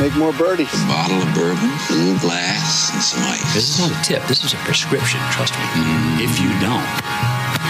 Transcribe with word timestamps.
make 0.00 0.16
more 0.16 0.32
birdies. 0.32 0.72
A 0.72 0.86
bottle 0.86 1.18
of 1.18 1.34
bourbon, 1.34 1.68
a 1.90 1.92
little 1.92 2.18
glass, 2.20 2.90
and 2.94 3.02
some 3.02 3.22
ice. 3.22 3.52
This 3.52 3.68
is 3.68 3.78
not 3.80 4.00
a 4.00 4.02
tip. 4.02 4.22
This 4.28 4.42
is 4.42 4.54
a 4.54 4.56
prescription. 4.58 5.20
Trust 5.30 5.52
me. 5.52 5.60
Mm. 5.60 6.24
If 6.24 6.40
you 6.40 6.48
don't, 6.58 6.88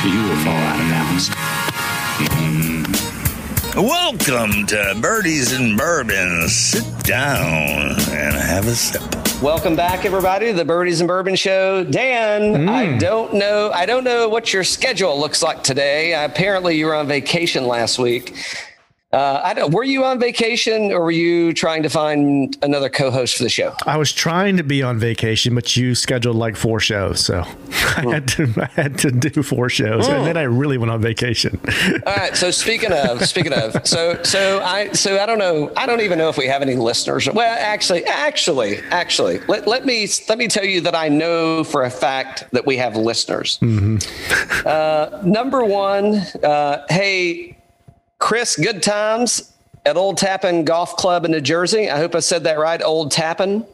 you 0.06 0.22
will 0.28 0.36
fall 0.44 0.54
out 0.54 0.78
of 0.78 0.88
balance. 0.88 1.28
Mm. 2.38 2.80
Welcome 3.74 4.64
to 4.68 4.96
Birdies 5.00 5.52
and 5.52 5.76
Bourbon. 5.76 6.48
Sit 6.48 6.84
down 7.02 7.98
and 8.12 8.34
have 8.36 8.68
a 8.68 8.76
sip. 8.76 9.02
Welcome 9.42 9.74
back, 9.74 10.04
everybody, 10.04 10.52
to 10.52 10.52
the 10.52 10.64
Birdies 10.64 11.00
and 11.00 11.08
Bourbon 11.08 11.34
Show. 11.34 11.82
Dan, 11.82 12.54
mm. 12.54 12.68
I 12.68 12.96
don't 12.96 13.34
know. 13.34 13.72
I 13.72 13.86
don't 13.86 14.04
know 14.04 14.28
what 14.28 14.52
your 14.52 14.62
schedule 14.62 15.18
looks 15.18 15.42
like 15.42 15.64
today. 15.64 16.14
apparently, 16.14 16.76
you 16.76 16.86
were 16.86 16.94
on 16.94 17.08
vacation 17.08 17.66
last 17.66 17.98
week. 17.98 18.36
Uh, 19.12 19.40
I 19.42 19.54
don't. 19.54 19.72
Were 19.72 19.82
you 19.82 20.04
on 20.04 20.20
vacation, 20.20 20.92
or 20.92 21.02
were 21.02 21.10
you 21.10 21.52
trying 21.52 21.82
to 21.82 21.88
find 21.88 22.56
another 22.62 22.88
co-host 22.88 23.36
for 23.36 23.42
the 23.42 23.48
show? 23.48 23.74
I 23.84 23.96
was 23.96 24.12
trying 24.12 24.56
to 24.58 24.62
be 24.62 24.84
on 24.84 25.00
vacation, 25.00 25.52
but 25.54 25.76
you 25.76 25.96
scheduled 25.96 26.36
like 26.36 26.54
four 26.54 26.78
shows, 26.78 27.18
so 27.18 27.42
I 27.96 28.04
had 28.08 28.28
to 28.28 28.52
I 28.56 28.66
had 28.80 28.98
to 28.98 29.10
do 29.10 29.42
four 29.42 29.68
shows, 29.68 30.06
and 30.06 30.24
then 30.24 30.36
I 30.36 30.42
really 30.42 30.78
went 30.78 30.92
on 30.92 31.00
vacation. 31.00 31.58
All 32.06 32.14
right. 32.14 32.36
So 32.36 32.52
speaking 32.52 32.92
of, 32.92 33.26
speaking 33.28 33.52
of, 33.52 33.84
so 33.84 34.22
so 34.22 34.62
I 34.62 34.92
so 34.92 35.18
I 35.18 35.26
don't 35.26 35.38
know. 35.38 35.72
I 35.76 35.86
don't 35.86 36.02
even 36.02 36.16
know 36.16 36.28
if 36.28 36.38
we 36.38 36.46
have 36.46 36.62
any 36.62 36.76
listeners. 36.76 37.28
Well, 37.28 37.56
actually, 37.58 38.04
actually, 38.04 38.78
actually, 38.90 39.40
let, 39.48 39.66
let 39.66 39.84
me 39.84 40.06
let 40.28 40.38
me 40.38 40.46
tell 40.46 40.64
you 40.64 40.82
that 40.82 40.94
I 40.94 41.08
know 41.08 41.64
for 41.64 41.82
a 41.82 41.90
fact 41.90 42.44
that 42.52 42.64
we 42.64 42.76
have 42.76 42.94
listeners. 42.94 43.58
Uh, 44.64 45.20
number 45.24 45.64
one, 45.64 46.14
uh, 46.44 46.86
hey, 46.88 47.56
Chris, 48.20 48.54
good 48.54 48.82
times 48.82 49.52
at 49.84 49.96
Old 49.96 50.18
Tappan 50.18 50.64
Golf 50.64 50.96
Club 50.96 51.24
in 51.24 51.32
New 51.32 51.40
Jersey. 51.40 51.90
I 51.90 51.96
hope 51.96 52.14
I 52.14 52.20
said 52.20 52.44
that 52.44 52.58
right. 52.58 52.80
Old 52.80 53.10
Tappan. 53.10 53.66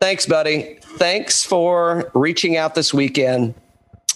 Thanks, 0.00 0.26
buddy. 0.26 0.78
Thanks 0.98 1.44
for 1.44 2.12
reaching 2.14 2.56
out 2.56 2.76
this 2.76 2.94
weekend. 2.94 3.54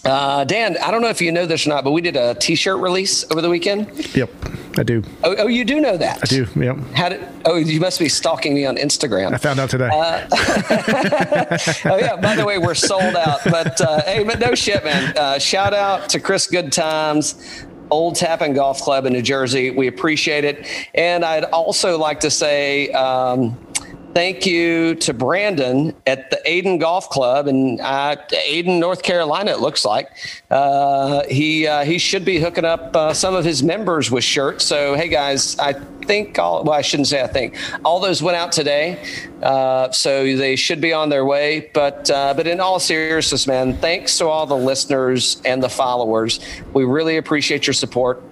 Uh, 0.05 0.43
Dan, 0.43 0.77
I 0.83 0.91
don't 0.91 1.01
know 1.01 1.09
if 1.09 1.21
you 1.21 1.31
know 1.31 1.45
this 1.45 1.65
or 1.65 1.69
not, 1.69 1.83
but 1.83 1.91
we 1.91 2.01
did 2.01 2.15
a 2.15 2.35
T-shirt 2.35 2.77
release 2.79 3.29
over 3.31 3.41
the 3.41 3.49
weekend. 3.49 4.15
Yep, 4.15 4.29
I 4.77 4.83
do. 4.83 5.01
Oh, 5.23 5.33
oh 5.39 5.47
you 5.47 5.63
do 5.63 5.79
know 5.79 5.95
that? 5.95 6.19
I 6.21 6.25
do. 6.25 6.45
Yep. 6.55 6.77
How 6.93 7.09
did? 7.09 7.25
Oh, 7.45 7.55
you 7.55 7.79
must 7.79 7.99
be 7.99 8.09
stalking 8.09 8.53
me 8.53 8.65
on 8.65 8.75
Instagram. 8.75 9.33
I 9.33 9.37
found 9.37 9.59
out 9.59 9.69
today. 9.69 9.89
oh 9.93 9.97
yeah. 11.97 12.17
By 12.17 12.35
the 12.35 12.43
way, 12.45 12.57
we're 12.57 12.75
sold 12.75 13.15
out. 13.15 13.39
But 13.45 13.79
uh, 13.79 14.03
hey, 14.03 14.23
but 14.25 14.39
no 14.39 14.55
shit, 14.55 14.83
man. 14.83 15.17
Uh, 15.17 15.39
shout 15.39 15.73
out 15.73 16.09
to 16.09 16.19
Chris 16.19 16.47
Good 16.47 16.73
Times. 16.73 17.65
Old 17.89 18.15
Tappan 18.15 18.53
Golf 18.53 18.81
Club 18.81 19.05
in 19.05 19.13
New 19.13 19.21
Jersey. 19.21 19.69
We 19.71 19.87
appreciate 19.87 20.43
it. 20.43 20.67
And 20.93 21.23
I'd 21.23 21.45
also 21.45 21.97
like 21.97 22.19
to 22.21 22.31
say 22.31 22.91
um, 22.91 23.57
thank 24.13 24.45
you 24.45 24.95
to 24.95 25.13
Brandon 25.13 25.95
at 26.05 26.29
the 26.29 26.39
Aiden 26.45 26.79
Golf 26.79 27.09
Club 27.09 27.47
in 27.47 27.79
uh, 27.81 28.15
Aiden, 28.31 28.79
North 28.79 29.01
Carolina, 29.03 29.51
it 29.51 29.59
looks 29.59 29.83
like. 29.83 30.09
Uh, 30.51 31.23
he, 31.25 31.67
uh, 31.67 31.83
he 31.83 31.97
should 31.97 32.23
be 32.23 32.39
hooking 32.39 32.65
up 32.65 32.95
uh, 32.95 33.13
some 33.13 33.33
of 33.35 33.43
his 33.43 33.63
members 33.63 34.11
with 34.11 34.23
shirts. 34.23 34.65
So, 34.65 34.95
hey 34.95 35.07
guys, 35.07 35.57
I 35.57 35.73
think 35.73 36.37
all, 36.37 36.63
well, 36.63 36.73
I 36.73 36.81
shouldn't 36.81 37.07
say 37.07 37.23
I 37.23 37.27
think 37.27 37.57
all 37.83 37.99
those 37.99 38.21
went 38.21 38.37
out 38.37 38.51
today. 38.51 39.03
Uh, 39.41 39.91
so 39.91 40.23
they 40.37 40.55
should 40.55 40.79
be 40.79 40.93
on 40.93 41.09
their 41.09 41.25
way. 41.25 41.71
But, 41.73 42.09
uh, 42.09 42.33
but 42.33 42.47
in 42.47 42.59
all 42.59 42.79
seriousness, 42.79 43.47
man, 43.47 43.77
thanks 43.77 44.17
to 44.19 44.27
all 44.27 44.45
the 44.45 44.55
listeners 44.55 45.41
and 45.43 45.61
the 45.61 45.69
followers. 45.69 46.39
We 46.73 46.83
really 46.85 47.17
appreciate 47.17 47.67
your 47.67 47.73
support. 47.73 48.23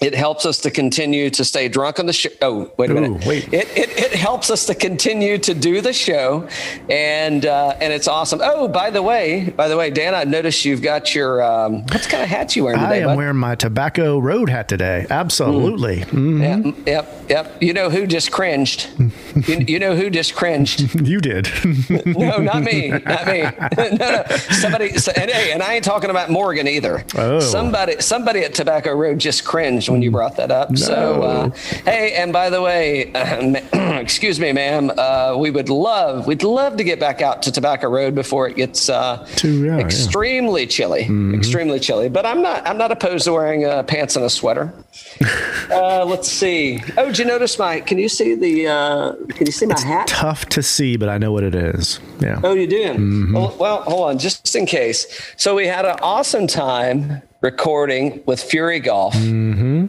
It 0.00 0.14
helps 0.14 0.44
us 0.44 0.58
to 0.60 0.70
continue 0.70 1.30
to 1.30 1.44
stay 1.44 1.68
drunk 1.68 1.98
on 1.98 2.06
the 2.06 2.12
show. 2.12 2.30
Oh, 2.42 2.70
wait 2.76 2.90
a 2.90 2.94
Ooh, 2.96 3.00
minute. 3.00 3.26
wait. 3.26 3.52
It, 3.52 3.68
it, 3.76 3.90
it 3.98 4.12
helps 4.12 4.50
us 4.50 4.66
to 4.66 4.74
continue 4.74 5.38
to 5.38 5.54
do 5.54 5.80
the 5.80 5.92
show, 5.92 6.48
and 6.90 7.46
uh, 7.46 7.76
and 7.80 7.92
it's 7.92 8.08
awesome. 8.08 8.40
Oh, 8.42 8.68
by 8.68 8.90
the 8.90 9.02
way, 9.02 9.50
by 9.56 9.68
the 9.68 9.76
way, 9.76 9.90
Dan, 9.90 10.14
I 10.14 10.24
noticed 10.24 10.64
you've 10.64 10.82
got 10.82 11.14
your 11.14 11.42
um, 11.42 11.82
what 11.86 12.02
kind 12.08 12.22
of 12.22 12.28
hat 12.28 12.56
you 12.56 12.64
wearing 12.64 12.80
I 12.80 12.96
am 12.96 13.08
bud? 13.10 13.16
wearing 13.16 13.36
my 13.36 13.54
Tobacco 13.54 14.18
Road 14.18 14.48
hat 14.50 14.68
today. 14.68 15.06
Absolutely. 15.10 16.00
Mhm. 16.00 16.76
Yep, 16.76 16.86
yep, 16.86 17.30
yep. 17.30 17.62
You 17.62 17.72
know 17.72 17.88
who 17.90 18.06
just 18.06 18.30
cringed? 18.30 18.88
you, 19.48 19.58
you 19.66 19.78
know 19.78 19.94
who 19.96 20.10
just 20.10 20.34
cringed? 20.34 20.90
You 21.04 21.20
did. 21.20 21.48
No, 22.06 22.38
not 22.38 22.62
me, 22.62 22.88
not 22.88 23.26
me. 23.26 23.42
no, 23.42 23.88
no, 23.96 24.24
somebody. 24.50 24.90
And 24.90 25.30
hey, 25.30 25.52
and 25.52 25.62
I 25.62 25.74
ain't 25.74 25.84
talking 25.84 26.10
about 26.10 26.30
Morgan 26.30 26.66
either. 26.66 27.04
Oh. 27.16 27.40
Somebody, 27.40 28.00
somebody 28.00 28.40
at 28.40 28.54
Tobacco 28.54 28.92
Road 28.94 29.18
just 29.18 29.44
cringed 29.44 29.88
when 29.94 30.02
you 30.02 30.10
brought 30.10 30.36
that 30.36 30.50
up. 30.50 30.76
So, 30.76 31.22
uh, 31.22 31.50
hey, 31.84 32.14
and 32.14 32.32
by 32.32 32.50
the 32.50 32.60
way, 32.60 33.12
excuse 34.00 34.40
me, 34.40 34.52
ma'am, 34.52 34.90
uh, 34.98 35.36
we 35.38 35.52
would 35.52 35.68
love, 35.68 36.26
we'd 36.26 36.42
love 36.42 36.76
to 36.78 36.84
get 36.84 36.98
back 36.98 37.22
out 37.22 37.42
to 37.44 37.52
Tobacco 37.52 37.88
Road 37.88 38.16
before 38.16 38.48
it 38.48 38.56
gets 38.56 38.88
uh, 38.88 39.24
Too, 39.36 39.64
yeah, 39.64 39.76
yeah. 39.76 39.84
extremely 39.84 40.66
chilly, 40.66 41.08
extremely 41.32 41.78
chilly. 41.78 42.08
But 42.08 42.26
I'm 42.26 42.42
not, 42.42 42.66
I'm 42.66 42.76
not 42.76 42.90
opposed 42.90 43.24
to 43.26 43.32
wearing 43.32 43.64
uh, 43.66 43.84
pants 43.84 44.16
and 44.16 44.24
a 44.24 44.30
sweater. 44.30 44.74
uh, 45.70 46.04
let's 46.04 46.28
see. 46.28 46.82
Oh, 46.98 47.06
did 47.06 47.18
you 47.20 47.24
notice 47.24 47.56
my? 47.56 47.80
Can 47.80 47.98
you 47.98 48.08
see 48.08 48.34
the? 48.34 48.66
Uh, 48.66 49.12
can 49.28 49.46
you 49.46 49.52
see 49.52 49.66
my 49.66 49.78
hat? 49.78 50.08
Tough 50.08 50.46
to 50.46 50.62
see, 50.62 50.96
but 50.96 51.08
I 51.08 51.18
know 51.18 51.30
what 51.30 51.44
it 51.44 51.54
is. 51.54 52.00
Yeah. 52.18 52.40
Oh, 52.42 52.54
you 52.54 52.66
do? 52.66 53.30
Well, 53.32 53.56
well, 53.60 53.82
hold 53.82 54.10
on, 54.10 54.18
just 54.18 54.54
in 54.56 54.66
case. 54.66 55.06
So 55.36 55.54
we 55.54 55.68
had 55.68 55.84
an 55.84 55.98
awesome 56.02 56.48
time 56.48 57.22
recording 57.44 58.22
with 58.24 58.42
Fury 58.42 58.80
Golf. 58.80 59.14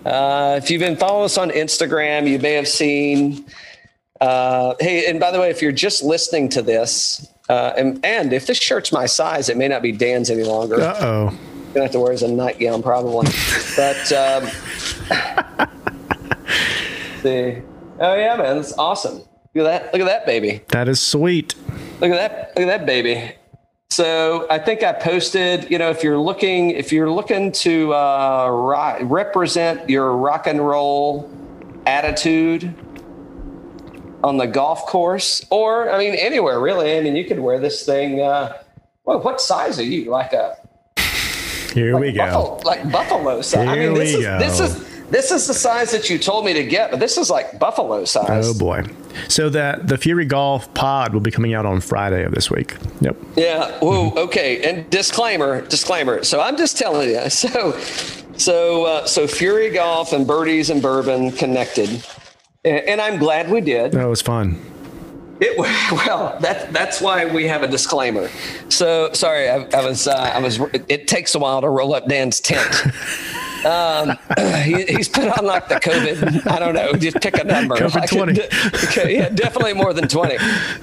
Uh, 0.06 0.60
if 0.62 0.70
you've 0.70 0.80
been 0.80 0.96
following 0.96 1.26
us 1.26 1.38
on 1.38 1.50
Instagram, 1.50 2.30
you 2.30 2.38
may 2.38 2.54
have 2.54 2.68
seen. 2.68 3.46
Uh, 4.22 4.76
hey, 4.80 5.10
and 5.10 5.20
by 5.20 5.32
the 5.32 5.40
way, 5.40 5.50
if 5.50 5.62
you're 5.62 5.72
just 5.72 6.04
listening 6.04 6.48
to 6.50 6.62
this, 6.62 7.28
uh, 7.50 7.74
and, 7.76 8.06
and 8.06 8.32
if 8.32 8.46
this 8.46 8.58
shirt's 8.60 8.92
my 8.92 9.08
size, 9.08 9.50
it 9.50 9.58
may 9.58 9.68
not 9.68 9.82
be 9.82 9.92
Dan's 9.92 10.30
any 10.30 10.44
longer. 10.44 10.80
Uh 10.80 10.98
oh. 11.02 11.40
Gonna 11.74 11.86
have 11.86 11.92
to 11.92 12.00
wear 12.00 12.14
as 12.14 12.24
a 12.24 12.28
nightgown 12.28 12.82
probably. 12.82 13.28
but 13.76 14.12
um, 14.14 14.46
see, 17.22 17.62
oh 18.00 18.16
yeah, 18.16 18.38
man, 18.38 18.56
that's 18.56 18.74
awesome. 18.78 19.22
Look 19.54 19.66
at 19.68 19.84
that! 19.84 19.94
Look 19.94 20.02
at 20.02 20.06
that 20.06 20.26
baby! 20.26 20.62
That 20.70 20.88
is 20.88 21.02
sweet. 21.02 21.56
Look 22.00 22.12
at 22.12 22.16
that! 22.16 22.54
Look 22.56 22.68
at 22.68 22.80
that 22.80 22.86
baby! 22.86 23.34
So 23.96 24.46
I 24.50 24.60
think 24.60 24.84
I 24.84 24.92
posted. 24.92 25.72
You 25.72 25.78
know, 25.78 25.90
if 25.90 26.04
you're 26.04 26.20
looking, 26.20 26.72
if 26.72 26.92
you're 26.92 27.10
looking 27.10 27.54
to 27.54 27.94
uh, 27.94 28.50
represent 29.04 29.90
your 29.90 30.18
rock 30.18 30.48
and 30.48 30.60
roll 30.60 31.32
attitude 31.86 32.76
on 34.22 34.36
the 34.36 34.48
golf 34.48 34.86
course, 34.86 35.46
or 35.50 35.90
I 35.90 35.98
mean 35.98 36.14
anywhere 36.16 36.60
really. 36.60 36.98
I 36.98 37.02
mean, 37.04 37.16
you 37.16 37.24
could 37.24 37.40
wear 37.40 37.58
this 37.58 37.86
thing. 37.86 38.20
Uh, 38.20 38.58
well, 39.06 39.22
what 39.22 39.40
size 39.40 39.80
are 39.80 39.84
you? 39.84 40.12
Like 40.12 40.34
a 40.34 40.58
Here 41.74 41.98
we 41.98 42.12
go. 42.12 42.26
buffalo, 42.26 42.58
like 42.66 42.92
buffalo 42.92 43.42
size. 43.42 43.66
I 43.66 43.76
Here 43.78 43.92
mean, 43.92 43.98
this 43.98 44.14
we 44.14 44.20
is 44.20 44.26
go. 44.26 44.40
this 44.40 44.60
is 44.60 45.10
this 45.10 45.32
is 45.32 45.48
the 45.48 45.54
size 45.54 45.92
that 45.92 46.10
you 46.10 46.20
told 46.20 46.44
me 46.44 46.52
to 46.52 46.66
get, 46.66 46.92
but 46.92 47.00
this 47.00 47.18
is 47.18 47.30
like 47.30 47.60
buffalo 47.60 48.04
size. 48.04 48.50
Oh 48.50 48.60
boy. 48.60 48.84
So 49.28 49.50
that 49.50 49.88
the 49.88 49.98
Fury 49.98 50.26
Golf 50.26 50.74
pod 50.74 51.14
will 51.14 51.22
be 51.22 51.32
coming 51.32 51.54
out 51.54 51.66
on 51.66 51.82
Friday 51.82 52.24
of 52.24 52.34
this 52.34 52.50
week. 52.50 52.76
Yep. 53.02 53.18
Yeah. 53.36 53.72
Whoa. 53.80 54.12
Okay. 54.12 54.62
And 54.70 54.90
disclaimer. 54.90 55.62
Disclaimer. 55.62 56.24
So 56.24 56.42
I'm 56.42 56.58
just 56.58 56.78
telling 56.78 57.10
you. 57.10 57.22
So, 57.30 57.78
so, 58.38 58.86
uh, 58.86 59.06
so 59.06 59.28
Fury 59.28 59.70
Golf 59.70 60.12
and 60.12 60.26
Birdies 60.26 60.70
and 60.70 60.82
Bourbon 60.82 61.32
connected, 61.32 62.06
and, 62.64 62.80
and 62.88 63.02
I'm 63.02 63.18
glad 63.18 63.50
we 63.50 63.62
did. 63.62 63.92
That 63.92 64.08
was 64.08 64.22
fun. 64.22 64.60
It 65.40 65.58
well. 66.08 66.38
That 66.40 66.72
that's 66.74 67.02
why 67.02 67.26
we 67.26 67.48
have 67.48 67.64
a 67.64 67.68
disclaimer. 67.68 68.30
So 68.70 69.12
sorry. 69.14 69.50
I, 69.50 69.68
I 69.74 69.86
was. 69.86 70.08
Uh, 70.08 70.32
I 70.34 70.40
was. 70.40 70.60
It 70.88 71.08
takes 71.08 71.36
a 71.36 71.40
while 71.40 71.62
to 71.62 71.70
roll 71.70 71.94
up 71.94 72.08
Dan's 72.08 72.40
tent. 72.40 72.68
Um, 73.66 74.18
he, 74.64 74.84
he's 74.86 75.10
put 75.10 75.28
on 75.38 75.46
like 75.46 75.68
the 75.68 75.76
COVID. 75.76 76.48
I 76.48 76.60
don't 76.60 76.74
know. 76.76 76.94
Just 76.94 77.20
pick 77.22 77.38
a 77.38 77.44
number. 77.44 77.76
COVID 77.76 77.96
Like, 77.96 78.10
20. 78.10 78.42
okay, 78.90 79.16
yeah, 79.16 79.30
definitely 79.30 79.74
more 79.74 79.94
than 79.94 80.08
twenty. 80.08 80.38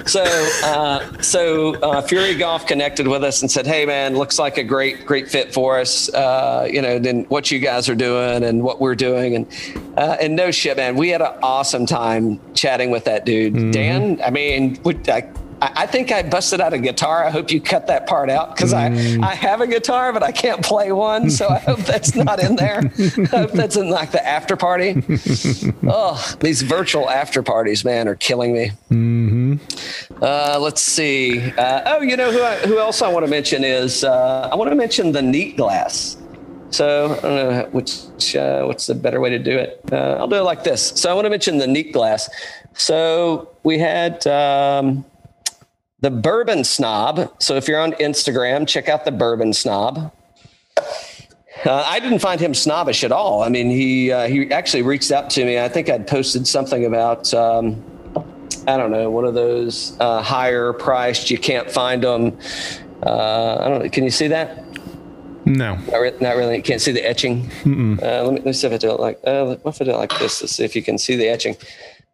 So, 0.06 0.22
uh, 0.64 1.20
so 1.22 1.74
uh, 1.80 2.02
Fury 2.02 2.34
Golf 2.34 2.66
connected 2.66 3.06
with 3.06 3.22
us 3.24 3.42
and 3.42 3.50
said, 3.50 3.66
"Hey, 3.66 3.86
man, 3.86 4.16
looks 4.16 4.38
like 4.38 4.58
a 4.58 4.64
great, 4.64 5.06
great 5.06 5.28
fit 5.30 5.52
for 5.54 5.78
us. 5.78 6.12
Uh, 6.12 6.68
you 6.70 6.82
know, 6.82 6.98
then 6.98 7.24
what 7.24 7.50
you 7.50 7.58
guys 7.58 7.88
are 7.88 7.94
doing 7.94 8.42
and 8.44 8.62
what 8.62 8.80
we're 8.80 8.94
doing, 8.96 9.36
and 9.36 9.46
uh, 9.96 10.16
and 10.20 10.34
no 10.36 10.50
shit, 10.50 10.76
man, 10.76 10.96
we 10.96 11.08
had 11.10 11.22
an 11.22 11.32
awesome 11.42 11.86
time 11.86 12.40
chatting 12.54 12.90
with 12.90 13.04
that 13.04 13.24
dude, 13.24 13.72
Dan. 13.72 14.20
I 14.24 14.30
mean, 14.30 14.78
would 14.84 15.08
I, 15.08 15.30
I 15.62 15.82
I 15.82 15.86
think 15.86 16.12
I 16.12 16.22
busted 16.22 16.60
out 16.60 16.72
a 16.72 16.78
guitar. 16.78 17.24
I 17.24 17.30
hope 17.30 17.50
you 17.50 17.60
cut 17.60 17.86
that 17.86 18.06
part 18.06 18.30
out 18.30 18.54
because 18.54 18.72
I, 18.72 18.86
I 18.86 19.34
have 19.34 19.60
a 19.60 19.66
guitar, 19.66 20.12
but 20.12 20.22
I 20.22 20.32
can't 20.32 20.62
play 20.62 20.92
one. 20.92 21.30
So 21.30 21.48
I 21.48 21.58
hope 21.58 21.80
that's 21.80 22.14
not 22.14 22.40
in 22.40 22.56
there. 22.56 22.82
I 23.32 23.36
hope 23.36 23.52
that's 23.52 23.76
in 23.76 23.88
like 23.88 24.12
the 24.12 24.24
after 24.26 24.56
party. 24.56 25.02
oh, 25.88 26.34
these 26.40 26.62
virtual 26.62 27.08
after 27.08 27.42
parties, 27.42 27.84
man, 27.84 28.08
are 28.08 28.16
killing 28.16 28.52
me. 28.52 29.58
Uh, 30.20 30.58
let's 30.60 30.82
see. 30.82 31.50
Uh, 31.52 31.82
oh, 31.86 32.00
you 32.00 32.16
know 32.16 32.30
who 32.30 32.42
I, 32.42 32.56
who 32.58 32.78
else 32.78 33.02
I 33.02 33.08
want 33.08 33.24
to 33.24 33.30
mention 33.30 33.64
is 33.64 34.04
uh, 34.04 34.48
I 34.50 34.54
want 34.56 34.70
to 34.70 34.76
mention 34.76 35.12
the 35.12 35.22
Neat 35.22 35.56
Glass. 35.56 36.16
So 36.70 37.12
I 37.18 37.20
don't 37.20 37.36
know 37.36 37.68
which 37.72 38.34
uh, 38.34 38.64
what's 38.64 38.86
the 38.86 38.94
better 38.94 39.20
way 39.20 39.28
to 39.28 39.38
do 39.38 39.58
it. 39.58 39.80
Uh, 39.92 40.16
I'll 40.18 40.28
do 40.28 40.36
it 40.36 40.42
like 40.42 40.64
this. 40.64 40.88
So 40.96 41.10
I 41.10 41.14
want 41.14 41.26
to 41.26 41.30
mention 41.30 41.58
the 41.58 41.66
neat 41.66 41.92
glass. 41.92 42.30
So 42.72 43.54
we 43.62 43.78
had 43.78 44.26
um, 44.26 45.04
the 46.02 46.10
bourbon 46.10 46.64
snob. 46.64 47.32
So 47.38 47.56
if 47.56 47.66
you're 47.66 47.80
on 47.80 47.92
Instagram, 47.92 48.68
check 48.68 48.88
out 48.88 49.04
the 49.04 49.12
bourbon 49.12 49.52
snob. 49.52 50.12
Uh, 51.64 51.84
I 51.86 52.00
didn't 52.00 52.18
find 52.18 52.40
him 52.40 52.54
snobbish 52.54 53.04
at 53.04 53.12
all. 53.12 53.42
I 53.42 53.48
mean, 53.48 53.70
he 53.70 54.10
uh, 54.10 54.26
he 54.26 54.50
actually 54.50 54.82
reached 54.82 55.12
out 55.12 55.30
to 55.30 55.44
me. 55.44 55.60
I 55.60 55.68
think 55.68 55.88
I'd 55.88 56.06
posted 56.06 56.46
something 56.46 56.84
about 56.84 57.32
um, 57.32 57.82
I 58.66 58.76
don't 58.76 58.90
know 58.90 59.10
one 59.10 59.24
of 59.24 59.34
those 59.34 59.96
uh, 60.00 60.22
higher 60.22 60.72
priced. 60.72 61.30
You 61.30 61.38
can't 61.38 61.70
find 61.70 62.02
them. 62.02 62.36
Uh, 63.04 63.58
I 63.60 63.68
don't 63.68 63.82
know. 63.82 63.88
Can 63.88 64.04
you 64.04 64.10
see 64.10 64.28
that? 64.28 64.64
No. 65.44 65.74
Not, 65.74 65.98
re- 65.98 66.16
not 66.20 66.36
really. 66.36 66.56
You 66.56 66.62
can't 66.62 66.80
see 66.80 66.92
the 66.92 67.04
etching. 67.04 67.50
Uh, 68.02 68.22
let, 68.22 68.32
me, 68.32 68.38
let 68.38 68.46
me 68.46 68.52
see 68.52 68.66
if 68.66 68.72
I 68.72 68.78
do 68.78 68.90
it 68.90 69.00
like. 69.00 69.20
Uh, 69.24 69.56
what 69.56 69.74
if 69.74 69.82
I 69.82 69.84
do 69.84 69.90
it 69.92 69.96
like 69.96 70.18
this? 70.18 70.40
Let's 70.42 70.54
see 70.54 70.64
if 70.64 70.74
you 70.74 70.82
can 70.82 70.98
see 70.98 71.16
the 71.16 71.28
etching. 71.28 71.56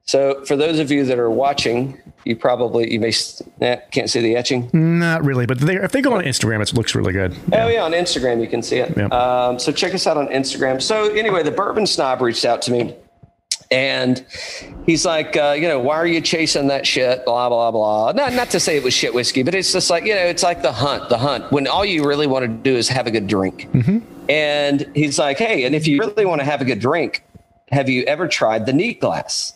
So, 0.08 0.42
for 0.46 0.56
those 0.56 0.78
of 0.78 0.90
you 0.90 1.04
that 1.04 1.18
are 1.18 1.28
watching, 1.28 2.00
you 2.24 2.34
probably 2.34 2.90
you 2.90 2.98
may 2.98 3.12
eh, 3.60 3.76
can't 3.90 4.08
see 4.08 4.22
the 4.22 4.36
etching. 4.36 4.70
Not 4.72 5.22
really, 5.22 5.44
but 5.44 5.58
they, 5.58 5.76
if 5.76 5.92
they 5.92 6.00
go 6.00 6.14
on 6.14 6.24
Instagram, 6.24 6.62
it 6.62 6.72
looks 6.72 6.94
really 6.94 7.12
good. 7.12 7.36
Oh 7.52 7.68
yeah, 7.68 7.82
on 7.82 7.92
Instagram 7.92 8.40
you 8.40 8.48
can 8.48 8.62
see 8.62 8.78
it. 8.78 8.96
Yeah. 8.96 9.08
Um, 9.08 9.58
so 9.58 9.70
check 9.70 9.92
us 9.92 10.06
out 10.06 10.16
on 10.16 10.28
Instagram. 10.28 10.80
So 10.80 11.10
anyway, 11.14 11.42
the 11.42 11.50
bourbon 11.50 11.86
snob 11.86 12.22
reached 12.22 12.46
out 12.46 12.62
to 12.62 12.72
me, 12.72 12.96
and 13.70 14.24
he's 14.86 15.04
like, 15.04 15.36
uh, 15.36 15.54
you 15.58 15.68
know, 15.68 15.78
why 15.78 15.96
are 15.96 16.06
you 16.06 16.22
chasing 16.22 16.68
that 16.68 16.86
shit? 16.86 17.22
Blah 17.26 17.50
blah 17.50 17.70
blah. 17.70 18.12
Not 18.12 18.32
not 18.32 18.48
to 18.52 18.60
say 18.60 18.78
it 18.78 18.82
was 18.82 18.94
shit 18.94 19.12
whiskey, 19.12 19.42
but 19.42 19.54
it's 19.54 19.74
just 19.74 19.90
like 19.90 20.06
you 20.06 20.14
know, 20.14 20.24
it's 20.24 20.42
like 20.42 20.62
the 20.62 20.72
hunt, 20.72 21.10
the 21.10 21.18
hunt. 21.18 21.52
When 21.52 21.66
all 21.66 21.84
you 21.84 22.08
really 22.08 22.26
want 22.26 22.46
to 22.46 22.48
do 22.48 22.74
is 22.74 22.88
have 22.88 23.06
a 23.06 23.10
good 23.10 23.26
drink. 23.26 23.68
And 24.30 24.90
he's 24.94 25.18
like, 25.18 25.36
hey, 25.36 25.64
and 25.64 25.74
if 25.74 25.86
you 25.86 25.98
really 25.98 26.24
want 26.24 26.40
to 26.40 26.46
have 26.46 26.62
a 26.62 26.64
good 26.64 26.80
drink, 26.80 27.24
have 27.70 27.90
you 27.90 28.04
ever 28.04 28.26
tried 28.26 28.64
the 28.64 28.72
neat 28.72 29.02
glass? 29.02 29.52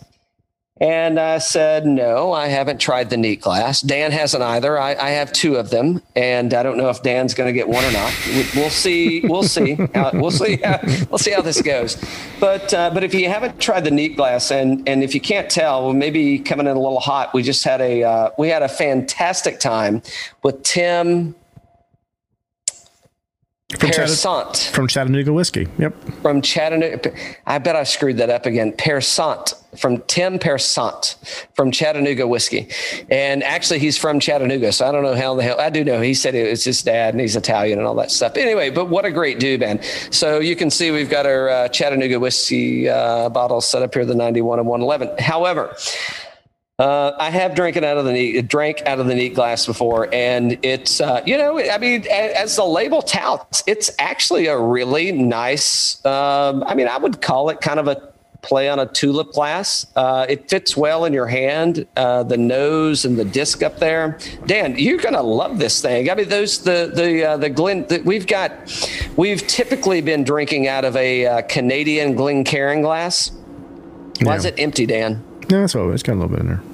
And 0.80 1.20
I 1.20 1.38
said, 1.38 1.86
no, 1.86 2.32
I 2.32 2.48
haven't 2.48 2.80
tried 2.80 3.10
the 3.10 3.16
neat 3.16 3.40
glass. 3.42 3.82
Dan 3.82 4.10
hasn't 4.10 4.42
either. 4.42 4.78
I, 4.80 4.94
I 4.94 5.10
have 5.10 5.30
two 5.32 5.56
of 5.56 5.70
them, 5.70 6.02
and 6.16 6.52
I 6.54 6.62
don't 6.64 6.76
know 6.76 6.88
if 6.88 7.02
Dan's 7.02 7.34
going 7.34 7.46
to 7.46 7.52
get 7.52 7.68
one 7.68 7.84
or 7.84 7.92
not. 7.92 8.12
We- 8.26 8.46
We'll 8.56 8.70
see. 8.70 9.20
We'll 9.24 9.42
see. 9.44 9.74
How, 9.94 10.10
we'll 10.14 10.30
see. 10.32 10.56
How, 10.56 10.80
we'll 11.10 11.18
see 11.18 11.30
how 11.30 11.42
this 11.42 11.60
goes. 11.62 11.96
But 12.40 12.72
uh, 12.74 12.90
but 12.92 13.04
if 13.04 13.14
you 13.14 13.28
haven't 13.28 13.60
tried 13.60 13.84
the 13.84 13.90
neat 13.90 14.16
glass, 14.16 14.50
and 14.50 14.86
and 14.88 15.02
if 15.04 15.14
you 15.14 15.20
can't 15.20 15.48
tell, 15.50 15.84
well, 15.84 15.92
maybe 15.94 16.38
coming 16.38 16.66
in 16.66 16.76
a 16.76 16.80
little 16.80 17.00
hot. 17.00 17.32
We 17.34 17.42
just 17.42 17.62
had 17.64 17.80
a 17.80 18.02
uh, 18.02 18.30
we 18.38 18.48
had 18.48 18.62
a 18.62 18.68
fantastic 18.68 19.60
time 19.60 20.02
with 20.42 20.62
Tim 20.64 21.34
From, 23.78 23.90
Piersant 23.90 24.70
from 24.72 24.86
Chattanooga 24.86 25.32
Whiskey. 25.32 25.66
Yep. 25.78 25.94
from 26.20 26.42
Chattanooga. 26.42 27.14
I 27.46 27.58
bet 27.58 27.74
I 27.74 27.84
screwed 27.84 28.18
that 28.18 28.28
up 28.28 28.44
again. 28.44 28.72
Piersant 28.72 29.54
from 29.76 30.02
Tim 30.02 30.38
Piersant 30.38 31.16
from 31.54 31.70
Chattanooga 31.70 32.28
Whiskey. 32.28 32.68
And 33.10 33.42
actually, 33.42 33.78
he's 33.78 33.96
from 33.96 34.20
Chattanooga. 34.20 34.72
So 34.72 34.86
I 34.86 34.92
don't 34.92 35.02
know 35.02 35.14
how 35.14 35.34
the 35.34 35.42
hell 35.42 35.58
I 35.58 35.70
do 35.70 35.84
know. 35.84 36.00
He 36.02 36.12
said 36.12 36.34
it 36.34 36.50
was 36.50 36.64
his 36.64 36.82
dad 36.82 37.14
and 37.14 37.20
he's 37.20 37.34
Italian 37.34 37.78
and 37.78 37.88
all 37.88 37.94
that 37.94 38.10
stuff. 38.10 38.36
Anyway, 38.36 38.68
but 38.68 38.88
what 38.88 39.04
a 39.06 39.10
great 39.10 39.40
dude, 39.40 39.60
man. 39.60 39.82
So 40.10 40.38
you 40.40 40.54
can 40.54 40.68
see 40.70 40.90
we've 40.90 41.10
got 41.10 41.24
our 41.24 41.48
uh, 41.48 41.68
Chattanooga 41.68 42.20
Whiskey 42.20 42.88
uh, 42.88 43.30
bottles 43.30 43.66
set 43.66 43.82
up 43.82 43.94
here, 43.94 44.04
the 44.04 44.14
91 44.14 44.58
and 44.58 44.68
111. 44.68 45.18
However, 45.18 45.74
uh, 46.82 47.14
I 47.16 47.30
have 47.30 47.54
drinking 47.54 47.84
out 47.84 47.96
of 47.96 48.04
the 48.04 48.12
neat, 48.12 48.48
drank 48.48 48.82
out 48.86 48.98
of 48.98 49.06
the 49.06 49.14
neat 49.14 49.36
glass 49.36 49.66
before, 49.66 50.12
and 50.12 50.58
it's 50.64 51.00
uh, 51.00 51.22
you 51.24 51.38
know, 51.38 51.60
I 51.60 51.78
mean, 51.78 52.04
as 52.10 52.56
the 52.56 52.64
label 52.64 53.02
touts, 53.02 53.62
it's 53.68 53.92
actually 54.00 54.48
a 54.48 54.58
really 54.58 55.12
nice. 55.12 56.04
Um, 56.04 56.64
I 56.64 56.74
mean, 56.74 56.88
I 56.88 56.98
would 56.98 57.22
call 57.22 57.50
it 57.50 57.60
kind 57.60 57.78
of 57.78 57.86
a 57.86 58.12
play 58.40 58.68
on 58.68 58.80
a 58.80 58.86
tulip 58.86 59.30
glass. 59.30 59.86
Uh, 59.94 60.26
it 60.28 60.50
fits 60.50 60.76
well 60.76 61.04
in 61.04 61.12
your 61.12 61.28
hand. 61.28 61.86
Uh, 61.96 62.24
the 62.24 62.36
nose 62.36 63.04
and 63.04 63.16
the 63.16 63.24
disc 63.24 63.62
up 63.62 63.78
there, 63.78 64.18
Dan, 64.46 64.76
you're 64.76 64.98
gonna 64.98 65.22
love 65.22 65.60
this 65.60 65.80
thing. 65.80 66.10
I 66.10 66.16
mean, 66.16 66.28
those 66.28 66.64
the 66.64 66.90
the 66.92 67.24
uh, 67.24 67.36
the 67.36 67.48
Glen 67.48 67.86
that 67.90 68.04
we've 68.04 68.26
got. 68.26 68.52
We've 69.16 69.46
typically 69.46 70.00
been 70.00 70.24
drinking 70.24 70.66
out 70.66 70.84
of 70.84 70.96
a 70.96 71.26
uh, 71.26 71.42
Canadian 71.42 72.16
Glencairn 72.16 72.82
glass. 72.82 73.30
Why 74.20 74.34
is 74.34 74.44
it 74.44 74.58
empty, 74.58 74.86
Dan? 74.86 75.22
No, 75.48 75.60
that's 75.60 75.76
it's 75.76 76.02
got 76.02 76.14
a 76.14 76.18
little 76.18 76.28
bit 76.28 76.40
in 76.40 76.46
there. 76.48 76.71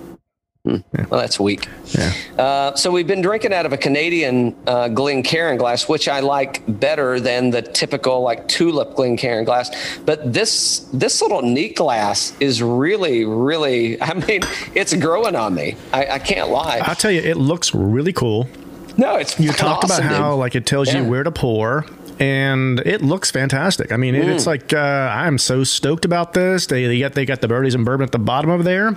Well, 1.11 1.21
that's 1.21 1.39
weak. 1.41 1.69
Yeah. 1.87 2.13
Uh, 2.39 2.75
so 2.77 2.91
we've 2.91 3.07
been 3.07 3.23
drinking 3.23 3.53
out 3.53 3.67
of 3.67 3.73
a 3.73 3.77
Canadian 3.77 4.55
uh, 4.67 4.89
Glencairn 4.89 5.57
glass, 5.57 5.89
which 5.89 6.09
I 6.09 6.21
like 6.21 6.63
better 6.81 7.19
than 7.21 7.51
the 7.51 7.63
typical 7.63 8.21
like 8.23 8.47
tulip 8.49 8.95
Glencairn 8.95 9.45
glass. 9.45 9.71
But 10.05 10.33
this 10.33 10.81
this 10.93 11.21
little 11.23 11.43
neat 11.43 11.77
glass 11.77 12.33
is 12.41 12.63
really, 12.63 13.25
really. 13.25 14.01
I 14.09 14.15
mean, 14.15 14.43
it's 14.75 14.95
growing 14.95 15.35
on 15.37 15.55
me. 15.55 15.77
I, 15.93 16.07
I 16.07 16.19
can't 16.19 16.51
lie. 16.51 16.81
I'll 16.83 16.95
tell 16.95 17.11
you, 17.11 17.21
it 17.21 17.37
looks 17.37 17.75
really 17.75 18.13
cool. 18.13 18.49
no, 18.97 19.17
it's 19.17 19.39
You 19.39 19.53
talked 19.53 19.85
awesome, 19.85 20.07
about 20.07 20.17
how 20.17 20.31
dude. 20.33 20.39
like 20.41 20.55
it 20.55 20.67
tells 20.67 20.93
you 20.93 21.05
where 21.05 21.23
to 21.23 21.31
pour, 21.31 21.87
and 22.21 22.81
it 22.81 23.03
looks 23.03 23.31
fantastic. 23.31 23.93
I 23.93 23.97
mean, 23.97 24.15
Mm. 24.15 24.35
it's 24.35 24.47
like 24.47 24.73
uh, 24.73 24.79
I'm 24.79 25.39
so 25.39 25.65
stoked 25.65 26.05
about 26.05 26.33
this. 26.33 26.67
They, 26.67 26.87
they 26.87 26.99
got 27.01 27.13
they 27.15 27.25
got 27.25 27.41
the 27.41 27.49
birdies 27.49 27.75
and 27.75 27.85
bourbon 27.85 28.05
at 28.05 28.13
the 28.13 28.19
bottom 28.19 28.51
of 28.51 28.65
there, 28.65 28.97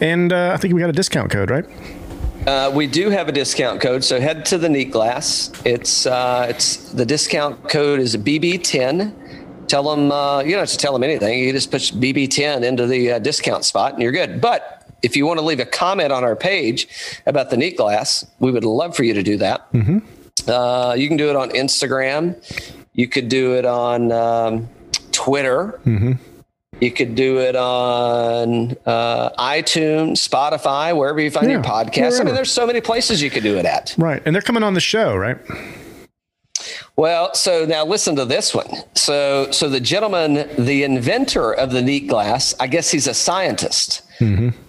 and 0.00 0.32
uh, 0.32 0.52
I 0.54 0.56
think 0.58 0.74
we 0.74 0.80
got 0.80 0.90
a 0.90 0.92
discount 0.92 1.30
code, 1.30 1.50
right? 1.50 1.64
Uh, 2.46 2.70
we 2.72 2.86
do 2.86 3.10
have 3.10 3.28
a 3.28 3.32
discount 3.32 3.80
code, 3.80 4.02
so 4.04 4.20
head 4.20 4.46
to 4.46 4.56
the 4.58 4.68
Neat 4.68 4.90
Glass. 4.90 5.50
It's 5.64 6.06
uh, 6.06 6.46
it's 6.48 6.92
the 6.92 7.04
discount 7.04 7.68
code 7.68 8.00
is 8.00 8.16
BB10. 8.16 9.12
Tell 9.66 9.82
them 9.94 10.10
uh, 10.10 10.40
you 10.40 10.52
don't 10.52 10.60
have 10.60 10.68
to 10.70 10.78
tell 10.78 10.92
them 10.94 11.02
anything. 11.04 11.38
You 11.40 11.52
just 11.52 11.70
push 11.70 11.92
BB10 11.92 12.62
into 12.64 12.86
the 12.86 13.12
uh, 13.12 13.18
discount 13.18 13.64
spot, 13.64 13.92
and 13.94 14.02
you're 14.02 14.12
good. 14.12 14.40
But 14.40 14.86
if 15.02 15.14
you 15.14 15.26
want 15.26 15.38
to 15.40 15.44
leave 15.44 15.60
a 15.60 15.66
comment 15.66 16.10
on 16.10 16.24
our 16.24 16.34
page 16.36 16.88
about 17.26 17.50
the 17.50 17.56
Neat 17.56 17.76
Glass, 17.76 18.24
we 18.38 18.50
would 18.50 18.64
love 18.64 18.96
for 18.96 19.04
you 19.04 19.12
to 19.14 19.22
do 19.22 19.36
that. 19.38 19.66
Uh, 20.46 20.94
you 20.96 21.08
can 21.08 21.16
do 21.16 21.30
it 21.30 21.36
on 21.36 21.50
Instagram. 21.50 22.36
You 22.92 23.08
could 23.08 23.28
do 23.28 23.54
it 23.54 23.64
on 23.64 24.12
um, 24.12 24.68
Twitter. 25.12 25.80
You 26.80 26.90
could 26.92 27.14
do 27.16 27.38
it 27.40 27.56
on 27.56 28.76
uh, 28.86 29.30
iTunes, 29.30 30.28
Spotify, 30.28 30.96
wherever 30.96 31.20
you 31.20 31.30
find 31.30 31.50
your 31.50 31.60
Yeah, 31.60 31.66
podcast. 31.66 32.20
I 32.20 32.24
mean, 32.24 32.34
there's 32.34 32.52
so 32.52 32.66
many 32.66 32.80
places 32.80 33.20
you 33.20 33.30
could 33.30 33.42
do 33.42 33.56
it 33.56 33.64
at. 33.66 33.94
Right, 33.98 34.22
and 34.24 34.34
they're 34.34 34.42
coming 34.42 34.62
on 34.62 34.74
the 34.74 34.80
show, 34.80 35.16
right? 35.16 35.38
Well, 36.96 37.34
so 37.34 37.64
now 37.64 37.84
listen 37.84 38.16
to 38.16 38.24
this 38.24 38.54
one. 38.54 38.68
So, 38.94 39.50
so 39.50 39.68
the 39.68 39.80
gentleman, 39.80 40.48
the 40.58 40.82
inventor 40.82 41.52
of 41.52 41.70
the 41.70 41.82
neat 41.82 42.08
glass, 42.08 42.54
I 42.58 42.66
guess 42.66 42.90
he's 42.90 43.06
a 43.06 43.14
scientist. 43.14 44.02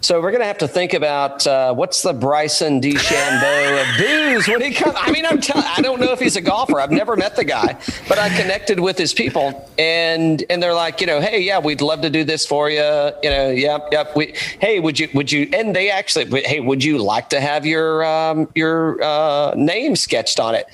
So 0.01 0.22
we're 0.22 0.30
going 0.30 0.42
to 0.42 0.48
have 0.48 0.60
to 0.60 0.68
think 0.68 0.94
about 0.94 1.48
uh, 1.48 1.74
what's 1.74 2.03
the 2.03 2.13
Bryson 2.13 2.79
DeChambeau 2.79 3.82
of 3.82 3.98
booze 3.98 4.48
when 4.48 4.62
he 4.62 4.72
comes. 4.72 4.96
I 4.96 5.12
mean, 5.12 5.25
I'm 5.25 5.41
telling. 5.41 5.65
I 5.65 5.82
don't 5.82 6.00
know 6.00 6.12
if 6.12 6.20
he's 6.20 6.36
a 6.36 6.41
golfer. 6.41 6.79
I've 6.79 6.91
never 6.91 7.15
met 7.15 7.36
the 7.36 7.44
guy, 7.44 7.75
but 8.08 8.20
I 8.20 8.29
connected 8.29 8.79
with 8.79 8.96
his 8.96 9.12
people, 9.12 9.68
and 9.79 10.44
and 10.51 10.62
they're 10.62 10.75
like, 10.75 11.01
you 11.01 11.08
know, 11.08 11.20
hey, 11.20 11.41
yeah, 11.41 11.58
we'd 11.58 11.82
love 11.82 12.01
to 12.01 12.12
do 12.12 12.24
this 12.24 12.46
for 12.46 12.70
you. 12.70 12.77
You 13.24 13.29
know, 13.29 13.50
yep, 13.50 13.88
yep. 13.91 14.15
We, 14.15 14.36
hey, 14.60 14.79
would 14.79 15.00
you, 15.00 15.10
would 15.15 15.32
you? 15.32 15.50
And 15.51 15.75
they 15.75 15.89
actually, 15.89 16.25
hey, 16.44 16.60
would 16.60 16.84
you 16.84 17.00
like 17.00 17.29
to 17.29 17.41
have 17.41 17.65
your 17.65 18.06
um, 18.06 18.48
your 18.53 19.01
uh, 19.01 19.56
name 19.56 19.96
sketched 19.96 20.39
on 20.39 20.53
it? 20.53 20.68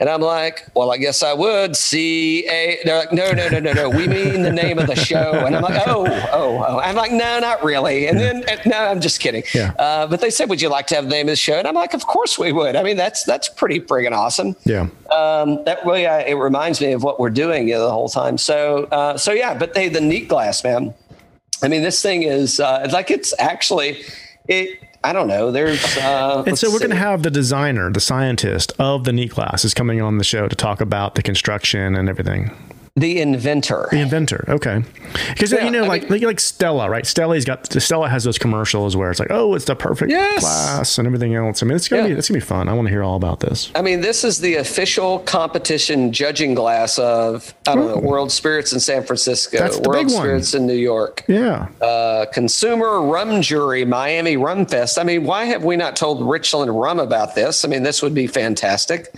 And 0.00 0.08
I'm 0.08 0.22
like, 0.22 0.70
well, 0.74 0.90
I 0.90 0.96
guess 0.96 1.22
I 1.22 1.34
would. 1.34 1.76
C 1.76 2.46
A. 2.48 2.78
They're 2.84 2.98
like, 2.98 3.12
no, 3.12 3.32
no, 3.32 3.50
no, 3.50 3.58
no, 3.58 3.72
no. 3.74 3.90
We 3.90 4.08
mean 4.08 4.42
the 4.42 4.52
name 4.52 4.78
of 4.78 4.86
the 4.86 4.96
show. 4.96 5.44
And 5.44 5.54
I'm 5.54 5.62
like, 5.62 5.86
oh, 5.86 6.06
oh, 6.08 6.64
oh. 6.66 6.78
I'm 6.78 6.96
like, 6.96 7.12
no, 7.12 7.38
not 7.38 7.62
really. 7.62 8.06
And 8.06 8.21
then, 8.22 8.44
and- 8.48 8.60
no, 8.66 8.78
I'm 8.78 9.00
just 9.00 9.20
kidding. 9.20 9.42
Yeah. 9.54 9.72
Uh, 9.78 10.06
but 10.06 10.20
they 10.20 10.30
said, 10.30 10.48
would 10.48 10.62
you 10.62 10.68
like 10.68 10.86
to 10.88 10.94
have 10.94 11.04
the 11.04 11.10
name 11.10 11.26
of 11.26 11.32
the 11.32 11.36
show? 11.36 11.54
And 11.58 11.66
I'm 11.68 11.74
like, 11.74 11.94
of 11.94 12.06
course 12.06 12.38
we 12.38 12.52
would. 12.52 12.76
I 12.76 12.82
mean, 12.82 12.96
that's 12.96 13.24
that's 13.24 13.48
pretty 13.48 13.80
friggin' 13.80 14.12
awesome. 14.12 14.56
Yeah. 14.64 14.88
Um, 15.10 15.62
that 15.64 15.84
really, 15.84 16.06
uh, 16.06 16.20
it 16.20 16.34
reminds 16.34 16.80
me 16.80 16.92
of 16.92 17.02
what 17.02 17.20
we're 17.20 17.30
doing 17.30 17.68
you 17.68 17.74
know, 17.74 17.84
the 17.84 17.92
whole 17.92 18.08
time. 18.08 18.38
So, 18.38 18.84
uh, 18.84 19.16
so 19.16 19.32
yeah. 19.32 19.56
But 19.58 19.74
they, 19.74 19.88
the 19.88 20.00
neat 20.00 20.28
glass, 20.28 20.64
man. 20.64 20.94
I 21.62 21.68
mean, 21.68 21.82
this 21.82 22.02
thing 22.02 22.24
is 22.24 22.58
uh, 22.60 22.88
like 22.92 23.10
it's 23.10 23.34
actually 23.38 24.02
it. 24.48 24.78
I 25.04 25.12
don't 25.12 25.26
know. 25.26 25.50
There's 25.50 25.96
uh, 25.96 26.44
And 26.46 26.56
so 26.56 26.70
we're 26.70 26.78
going 26.78 26.90
to 26.90 26.96
have 26.96 27.24
the 27.24 27.30
designer, 27.30 27.90
the 27.90 27.98
scientist 28.00 28.72
of 28.78 29.02
the 29.02 29.12
neat 29.12 29.32
glass 29.32 29.64
is 29.64 29.74
coming 29.74 30.00
on 30.00 30.18
the 30.18 30.24
show 30.24 30.46
to 30.46 30.54
talk 30.54 30.80
about 30.80 31.16
the 31.16 31.22
construction 31.24 31.96
and 31.96 32.08
everything. 32.08 32.52
The 32.94 33.22
inventor. 33.22 33.88
The 33.90 34.00
inventor, 34.00 34.44
okay. 34.50 34.82
Because 35.30 35.50
Yeah, 35.50 35.64
you 35.64 35.70
know, 35.70 35.84
I 35.84 35.88
like, 35.88 36.02
mean- 36.02 36.10
like 36.10 36.22
like 36.22 36.40
Stella, 36.40 36.90
right? 36.90 37.06
Stella's 37.06 37.46
got 37.46 37.72
Stella 37.80 38.06
has 38.10 38.22
those 38.24 38.36
commercials 38.36 38.98
where 38.98 39.10
it's 39.10 39.18
like, 39.18 39.30
oh, 39.30 39.54
it's 39.54 39.64
the 39.64 39.74
perfect 39.74 40.10
Yes. 40.10 40.40
glass 40.40 40.98
and 40.98 41.06
everything 41.06 41.34
else. 41.34 41.62
I 41.62 41.66
mean, 41.66 41.74
it's 41.76 41.88
gonna 41.88 42.02
Yeah. 42.02 42.08
be 42.08 42.14
it's 42.18 42.28
gonna 42.28 42.36
be 42.40 42.44
fun. 42.44 42.68
I 42.68 42.74
want 42.74 42.88
to 42.88 42.92
hear 42.92 43.02
all 43.02 43.16
about 43.16 43.40
this. 43.40 43.70
I 43.74 43.80
mean, 43.80 44.02
this 44.02 44.24
is 44.24 44.40
the 44.40 44.56
official 44.56 45.20
competition 45.20 46.12
judging 46.12 46.54
glass 46.54 46.98
of 46.98 47.54
I 47.66 47.74
don't 47.74 47.86
know 47.88 47.96
World 47.96 48.30
Spirits 48.30 48.74
in 48.74 48.80
San 48.80 49.04
Francisco, 49.04 49.56
That's 49.58 49.78
the 49.78 49.88
World 49.88 50.06
big 50.08 50.14
one. 50.14 50.22
Spirits 50.24 50.52
in 50.52 50.66
New 50.66 50.74
York, 50.74 51.24
Yeah, 51.28 51.68
uh, 51.80 52.26
Consumer 52.26 53.00
Rum 53.00 53.40
Jury, 53.40 53.86
Miami 53.86 54.36
Rum 54.36 54.66
Fest. 54.66 54.98
I 54.98 55.04
mean, 55.04 55.24
why 55.24 55.44
have 55.46 55.64
we 55.64 55.76
not 55.76 55.96
told 55.96 56.28
Richland 56.28 56.78
Rum 56.78 57.00
about 57.00 57.34
this? 57.36 57.64
I 57.64 57.68
mean, 57.68 57.84
this 57.84 58.02
would 58.02 58.12
be 58.12 58.26
fantastic. 58.26 59.14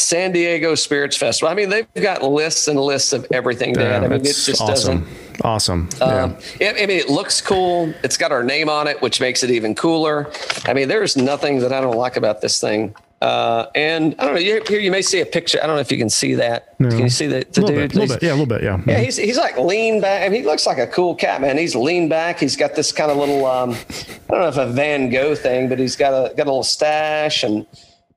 San 0.00 0.32
Diego 0.32 0.74
Spirits 0.74 1.16
Festival. 1.16 1.50
I 1.50 1.54
mean, 1.54 1.68
they've 1.68 1.86
got 2.00 2.22
lists 2.22 2.68
and 2.68 2.78
lists 2.78 3.12
of 3.12 3.26
everything, 3.32 3.74
Dan. 3.74 4.02
Yeah, 4.02 4.06
I 4.06 4.10
mean, 4.10 4.20
it 4.20 4.26
it's 4.26 4.46
just 4.46 4.60
awesome. 4.60 5.04
doesn't. 5.04 5.44
Awesome. 5.44 5.88
Um, 6.00 6.36
yeah. 6.60 6.72
I 6.76 6.86
mean, 6.86 6.98
it 6.98 7.08
looks 7.08 7.40
cool. 7.40 7.92
It's 8.02 8.16
got 8.16 8.32
our 8.32 8.42
name 8.42 8.68
on 8.68 8.86
it, 8.86 9.00
which 9.00 9.20
makes 9.20 9.42
it 9.42 9.50
even 9.50 9.74
cooler. 9.74 10.30
I 10.66 10.74
mean, 10.74 10.88
there's 10.88 11.16
nothing 11.16 11.60
that 11.60 11.72
I 11.72 11.80
don't 11.80 11.96
like 11.96 12.16
about 12.16 12.40
this 12.40 12.60
thing. 12.60 12.94
Uh, 13.20 13.66
and 13.74 14.14
I 14.18 14.24
don't 14.24 14.34
know. 14.34 14.40
Here, 14.40 14.62
here 14.66 14.80
you 14.80 14.90
may 14.90 15.02
see 15.02 15.20
a 15.20 15.26
picture. 15.26 15.58
I 15.62 15.66
don't 15.66 15.76
know 15.76 15.80
if 15.80 15.92
you 15.92 15.98
can 15.98 16.08
see 16.08 16.34
that. 16.34 16.76
Can 16.78 16.98
you 16.98 17.10
see 17.10 17.26
the, 17.26 17.46
the 17.52 17.60
a 17.60 17.62
little 17.62 17.66
dude? 17.66 17.90
bit, 17.90 17.94
little 17.94 18.16
bit. 18.16 18.22
Yeah, 18.22 18.30
a 18.30 18.32
little 18.32 18.46
bit. 18.46 18.62
Yeah. 18.62 18.80
yeah, 18.86 18.98
he's 18.98 19.18
he's 19.18 19.36
like 19.36 19.58
lean 19.58 20.00
back. 20.00 20.22
I 20.22 20.30
mean, 20.30 20.40
he 20.40 20.46
looks 20.46 20.66
like 20.66 20.78
a 20.78 20.86
cool 20.86 21.14
cat, 21.14 21.42
man. 21.42 21.58
He's 21.58 21.74
lean 21.74 22.08
back. 22.08 22.38
He's 22.38 22.56
got 22.56 22.74
this 22.74 22.92
kind 22.92 23.10
of 23.10 23.18
little 23.18 23.44
um, 23.44 23.72
I 23.72 24.32
don't 24.32 24.40
know 24.40 24.48
if 24.48 24.56
a 24.56 24.72
Van 24.72 25.10
Gogh 25.10 25.34
thing, 25.34 25.68
but 25.68 25.78
he's 25.78 25.96
got 25.96 26.14
a 26.14 26.34
got 26.34 26.44
a 26.44 26.50
little 26.50 26.62
stash 26.62 27.44
and 27.44 27.66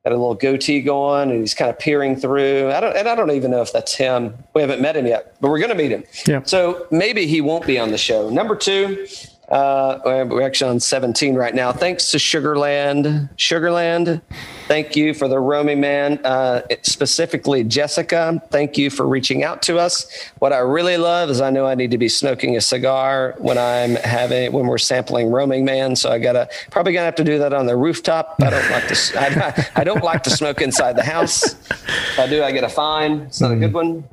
got 0.04 0.12
a 0.12 0.18
little 0.18 0.36
goatee 0.36 0.82
going, 0.82 1.32
and 1.32 1.40
he's 1.40 1.54
kind 1.54 1.70
of 1.70 1.80
peering 1.80 2.16
through. 2.16 2.72
I 2.72 2.80
don't 2.80 2.96
and 2.96 3.08
I 3.08 3.16
don't 3.16 3.32
even 3.32 3.52
know 3.52 3.62
if 3.62 3.72
that's 3.72 3.96
him. 3.96 4.38
We 4.54 4.62
haven't 4.62 4.82
met 4.82 4.98
him 4.98 5.08
yet, 5.08 5.36
but 5.40 5.50
we're 5.50 5.60
gonna 5.60 5.76
meet 5.76 5.92
him. 5.92 6.04
Yeah. 6.28 6.44
So 6.44 6.88
maybe 6.92 7.26
he 7.26 7.42
won't 7.42 7.66
be 7.66 7.80
on 7.80 7.92
the 7.92 7.98
show. 7.98 8.30
Number 8.30 8.56
two. 8.56 9.08
Uh, 9.50 10.00
we're 10.06 10.42
actually 10.42 10.72
on 10.72 10.80
17 10.80 11.36
right 11.36 11.54
now. 11.54 11.72
Thanks 11.72 12.12
to 12.12 12.18
Sugarland. 12.18 13.30
Sugarland, 13.36 14.22
thank 14.68 14.96
you 14.96 15.14
for 15.14 15.28
the 15.28 15.40
roaming 15.40 15.82
man. 15.82 16.20
Uh, 16.24 16.62
specifically, 16.82 17.64
Jessica, 17.64 18.42
thank 18.50 18.78
you 18.78 18.90
for 18.90 19.06
reaching 19.06 19.44
out 19.44 19.62
to 19.64 19.78
us. 19.78 20.08
What 20.40 20.54
I 20.54 20.60
really 20.60 20.98
love 20.98 21.30
is 21.30 21.42
I 21.42 21.50
know 21.50 21.66
I 21.66 21.76
need 21.76 21.92
to 21.92 21.98
be 21.98 22.08
smoking 22.08 22.56
a 22.56 22.62
cigar 22.62 23.36
when 23.38 23.58
I'm 23.58 23.96
having 23.96 24.54
when 24.54 24.68
we're 24.68 24.78
sampling 24.78 25.30
roaming 25.30 25.66
man. 25.66 25.96
So 25.96 26.10
I 26.10 26.20
gotta 26.20 26.50
probably 26.72 26.94
gonna 26.94 27.06
have 27.06 27.16
to 27.16 27.24
do 27.24 27.38
that 27.40 27.54
on 27.54 27.66
the 27.66 27.76
rooftop. 27.76 28.36
I 28.42 28.50
don't 28.50 28.72
like 28.72 28.88
to. 28.88 29.20
I, 29.20 29.82
I 29.82 29.84
don't 29.84 30.04
like 30.04 30.24
to 30.24 30.30
smoke 30.30 30.62
inside 30.62 30.96
the 30.96 31.04
house. 31.04 31.44
If 31.44 32.20
I 32.20 32.28
do, 32.28 32.44
I 32.44 32.52
get 32.52 32.64
a 32.64 32.70
fine. 32.70 33.22
It's 33.22 33.42
not 33.42 33.52
a 33.52 33.56
good 33.56 33.74
one 33.74 34.06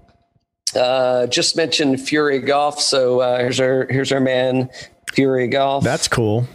uh, 0.77 1.27
just 1.27 1.57
mentioned 1.57 2.01
Fury 2.01 2.39
Golf. 2.39 2.81
So 2.81 3.21
uh, 3.21 3.39
here's 3.39 3.61
our 3.61 3.87
here's 3.91 4.13
our 4.13 4.21
man, 4.21 4.69
Fury 5.13 5.49
Golf. 5.49 5.85
That's 5.85 6.09
cool. 6.09 6.47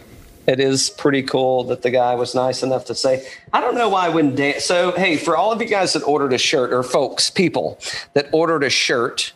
it 0.46 0.60
is 0.60 0.90
pretty 0.90 1.22
cool 1.22 1.64
that 1.64 1.82
the 1.82 1.90
guy 1.90 2.14
was 2.14 2.34
nice 2.34 2.62
enough 2.62 2.84
to 2.86 2.94
say. 2.94 3.26
I 3.52 3.60
don't 3.60 3.74
know 3.74 3.88
why 3.88 4.08
when 4.08 4.34
Dan. 4.34 4.60
So 4.60 4.92
hey, 4.92 5.16
for 5.16 5.36
all 5.36 5.52
of 5.52 5.60
you 5.60 5.68
guys 5.68 5.92
that 5.94 6.02
ordered 6.04 6.32
a 6.32 6.38
shirt, 6.38 6.72
or 6.72 6.82
folks, 6.82 7.30
people 7.30 7.78
that 8.14 8.28
ordered 8.32 8.62
a 8.62 8.70
shirt. 8.70 9.32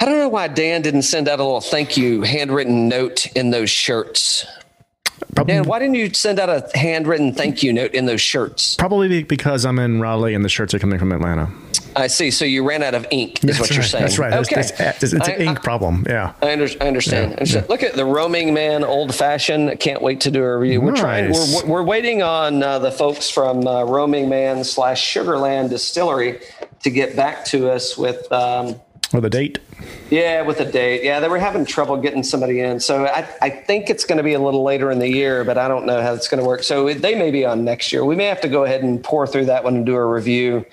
I 0.00 0.04
don't 0.06 0.18
know 0.18 0.28
why 0.28 0.48
Dan 0.48 0.80
didn't 0.80 1.02
send 1.02 1.28
out 1.28 1.40
a 1.40 1.44
little 1.44 1.60
thank 1.60 1.96
you 1.96 2.22
handwritten 2.22 2.88
note 2.88 3.26
in 3.36 3.50
those 3.50 3.68
shirts. 3.68 4.46
Probably, 5.34 5.54
Dan, 5.54 5.64
why 5.64 5.78
didn't 5.78 5.94
you 5.94 6.12
send 6.12 6.38
out 6.38 6.48
a 6.48 6.68
handwritten 6.76 7.32
thank 7.32 7.62
you 7.62 7.72
note 7.72 7.92
in 7.94 8.06
those 8.06 8.20
shirts? 8.20 8.74
probably 8.76 9.22
because 9.22 9.64
I'm 9.64 9.78
in 9.78 10.00
Raleigh 10.00 10.34
and 10.34 10.44
the 10.44 10.48
shirts 10.48 10.74
are 10.74 10.78
coming 10.78 10.98
from 10.98 11.12
Atlanta. 11.12 11.48
I 11.96 12.06
see. 12.06 12.30
So 12.30 12.44
you 12.44 12.66
ran 12.66 12.82
out 12.82 12.94
of 12.94 13.04
ink, 13.10 13.42
is 13.44 13.58
what 13.58 13.68
That's 13.68 13.74
you're 13.74 13.82
saying. 13.82 14.04
That's 14.04 14.18
right. 14.18 14.32
Okay. 14.32 14.60
It's, 14.60 14.70
it's, 14.70 15.02
it's, 15.02 15.12
it's 15.12 15.28
an 15.28 15.34
I- 15.34 15.44
ink 15.44 15.58
I- 15.58 15.62
problem. 15.62 16.04
Yeah. 16.08 16.34
I, 16.42 16.52
under, 16.52 16.68
I 16.80 16.86
understand. 16.86 17.32
I 17.32 17.34
understand. 17.34 17.68
Look 17.68 17.82
at 17.82 17.94
the 17.94 18.04
roaming 18.04 18.54
man, 18.54 18.84
old 18.84 19.14
fashioned. 19.14 19.78
Can't 19.80 20.00
wait 20.00 20.20
to 20.22 20.30
do 20.30 20.42
a 20.42 20.56
review. 20.58 20.80
We're 20.80 20.94
trying. 20.94 21.32
We're, 21.32 21.66
we're 21.66 21.82
waiting 21.82 22.22
on 22.22 22.62
uh, 22.62 22.78
the 22.78 22.92
folks 22.92 23.28
from 23.28 23.66
uh, 23.66 23.84
Roaming 23.84 24.28
Man 24.28 24.62
slash 24.62 25.02
Sugarland 25.12 25.70
Distillery 25.70 26.40
to 26.82 26.90
get 26.90 27.16
back 27.16 27.44
to 27.46 27.70
us 27.70 27.98
with. 27.98 28.30
Um, 28.32 28.76
Or 29.12 29.18
a 29.24 29.28
date. 29.28 29.58
yeah, 30.08 30.42
with 30.42 30.60
a 30.60 30.70
date. 30.70 31.02
Yeah, 31.02 31.18
they 31.18 31.28
were 31.28 31.38
having 31.40 31.64
trouble 31.64 31.96
getting 31.96 32.22
somebody 32.22 32.60
in. 32.60 32.78
So 32.78 33.06
I, 33.06 33.28
I 33.42 33.50
think 33.50 33.90
it's 33.90 34.04
going 34.04 34.18
to 34.18 34.22
be 34.22 34.34
a 34.34 34.38
little 34.40 34.62
later 34.62 34.88
in 34.92 35.00
the 35.00 35.08
year, 35.08 35.42
but 35.42 35.58
I 35.58 35.66
don't 35.66 35.84
know 35.84 36.00
how 36.00 36.14
it's 36.14 36.28
going 36.28 36.40
to 36.40 36.46
work. 36.46 36.62
So 36.62 36.86
it- 36.86 37.02
they 37.02 37.16
may 37.16 37.32
be 37.32 37.44
on 37.44 37.64
next 37.64 37.92
year. 37.92 38.04
We 38.04 38.14
may 38.14 38.26
have 38.26 38.40
to 38.42 38.48
go 38.48 38.62
ahead 38.64 38.82
and 38.84 39.02
pour 39.02 39.26
through 39.26 39.46
that 39.46 39.64
one 39.64 39.74
and 39.74 39.84
do 39.84 39.96
a 39.96 40.06
review 40.06 40.64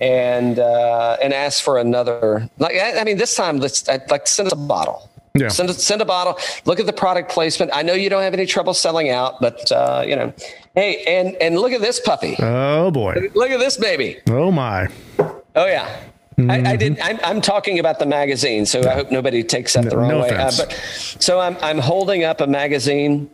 and 0.00 0.58
uh, 0.58 1.16
and 1.22 1.32
ask 1.32 1.62
for 1.62 1.78
another. 1.78 2.48
Like 2.58 2.76
I, 2.76 2.98
I 3.00 3.04
mean, 3.04 3.18
this 3.18 3.34
time 3.36 3.58
let's 3.58 3.88
I'd 3.88 4.10
like 4.10 4.26
send 4.26 4.46
us 4.48 4.52
a 4.52 4.56
bottle. 4.56 5.08
Yeah. 5.34 5.48
Send, 5.48 5.68
a- 5.68 5.74
send 5.74 6.00
a 6.00 6.06
bottle. 6.06 6.38
Look 6.64 6.80
at 6.80 6.86
the 6.86 6.92
product 6.94 7.30
placement. 7.30 7.70
I 7.74 7.82
know 7.82 7.92
you 7.92 8.08
don't 8.08 8.22
have 8.22 8.32
any 8.32 8.46
trouble 8.46 8.72
selling 8.74 9.10
out, 9.10 9.40
but 9.40 9.70
uh, 9.70 10.02
you 10.06 10.16
know, 10.16 10.32
hey, 10.74 11.04
and 11.06 11.36
and 11.36 11.56
look 11.58 11.72
at 11.72 11.80
this 11.82 12.00
puppy. 12.00 12.36
Oh 12.40 12.90
boy. 12.90 13.30
Look 13.34 13.50
at 13.50 13.60
this 13.60 13.76
baby. 13.76 14.18
Oh 14.28 14.50
my. 14.50 14.88
Oh 15.20 15.66
yeah. 15.66 16.00
I, 16.38 16.72
I 16.72 16.76
did. 16.76 17.00
I'm, 17.00 17.18
I'm 17.24 17.40
talking 17.40 17.78
about 17.78 17.98
the 17.98 18.04
magazine, 18.06 18.66
so 18.66 18.80
I 18.82 18.92
hope 18.92 19.10
nobody 19.10 19.42
takes 19.42 19.72
that 19.72 19.88
the 19.88 19.96
wrong 19.96 20.08
no 20.08 20.20
way. 20.20 20.30
Uh, 20.30 20.52
but 20.56 20.72
so 21.18 21.40
I'm 21.40 21.56
I'm 21.62 21.78
holding 21.78 22.24
up 22.24 22.40
a 22.42 22.46
magazine. 22.46 23.30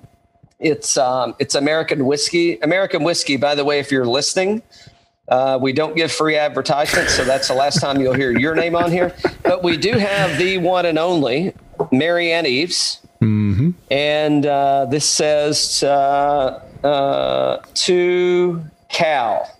It's 0.60 0.96
um 0.96 1.34
it's 1.40 1.56
American 1.56 2.06
whiskey. 2.06 2.60
American 2.60 3.02
whiskey. 3.02 3.36
By 3.36 3.56
the 3.56 3.64
way, 3.64 3.80
if 3.80 3.90
you're 3.90 4.06
listening, 4.06 4.62
uh, 5.28 5.58
we 5.60 5.72
don't 5.72 5.96
give 5.96 6.12
free 6.12 6.36
advertisements, 6.36 7.14
so 7.14 7.24
that's 7.24 7.48
the 7.48 7.54
last 7.54 7.80
time 7.80 8.00
you'll 8.00 8.14
hear 8.14 8.30
your 8.38 8.54
name 8.54 8.76
on 8.76 8.92
here. 8.92 9.12
But 9.42 9.64
we 9.64 9.76
do 9.76 9.92
have 9.98 10.38
the 10.38 10.58
one 10.58 10.86
and 10.86 10.98
only 10.98 11.54
Marianne 11.90 12.46
Eaves, 12.46 13.00
and 13.90 14.46
uh, 14.46 14.86
this 14.86 15.08
says 15.08 15.82
uh, 15.82 16.62
uh, 16.84 17.62
to 17.74 18.64
Cal. 18.88 19.50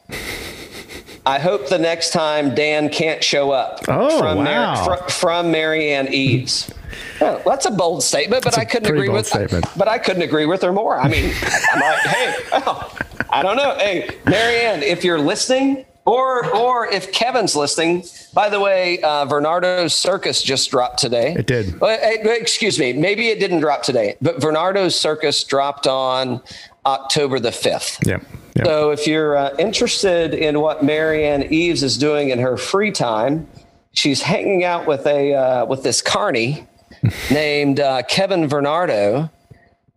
I 1.25 1.39
hope 1.39 1.69
the 1.69 1.79
next 1.79 2.13
time 2.13 2.55
Dan 2.55 2.89
can't 2.89 3.23
show 3.23 3.53
up. 3.53 3.81
Oh, 3.89 4.19
from 4.19 4.39
wow. 4.39 4.85
fr- 4.85 5.11
from 5.11 5.51
Marianne 5.51 6.13
Eaves. 6.13 6.73
Oh, 7.21 7.41
that's 7.47 7.67
a 7.67 7.71
bold 7.71 8.03
statement, 8.03 8.43
but 8.43 8.53
That's 8.55 8.59
I 8.59 8.65
couldn't 8.65 8.93
agree 8.93 9.09
with. 9.09 9.27
statement. 9.27 9.65
But 9.77 9.89
I 9.89 9.99
couldn't 9.99 10.23
agree 10.23 10.47
with 10.47 10.63
her 10.63 10.73
more. 10.73 10.99
I 10.99 11.09
mean, 11.09 11.33
I'm 11.73 11.81
like, 11.81 12.01
hey, 12.01 12.35
oh, 12.53 12.99
I 13.31 13.43
don't 13.43 13.57
know. 13.57 13.75
Hey, 13.77 14.17
Marianne, 14.27 14.83
if 14.83 15.05
you're 15.05 15.21
listening, 15.21 15.87
or 16.05 16.45
or 16.55 16.87
if 16.89 17.13
Kevin's 17.13 17.55
listening. 17.55 18.05
By 18.35 18.49
the 18.49 18.59
way, 18.61 19.01
uh, 19.03 19.25
Bernardo's 19.27 19.95
Circus 19.95 20.43
just 20.43 20.71
dropped 20.71 20.99
today. 20.99 21.35
It 21.35 21.47
did. 21.47 21.81
Well, 21.81 21.99
hey, 21.99 22.19
excuse 22.41 22.79
me, 22.79 22.93
maybe 22.93 23.29
it 23.29 23.39
didn't 23.39 23.61
drop 23.61 23.83
today, 23.83 24.17
but 24.21 24.41
Bernardo's 24.41 24.99
Circus 24.99 25.45
dropped 25.45 25.87
on 25.87 26.43
October 26.85 27.39
the 27.39 27.53
fifth. 27.53 27.99
Yeah. 28.05 28.19
So 28.65 28.91
if 28.91 29.07
you're 29.07 29.37
uh, 29.37 29.55
interested 29.59 30.35
in 30.35 30.61
what 30.61 30.85
Marianne 30.85 31.53
Eaves 31.53 31.83
is 31.83 31.97
doing 31.97 32.31
in 32.31 32.39
her 32.39 32.57
free 32.57 32.91
time, 32.91 33.49
she's 33.93 34.23
hanging 34.23 34.65
out 34.65 34.87
with 34.87 35.07
a 35.07 35.35
uh, 35.35 35.67
with 35.67 35.83
this 35.83 36.03
carney 36.03 36.67
named 37.31 37.81
uh, 37.81 38.03
Kevin 38.03 38.49
Bernardo. 38.49 39.31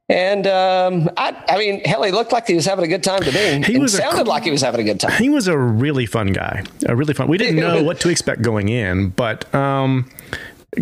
And 0.08 0.46
um, 0.46 1.10
I, 1.18 1.36
I 1.50 1.58
mean, 1.58 1.84
hell, 1.84 2.04
he 2.04 2.12
looked 2.12 2.32
like 2.32 2.46
he 2.46 2.54
was 2.54 2.66
having 2.66 2.86
a 2.86 2.88
good 2.88 3.04
time 3.04 3.22
to 3.24 3.32
me. 3.32 3.66
He 3.66 3.80
was 3.80 3.94
sounded 3.94 4.28
like 4.28 4.44
he 4.44 4.52
was 4.52 4.62
having 4.62 4.82
a 4.82 4.84
good 4.84 5.00
time. 5.00 5.20
he 5.20 5.30
was 5.30 5.48
a 5.48 5.58
really 5.58 6.06
fun 6.06 6.28
guy. 6.28 6.64
A 6.86 6.96
really 6.96 7.16
fun. 7.16 7.28
We 7.28 7.40
didn't 7.40 7.56
know 7.56 7.82
what 7.84 8.00
to 8.02 8.10
expect 8.10 8.44
going 8.44 8.70
in, 8.70 9.10
but 9.10 9.54
um, 9.56 10.08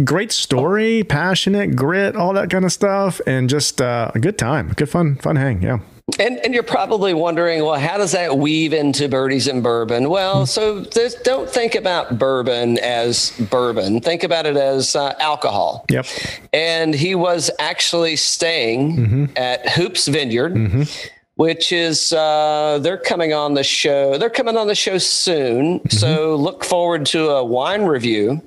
great 0.04 0.34
story, 0.34 1.04
passionate, 1.04 1.74
grit, 1.74 2.18
all 2.18 2.34
that 2.34 2.50
kind 2.50 2.66
of 2.66 2.74
stuff, 2.74 3.22
and 3.26 3.50
just 3.50 3.82
uh, 3.82 4.12
a 4.14 4.20
good 4.20 4.38
time, 4.38 4.74
good 4.76 4.90
fun, 4.90 5.16
fun 5.16 5.38
hang. 5.38 5.62
Yeah. 5.62 5.80
And, 6.20 6.38
and 6.40 6.54
you're 6.54 6.64
probably 6.64 7.14
wondering, 7.14 7.64
well, 7.64 7.80
how 7.80 7.98
does 7.98 8.12
that 8.12 8.38
weave 8.38 8.74
into 8.74 9.08
birdies 9.08 9.48
and 9.48 9.64
bourbon? 9.64 10.10
Well, 10.10 10.46
so 10.46 10.82
there's, 10.82 11.16
don't 11.16 11.50
think 11.50 11.76
about 11.76 12.20
bourbon 12.20 12.78
as 12.80 13.32
bourbon. 13.50 14.02
Think 14.02 14.24
about 14.24 14.46
it 14.46 14.58
as 14.58 14.98
uh, 14.98 15.14
alcohol. 15.22 15.86
Yep. 15.90 16.06
And 16.52 16.94
he 16.94 17.16
was 17.16 17.50
actually 17.58 18.18
staying 18.18 19.32
at 19.38 19.68
Hoopes 19.70 20.10
Vineyard, 20.10 20.88
which 21.36 21.72
is 21.72 22.12
uh, 22.12 22.80
they're 22.82 22.98
coming 22.98 23.34
on 23.34 23.54
the 23.54 23.64
show. 23.64 24.18
They're 24.18 24.30
coming 24.30 24.58
on 24.58 24.68
the 24.68 24.76
show 24.76 24.98
soon. 24.98 25.90
So 25.90 26.36
look 26.36 26.66
forward 26.66 27.06
to 27.08 27.30
a 27.30 27.44
wine 27.46 27.84
review. 27.84 28.42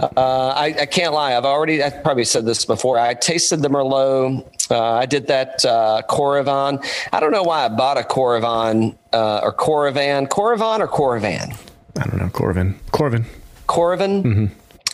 Uh, 0.00 0.48
I, 0.48 0.74
I 0.80 0.86
can't 0.86 1.14
lie. 1.14 1.36
I've 1.36 1.44
already, 1.44 1.82
I 1.82 1.90
probably 1.90 2.24
said 2.24 2.44
this 2.44 2.64
before. 2.64 2.98
I 2.98 3.14
tasted 3.14 3.62
the 3.62 3.68
Merlot. 3.68 4.44
Uh, 4.70 4.94
I 4.94 5.06
did 5.06 5.26
that 5.28 5.64
uh, 5.64 6.02
Coravan. 6.08 6.84
I 7.12 7.20
don't 7.20 7.32
know 7.32 7.42
why 7.42 7.64
I 7.64 7.68
bought 7.68 7.98
a 7.98 8.02
Coravan 8.02 8.96
uh, 9.12 9.40
or 9.42 9.52
Coravan. 9.52 10.28
Coravan 10.28 10.80
or 10.80 10.88
Coravan? 10.88 11.56
I 12.00 12.04
don't 12.06 12.18
know, 12.18 12.28
Corvin. 12.28 12.74
Corvin. 12.92 13.24
Coravan. 13.68 14.50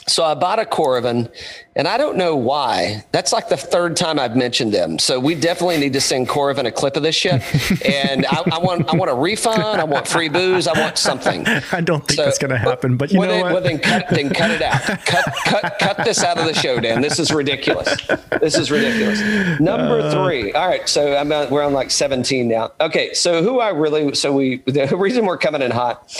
So 0.08 0.24
I 0.24 0.34
bought 0.34 0.58
a 0.58 0.64
Coravin, 0.64 1.30
and 1.76 1.86
I 1.86 1.96
don't 1.98 2.16
know 2.16 2.34
why. 2.34 3.04
That's 3.12 3.32
like 3.32 3.48
the 3.48 3.56
third 3.56 3.96
time 3.96 4.18
I've 4.18 4.34
mentioned 4.36 4.72
them. 4.72 4.98
So 4.98 5.20
we 5.20 5.34
definitely 5.34 5.76
need 5.78 5.92
to 5.92 6.00
send 6.00 6.28
Coravin 6.28 6.66
a 6.66 6.72
clip 6.72 6.96
of 6.96 7.02
this 7.02 7.14
shit. 7.14 7.42
and 7.84 8.26
I, 8.26 8.42
I 8.52 8.58
want 8.58 8.88
I 8.92 8.96
want 8.96 9.10
a 9.10 9.14
refund. 9.14 9.62
I 9.62 9.84
want 9.84 10.08
free 10.08 10.28
booze. 10.28 10.66
I 10.66 10.78
want 10.80 10.98
something. 10.98 11.46
I 11.72 11.80
don't 11.82 12.00
think 12.06 12.16
So- 12.16 12.24
that's 12.24 12.38
going 12.38 12.50
to 12.50 12.58
happen, 12.58 12.96
but 12.96 13.12
you 13.12 13.18
well, 13.20 13.28
know 13.28 13.34
then, 13.34 13.42
what? 13.44 13.52
well, 13.52 13.62
then 13.62 13.78
cut, 13.78 14.06
then 14.10 14.30
cut 14.30 14.50
it 14.50 14.62
out. 14.62 14.80
Cut, 15.08 15.24
cut, 15.44 15.78
cut 15.78 15.96
this 16.04 16.22
out 16.24 16.38
of 16.38 16.44
the 16.46 16.54
show, 16.54 16.80
Dan. 16.80 17.00
This 17.00 17.18
is 17.18 17.30
ridiculous. 17.32 17.94
This 18.40 18.56
is 18.56 18.70
ridiculous. 18.70 19.20
Number 19.60 20.00
Uh. 20.00 20.10
three. 20.10 20.52
All 20.52 20.66
right, 20.68 20.88
so 20.88 21.16
I'm 21.16 21.30
on, 21.32 21.50
we're 21.50 21.62
on 21.62 21.72
like 21.72 21.90
17 21.90 22.48
now. 22.48 22.72
Okay, 22.80 23.12
so 23.14 23.42
who 23.42 23.60
I 23.60 23.70
really 23.70 24.14
so 24.14 24.32
we 24.32 24.56
the 24.66 24.96
reason 24.96 25.26
we're 25.26 25.38
coming 25.38 25.62
in 25.62 25.70
hot. 25.70 26.10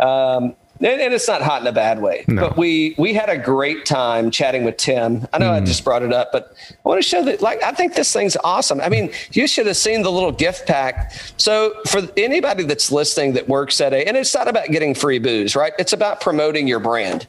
Um, 0.00 0.54
and, 0.84 1.00
and 1.00 1.14
it's 1.14 1.28
not 1.28 1.42
hot 1.42 1.62
in 1.62 1.66
a 1.66 1.72
bad 1.72 2.00
way. 2.00 2.24
No. 2.26 2.48
But 2.48 2.56
we 2.56 2.94
we 2.98 3.14
had 3.14 3.28
a 3.28 3.38
great 3.38 3.84
time 3.84 4.30
chatting 4.30 4.64
with 4.64 4.76
Tim. 4.76 5.26
I 5.32 5.38
know 5.38 5.50
I 5.50 5.60
just 5.60 5.84
brought 5.84 6.02
it 6.02 6.12
up, 6.12 6.32
but 6.32 6.54
I 6.70 6.88
want 6.88 7.02
to 7.02 7.08
show 7.08 7.24
that. 7.24 7.40
Like, 7.40 7.62
I 7.62 7.72
think 7.72 7.94
this 7.94 8.12
thing's 8.12 8.36
awesome. 8.44 8.80
I 8.80 8.88
mean, 8.88 9.12
you 9.32 9.46
should 9.46 9.66
have 9.66 9.76
seen 9.76 10.02
the 10.02 10.10
little 10.10 10.32
gift 10.32 10.66
pack. 10.66 11.12
So 11.36 11.74
for 11.86 12.02
anybody 12.16 12.64
that's 12.64 12.90
listening 12.90 13.32
that 13.34 13.48
works 13.48 13.80
at 13.80 13.92
a, 13.92 14.06
and 14.06 14.16
it's 14.16 14.34
not 14.34 14.48
about 14.48 14.68
getting 14.68 14.94
free 14.94 15.18
booze, 15.18 15.54
right? 15.54 15.72
It's 15.78 15.92
about 15.92 16.20
promoting 16.20 16.66
your 16.66 16.80
brand. 16.80 17.26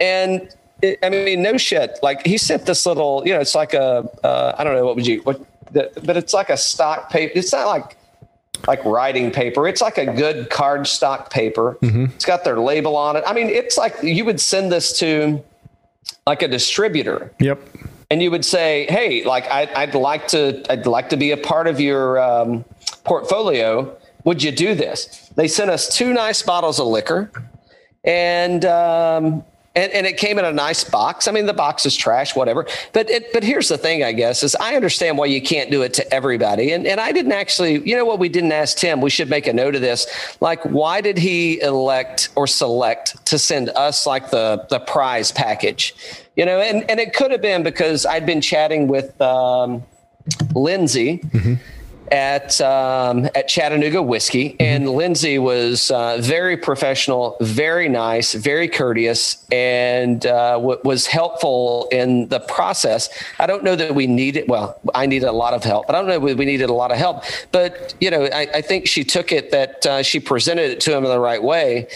And 0.00 0.48
it, 0.80 0.98
I 1.02 1.08
mean, 1.10 1.42
no 1.42 1.56
shit. 1.56 1.98
Like 2.02 2.26
he 2.26 2.38
sent 2.38 2.66
this 2.66 2.86
little, 2.86 3.22
you 3.26 3.32
know, 3.32 3.40
it's 3.40 3.54
like 3.54 3.74
a, 3.74 4.08
uh, 4.24 4.54
I 4.58 4.64
don't 4.64 4.74
know 4.74 4.84
what 4.84 4.96
would 4.96 5.06
you, 5.06 5.20
what, 5.22 5.40
the, 5.72 5.90
but 6.04 6.16
it's 6.16 6.34
like 6.34 6.50
a 6.50 6.56
stock 6.56 7.10
paper. 7.10 7.32
It's 7.34 7.52
not 7.52 7.66
like 7.66 7.96
like 8.66 8.84
writing 8.84 9.30
paper. 9.30 9.66
It's 9.66 9.80
like 9.80 9.98
a 9.98 10.06
good 10.06 10.50
card 10.50 10.86
stock 10.86 11.30
paper. 11.30 11.78
It's 11.82 12.24
got 12.24 12.44
their 12.44 12.58
label 12.60 12.96
on 12.96 13.16
it. 13.16 13.24
I 13.26 13.32
mean, 13.32 13.48
it's 13.48 13.76
like 13.76 13.96
you 14.02 14.24
would 14.24 14.40
send 14.40 14.70
this 14.70 14.98
to 15.00 15.42
like 16.26 16.42
a 16.42 16.48
distributor 16.48 17.32
Yep. 17.40 17.60
and 18.10 18.22
you 18.22 18.30
would 18.30 18.44
say, 18.44 18.86
"Hey, 18.88 19.24
like 19.24 19.50
I'd, 19.50 19.70
I'd 19.72 19.94
like 19.94 20.28
to, 20.28 20.62
I'd 20.70 20.86
like 20.86 21.08
to 21.10 21.16
be 21.16 21.30
a 21.32 21.36
part 21.36 21.66
of 21.66 21.80
your 21.80 22.20
um, 22.20 22.64
portfolio. 23.04 23.96
Would 24.24 24.42
you 24.42 24.52
do 24.52 24.74
this?" 24.74 25.30
They 25.34 25.48
sent 25.48 25.70
us 25.70 25.88
two 25.94 26.12
nice 26.12 26.42
bottles 26.42 26.78
of 26.78 26.86
liquor, 26.86 27.30
and 28.04 28.64
um, 28.64 29.44
and, 29.74 29.90
and 29.92 30.06
it 30.06 30.18
came 30.18 30.38
in 30.38 30.44
a 30.44 30.52
nice 30.52 30.84
box. 30.84 31.26
I 31.26 31.32
mean, 31.32 31.46
the 31.46 31.54
box 31.54 31.86
is 31.86 31.96
trash, 31.96 32.36
whatever. 32.36 32.66
But 32.92 33.08
it, 33.10 33.32
but 33.32 33.42
here's 33.42 33.68
the 33.68 33.78
thing, 33.78 34.04
I 34.04 34.12
guess, 34.12 34.42
is 34.42 34.54
I 34.56 34.76
understand 34.76 35.16
why 35.16 35.26
you 35.26 35.40
can't 35.40 35.70
do 35.70 35.82
it 35.82 35.94
to 35.94 36.14
everybody. 36.14 36.72
And 36.72 36.86
and 36.86 37.00
I 37.00 37.12
didn't 37.12 37.32
actually, 37.32 37.86
you 37.88 37.96
know 37.96 38.04
what, 38.04 38.18
we 38.18 38.28
didn't 38.28 38.52
ask 38.52 38.76
Tim. 38.76 39.00
We 39.00 39.10
should 39.10 39.30
make 39.30 39.46
a 39.46 39.52
note 39.52 39.74
of 39.74 39.80
this. 39.80 40.06
Like, 40.40 40.62
why 40.64 41.00
did 41.00 41.18
he 41.18 41.60
elect 41.60 42.28
or 42.34 42.46
select 42.46 43.24
to 43.26 43.38
send 43.38 43.70
us 43.70 44.06
like 44.06 44.30
the 44.30 44.66
the 44.68 44.80
prize 44.80 45.32
package? 45.32 45.94
You 46.36 46.44
know, 46.44 46.60
and 46.60 46.88
and 46.90 47.00
it 47.00 47.14
could 47.14 47.30
have 47.30 47.42
been 47.42 47.62
because 47.62 48.04
I'd 48.04 48.26
been 48.26 48.40
chatting 48.40 48.88
with 48.88 49.18
um, 49.20 49.82
Lindsay 50.54 51.22
at 52.12 52.60
um, 52.60 53.24
at 53.34 53.48
Chattanooga 53.48 54.02
Whiskey, 54.02 54.54
and 54.60 54.88
Lindsay 54.88 55.38
was 55.38 55.90
uh, 55.90 56.18
very 56.20 56.58
professional, 56.58 57.38
very 57.40 57.88
nice, 57.88 58.34
very 58.34 58.68
courteous, 58.68 59.44
and 59.50 60.24
uh, 60.26 60.52
w- 60.52 60.78
was 60.84 61.06
helpful 61.06 61.88
in 61.90 62.28
the 62.28 62.40
process. 62.40 63.08
I 63.40 63.46
don't 63.46 63.64
know 63.64 63.74
that 63.74 63.94
we 63.94 64.06
needed. 64.06 64.44
Well, 64.46 64.78
I 64.94 65.06
needed 65.06 65.26
a 65.26 65.32
lot 65.32 65.54
of 65.54 65.64
help, 65.64 65.86
but 65.86 65.96
I 65.96 65.98
don't 65.98 66.06
know 66.06 66.28
that 66.28 66.36
we 66.36 66.44
needed 66.44 66.68
a 66.68 66.74
lot 66.74 66.92
of 66.92 66.98
help. 66.98 67.24
But 67.50 67.94
you 67.98 68.10
know, 68.10 68.24
I, 68.26 68.46
I 68.54 68.60
think 68.60 68.86
she 68.86 69.04
took 69.04 69.32
it 69.32 69.50
that 69.50 69.86
uh, 69.86 70.02
she 70.02 70.20
presented 70.20 70.70
it 70.70 70.80
to 70.80 70.94
him 70.94 71.04
in 71.04 71.10
the 71.10 71.20
right 71.20 71.42
way, 71.42 71.88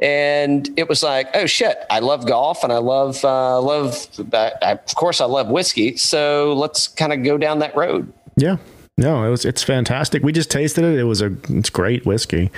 and 0.00 0.68
it 0.76 0.86
was 0.86 1.02
like, 1.02 1.28
oh 1.34 1.46
shit, 1.46 1.78
I 1.88 2.00
love 2.00 2.26
golf 2.26 2.62
and 2.62 2.72
I 2.72 2.78
love 2.78 3.24
uh, 3.24 3.58
love. 3.58 4.06
I, 4.34 4.52
of 4.72 4.94
course, 4.96 5.22
I 5.22 5.24
love 5.24 5.48
whiskey, 5.48 5.96
so 5.96 6.52
let's 6.52 6.88
kind 6.88 7.14
of 7.14 7.22
go 7.24 7.38
down 7.38 7.60
that 7.60 7.74
road. 7.74 8.12
Yeah. 8.36 8.58
No, 8.98 9.24
it 9.24 9.30
was 9.30 9.46
it's 9.46 9.62
fantastic. 9.62 10.22
We 10.22 10.32
just 10.32 10.50
tasted 10.50 10.84
it. 10.84 10.98
It 10.98 11.04
was 11.04 11.22
a 11.22 11.34
it's 11.48 11.70
great 11.70 12.04
whiskey. 12.04 12.50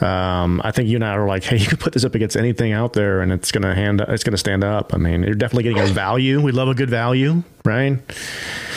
Um, 0.00 0.60
I 0.62 0.70
think 0.70 0.88
you 0.88 0.96
and 0.96 1.04
I 1.04 1.14
are 1.14 1.26
like, 1.26 1.42
hey, 1.42 1.56
you 1.56 1.66
can 1.66 1.78
put 1.78 1.94
this 1.94 2.04
up 2.04 2.14
against 2.14 2.36
anything 2.36 2.72
out 2.72 2.92
there, 2.92 3.20
and 3.20 3.32
it's 3.32 3.50
gonna 3.50 3.74
hand 3.74 4.00
it's 4.00 4.22
gonna 4.22 4.36
stand 4.36 4.62
up. 4.62 4.94
I 4.94 4.98
mean, 4.98 5.24
you're 5.24 5.34
definitely 5.34 5.64
getting 5.64 5.82
a 5.82 5.92
value. 5.92 6.40
We 6.40 6.52
love 6.52 6.68
a 6.68 6.74
good 6.74 6.90
value, 6.90 7.42
right? 7.64 7.98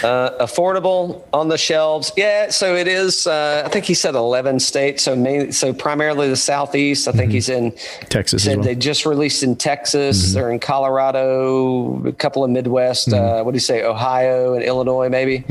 Uh, 0.04 0.32
affordable 0.44 1.24
on 1.32 1.50
the 1.50 1.58
shelves. 1.58 2.12
Yeah, 2.18 2.50
so 2.50 2.76
it 2.76 2.88
is. 2.88 3.28
Uh, 3.28 3.62
I 3.64 3.70
think 3.70 3.86
he 3.86 3.94
said 3.94 4.16
11 4.16 4.60
states. 4.60 5.04
So 5.04 5.16
main, 5.16 5.52
so 5.52 5.72
primarily 5.72 6.28
the 6.28 6.36
southeast. 6.36 7.08
I 7.08 7.12
think 7.12 7.32
he's 7.32 7.48
in 7.48 7.72
Texas 8.10 8.44
Said 8.44 8.58
well. 8.58 8.66
they 8.66 8.76
just 8.76 9.06
released 9.06 9.44
in 9.44 9.56
Texas. 9.56 10.34
They're 10.34 10.52
in 10.52 10.60
Colorado, 10.60 12.06
a 12.08 12.12
couple 12.12 12.44
of 12.44 12.50
Midwest. 12.50 13.14
Uh, 13.14 13.44
what 13.44 13.52
do 13.52 13.56
you 13.56 13.60
say? 13.62 13.84
Ohio 13.84 14.56
and 14.56 14.64
Illinois, 14.64 15.10
maybe. 15.10 15.46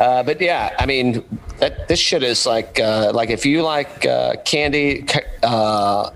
Uh, 0.00 0.22
but 0.22 0.40
yeah, 0.40 0.74
I 0.78 0.86
mean, 0.86 1.07
that 1.58 1.88
this 1.88 1.98
shit 2.00 2.22
is 2.22 2.46
like 2.46 2.78
uh, 2.80 3.10
like 3.14 3.30
if 3.30 3.44
you 3.46 3.62
like 3.62 4.04
uh, 4.06 4.36
candy. 4.44 5.02
ca- 5.02 5.20
Uh, 5.42 6.10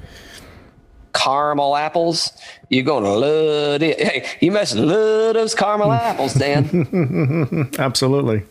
caramel 1.15 1.77
apples, 1.77 2.33
you're 2.71 2.83
gonna 2.85 3.11
love 3.13 3.83
it. 3.83 4.01
Hey, 4.01 4.25
you 4.41 4.51
must 4.51 4.75
love 4.75 5.35
those 5.35 5.55
caramel 5.55 5.93
apples, 6.11 6.33
Dan. 6.35 7.69
Absolutely. 7.79 8.43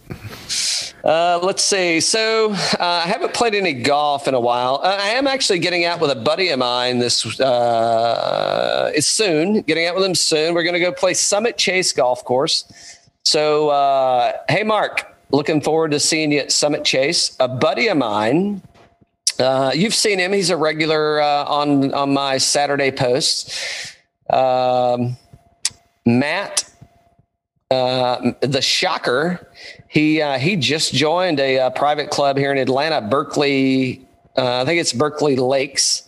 Uh, 1.04 1.40
let's 1.42 1.64
see. 1.64 2.00
So 2.00 2.52
uh, 2.54 2.78
I 2.80 3.08
haven't 3.08 3.34
played 3.34 3.56
any 3.56 3.74
golf 3.74 4.28
in 4.28 4.36
a 4.36 4.40
while. 4.40 4.80
Uh, 4.84 4.96
I 5.02 5.10
am 5.18 5.26
actually 5.26 5.58
getting 5.58 5.86
out 5.86 6.00
with 6.00 6.12
a 6.12 6.16
buddy 6.16 6.50
of 6.50 6.60
mine. 6.60 7.00
This 7.00 7.26
uh, 7.42 8.92
is 8.94 9.08
soon. 9.08 9.62
Getting 9.62 9.88
out 9.88 9.96
with 9.96 10.04
him 10.06 10.14
soon. 10.14 10.54
We're 10.54 10.64
going 10.64 10.76
to 10.76 10.80
go 10.80 10.92
play 10.92 11.16
Summit 11.16 11.58
Chase 11.58 11.92
Golf 11.94 12.24
Course. 12.24 12.72
So 13.24 13.70
uh, 13.70 14.34
hey, 14.50 14.62
Mark, 14.64 15.11
looking 15.32 15.62
forward 15.62 15.92
to 15.92 16.00
seeing 16.00 16.32
you 16.32 16.40
at 16.40 16.52
Summit 16.52 16.84
Chase. 16.84 17.36
A 17.40 17.48
buddy 17.48 17.88
of 17.88 17.98
mine. 17.98 18.62
Uh, 19.40 19.72
you've 19.74 19.94
seen 19.94 20.20
him. 20.20 20.34
He's 20.34 20.50
a 20.50 20.58
regular 20.58 21.22
uh, 21.22 21.46
on 21.46 21.94
on 21.94 22.14
my 22.14 22.38
Saturday 22.38 22.92
posts. 22.92 23.96
Um, 24.30 25.18
Matt 26.06 26.72
uh, 27.72 28.34
the 28.42 28.62
shocker, 28.62 29.50
he 29.88 30.22
uh, 30.22 30.38
he 30.38 30.58
just 30.58 30.94
joined 30.94 31.40
a, 31.40 31.58
uh 31.58 31.70
private 31.70 32.10
club 32.10 32.38
here 32.38 32.52
in 32.52 32.58
Atlanta, 32.58 33.00
Berkeley. 33.00 34.06
Uh, 34.38 34.62
I 34.62 34.66
think 34.66 34.82
it's 34.82 34.92
Berkeley 34.92 35.38
Lakes. 35.38 36.04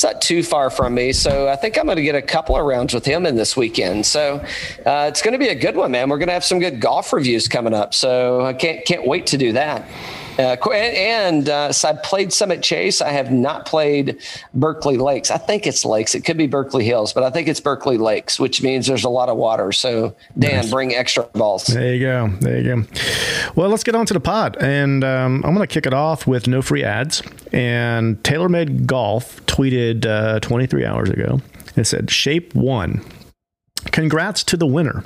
It's 0.00 0.04
not 0.06 0.22
too 0.22 0.42
far 0.42 0.70
from 0.70 0.94
me, 0.94 1.12
so 1.12 1.46
I 1.46 1.56
think 1.56 1.76
I'm 1.76 1.84
going 1.84 1.96
to 1.96 2.02
get 2.02 2.14
a 2.14 2.22
couple 2.22 2.56
of 2.56 2.64
rounds 2.64 2.94
with 2.94 3.04
him 3.04 3.26
in 3.26 3.36
this 3.36 3.54
weekend. 3.54 4.06
So 4.06 4.42
uh, 4.86 5.08
it's 5.10 5.20
going 5.20 5.32
to 5.32 5.38
be 5.38 5.48
a 5.48 5.54
good 5.54 5.76
one, 5.76 5.90
man. 5.90 6.08
We're 6.08 6.16
going 6.16 6.28
to 6.28 6.32
have 6.32 6.42
some 6.42 6.58
good 6.58 6.80
golf 6.80 7.12
reviews 7.12 7.48
coming 7.48 7.74
up, 7.74 7.92
so 7.92 8.40
I 8.40 8.54
can't 8.54 8.82
can't 8.86 9.06
wait 9.06 9.26
to 9.26 9.36
do 9.36 9.52
that. 9.52 9.86
Uh, 10.38 10.56
and 10.72 11.20
and 11.30 11.48
uh, 11.48 11.72
so 11.72 11.88
I 11.88 11.92
played 11.92 12.32
Summit 12.32 12.62
Chase. 12.62 13.00
I 13.00 13.10
have 13.10 13.30
not 13.30 13.66
played 13.66 14.20
Berkeley 14.54 14.96
Lakes. 14.96 15.30
I 15.30 15.38
think 15.38 15.66
it's 15.66 15.84
Lakes. 15.84 16.14
It 16.14 16.24
could 16.24 16.36
be 16.36 16.46
Berkeley 16.46 16.84
Hills, 16.84 17.12
but 17.12 17.22
I 17.22 17.30
think 17.30 17.48
it's 17.48 17.60
Berkeley 17.60 17.98
Lakes, 17.98 18.40
which 18.40 18.62
means 18.62 18.86
there's 18.86 19.04
a 19.04 19.08
lot 19.08 19.28
of 19.28 19.36
water. 19.36 19.72
So 19.72 20.14
Dan, 20.38 20.68
bring 20.70 20.94
extra 20.94 21.24
balls. 21.34 21.66
There 21.66 21.94
you 21.94 22.00
go. 22.00 22.28
There 22.40 22.60
you 22.60 22.76
go. 22.76 22.88
Well, 23.54 23.68
let's 23.68 23.84
get 23.84 23.94
on 23.94 24.06
to 24.06 24.14
the 24.14 24.20
pod. 24.20 24.56
And 24.60 25.04
um, 25.04 25.36
I'm 25.44 25.54
going 25.54 25.66
to 25.66 25.72
kick 25.72 25.86
it 25.86 25.94
off 25.94 26.26
with 26.26 26.48
no 26.48 26.62
free 26.62 26.84
ads. 26.84 27.22
And 27.52 28.22
TaylorMade 28.22 28.86
Golf 28.86 29.44
tweeted 29.46 30.06
uh, 30.06 30.40
23 30.40 30.84
hours 30.84 31.10
ago. 31.10 31.40
It 31.76 31.84
said, 31.84 32.10
Shape 32.10 32.54
one. 32.54 33.04
Congrats 33.92 34.44
to 34.44 34.56
the 34.56 34.66
winner 34.66 35.04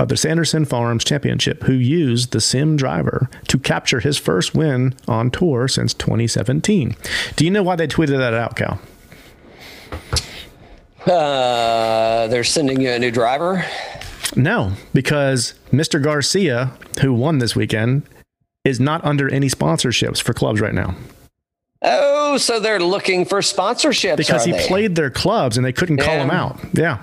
of 0.00 0.08
the 0.08 0.16
Sanderson 0.16 0.64
Farms 0.64 1.04
Championship 1.04 1.62
who 1.64 1.74
used 1.74 2.32
the 2.32 2.40
Sim 2.40 2.76
driver 2.76 3.28
to 3.48 3.58
capture 3.58 4.00
his 4.00 4.16
first 4.18 4.54
win 4.54 4.94
on 5.06 5.30
tour 5.30 5.68
since 5.68 5.92
2017. 5.94 6.96
Do 7.36 7.44
you 7.44 7.50
know 7.50 7.62
why 7.62 7.76
they 7.76 7.86
tweeted 7.86 8.18
that 8.18 8.34
out, 8.34 8.56
Cal? 8.56 8.80
Uh, 11.06 12.26
they're 12.28 12.44
sending 12.44 12.80
you 12.80 12.90
a 12.90 12.98
new 12.98 13.10
driver. 13.10 13.64
No, 14.36 14.72
because 14.94 15.54
Mr. 15.72 16.02
Garcia, 16.02 16.72
who 17.00 17.12
won 17.12 17.38
this 17.38 17.56
weekend, 17.56 18.02
is 18.64 18.78
not 18.78 19.04
under 19.04 19.28
any 19.32 19.48
sponsorships 19.48 20.20
for 20.20 20.34
clubs 20.34 20.60
right 20.60 20.74
now 20.74 20.94
Oh, 21.82 22.36
so 22.36 22.60
they're 22.60 22.78
looking 22.78 23.24
for 23.24 23.40
sponsorships 23.40 24.18
because 24.18 24.44
he 24.44 24.52
they? 24.52 24.66
played 24.66 24.94
their 24.96 25.10
clubs 25.10 25.56
and 25.56 25.64
they 25.64 25.72
couldn't 25.72 25.96
call 25.96 26.14
Yeah. 26.16 26.22
him 26.24 26.30
out. 26.30 26.58
Yeah. 26.74 26.98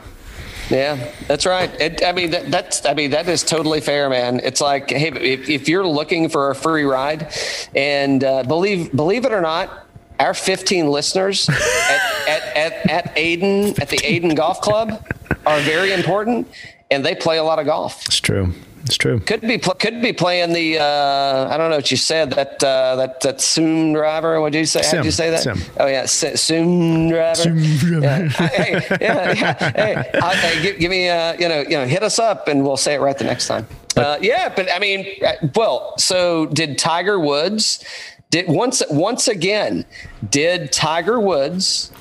Yeah, 0.70 1.12
that's 1.28 1.46
right. 1.46 1.70
It, 1.80 2.04
I 2.06 2.12
mean, 2.12 2.32
that, 2.32 2.52
that's 2.52 2.86
I 2.86 2.94
mean 2.94 3.12
that 3.12 3.28
is 3.30 3.44
totally 3.44 3.80
fair, 3.80 4.10
man. 4.10 4.42
It's 4.44 4.60
like, 4.60 4.90
hey, 4.90 5.10
if, 5.10 5.50
if 5.50 5.70
you're 5.70 5.88
looking 5.88 6.28
for 6.28 6.52
a 6.52 6.56
free 6.56 6.84
ride, 6.84 7.32
and 7.76 8.24
uh, 8.24 8.44
believe 8.44 8.94
believe 8.94 9.26
it 9.26 9.32
or 9.32 9.42
not, 9.42 9.88
our 10.20 10.34
15 10.34 10.90
listeners 10.90 11.48
at, 11.50 11.58
at, 12.28 12.58
at, 12.58 12.90
at 12.90 13.16
Aiden 13.16 13.80
at 13.82 13.90
the 13.90 13.98
Aiden 13.98 14.36
Golf 14.36 14.62
Club 14.62 15.06
are 15.46 15.60
very 15.62 15.94
important, 15.94 16.48
and 16.92 17.06
they 17.06 17.16
play 17.16 17.38
a 17.38 17.44
lot 17.44 17.60
of 17.60 17.66
golf. 17.66 18.06
It's 18.06 18.20
true. 18.20 18.54
It's 18.88 18.96
true. 18.98 19.20
Could 19.20 19.42
be 19.42 19.58
pl- 19.58 19.74
could 19.74 20.02
be 20.02 20.14
playing 20.14 20.54
the 20.54 20.80
uh, 20.80 21.50
I 21.54 21.58
don't 21.58 21.70
know 21.70 21.76
what 21.76 21.92
you 21.92 21.98
said 21.98 22.30
that 22.32 22.64
uh, 22.64 22.96
that 22.96 23.20
that 23.20 23.42
Zoom 23.42 23.92
driver. 23.92 24.40
What 24.40 24.54
did 24.54 24.60
you 24.60 24.66
say? 24.66 24.82
How 24.82 24.92
did 24.94 25.04
you 25.06 25.12
say 25.12 25.30
that? 25.30 25.42
Sim. 25.42 25.60
Oh 25.78 25.88
yeah, 25.88 26.04
S- 26.04 26.42
Zoom 26.42 27.10
driver. 27.10 27.44
Driver. 27.44 28.00
Yeah. 28.00 28.30
hey, 28.30 28.88
yeah, 29.02 29.34
yeah. 29.34 29.72
Hey, 29.72 30.12
I, 30.14 30.36
hey, 30.36 30.62
give, 30.62 30.80
give 30.80 30.90
me 30.90 31.10
uh, 31.10 31.34
you 31.34 31.50
know 31.50 31.60
you 31.64 31.72
know 31.72 31.86
hit 31.86 32.02
us 32.02 32.18
up 32.18 32.48
and 32.48 32.64
we'll 32.64 32.78
say 32.78 32.94
it 32.94 33.02
right 33.02 33.18
the 33.18 33.26
next 33.26 33.48
time. 33.48 33.68
Uh, 33.98 34.18
yeah, 34.22 34.48
but 34.56 34.72
I 34.74 34.80
mean, 34.80 35.06
uh, 35.26 35.34
well, 35.54 35.98
so 35.98 36.46
did 36.46 36.78
Tiger 36.78 37.20
Woods? 37.20 37.84
Did 38.30 38.48
once 38.48 38.82
once 38.90 39.28
again? 39.28 39.84
Did 40.30 40.72
Tiger 40.72 41.20
Woods 41.20 41.92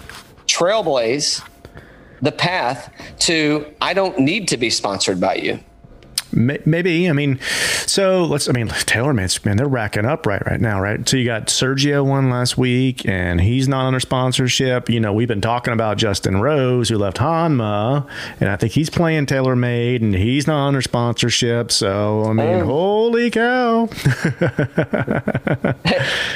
trailblaze 0.46 1.42
the 2.22 2.32
path 2.32 2.92
to 3.20 3.66
I 3.80 3.92
don't 3.92 4.20
need 4.20 4.46
to 4.48 4.56
be 4.56 4.70
sponsored 4.70 5.20
by 5.20 5.34
you? 5.34 5.58
May- 6.36 6.60
Maybe. 6.64 7.08
I 7.08 7.12
mean, 7.12 7.40
so 7.86 8.24
let's. 8.24 8.48
I 8.48 8.52
mean, 8.52 8.68
TaylorMade's 8.68 9.44
man, 9.44 9.56
they're 9.56 9.66
racking 9.66 10.04
up 10.04 10.26
right 10.26 10.44
right 10.46 10.60
now, 10.60 10.80
right? 10.80 11.08
So 11.08 11.16
you 11.16 11.24
got 11.24 11.46
Sergio 11.46 12.04
one 12.04 12.30
last 12.30 12.56
week, 12.58 13.06
and 13.08 13.40
he's 13.40 13.66
not 13.68 13.86
under 13.86 13.98
sponsorship. 14.00 14.88
You 14.90 15.00
know, 15.00 15.12
we've 15.12 15.26
been 15.28 15.40
talking 15.40 15.72
about 15.72 15.96
Justin 15.96 16.40
Rose, 16.40 16.88
who 16.90 16.98
left 16.98 17.16
Honma, 17.16 18.06
and 18.38 18.50
I 18.50 18.56
think 18.56 18.72
he's 18.72 18.90
playing 18.90 19.26
TaylorMade, 19.26 20.02
and 20.02 20.14
he's 20.14 20.46
not 20.46 20.68
under 20.68 20.82
sponsorship. 20.82 21.72
So 21.72 22.24
I 22.26 22.32
mean, 22.34 22.46
Oh. 22.46 22.64
holy 22.66 23.30
cow! 23.30 23.88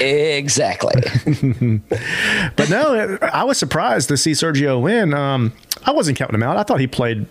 Exactly. 0.01 1.03
But 2.57 2.71
no, 2.71 3.19
I 3.23 3.45
was 3.45 3.59
surprised 3.59 4.09
to 4.09 4.17
see 4.17 4.33
Sergio 4.33 4.81
win. 4.81 5.13
Um, 5.15 5.53
I 5.85 5.93
wasn't 5.93 6.17
counting 6.19 6.35
him 6.35 6.43
out. 6.43 6.57
I 6.57 6.63
thought 6.63 6.81
he 6.81 6.87
played 6.87 7.27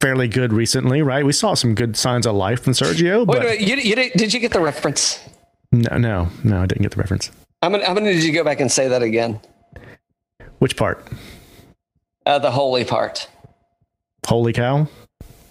fairly 0.00 0.28
good 0.28 0.52
recently, 0.52 1.02
right? 1.02 1.24
We 1.24 1.32
saw 1.32 1.54
some 1.54 1.74
good 1.74 1.96
signs 1.96 2.26
of 2.26 2.34
life 2.34 2.62
from 2.62 2.72
Sergio. 2.72 3.18
Wait 3.20 3.26
But 3.26 3.36
a 3.38 3.40
minute. 3.40 3.60
You, 3.60 3.76
you 3.76 3.94
did, 3.96 4.12
did 4.12 4.34
you 4.34 4.40
get 4.40 4.52
the 4.52 4.60
reference? 4.60 5.20
no, 5.72 5.96
no, 5.98 6.28
no, 6.44 6.62
I 6.62 6.66
didn't 6.66 6.82
get 6.82 6.92
the 6.92 6.98
reference. 7.00 7.30
I'm 7.62 7.72
gonna, 7.72 7.84
I'm 7.84 7.94
gonna 7.94 8.06
need 8.12 8.22
you 8.22 8.28
to 8.28 8.32
go 8.32 8.44
back 8.44 8.60
and 8.60 8.70
say 8.70 8.88
that 8.88 9.02
again. 9.02 9.40
Which 10.60 10.76
part? 10.76 11.06
Uh, 12.24 12.38
the 12.38 12.50
holy 12.50 12.84
part. 12.84 13.28
Holy 14.26 14.52
cow! 14.52 14.86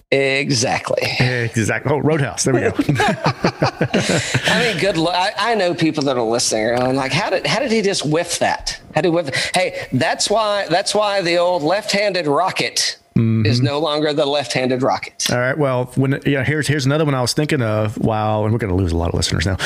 Exactly. 0.09 1.01
Exactly. 1.19 1.91
Oh, 1.91 1.97
Roadhouse. 1.97 2.45
There 2.45 2.53
we 2.53 2.61
go. 2.61 2.67
I 2.77 4.61
mean, 4.63 4.79
good. 4.79 4.95
Lo- 4.95 5.11
I, 5.11 5.31
I 5.37 5.55
know 5.55 5.73
people 5.73 6.03
that 6.03 6.15
are 6.15 6.21
listening. 6.23 6.67
And 6.69 6.79
I'm 6.83 6.95
like, 6.95 7.11
how 7.11 7.29
did 7.29 7.45
how 7.45 7.59
did 7.59 7.71
he 7.71 7.81
just 7.81 8.05
whiff 8.05 8.39
that? 8.39 8.79
How 8.95 9.01
did 9.01 9.09
whiff? 9.09 9.51
Hey, 9.53 9.87
that's 9.91 10.29
why 10.29 10.65
that's 10.69 10.95
why 10.95 11.21
the 11.21 11.37
old 11.37 11.61
left-handed 11.61 12.25
rocket 12.25 12.97
is 13.17 13.61
no 13.61 13.79
longer 13.79 14.13
the 14.13 14.25
left-handed 14.25 14.83
rocket. 14.83 15.27
All 15.31 15.39
right. 15.39 15.57
Well, 15.57 15.85
when 15.95 16.21
yeah, 16.25 16.43
here's 16.43 16.67
here's 16.67 16.85
another 16.85 17.05
one 17.05 17.15
I 17.15 17.21
was 17.21 17.33
thinking 17.33 17.61
of 17.61 17.97
while, 17.97 18.43
and 18.43 18.53
we're 18.53 18.59
going 18.59 18.75
to 18.75 18.75
lose 18.75 18.91
a 18.91 18.97
lot 18.97 19.09
of 19.09 19.15
listeners 19.15 19.45
now. 19.45 19.57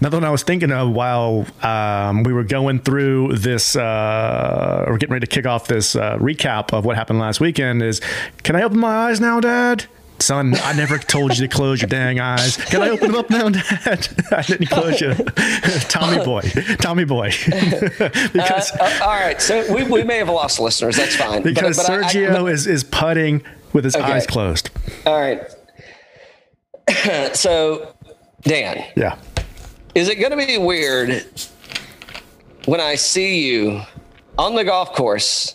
Another 0.00 0.16
one 0.16 0.24
I 0.24 0.30
was 0.30 0.42
thinking 0.42 0.72
of 0.72 0.90
while 0.90 1.46
um, 1.62 2.22
we 2.22 2.32
were 2.32 2.44
going 2.44 2.78
through 2.80 3.36
this, 3.36 3.76
uh, 3.76 4.84
or 4.86 4.96
getting 4.98 5.12
ready 5.12 5.26
to 5.26 5.30
kick 5.30 5.46
off 5.46 5.66
this 5.66 5.96
uh, 5.96 6.16
recap 6.18 6.72
of 6.72 6.84
what 6.84 6.96
happened 6.96 7.18
last 7.18 7.40
weekend 7.40 7.82
is, 7.82 8.00
can 8.42 8.56
I 8.56 8.62
open 8.62 8.78
my 8.78 9.08
eyes 9.08 9.20
now, 9.20 9.40
Dad? 9.40 9.86
Son, 10.20 10.54
I 10.62 10.74
never 10.74 10.98
told 10.98 11.36
you 11.38 11.48
to 11.48 11.54
close 11.54 11.80
your 11.80 11.88
dang 11.88 12.20
eyes. 12.20 12.56
Can 12.56 12.82
I 12.82 12.90
open 12.90 13.08
them 13.12 13.16
up 13.18 13.30
now, 13.30 13.48
Dad? 13.48 14.08
I 14.30 14.42
didn't 14.42 14.66
close 14.68 15.00
you. 15.00 15.14
Tommy 15.88 16.22
boy, 16.24 16.42
Tommy 16.78 17.04
boy. 17.04 17.30
because 18.32 18.70
Uh, 18.72 18.98
all 19.02 19.08
right, 19.18 19.40
so 19.40 19.72
we, 19.74 19.82
we 19.84 20.02
may 20.04 20.18
have 20.18 20.28
lost 20.28 20.60
listeners. 20.60 20.96
That's 20.96 21.16
fine. 21.16 21.42
But- 21.42 21.54
because 21.54 21.76
but 21.78 21.88
I- 21.90 22.00
I- 22.00 22.02
Sergio 22.12 22.52
is 22.52 22.66
is 22.66 22.84
putting 22.84 23.42
with 23.72 23.84
his 23.84 23.96
Okay. 23.96 24.04
eyes 24.04 24.26
closed. 24.26 24.68
all 25.06 25.18
right. 25.18 25.40
so, 27.36 27.94
Dan, 28.42 28.84
Yeah. 28.96 29.16
is 29.94 30.08
it 30.08 30.16
going 30.16 30.32
to 30.32 30.46
be 30.46 30.58
weird 30.58 31.24
when 32.66 32.80
I 32.80 32.94
see 32.96 33.46
you 33.48 33.80
on 34.38 34.54
the 34.54 34.64
golf 34.64 34.92
course? 34.92 35.54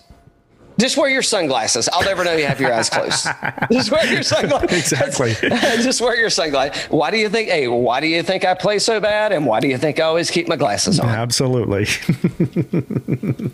Just 0.78 0.98
wear 0.98 1.10
your 1.10 1.22
sunglasses. 1.22 1.88
I'll 1.92 2.04
never 2.04 2.24
know 2.24 2.34
you 2.34 2.46
have 2.46 2.60
your 2.60 2.74
eyes 2.74 2.90
closed. 2.90 3.28
Just 3.72 3.92
wear 3.92 4.06
your 4.12 4.24
sunglasses. 4.24 4.92
Exactly. 4.92 5.34
Just 5.84 6.02
wear 6.02 6.16
your 6.18 6.30
sunglasses. 6.30 6.86
Why 6.90 7.12
do 7.12 7.18
you 7.18 7.30
think? 7.30 7.50
Hey, 7.50 7.68
why 7.68 8.02
do 8.02 8.08
you 8.08 8.22
think 8.24 8.44
I 8.44 8.54
play 8.56 8.80
so 8.80 9.00
bad? 9.00 9.32
And 9.32 9.46
why 9.46 9.62
do 9.62 9.68
you 9.68 9.78
think 9.78 10.00
I 10.00 10.04
always 10.04 10.30
keep 10.30 10.48
my 10.50 10.58
glasses 10.58 11.00
on? 11.00 11.08
Absolutely. 11.10 11.88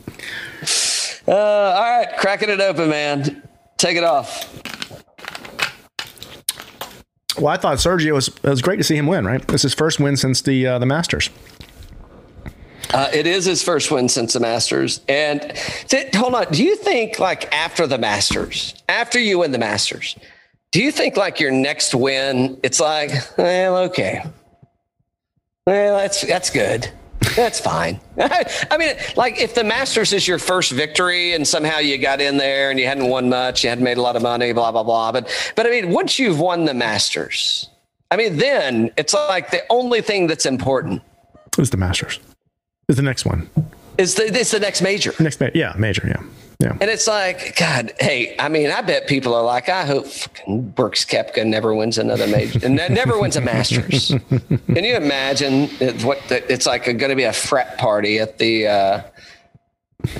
Uh, 1.27 1.33
all 1.33 1.81
right, 1.99 2.17
cracking 2.17 2.49
it 2.49 2.59
open, 2.59 2.89
man. 2.89 3.43
Take 3.77 3.95
it 3.95 4.03
off. 4.03 4.51
Well, 7.37 7.47
I 7.47 7.57
thought 7.57 7.77
Sergio 7.77 8.13
was 8.13 8.27
it 8.27 8.43
was 8.43 8.61
great 8.61 8.77
to 8.77 8.83
see 8.83 8.97
him 8.97 9.05
win. 9.05 9.25
Right, 9.25 9.43
it's 9.49 9.61
his 9.61 9.73
first 9.73 9.99
win 9.99 10.17
since 10.17 10.41
the 10.41 10.65
uh, 10.65 10.79
the 10.79 10.87
Masters. 10.87 11.29
Uh, 12.93 13.09
it 13.13 13.25
is 13.25 13.45
his 13.45 13.63
first 13.63 13.89
win 13.91 14.09
since 14.09 14.33
the 14.33 14.39
Masters. 14.39 15.01
And 15.07 15.41
th- 15.87 16.13
hold 16.13 16.35
on, 16.35 16.51
do 16.51 16.63
you 16.63 16.75
think 16.75 17.19
like 17.19 17.53
after 17.53 17.87
the 17.87 17.97
Masters, 17.97 18.73
after 18.89 19.19
you 19.19 19.39
win 19.39 19.51
the 19.51 19.57
Masters, 19.57 20.17
do 20.71 20.81
you 20.81 20.91
think 20.91 21.17
like 21.17 21.39
your 21.39 21.51
next 21.51 21.95
win, 21.95 22.59
it's 22.63 22.79
like, 22.79 23.11
well, 23.37 23.77
okay, 23.77 24.23
well, 25.65 25.97
that's 25.97 26.21
that's 26.21 26.49
good. 26.49 26.91
That's 27.35 27.59
fine. 27.59 27.99
I 28.17 28.77
mean, 28.77 28.95
like 29.15 29.39
if 29.39 29.53
the 29.53 29.63
Masters 29.63 30.11
is 30.11 30.27
your 30.27 30.39
first 30.39 30.71
victory 30.71 31.33
and 31.33 31.47
somehow 31.47 31.77
you 31.77 31.97
got 31.97 32.19
in 32.19 32.37
there 32.37 32.71
and 32.71 32.79
you 32.79 32.87
hadn't 32.87 33.07
won 33.07 33.29
much, 33.29 33.63
you 33.63 33.69
hadn't 33.69 33.83
made 33.83 33.97
a 33.97 34.01
lot 34.01 34.15
of 34.15 34.21
money, 34.21 34.53
blah 34.53 34.71
blah 34.71 34.83
blah. 34.83 35.11
But 35.11 35.29
but 35.55 35.67
I 35.67 35.69
mean, 35.69 35.91
once 35.91 36.17
you've 36.17 36.39
won 36.39 36.65
the 36.65 36.73
Masters, 36.73 37.69
I 38.09 38.17
mean, 38.17 38.37
then 38.37 38.91
it's 38.97 39.13
like 39.13 39.51
the 39.51 39.61
only 39.69 40.01
thing 40.01 40.27
that's 40.27 40.45
important 40.45 41.03
was 41.57 41.69
the 41.69 41.77
Masters. 41.77 42.19
Is 42.91 42.97
the 42.97 43.03
next 43.03 43.25
one 43.25 43.49
is 44.01 44.15
the, 44.15 44.25
it's 44.25 44.51
the 44.51 44.59
next 44.59 44.81
major. 44.81 45.13
next? 45.19 45.39
Ma- 45.39 45.49
yeah, 45.53 45.73
major. 45.77 46.07
Yeah, 46.07 46.23
yeah. 46.59 46.77
And 46.81 46.89
it's 46.89 47.07
like, 47.07 47.55
God, 47.57 47.93
hey, 47.99 48.35
I 48.39 48.49
mean, 48.49 48.71
I 48.71 48.81
bet 48.81 49.07
people 49.07 49.33
are 49.33 49.43
like, 49.43 49.69
I 49.69 49.85
hope 49.85 50.07
fucking 50.07 50.69
Brooks 50.71 51.05
Koepka 51.05 51.45
never 51.45 51.73
wins 51.73 51.97
another 51.97 52.27
major 52.27 52.59
and 52.65 52.75
never 52.75 53.19
wins 53.19 53.35
a 53.35 53.41
Masters. 53.41 54.09
Can 54.29 54.83
you 54.83 54.95
imagine 54.95 55.67
what 56.03 56.19
the, 56.27 56.43
it's 56.51 56.65
like 56.65 56.85
going 56.85 56.99
to 56.99 57.15
be 57.15 57.23
a 57.23 57.33
frat 57.33 57.77
party 57.77 58.19
at 58.19 58.37
the, 58.37 58.67
uh, 58.67 59.01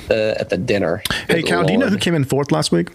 the 0.08 0.36
at 0.38 0.48
the 0.48 0.56
dinner? 0.56 1.02
Hey, 1.28 1.42
Cal, 1.42 1.64
do 1.64 1.72
you 1.72 1.78
know 1.78 1.88
who 1.88 1.98
came 1.98 2.14
in 2.14 2.24
fourth 2.24 2.52
last 2.52 2.72
week? 2.72 2.88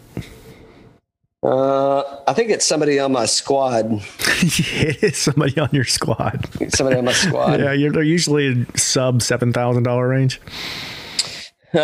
Uh, 1.48 2.04
I 2.28 2.34
think 2.34 2.50
it's 2.50 2.66
somebody 2.66 3.00
on 3.00 3.14
my 3.14 3.26
squad. 3.26 3.86
it 4.20 5.02
is 5.02 5.18
somebody 5.18 5.58
on 5.58 5.70
your 5.72 5.86
squad. 5.86 6.46
Somebody 6.76 6.98
on 6.98 7.06
my 7.06 7.14
squad. 7.14 7.62
Yeah, 7.62 7.72
you're, 7.72 7.94
they're 7.94 8.04
usually 8.04 8.66
sub 8.76 9.22
seven 9.22 9.54
thousand 9.54 9.84
dollar 9.84 10.10
range. 10.10 10.42
Uh, 11.74 11.80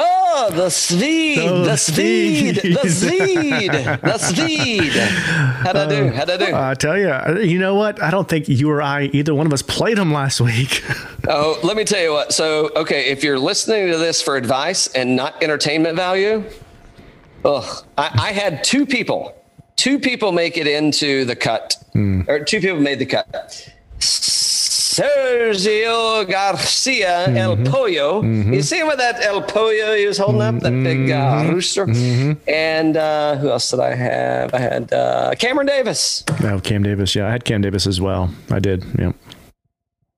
oh, 0.00 0.50
the 0.54 0.70
speed, 0.70 1.38
Oh, 1.40 1.64
the 1.64 1.76
speed, 1.76 2.56
the 2.56 2.88
speed, 2.88 3.72
the 3.72 4.18
speed. 4.18 4.92
How'd 4.92 5.76
I 5.76 5.86
do? 5.86 6.08
How'd 6.08 6.30
I 6.30 6.36
do? 6.38 6.54
I 6.54 6.74
tell 6.74 6.98
you, 6.98 7.42
you 7.42 7.58
know 7.58 7.74
what? 7.74 8.02
I 8.02 8.10
don't 8.10 8.28
think 8.28 8.48
you 8.48 8.70
or 8.70 8.80
I, 8.80 9.04
either 9.12 9.34
one 9.34 9.46
of 9.46 9.52
us, 9.52 9.60
played 9.60 9.98
him 9.98 10.12
last 10.12 10.40
week. 10.40 10.82
Oh, 11.26 11.58
let 11.62 11.74
me 11.74 11.84
tell 11.84 12.02
you 12.02 12.12
what. 12.12 12.34
So, 12.34 12.68
okay, 12.76 13.06
if 13.06 13.24
you're 13.24 13.38
listening 13.38 13.90
to 13.90 13.96
this 13.96 14.20
for 14.20 14.36
advice 14.36 14.88
and 14.88 15.16
not 15.16 15.42
entertainment 15.42 15.96
value, 15.96 16.44
ugh, 17.44 17.84
I, 17.98 18.10
I 18.28 18.32
had 18.32 18.64
two 18.64 18.86
people, 18.86 19.34
two 19.76 19.98
people 19.98 20.32
make 20.32 20.56
it 20.56 20.66
into 20.66 21.24
the 21.24 21.36
cut, 21.36 21.76
or 21.94 22.40
two 22.44 22.60
people 22.60 22.80
made 22.80 22.98
the 22.98 23.06
cut. 23.06 23.68
Sergio 24.94 26.28
Garcia 26.30 27.26
El 27.36 27.56
Pollo. 27.56 28.22
You 28.22 28.62
see 28.62 28.78
him 28.78 28.86
with 28.86 28.98
that 28.98 29.20
El 29.22 29.42
Pollo 29.42 29.94
he 29.96 30.06
was 30.06 30.18
holding 30.18 30.40
up, 30.42 30.60
that 30.60 30.70
big 30.70 31.10
uh, 31.10 31.48
rooster. 31.52 31.82
And 32.46 32.96
uh, 32.96 33.36
who 33.36 33.50
else 33.50 33.70
did 33.70 33.80
I 33.80 33.94
have? 33.94 34.54
I 34.54 34.58
had 34.58 34.92
uh, 34.92 35.34
Cameron 35.38 35.66
Davis. 35.66 36.22
oh, 36.44 36.60
Cam 36.62 36.82
Davis. 36.84 37.14
Yeah, 37.14 37.26
I 37.26 37.32
had 37.32 37.44
Cam 37.44 37.60
Davis 37.60 37.86
as 37.88 38.00
well. 38.00 38.30
I 38.50 38.60
did. 38.60 38.84
Yeah. 38.98 39.12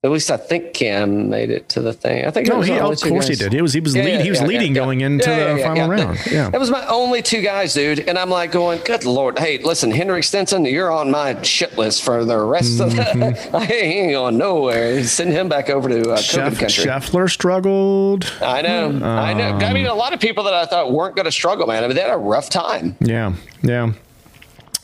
At 0.07 0.13
least 0.13 0.31
I 0.31 0.37
think 0.37 0.73
Cam 0.73 1.29
made 1.29 1.51
it 1.51 1.69
to 1.71 1.81
the 1.83 1.93
thing. 1.93 2.25
I 2.27 2.31
think 2.31 2.47
No, 2.49 2.61
he, 2.61 2.73
of 2.79 3.01
course 3.01 3.27
he 3.29 3.35
did. 3.35 3.53
He 3.53 3.61
was 3.61 3.73
he 3.73 3.81
was 3.81 3.95
Yeah, 3.95 4.05
lead, 4.05 4.21
he 4.23 4.31
was 4.31 4.41
yeah, 4.41 4.47
leading 4.47 4.75
yeah, 4.75 4.83
going 4.83 5.01
into 5.03 5.29
the 5.29 5.61
final 5.63 5.89
round. 5.89 6.19
Yeah. 6.31 6.49
That 6.51 6.61
was 6.61 6.71
my 6.71 6.87
only 6.87 7.23
two 7.23 7.43
guys, 7.43 7.75
dude. 7.75 8.01
And 8.09 8.17
I'm 8.19 8.31
like 8.31 8.53
going, 8.53 8.81
good 8.85 9.05
Lord. 9.05 9.39
Hey, 9.39 9.59
listen, 9.59 9.91
Henrik 9.91 10.25
Stenson, 10.25 10.65
you're 10.65 10.91
on 10.93 11.11
my 11.11 11.43
shit 11.43 11.77
list 11.77 12.03
for 12.05 12.25
the 12.25 12.39
rest 12.39 12.81
of 12.81 12.95
the. 12.95 13.51
I 13.55 13.65
ain't 13.67 14.13
going 14.13 14.39
nowhere. 14.39 15.03
Send 15.05 15.31
him 15.33 15.49
back 15.49 15.69
over 15.69 15.89
to 15.89 16.13
uh, 16.13 16.17
COVID 16.19 16.51
Sheff, 16.51 16.59
country. 16.59 16.85
Scheffler 16.85 17.31
struggled. 17.31 18.33
I 18.41 18.63
know. 18.63 18.87
I 19.05 19.35
know. 19.35 19.57
I 19.59 19.65
Um, 19.67 19.73
mean, 19.75 19.87
a 19.87 19.95
lot 19.95 20.13
of 20.13 20.21
people 20.21 20.45
that 20.45 20.55
I 20.55 20.67
thought 20.67 20.93
weren't 20.93 21.17
going 21.17 21.27
to 21.27 21.33
struggle, 21.33 21.67
man. 21.67 21.83
I 21.83 21.89
mean, 21.89 21.97
they 21.97 22.03
had 22.03 22.13
a 22.13 22.17
rough 22.17 22.49
time. 22.49 22.97
Yeah, 23.01 23.35
yeah. 23.63 23.93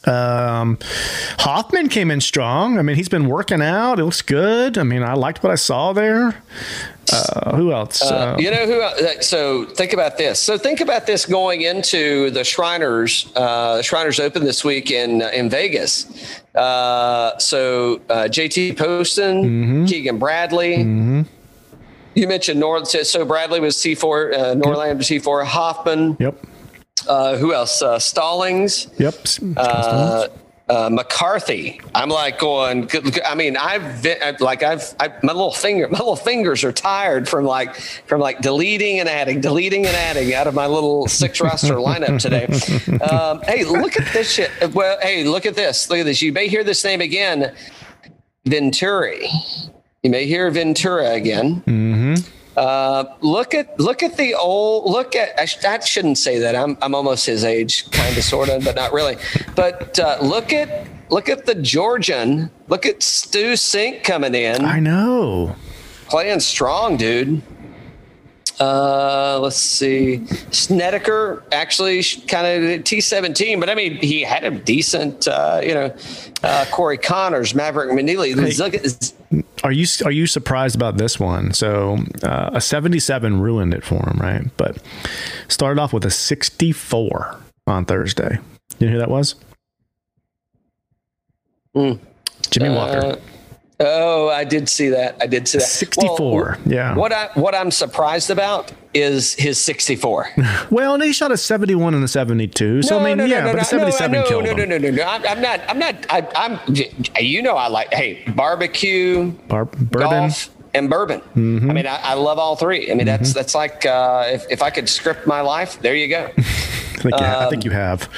Um, 0.05 0.79
Hoffman 1.39 1.89
came 1.89 2.11
in 2.11 2.21
strong. 2.21 2.79
I 2.79 2.83
mean, 2.83 2.97
he's 2.97 3.09
been 3.09 3.29
working 3.29 3.63
out. 3.63 3.99
It 4.01 4.05
looks 4.05 4.23
good. 4.23 4.77
I 4.79 4.83
mean, 4.83 5.03
I 5.03 5.15
liked 5.15 5.43
what 5.43 5.53
I 5.53 5.57
saw 5.57 5.93
there. 5.93 6.43
Uh, 7.13 7.57
who 7.57 7.73
else? 7.73 8.01
Uh, 8.03 8.37
You 8.39 8.51
know 8.51 8.67
who? 8.67 8.81
uh, 8.81 9.21
So 9.21 9.67
think 9.67 9.93
about 9.93 10.17
this. 10.19 10.41
So 10.41 10.57
think 10.59 10.81
about 10.81 11.07
this 11.07 11.27
going 11.27 11.63
into 11.63 12.31
the 12.31 12.43
Shriners. 12.43 13.31
Uh, 13.37 13.83
Shriners 13.83 14.19
Open 14.19 14.45
this 14.45 14.65
week 14.65 14.91
in 14.91 15.21
in 15.23 15.51
Vegas. 15.51 16.07
Uh, 16.55 17.37
so 17.39 18.01
uh, 18.09 18.29
JT 18.31 18.77
Poston, 18.79 19.43
Mm-hmm. 19.45 19.85
Keegan 19.87 20.19
Bradley. 20.19 20.77
You 22.15 22.29
mentioned 22.29 22.61
North. 22.61 22.89
So 22.89 23.25
Bradley 23.25 23.61
was 23.61 23.77
C 23.77 23.95
four. 23.95 24.33
Uh, 24.35 24.55
Norlander 24.55 25.05
C 25.05 25.19
four. 25.19 25.45
Hoffman. 25.45 26.17
yep, 26.21 26.37
Uh, 27.09 27.37
who 27.37 27.53
else? 27.53 27.83
Uh, 27.83 27.99
Stallings. 27.99 28.89
yep. 28.99 29.15
Uh, 29.57 30.29
Uh, 30.69 30.89
McCarthy. 30.89 31.81
I'm 31.95 32.09
like 32.09 32.39
going. 32.39 32.89
I 33.27 33.35
mean, 33.35 33.59
I've 33.59 34.03
been, 34.03 34.37
like 34.41 34.63
I've 34.63 34.95
I, 35.01 35.09
my 35.23 35.33
little 35.33 35.51
finger, 35.53 35.87
my 35.89 35.99
little 35.99 36.17
fingers 36.17 36.65
are 36.65 36.73
tired 36.73 37.29
from 37.29 37.45
like 37.45 37.75
from 38.07 38.21
like 38.23 38.41
deleting 38.41 38.99
and 39.01 39.09
adding, 39.09 39.41
deleting 39.43 39.85
and 39.85 39.95
adding 39.95 40.33
out 40.33 40.47
of 40.47 40.55
my 40.55 40.67
little 40.67 41.09
six 41.09 41.41
roster 41.43 41.75
lineup 41.75 42.19
today. 42.21 42.47
Um, 43.13 43.43
hey, 43.43 43.65
look 43.65 43.99
at 44.01 44.11
this 44.15 44.33
shit. 44.33 44.51
Well, 44.73 44.97
hey, 45.03 45.25
look 45.25 45.45
at 45.45 45.57
this. 45.57 45.91
Look 45.91 45.99
at 45.99 46.07
this. 46.07 46.23
You 46.23 46.33
may 46.33 46.49
hear 46.49 46.65
this 46.65 46.85
name 46.85 47.01
again, 47.03 47.55
Venturi. 48.47 49.29
You 50.03 50.11
may 50.11 50.27
hear 50.27 50.51
Ventura 50.51 51.11
again. 51.11 51.63
Mm-hmm. 51.67 52.42
Uh, 52.57 53.05
look 53.23 53.55
at 53.55 53.81
look 53.81 54.03
at 54.03 54.17
the 54.19 54.35
old 54.35 54.91
look 54.91 55.17
at 55.17 55.39
I, 55.39 55.47
sh- 55.47 55.65
I 55.65 55.81
shouldn't 55.81 56.19
say 56.19 56.39
that. 56.41 56.55
I'm 56.55 56.77
I'm 56.83 56.95
almost 56.95 57.25
his 57.25 57.45
age 57.45 57.91
kind 57.91 58.15
of 58.17 58.23
sort 58.25 58.51
of 58.51 58.63
but 58.65 58.77
not 58.77 58.93
really. 58.93 59.17
But 59.57 59.99
uh, 59.99 60.19
look 60.21 60.53
at 60.53 60.87
look 61.11 61.31
at 61.31 61.47
the 61.47 61.55
Georgian. 61.55 62.51
Look 62.69 62.85
at 62.85 63.03
Stu 63.03 63.53
Cink 63.55 64.05
coming 64.05 64.35
in. 64.35 64.65
I 64.65 64.81
know. 64.81 65.57
playing 66.09 66.41
strong 66.41 66.99
dude. 66.99 67.41
Uh, 68.61 69.41
let's 69.41 69.57
see. 69.57 70.25
Snedeker 70.51 71.43
actually 71.53 72.03
kind 72.29 72.47
of 72.47 72.85
T17 72.85 73.59
but 73.59 73.71
I 73.71 73.75
mean 73.75 73.97
he 73.97 74.21
had 74.21 74.45
a 74.45 74.51
decent 74.51 75.27
uh, 75.27 75.61
you 75.65 75.73
know 75.73 75.95
uh, 76.43 76.67
Corey 76.71 76.99
Conners 76.99 77.55
Maverick 77.55 77.91
McNealy. 77.91 78.37
Look 78.59 78.75
at 78.75 79.13
Are 79.65 79.73
you 79.73 79.87
are 80.05 80.11
you 80.11 80.27
surprised 80.27 80.75
about 80.75 80.97
this 80.97 81.19
one? 81.19 81.53
So 81.53 81.99
uh, 82.23 82.51
a 82.53 82.61
77 82.61 83.41
ruined 83.41 83.75
it 83.75 83.85
for 83.85 84.09
him, 84.09 84.19
right? 84.21 84.45
But 84.57 84.79
started 85.49 85.81
off 85.81 85.93
with 85.93 86.05
a 86.05 86.11
64 86.11 87.41
on 87.67 87.85
Thursday. 87.85 88.39
You 88.79 88.87
know 88.87 88.93
who 88.93 88.99
that 88.99 89.11
was? 89.11 89.35
Mm. 91.77 91.99
Jimmy 92.51 92.71
Walker. 92.71 93.19
Oh, 93.81 94.29
I 94.29 94.45
did 94.45 94.69
see 94.69 94.91
that. 94.91 95.17
I 95.21 95.27
did 95.27 95.49
see 95.49 95.59
that. 95.59 95.65
64. 95.67 96.43
Well, 96.65 96.73
yeah. 96.73 96.95
What 96.95 97.13
I 97.13 97.31
what 97.35 97.55
I'm 97.55 97.71
surprised 97.71 98.31
about 98.31 98.71
is 98.95 99.35
his 99.35 99.61
64. 99.61 100.29
well, 100.71 100.95
and 100.95 101.03
he 101.03 101.13
shot 101.13 101.33
a 101.33 101.37
71 101.37 101.95
and 101.95 102.05
a 102.05 102.09
72. 102.09 102.83
So 102.83 102.99
no, 102.99 103.05
I 103.05 103.09
mean, 103.09 103.19
no, 103.19 103.25
yeah, 103.25 103.41
no, 103.41 103.47
but 103.47 103.55
no, 103.57 103.61
a 103.63 103.65
77 103.65 104.13
no, 104.13 104.27
killed 104.29 104.45
no, 104.45 104.51
him. 104.53 104.57
no, 104.59 104.65
no, 104.65 104.79
no, 104.79 104.91
no. 104.91 105.03
I'm, 105.05 105.41
not. 105.41 105.61
I'm 105.69 105.79
not. 105.79 105.95
I, 106.11 106.29
I'm. 106.37 106.61
You 107.19 107.43
know, 107.43 107.57
I 107.57 107.67
like. 107.69 107.93
Hey, 107.93 108.23
barbecue, 108.37 109.33
Bar- 109.49 109.65
bourbon. 109.65 110.01
golf, 110.11 110.51
and 110.75 110.89
bourbon. 110.89 111.21
Mm-hmm. 111.35 111.71
I 111.71 111.75
mean, 111.75 111.87
I, 111.87 111.97
I 112.03 112.15
love 112.15 112.39
all 112.39 112.55
three. 112.57 112.91
I 112.91 112.95
mean, 112.95 113.07
that's 113.07 113.33
that's 113.33 113.55
like 113.55 113.85
uh, 113.85 114.25
if 114.29 114.45
if 114.51 114.63
I 114.63 114.71
could 114.71 114.89
script 114.89 115.27
my 115.27 115.41
life, 115.41 115.81
there 115.81 115.95
you 115.97 116.07
go. 116.09 116.31
I 116.37 116.43
think, 117.03 117.19
you, 117.19 117.27
I 117.27 117.45
Um, 117.45 117.51
think 117.51 117.65
you 117.65 117.73
have. 117.73 118.09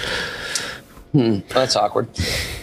Hmm, 1.14 1.38
that's 1.46 1.76
awkward. 1.76 2.08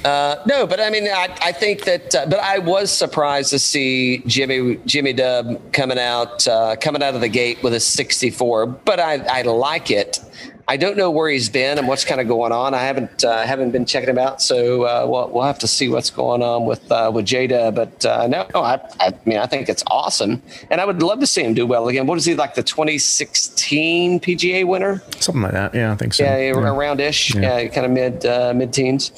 Uh, 0.03 0.35
no, 0.45 0.67
but 0.67 0.81
I 0.81 0.89
mean, 0.89 1.07
I, 1.07 1.33
I 1.41 1.53
think 1.53 1.85
that, 1.85 2.13
uh, 2.13 2.25
but 2.25 2.39
I 2.39 2.59
was 2.59 2.91
surprised 2.91 3.51
to 3.51 3.59
see 3.59 4.17
Jimmy 4.25 4.75
Jimmy 4.85 5.13
Dub 5.13 5.71
coming 5.71 5.97
out 5.97 6.45
uh, 6.49 6.75
coming 6.75 7.01
out 7.01 7.15
of 7.15 7.21
the 7.21 7.29
gate 7.29 7.63
with 7.63 7.73
a 7.73 7.79
64. 7.79 8.65
But 8.65 8.99
I, 8.99 9.13
I 9.25 9.43
like 9.43 9.89
it. 9.89 10.19
I 10.67 10.77
don't 10.77 10.97
know 10.97 11.11
where 11.11 11.29
he's 11.29 11.49
been 11.49 11.77
and 11.77 11.87
what's 11.87 12.05
kind 12.05 12.21
of 12.21 12.27
going 12.27 12.51
on. 12.51 12.73
I 12.73 12.79
haven't 12.83 13.23
uh, 13.23 13.45
haven't 13.45 13.71
been 13.71 13.85
checking 13.85 14.09
him 14.09 14.17
out, 14.17 14.41
so 14.41 14.83
uh, 14.83 15.05
we'll, 15.07 15.29
we'll 15.29 15.43
have 15.43 15.59
to 15.59 15.67
see 15.67 15.89
what's 15.89 16.09
going 16.09 16.41
on 16.41 16.65
with 16.65 16.89
uh, 16.91 17.11
with 17.13 17.25
Jada. 17.25 17.73
But 17.73 18.05
uh, 18.05 18.27
no, 18.27 18.45
I, 18.55 18.79
I 18.99 19.13
mean 19.25 19.37
I 19.37 19.45
think 19.45 19.69
it's 19.69 19.83
awesome, 19.87 20.41
and 20.69 20.79
I 20.81 20.85
would 20.85 21.01
love 21.01 21.19
to 21.19 21.27
see 21.27 21.43
him 21.43 21.53
do 21.53 21.65
well 21.65 21.87
again. 21.87 22.07
What 22.07 22.17
is 22.17 22.25
he 22.25 22.35
like 22.35 22.55
the 22.55 22.63
2016 22.63 24.19
PGA 24.19 24.65
winner? 24.65 25.01
Something 25.19 25.41
like 25.43 25.53
that. 25.53 25.73
Yeah, 25.73 25.91
I 25.91 25.95
think 25.95 26.13
so. 26.13 26.23
Yeah, 26.23 26.51
around 26.51 26.99
ish. 26.99 27.35
Yeah. 27.35 27.59
Yeah, 27.59 27.67
kind 27.69 27.85
of 27.85 27.91
mid 27.91 28.25
uh, 28.25 28.53
mid 28.55 28.73
teens. 28.73 29.11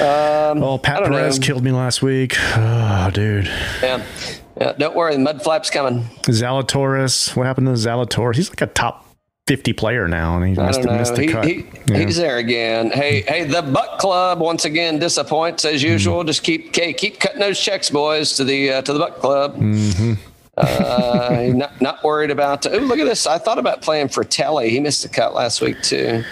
Um, 0.00 0.62
Oh, 0.62 0.78
Pat 0.78 1.04
Perez 1.04 1.38
know. 1.38 1.46
killed 1.46 1.64
me 1.64 1.72
last 1.72 2.02
week. 2.02 2.36
Oh, 2.56 3.10
dude. 3.12 3.46
Yeah. 3.82 4.04
yeah, 4.60 4.72
don't 4.72 4.94
worry, 4.96 5.14
the 5.14 5.20
mud 5.20 5.42
flap's 5.42 5.70
coming. 5.70 6.04
Zalatoris. 6.22 7.36
What 7.36 7.46
happened 7.46 7.66
to 7.66 7.72
Zalatoris? 7.74 8.36
He's 8.36 8.48
like 8.50 8.60
a 8.60 8.66
top 8.66 9.03
50 9.46 9.74
player 9.74 10.08
now, 10.08 10.36
and 10.38 10.44
he 10.56 10.62
missed, 10.62 10.80
don't 10.82 10.94
a- 10.94 10.98
missed 10.98 11.14
the 11.16 11.22
He, 11.22 11.28
cut. 11.28 11.44
he, 11.44 11.66
Yeah. 11.86 11.98
He's 11.98 12.16
there 12.16 12.38
again. 12.38 12.90
Hey, 12.90 13.20
hey, 13.28 13.44
the 13.44 13.60
Buck 13.60 13.98
Club 13.98 14.40
once 14.40 14.64
again 14.64 14.98
disappoints 14.98 15.66
as 15.66 15.82
usual. 15.82 16.20
Mm-hmm. 16.20 16.28
Just 16.28 16.42
keep 16.42 16.68
okay, 16.68 16.94
keep 16.94 17.20
cutting 17.20 17.40
those 17.40 17.60
checks, 17.60 17.90
boys, 17.90 18.36
to 18.36 18.44
the 18.44 18.70
uh, 18.72 18.82
to 18.82 18.92
the 18.94 18.98
Buck 18.98 19.16
Club. 19.16 19.56
Mm-hmm. 19.56 20.14
Uh, 20.56 21.52
not 21.54 21.78
not 21.82 22.02
worried 22.02 22.30
about. 22.30 22.64
Oh, 22.66 22.70
look 22.78 22.98
at 22.98 23.04
this! 23.04 23.26
I 23.26 23.36
thought 23.36 23.58
about 23.58 23.82
playing 23.82 24.08
for 24.08 24.24
Telly. 24.24 24.70
He 24.70 24.80
missed 24.80 25.04
a 25.04 25.10
cut 25.10 25.34
last 25.34 25.60
week 25.60 25.82
too. 25.82 26.24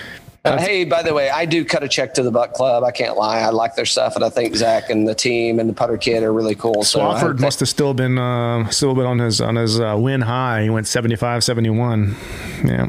Uh, 0.44 0.58
hey, 0.58 0.84
by 0.84 1.02
the 1.02 1.14
way, 1.14 1.30
I 1.30 1.44
do 1.44 1.64
cut 1.64 1.84
a 1.84 1.88
check 1.88 2.14
to 2.14 2.22
the 2.24 2.30
Buck 2.32 2.52
Club. 2.52 2.82
I 2.82 2.90
can't 2.90 3.16
lie. 3.16 3.38
I 3.40 3.50
like 3.50 3.76
their 3.76 3.86
stuff, 3.86 4.16
and 4.16 4.24
I 4.24 4.28
think 4.28 4.56
Zach 4.56 4.90
and 4.90 5.06
the 5.06 5.14
team 5.14 5.60
and 5.60 5.68
the 5.68 5.72
putter 5.72 5.96
kid 5.96 6.24
are 6.24 6.32
really 6.32 6.56
cool. 6.56 6.82
Swafford 6.82 7.38
must 7.38 7.60
have 7.60 7.68
still 7.68 7.94
been 7.94 8.18
uh, 8.18 8.68
still 8.70 8.94
been 8.94 9.06
on 9.06 9.20
his 9.20 9.40
on 9.40 9.54
his 9.54 9.78
uh, 9.78 9.96
win 9.96 10.22
high. 10.22 10.64
He 10.64 10.70
went 10.70 10.88
75 10.88 11.44
71. 11.44 12.16
Yeah. 12.64 12.88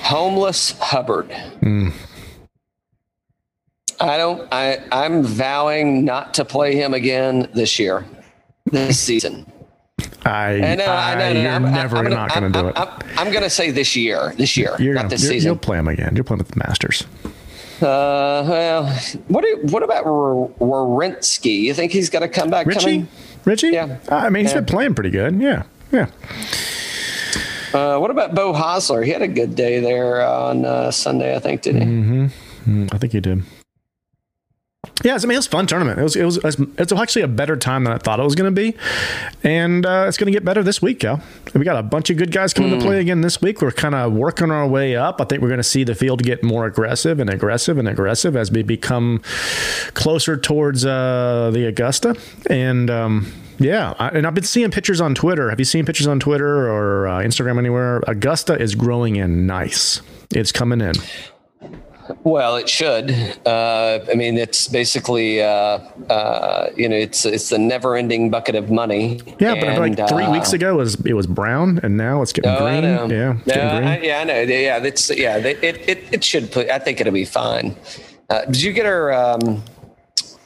Homeless 0.00 0.78
Hubbard. 0.78 1.30
I 4.00 4.16
don't. 4.16 4.48
I 4.50 4.82
I'm 4.90 5.22
vowing 5.22 6.06
not 6.06 6.32
to 6.34 6.44
play 6.46 6.74
him 6.74 6.94
again 6.94 7.50
this 7.54 7.78
year, 7.78 8.06
this 8.64 8.98
season. 8.98 9.46
I, 10.24 10.52
And 10.52 10.78
no, 10.78 10.86
I, 10.86 11.14
no, 11.14 11.20
no, 11.20 11.32
no, 11.32 11.40
you're 11.42 11.50
I'm, 11.50 11.62
never 11.72 11.96
I'm 11.98 12.10
not 12.10 12.32
going 12.34 12.52
to 12.52 12.60
do 12.60 12.68
it. 12.68 12.78
I'm, 12.78 12.88
I'm 13.18 13.30
going 13.32 13.42
to 13.42 13.50
say 13.50 13.70
this 13.70 13.96
year. 13.96 14.32
This 14.36 14.56
year, 14.56 14.76
you're 14.78 14.94
not 14.94 15.02
gonna, 15.02 15.10
this 15.10 15.28
season. 15.28 15.48
You'll 15.48 15.56
play 15.56 15.78
him 15.78 15.88
again. 15.88 16.14
You're 16.14 16.24
playing 16.24 16.38
with 16.38 16.48
the 16.48 16.58
Masters. 16.58 17.04
Uh, 17.80 18.46
well, 18.48 18.86
what 19.28 19.42
do, 19.42 19.58
what 19.64 19.82
about 19.82 20.04
Werenski? 20.04 21.60
You 21.62 21.74
think 21.74 21.90
he's 21.92 22.08
going 22.10 22.22
to 22.22 22.28
come 22.28 22.50
back? 22.50 22.66
Richie? 22.66 22.80
Coming? 22.80 23.08
Richie? 23.44 23.68
Yeah. 23.70 23.98
I 24.08 24.30
mean, 24.30 24.44
he's 24.44 24.52
Yeah. 24.52 24.60
been 24.60 24.66
playing 24.66 24.94
pretty 24.94 25.10
good. 25.10 25.40
Yeah. 25.40 25.64
Yeah. 25.90 26.06
Uh, 27.74 27.98
what 27.98 28.10
about 28.10 28.34
Beau 28.34 28.52
Hossler? 28.52 29.04
He 29.04 29.10
had 29.10 29.22
a 29.22 29.28
good 29.28 29.56
day 29.56 29.80
there 29.80 30.24
on 30.24 30.64
uh, 30.64 30.90
Sunday, 30.90 31.34
I 31.34 31.38
think, 31.40 31.62
didn't 31.62 31.80
he? 31.80 32.70
Mm, 32.70 32.94
I 32.94 32.98
think 32.98 33.12
he 33.12 33.20
did. 33.20 33.42
Yeah, 35.02 35.14
I 35.14 35.18
mean, 35.26 35.32
it 35.32 35.36
was 35.36 35.46
a 35.46 35.50
fun 35.50 35.66
tournament. 35.66 35.98
It 35.98 36.02
was, 36.02 36.16
it 36.16 36.24
was, 36.24 36.38
it's 36.78 36.92
actually 36.92 37.22
a 37.22 37.28
better 37.28 37.56
time 37.56 37.84
than 37.84 37.92
I 37.92 37.98
thought 37.98 38.20
it 38.20 38.22
was 38.22 38.36
going 38.36 38.54
to 38.54 38.60
be. 38.60 38.76
And 39.42 39.84
uh, 39.84 40.04
it's 40.06 40.16
going 40.16 40.26
to 40.26 40.32
get 40.32 40.44
better 40.44 40.62
this 40.62 40.80
week, 40.80 41.00
Cal. 41.00 41.20
We 41.54 41.64
got 41.64 41.76
a 41.76 41.82
bunch 41.82 42.10
of 42.10 42.18
good 42.18 42.30
guys 42.30 42.54
coming 42.54 42.78
to 42.78 42.84
play 42.84 43.00
again 43.00 43.20
this 43.20 43.40
week. 43.40 43.62
We're 43.62 43.72
kind 43.72 43.94
of 43.96 44.12
working 44.12 44.50
our 44.52 44.66
way 44.66 44.94
up. 44.94 45.20
I 45.20 45.24
think 45.24 45.42
we're 45.42 45.48
going 45.48 45.58
to 45.58 45.64
see 45.64 45.82
the 45.82 45.96
field 45.96 46.22
get 46.22 46.44
more 46.44 46.66
aggressive 46.66 47.18
and 47.18 47.28
aggressive 47.28 47.78
and 47.78 47.88
aggressive 47.88 48.36
as 48.36 48.52
we 48.52 48.62
become 48.62 49.22
closer 49.94 50.36
towards 50.36 50.84
uh, 50.84 51.50
the 51.52 51.66
Augusta. 51.66 52.16
And, 52.48 52.88
um, 52.88 53.32
yeah, 53.58 53.94
I, 53.98 54.08
and 54.10 54.26
I've 54.26 54.34
been 54.34 54.44
seeing 54.44 54.70
pictures 54.70 55.00
on 55.00 55.14
Twitter. 55.14 55.50
Have 55.50 55.58
you 55.58 55.64
seen 55.64 55.84
pictures 55.84 56.06
on 56.06 56.20
Twitter 56.20 56.70
or 56.70 57.08
uh, 57.08 57.18
Instagram 57.20 57.58
anywhere? 57.58 58.02
Augusta 58.06 58.60
is 58.60 58.74
growing 58.74 59.16
in 59.16 59.46
nice. 59.46 60.00
It's 60.30 60.52
coming 60.52 60.80
in. 60.80 60.94
Well, 62.24 62.56
it 62.56 62.68
should. 62.68 63.10
Uh, 63.46 64.00
I 64.10 64.14
mean, 64.14 64.36
it's 64.38 64.68
basically, 64.68 65.42
uh, 65.42 65.78
uh, 66.10 66.70
you 66.76 66.88
know, 66.88 66.96
it's 66.96 67.24
it's 67.24 67.48
the 67.50 67.58
never-ending 67.58 68.30
bucket 68.30 68.54
of 68.54 68.70
money. 68.70 69.20
Yeah, 69.38 69.54
but 69.54 69.78
like 69.78 69.96
three 70.08 70.24
uh, 70.24 70.32
weeks 70.32 70.52
ago, 70.52 70.74
it 70.74 70.76
was 70.76 70.94
it 71.06 71.14
was 71.14 71.26
brown, 71.26 71.80
and 71.82 71.96
now 71.96 72.22
it's 72.22 72.32
getting 72.32 72.50
Oh, 72.50 72.58
green. 72.58 72.82
know. 72.82 73.06
Yeah, 73.06 73.36
it's 73.38 73.46
No, 73.46 73.54
getting 73.54 73.76
green. 73.76 73.88
I, 73.88 74.00
yeah, 74.02 74.20
I 74.20 74.24
know. 74.24 74.40
Yeah, 74.40 74.78
that's 74.80 75.10
yeah. 75.16 75.36
It 75.38 75.62
it 75.62 75.98
it 76.12 76.24
should 76.24 76.50
put. 76.50 76.68
I 76.70 76.78
think 76.78 77.00
it'll 77.00 77.12
be 77.12 77.24
fine. 77.24 77.76
Uh, 78.30 78.44
did 78.46 78.62
you 78.62 78.72
get 78.72 78.86
our 78.86 79.12
um, 79.12 79.62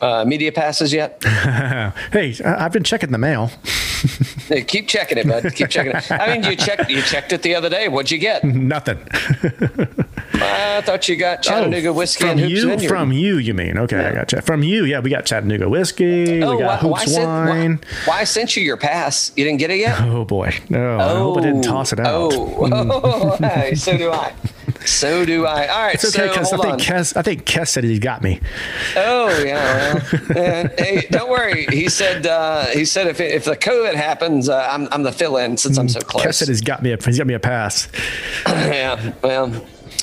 uh, 0.00 0.24
media 0.24 0.52
passes 0.52 0.92
yet? 0.92 1.22
hey, 2.12 2.34
I've 2.44 2.72
been 2.72 2.84
checking 2.84 3.12
the 3.12 3.18
mail. 3.18 3.50
Hey, 4.46 4.62
keep 4.62 4.86
checking 4.86 5.18
it, 5.18 5.26
bud. 5.26 5.52
Keep 5.54 5.70
checking 5.70 5.90
it. 5.96 6.12
I 6.12 6.32
mean, 6.34 6.44
you 6.48 6.54
checked 6.54 6.88
you 6.88 7.02
checked 7.02 7.32
it 7.32 7.42
the 7.42 7.56
other 7.56 7.68
day. 7.68 7.88
What'd 7.88 8.12
you 8.12 8.18
get? 8.18 8.44
Nothing. 8.44 8.98
I 10.34 10.82
thought 10.84 11.08
you 11.08 11.16
got 11.16 11.42
Chattanooga 11.42 11.92
whiskey 11.92 12.24
Oh, 12.24 12.28
from 12.28 12.38
and 12.38 12.40
hoops 12.40 12.52
you, 12.62 12.68
Vineyard. 12.68 12.88
from 12.88 13.10
you, 13.10 13.38
you 13.38 13.54
mean? 13.54 13.76
Okay, 13.78 13.98
I 13.98 14.12
got 14.12 14.30
you. 14.32 14.40
From 14.42 14.62
you, 14.62 14.84
yeah, 14.84 15.00
we 15.00 15.10
got 15.10 15.24
Chattanooga 15.26 15.68
whiskey. 15.68 16.42
Oh, 16.44 16.52
we 16.54 16.62
got 16.62 16.82
why, 16.82 16.88
why, 16.90 16.98
hoops 17.00 17.12
sent, 17.14 17.26
wine. 17.26 17.80
why, 18.04 18.18
why 18.18 18.24
sent 18.24 18.54
you 18.56 18.62
your 18.62 18.76
pass? 18.76 19.32
You 19.34 19.44
didn't 19.44 19.58
get 19.58 19.70
it 19.70 19.78
yet? 19.78 20.00
Oh 20.02 20.24
boy, 20.24 20.54
no! 20.68 21.00
I 21.00 21.08
hope 21.16 21.38
I 21.38 21.40
didn't 21.40 21.62
toss 21.62 21.92
it 21.92 21.98
out. 21.98 22.32
Oh, 22.34 23.36
hey, 23.40 23.74
so 23.74 23.96
do 23.96 24.12
I. 24.12 24.32
So 24.84 25.24
do 25.24 25.46
I. 25.46 25.66
All 25.68 25.82
right, 25.82 25.94
It's 25.94 26.04
okay 26.04 26.26
so 26.26 26.32
because 26.32 26.52
I 26.52 26.56
think 26.58 26.80
Kes, 26.80 27.16
I 27.16 27.22
think 27.22 27.44
Kes 27.44 27.68
said 27.68 27.84
he 27.84 27.98
got 27.98 28.22
me. 28.22 28.40
Oh 28.96 29.28
yeah. 29.44 29.94
Well, 30.28 30.36
eh, 30.36 30.68
hey, 30.78 31.06
don't 31.10 31.30
worry. 31.30 31.66
He 31.70 31.88
said. 31.88 32.26
Uh, 32.26 32.66
he 32.66 32.84
said 32.84 33.06
if 33.06 33.20
if 33.20 33.44
the 33.44 33.56
COVID 33.56 33.94
happens, 33.94 34.48
uh, 34.48 34.68
I'm 34.70 34.88
I'm 34.92 35.02
the 35.02 35.12
fill-in 35.12 35.56
since 35.56 35.78
I'm 35.78 35.88
so 35.88 36.00
Kes 36.00 36.06
close. 36.06 36.36
said 36.38 36.48
he's 36.48 36.60
got 36.60 36.82
me. 36.82 36.92
A, 36.92 36.98
he's 37.02 37.18
got 37.18 37.26
me 37.26 37.34
a 37.34 37.40
pass. 37.40 37.88
yeah. 38.46 39.12
Well, 39.22 39.52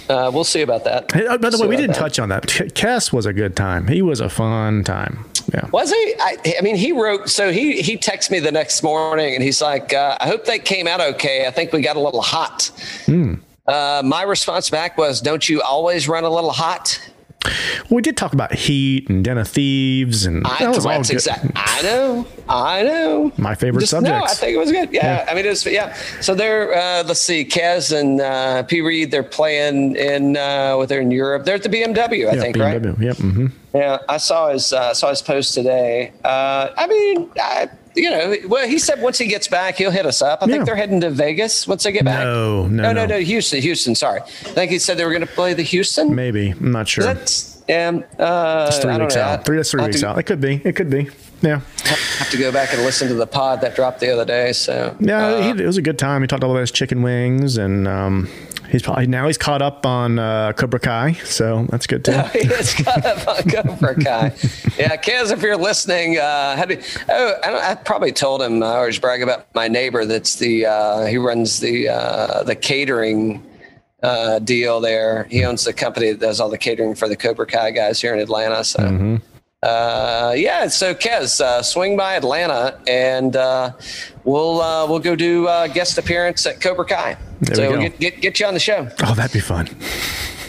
uh, 0.09 0.31
we'll 0.33 0.43
see 0.43 0.62
about 0.62 0.83
that. 0.83 1.12
Hey, 1.12 1.25
uh, 1.27 1.38
by 1.38 1.49
the 1.49 1.57
way, 1.59 1.67
we 1.67 1.75
didn't 1.75 1.93
that. 1.93 1.99
touch 1.99 2.19
on 2.19 2.29
that. 2.29 2.43
Kes 2.43 3.13
was 3.13 3.25
a 3.25 3.33
good 3.33 3.55
time. 3.55 3.88
He 3.88 4.01
was 4.01 4.19
a 4.19 4.29
fun 4.29 4.83
time. 4.83 5.25
Yeah. 5.53 5.67
Was 5.71 5.91
he? 5.91 6.15
I, 6.19 6.38
I 6.59 6.62
mean, 6.62 6.75
he 6.75 6.91
wrote. 6.91 7.29
So 7.29 7.51
he 7.51 7.81
he 7.81 7.97
texted 7.97 8.31
me 8.31 8.39
the 8.39 8.51
next 8.51 8.81
morning, 8.83 9.33
and 9.36 9.43
he's 9.43 9.62
like, 9.62 9.93
uh, 9.93 10.17
"I 10.19 10.27
hope 10.27 10.45
that 10.45 10.65
came 10.65 10.88
out 10.88 11.01
okay. 11.01 11.45
I 11.47 11.51
think 11.51 11.73
we 11.73 11.81
got 11.81 11.95
a 11.95 11.99
little 11.99 12.21
hot." 12.21 12.71
Hmm. 13.05 13.36
Uh, 13.67 14.02
my 14.04 14.23
response 14.23 14.69
back 14.69 14.97
was, 14.97 15.21
"Don't 15.21 15.47
you 15.47 15.62
always 15.62 16.08
run 16.08 16.23
a 16.23 16.30
little 16.30 16.52
hot?" 16.52 16.99
We 17.89 18.02
did 18.02 18.15
talk 18.15 18.32
about 18.32 18.54
Heat 18.54 19.10
and 19.10 19.21
Den 19.23 19.38
of 19.38 19.49
Thieves, 19.49 20.26
and 20.26 20.47
I, 20.47 20.60
that 20.60 20.69
was 20.76 20.86
all 20.86 21.02
good. 21.02 21.12
exact- 21.12 21.45
I 21.56 21.82
know, 21.82 22.26
I 22.47 22.84
know. 22.84 23.34
My 23.38 23.54
favorite 23.54 23.82
Just, 23.82 23.93
No. 24.02 24.23
I 24.23 24.28
think 24.34 24.56
it 24.56 24.58
was 24.58 24.71
good. 24.71 24.93
Yeah, 24.93 25.26
Yeah. 25.26 25.32
I 25.32 25.34
mean, 25.36 25.45
it 25.45 25.49
was 25.49 25.65
yeah. 25.65 25.93
So 26.21 26.36
they're 26.36 26.73
uh, 26.73 27.04
let's 27.06 27.19
see, 27.19 27.43
Kez 27.43 27.97
and 27.97 28.21
uh, 28.21 28.63
P 28.63 28.80
Reed. 28.80 29.12
They're 29.12 29.23
playing 29.23 29.95
in 29.97 30.38
uh, 30.38 30.78
with 30.80 30.88
they're 30.89 31.02
in 31.02 31.12
Europe. 31.12 31.43
They're 31.43 31.56
at 31.56 31.63
the 31.63 31.69
BMW, 31.69 32.30
I 32.30 32.36
yeah, 32.36 32.41
think, 32.41 32.56
right? 32.58 32.82
BMW. 32.82 33.02
Yep. 33.02 33.17
hmm 33.17 33.47
Yeah, 33.73 33.97
I 34.08 34.17
saw 34.17 34.49
his 34.49 34.71
uh, 34.71 34.93
saw 34.93 35.10
his 35.10 35.21
post 35.21 35.54
today. 35.54 36.13
Uh, 36.23 36.69
I 36.78 36.88
mean, 36.88 37.30
I, 37.41 37.69
you 37.95 38.10
know, 38.10 38.36
well, 38.47 38.67
he 38.67 38.79
said 38.79 39.01
once 39.01 39.17
he 39.17 39.27
gets 39.27 39.47
back, 39.47 39.75
he'll 39.77 39.91
hit 39.91 40.06
us 40.06 40.21
up. 40.21 40.39
I 40.41 40.45
Yeah. 40.45 40.53
think 40.53 40.65
they're 40.65 40.75
heading 40.75 41.01
to 41.01 41.10
Vegas 41.10 41.67
once 41.67 41.84
they 41.84 41.91
get 41.91 42.06
back. 42.06 42.23
No, 42.23 42.67
no, 42.67 42.84
no, 42.84 42.91
no, 42.93 43.06
no. 43.06 43.19
Houston, 43.19 43.62
Houston. 43.62 43.95
Sorry, 43.95 44.21
I 44.21 44.25
think 44.25 44.71
he 44.71 44.79
said 44.79 44.97
they 44.97 45.06
were 45.06 45.12
going 45.12 45.25
to 45.27 45.34
play 45.34 45.53
the 45.53 45.63
Houston. 45.63 46.13
Maybe. 46.15 46.51
I'm 46.51 46.71
not 46.71 46.88
sure. 46.88 47.03
That's 47.06 47.62
um, 47.69 48.03
uh, 48.19 48.71
three 48.71 48.91
I 48.91 48.97
don't 48.97 49.01
weeks 49.08 49.15
know. 49.15 49.21
out. 49.21 49.45
Three. 49.45 49.58
That's 49.58 49.71
three 49.71 49.82
I'll 49.82 49.88
weeks 49.88 50.01
do- 50.01 50.08
out. 50.08 50.17
It 50.17 50.23
could 50.23 50.41
be. 50.41 50.62
It 50.63 50.75
could 50.75 50.89
be. 50.89 51.10
Yeah. 51.41 51.60
have 51.84 52.29
to 52.32 52.38
go 52.38 52.51
back 52.53 52.73
and 52.73 52.84
listen 52.84 53.10
to 53.10 53.13
the 53.15 53.27
pod 53.27 53.60
that 53.62 53.75
dropped 53.75 53.99
the 53.99 54.10
other 54.12 54.23
day. 54.23 54.53
So 54.53 54.95
Yeah. 55.01 55.25
uh, 55.27 55.41
he, 55.56 55.62
it 55.62 55.65
was 55.65 55.75
a 55.77 55.82
good 55.82 55.99
time. 55.99 56.21
He 56.21 56.27
talked 56.27 56.43
all 56.43 56.51
about 56.51 56.62
his 56.62 56.71
chicken 56.71 57.01
wings, 57.01 57.58
and 57.58 57.86
um, 57.88 58.29
he's 58.73 58.81
probably 58.81 59.07
now 59.07 59.27
he's 59.27 59.38
caught 59.38 59.62
up 59.62 59.86
on 59.86 60.19
uh, 60.19 60.51
Cobra 60.53 60.79
Kai, 60.79 61.13
so 61.23 61.65
that's 61.69 61.88
good 61.88 62.03
too. 62.03 62.12
he 62.33 62.39
is 62.39 62.73
kind 62.73 63.05
of 63.05 63.25
a 63.27 63.43
Cobra 63.49 63.95
Kai. 63.95 64.25
Yeah, 64.77 64.97
Kaz, 64.97 65.31
if 65.31 65.41
you're 65.41 65.55
listening, 65.55 66.17
uh, 66.17 66.57
how 66.57 66.65
do, 66.65 66.81
oh, 67.07 67.36
I, 67.43 67.49
don't, 67.51 67.63
I 67.63 67.75
probably 67.75 68.12
told 68.12 68.41
him 68.41 68.62
I 68.62 68.75
always 68.75 68.99
brag 68.99 69.21
about 69.21 69.53
my 69.55 69.67
neighbor. 69.69 70.05
That's 70.05 70.36
the 70.36 70.65
uh, 70.65 71.05
he 71.05 71.17
runs 71.17 71.59
the 71.59 71.88
uh, 71.88 72.43
the 72.43 72.55
catering 72.55 73.43
uh, 74.01 74.39
deal 74.39 74.81
there. 74.81 75.25
He 75.25 75.45
owns 75.45 75.63
the 75.63 75.73
company 75.73 76.12
that 76.12 76.19
does 76.19 76.39
all 76.41 76.49
the 76.49 76.57
catering 76.57 76.95
for 76.95 77.07
the 77.07 77.15
Cobra 77.15 77.45
Kai 77.45 77.71
guys 77.71 78.01
here 78.01 78.13
in 78.13 78.19
Atlanta. 78.19 78.63
So. 78.63 78.79
Mm-hmm. 78.79 79.15
Uh, 79.62 80.33
yeah, 80.36 80.67
so 80.67 80.93
Kez, 80.93 81.39
uh, 81.39 81.62
swing 81.62 81.95
by 81.95 82.15
Atlanta, 82.15 82.77
and 82.86 83.38
uh, 83.38 83.71
we'll 84.25 84.59
uh, 84.59 84.86
we'll 84.86 84.99
go 84.99 85.15
do 85.15 85.47
uh, 85.47 85.67
guest 85.67 85.97
appearance 85.97 86.45
at 86.45 86.59
Cobra 86.59 86.83
Kai. 86.83 87.15
There 87.43 87.69
we 87.69 87.75
so 87.75 87.75
go. 87.75 87.82
get, 87.82 87.99
get 87.99 88.21
get 88.21 88.39
you 88.39 88.45
on 88.45 88.53
the 88.53 88.60
show. 88.60 88.88
Oh, 89.03 89.13
that'd 89.13 89.34
be 89.34 89.39
fun. 89.39 89.67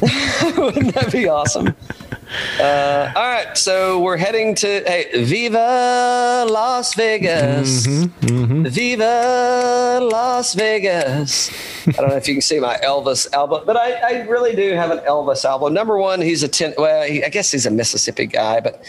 Wouldn't 0.57 0.95
that 0.95 1.11
be 1.13 1.29
awesome? 1.29 1.75
Uh, 2.59 3.13
all 3.15 3.29
right, 3.29 3.57
so 3.57 4.01
we're 4.01 4.17
heading 4.17 4.57
to 4.57 4.67
hey, 4.67 5.23
Viva 5.23 6.45
Las 6.49 6.95
Vegas, 6.95 7.87
Viva 7.87 10.01
Las 10.03 10.55
Vegas. 10.55 11.53
I 11.87 11.93
don't 11.93 12.09
know 12.09 12.17
if 12.17 12.27
you 12.27 12.35
can 12.35 12.43
see 12.43 12.59
my 12.59 12.77
Elvis 12.79 13.33
album, 13.33 13.63
but 13.67 13.77
I, 13.77 13.93
I 13.93 14.27
really 14.27 14.57
do 14.57 14.73
have 14.73 14.91
an 14.91 14.99
Elvis 15.01 15.45
album. 15.45 15.75
Number 15.75 15.97
one, 15.97 16.21
he's 16.21 16.43
a 16.43 16.49
ten, 16.49 16.75
well, 16.77 17.05
he, 17.05 17.23
I 17.23 17.29
guess 17.29 17.53
he's 17.53 17.67
a 17.67 17.71
Mississippi 17.71 18.27
guy, 18.27 18.61
but 18.61 18.83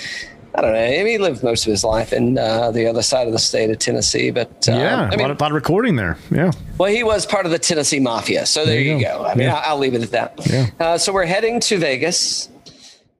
I 0.57 0.61
don't 0.61 0.71
know. 0.71 0.79
I 0.79 0.97
mean, 1.03 1.07
he 1.07 1.17
lived 1.17 1.43
most 1.43 1.65
of 1.67 1.71
his 1.71 1.83
life 1.83 2.13
in 2.13 2.37
uh, 2.37 2.71
the 2.71 2.87
other 2.87 3.01
side 3.01 3.27
of 3.27 3.33
the 3.33 3.39
state 3.39 3.69
of 3.69 3.77
Tennessee, 3.79 4.31
but 4.31 4.67
uh, 4.69 4.71
yeah, 4.71 5.01
I 5.01 5.07
a 5.07 5.09
mean, 5.11 5.19
lot, 5.19 5.31
of, 5.31 5.41
lot 5.41 5.51
of 5.51 5.55
recording 5.55 5.97
there. 5.97 6.17
Yeah. 6.31 6.51
well, 6.77 6.89
he 6.89 7.03
was 7.03 7.25
part 7.25 7.45
of 7.45 7.51
the 7.51 7.59
Tennessee 7.59 7.99
Mafia, 7.99 8.45
so 8.45 8.65
there, 8.65 8.75
There 8.75 8.81
you 8.83 8.95
you 8.97 9.03
go. 9.03 9.19
go. 9.19 9.25
I 9.25 9.35
mean, 9.35 9.47
Yeah. 9.47 9.55
I'll, 9.55 9.71
I'll 9.73 9.77
leave 9.77 9.93
it 9.95 10.01
at 10.03 10.11
that. 10.11 10.39
Yeah. 10.49 10.67
Uh, 10.79 10.97
so 10.97 11.11
we're 11.11 11.25
heading 11.25 11.59
to 11.59 11.77
Vegas, 11.77 12.47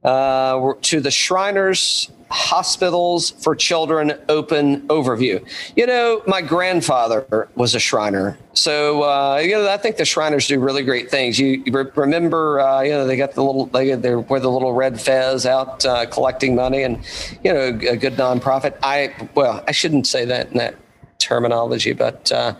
uh, 0.05 0.73
to 0.81 1.01
the 1.01 1.11
Shriners 1.11 2.09
Hospitals 2.29 3.31
for 3.31 3.55
Children 3.55 4.13
Open 4.29 4.81
Overview. 4.87 5.45
You 5.75 5.85
know, 5.85 6.21
my 6.27 6.41
grandfather 6.41 7.47
was 7.55 7.75
a 7.75 7.79
Shriner, 7.79 8.37
so 8.53 9.03
uh, 9.03 9.37
you 9.37 9.51
know 9.51 9.69
I 9.69 9.77
think 9.77 9.97
the 9.97 10.05
Shriners 10.05 10.47
do 10.47 10.59
really 10.59 10.83
great 10.83 11.09
things. 11.11 11.39
You, 11.39 11.63
you 11.65 11.71
re- 11.71 11.91
remember, 11.95 12.59
uh, 12.59 12.81
you 12.81 12.91
know, 12.91 13.05
they 13.05 13.17
got 13.17 13.33
the 13.33 13.43
little 13.43 13.67
they 13.67 13.93
they 13.95 14.15
wear 14.15 14.39
the 14.39 14.51
little 14.51 14.73
red 14.73 14.99
fez 14.99 15.45
out 15.45 15.85
uh, 15.85 16.05
collecting 16.07 16.55
money, 16.55 16.83
and 16.83 17.03
you 17.43 17.53
know, 17.53 17.67
a 17.67 17.95
good 17.95 18.13
nonprofit. 18.15 18.77
I 18.83 19.13
well, 19.35 19.63
I 19.67 19.71
shouldn't 19.71 20.07
say 20.07 20.25
that 20.25 20.51
in 20.51 20.57
that 20.57 20.75
terminology, 21.19 21.93
but 21.93 22.31
uh, 22.31 22.53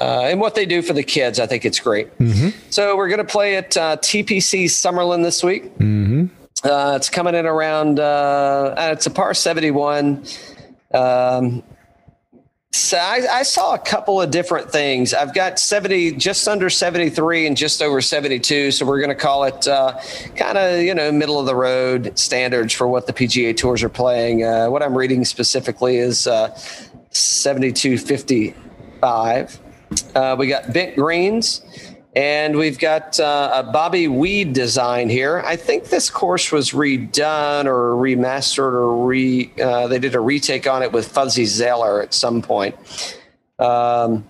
uh, 0.00 0.22
and 0.22 0.40
what 0.40 0.54
they 0.54 0.64
do 0.66 0.80
for 0.82 0.92
the 0.92 1.02
kids, 1.02 1.38
I 1.38 1.46
think 1.46 1.64
it's 1.64 1.78
great. 1.80 2.08
So 2.70 2.96
we're 2.96 3.08
going 3.08 3.18
to 3.18 3.24
play 3.24 3.56
at 3.56 3.76
uh, 3.76 3.96
TPC 3.98 4.64
Summerlin 4.64 5.22
this 5.22 5.42
week. 5.44 5.64
Uh, 6.64 6.94
it's 6.96 7.08
coming 7.08 7.34
in 7.34 7.46
around. 7.46 8.00
Uh, 8.00 8.74
uh, 8.76 8.90
it's 8.92 9.06
a 9.06 9.10
par 9.10 9.34
seventy 9.34 9.70
one. 9.70 10.24
Um, 10.92 11.62
so 12.70 12.98
I, 12.98 13.26
I 13.30 13.42
saw 13.44 13.72
a 13.74 13.78
couple 13.78 14.20
of 14.20 14.30
different 14.30 14.70
things. 14.70 15.14
I've 15.14 15.32
got 15.34 15.58
70, 15.58 16.12
just 16.12 16.46
under 16.46 16.68
73 16.68 17.46
and 17.46 17.56
just 17.56 17.80
over 17.82 18.02
72. 18.02 18.72
So 18.72 18.84
we're 18.84 18.98
going 18.98 19.08
to 19.08 19.14
call 19.14 19.44
it 19.44 19.66
uh, 19.66 19.98
kind 20.36 20.58
of, 20.58 20.82
you 20.82 20.94
know, 20.94 21.10
middle 21.10 21.40
of 21.40 21.46
the 21.46 21.54
road 21.54 22.12
standards 22.18 22.74
for 22.74 22.86
what 22.86 23.06
the 23.06 23.14
PGA 23.14 23.56
tours 23.56 23.82
are 23.82 23.88
playing. 23.88 24.44
Uh, 24.44 24.68
what 24.68 24.82
I'm 24.82 24.94
reading 24.96 25.24
specifically 25.24 25.96
is 25.96 26.26
uh, 26.26 26.54
7255. 27.10 29.60
Uh, 30.14 30.36
we 30.38 30.46
got 30.46 30.70
bent 30.72 30.94
greens. 30.94 31.62
And 32.16 32.56
we've 32.56 32.78
got 32.78 33.20
uh, 33.20 33.50
a 33.54 33.62
Bobby 33.70 34.08
Weed 34.08 34.52
design 34.52 35.08
here. 35.08 35.42
I 35.44 35.56
think 35.56 35.84
this 35.84 36.08
course 36.10 36.50
was 36.50 36.70
redone 36.70 37.66
or 37.66 37.94
remastered 37.94 38.72
or 38.72 39.06
re. 39.06 39.52
Uh, 39.62 39.86
they 39.88 39.98
did 39.98 40.14
a 40.14 40.20
retake 40.20 40.66
on 40.66 40.82
it 40.82 40.90
with 40.90 41.06
Fuzzy 41.06 41.44
Zoeller 41.44 42.02
at 42.02 42.14
some 42.14 42.40
point. 42.42 42.76
Um, 43.58 44.24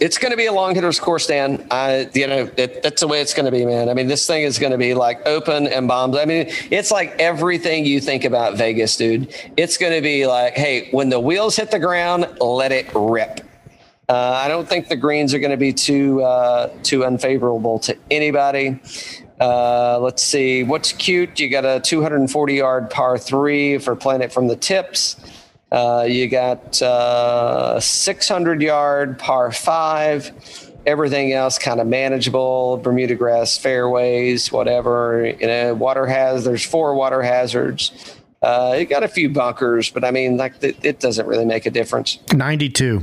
it's 0.00 0.16
going 0.16 0.30
to 0.30 0.36
be 0.36 0.46
a 0.46 0.52
long 0.52 0.74
hitters 0.74 1.00
course, 1.00 1.26
Dan. 1.26 1.66
I, 1.70 2.08
you 2.14 2.26
know, 2.26 2.50
it, 2.56 2.82
that's 2.82 3.00
the 3.00 3.08
way 3.08 3.20
it's 3.20 3.34
going 3.34 3.46
to 3.46 3.52
be, 3.52 3.66
man. 3.66 3.88
I 3.88 3.94
mean, 3.94 4.06
this 4.06 4.26
thing 4.26 4.44
is 4.44 4.58
going 4.58 4.72
to 4.72 4.78
be 4.78 4.94
like 4.94 5.26
open 5.26 5.66
and 5.66 5.88
bombs. 5.88 6.16
I 6.16 6.24
mean, 6.24 6.46
it's 6.70 6.90
like 6.90 7.18
everything 7.18 7.84
you 7.84 8.00
think 8.00 8.24
about 8.24 8.56
Vegas, 8.56 8.96
dude. 8.96 9.34
It's 9.56 9.76
going 9.76 9.92
to 9.92 10.00
be 10.00 10.26
like, 10.26 10.54
hey, 10.54 10.88
when 10.92 11.08
the 11.08 11.20
wheels 11.20 11.56
hit 11.56 11.70
the 11.70 11.80
ground, 11.80 12.28
let 12.40 12.70
it 12.72 12.86
rip. 12.94 13.40
Uh, 14.10 14.40
I 14.42 14.48
don't 14.48 14.66
think 14.66 14.88
the 14.88 14.96
greens 14.96 15.34
are 15.34 15.38
going 15.38 15.50
to 15.50 15.58
be 15.58 15.72
too 15.72 16.22
uh, 16.22 16.70
too 16.82 17.04
unfavorable 17.04 17.78
to 17.80 17.96
anybody. 18.10 18.80
Uh, 19.38 19.98
let's 20.00 20.22
see 20.22 20.64
what's 20.64 20.92
cute. 20.92 21.38
You 21.38 21.50
got 21.50 21.66
a 21.66 21.78
240 21.80 22.54
yard 22.54 22.88
par 22.88 23.18
three 23.18 23.76
for 23.76 23.94
playing 23.94 24.22
it 24.22 24.32
from 24.32 24.48
the 24.48 24.56
tips. 24.56 25.16
Uh, 25.70 26.06
you 26.08 26.26
got 26.26 26.80
uh, 26.80 27.78
600 27.78 28.62
yard 28.62 29.18
par 29.18 29.52
five. 29.52 30.32
Everything 30.86 31.34
else 31.34 31.58
kind 31.58 31.78
of 31.78 31.86
manageable. 31.86 32.78
Bermuda 32.78 33.14
grass 33.14 33.58
fairways, 33.58 34.50
whatever. 34.50 35.34
You 35.38 35.46
know, 35.46 35.74
water 35.74 36.06
has. 36.06 36.46
There's 36.46 36.64
four 36.64 36.94
water 36.94 37.20
hazards. 37.20 38.16
Uh, 38.40 38.76
you 38.78 38.86
got 38.86 39.02
a 39.02 39.08
few 39.08 39.28
bunkers, 39.28 39.90
but 39.90 40.02
I 40.02 40.12
mean, 40.12 40.38
like 40.38 40.54
it 40.62 40.98
doesn't 40.98 41.26
really 41.26 41.44
make 41.44 41.66
a 41.66 41.70
difference. 41.70 42.18
92. 42.32 43.02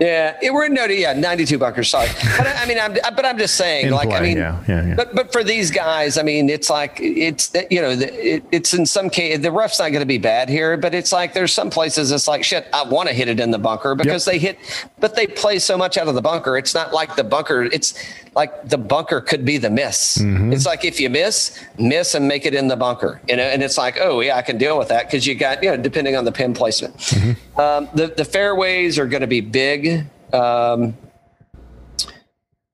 Yeah, 0.00 0.38
it, 0.40 0.52
we're 0.52 0.68
no, 0.68 0.84
yeah, 0.84 1.12
ninety-two 1.12 1.58
bunkers. 1.58 1.90
Sorry, 1.90 2.08
but 2.36 2.46
I, 2.46 2.62
I 2.62 2.66
mean, 2.66 2.78
I'm, 2.78 2.92
but 2.92 3.24
I'm 3.24 3.36
just 3.36 3.56
saying, 3.56 3.86
In 3.86 3.92
like, 3.92 4.10
I 4.10 4.20
mean, 4.20 4.36
yeah, 4.36 4.62
yeah, 4.68 4.86
yeah. 4.86 4.94
but 4.94 5.14
but 5.14 5.32
for 5.32 5.42
these 5.42 5.72
guys, 5.72 6.16
I 6.18 6.22
mean, 6.22 6.48
it's 6.48 6.70
like 6.70 6.98
it's 7.00 7.52
you 7.70 7.82
know, 7.82 7.90
it, 7.90 8.44
it's 8.52 8.74
in 8.74 8.86
some 8.86 9.10
case 9.10 9.40
the 9.40 9.50
rough's 9.50 9.78
not 9.78 9.88
going 9.90 10.00
to 10.00 10.06
be 10.06 10.18
bad 10.18 10.48
here, 10.48 10.76
but 10.76 10.94
it's 10.94 11.10
like 11.12 11.34
there's 11.34 11.52
some 11.52 11.68
places 11.68 12.12
it's 12.12 12.28
like 12.28 12.44
shit. 12.44 12.68
I 12.72 12.84
want 12.84 13.08
to 13.08 13.14
hit 13.14 13.28
it 13.28 13.40
in 13.40 13.50
the 13.50 13.58
bunker 13.58 13.96
because 13.96 14.24
they 14.24 14.38
hit, 14.38 14.58
but 15.00 15.16
they 15.16 15.26
play 15.26 15.58
so 15.58 15.76
much 15.76 15.96
out 15.96 16.06
of 16.06 16.14
the 16.14 16.22
bunker. 16.22 16.56
It's 16.56 16.74
not 16.74 16.92
like 16.92 17.16
the 17.16 17.24
bunker. 17.24 17.62
It's 17.64 17.94
like 18.36 18.68
the 18.68 18.78
bunker 18.78 19.20
could 19.20 19.44
be 19.44 19.58
the 19.58 19.70
miss. 19.70 20.18
Mm-hmm. 20.18 20.52
It's 20.52 20.64
like 20.64 20.84
if 20.84 21.00
you 21.00 21.10
miss, 21.10 21.58
miss 21.76 22.14
and 22.14 22.28
make 22.28 22.46
it 22.46 22.54
in 22.54 22.68
the 22.68 22.76
bunker, 22.76 23.20
you 23.28 23.34
know, 23.34 23.42
and 23.42 23.64
it's 23.64 23.76
like, 23.76 23.98
oh 24.00 24.20
yeah, 24.20 24.36
I 24.36 24.42
can 24.42 24.58
deal 24.58 24.78
with 24.78 24.88
that 24.88 25.06
because 25.06 25.26
you 25.26 25.34
got 25.34 25.60
you 25.60 25.70
know, 25.70 25.76
depending 25.76 26.14
on 26.14 26.24
the 26.24 26.32
pin 26.32 26.54
placement. 26.54 26.96
Mm-hmm. 26.98 27.32
Um, 27.58 27.88
the 27.92 28.06
the 28.16 28.24
fairways 28.24 28.98
are 28.98 29.06
going 29.06 29.22
to 29.22 29.26
be 29.26 29.40
big. 29.40 30.06
Um, 30.32 30.96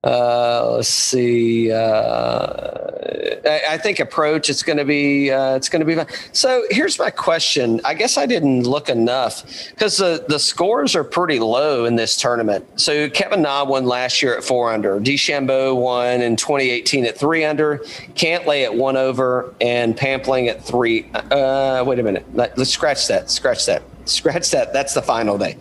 uh, 0.04 0.72
let's 0.72 0.88
see. 0.88 1.72
Uh, 1.72 2.84
I, 3.46 3.62
I 3.70 3.78
think 3.78 3.98
approach. 3.98 4.50
It's 4.50 4.62
going 4.62 4.76
to 4.76 4.84
be. 4.84 5.30
Uh, 5.30 5.56
it's 5.56 5.70
going 5.70 5.80
to 5.80 5.86
be. 5.86 5.94
fun. 5.94 6.06
So 6.32 6.66
here's 6.68 6.98
my 6.98 7.08
question. 7.08 7.80
I 7.82 7.94
guess 7.94 8.18
I 8.18 8.26
didn't 8.26 8.64
look 8.64 8.90
enough 8.90 9.70
because 9.70 9.96
the 9.96 10.26
the 10.28 10.38
scores 10.38 10.94
are 10.94 11.04
pretty 11.04 11.38
low 11.38 11.86
in 11.86 11.96
this 11.96 12.18
tournament. 12.18 12.66
So 12.78 13.08
Kevin 13.08 13.40
Na 13.40 13.64
won 13.64 13.86
last 13.86 14.20
year 14.20 14.36
at 14.36 14.44
four 14.44 14.70
under. 14.70 15.00
DeChambeau 15.00 15.74
won 15.74 16.20
in 16.20 16.36
2018 16.36 17.06
at 17.06 17.16
three 17.16 17.42
under. 17.42 17.78
Cantlay 18.14 18.64
at 18.64 18.74
one 18.74 18.98
over, 18.98 19.54
and 19.62 19.96
Pampling 19.96 20.48
at 20.48 20.62
three. 20.62 21.10
Uh, 21.14 21.82
wait 21.86 21.98
a 21.98 22.02
minute. 22.02 22.26
Let, 22.34 22.58
let's 22.58 22.70
scratch 22.70 23.08
that. 23.08 23.30
Scratch 23.30 23.64
that. 23.64 23.82
Scratch 24.04 24.50
that. 24.50 24.72
That's 24.72 24.94
the 24.94 25.02
final 25.02 25.38
day 25.38 25.58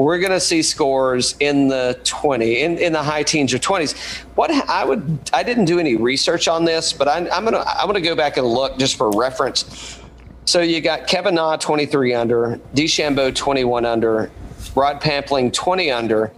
we're 0.00 0.18
going 0.18 0.32
to 0.32 0.40
see 0.40 0.62
scores 0.62 1.36
in 1.40 1.68
the 1.68 2.00
20 2.04 2.62
in, 2.62 2.78
in 2.78 2.92
the 2.94 3.02
high 3.02 3.22
teens 3.22 3.52
or 3.52 3.58
20s 3.58 3.94
what 4.34 4.50
i 4.50 4.82
would 4.82 5.30
i 5.34 5.42
didn't 5.42 5.66
do 5.66 5.78
any 5.78 5.94
research 5.94 6.48
on 6.48 6.64
this 6.64 6.92
but 6.92 7.06
I, 7.06 7.18
i'm 7.28 7.44
going 7.44 7.52
to 7.52 7.64
i'm 7.78 7.86
going 7.86 8.02
to 8.02 8.08
go 8.08 8.16
back 8.16 8.38
and 8.38 8.46
look 8.46 8.78
just 8.78 8.96
for 8.96 9.10
reference 9.10 10.00
so 10.46 10.62
you 10.62 10.80
got 10.80 11.06
kevin 11.06 11.34
na 11.34 11.56
23 11.56 12.14
under 12.14 12.58
DeChambeau 12.74 13.34
21 13.34 13.84
under 13.84 14.30
rod 14.74 15.02
pampling 15.02 15.52
20 15.52 15.90
under 15.90 16.32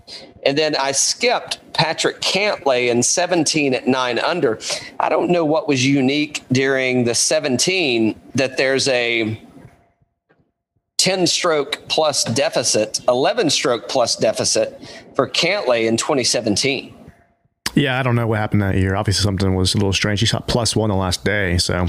And 0.45 0.59
then 0.59 0.75
I 0.75 0.91
skipped 0.91 1.61
Patrick 1.73 2.21
Cantlay 2.21 2.91
in 2.91 3.03
17 3.03 3.75
at 3.75 3.87
nine 3.87 4.19
under. 4.19 4.59
I 4.99 5.09
don't 5.09 5.31
know 5.31 5.45
what 5.45 5.69
was 5.69 5.87
unique 5.87 6.43
during 6.51 7.05
the 7.05 7.15
17 7.15 8.21
that 8.35 8.57
there's 8.57 8.89
a 8.89 9.41
10 11.03 11.27
stroke 11.27 11.83
plus 11.89 12.23
deficit, 12.23 13.01
11 13.09 13.51
stroke 13.51 13.89
plus 13.89 14.15
deficit 14.15 14.81
for 15.17 15.29
Cantlay 15.29 15.89
in 15.89 15.97
2017. 15.97 16.95
Yeah, 17.75 17.99
I 17.99 18.03
don't 18.03 18.15
know 18.17 18.27
what 18.27 18.39
happened 18.39 18.61
that 18.61 18.77
year. 18.77 18.95
Obviously, 18.95 19.23
something 19.23 19.55
was 19.55 19.75
a 19.75 19.79
little 19.79 19.95
strange. 19.95 20.21
He 20.21 20.27
shot 20.27 20.47
plus 20.47 20.77
one 20.77 20.91
the 20.91 20.95
last 20.97 21.25
day, 21.25 21.57
so 21.57 21.87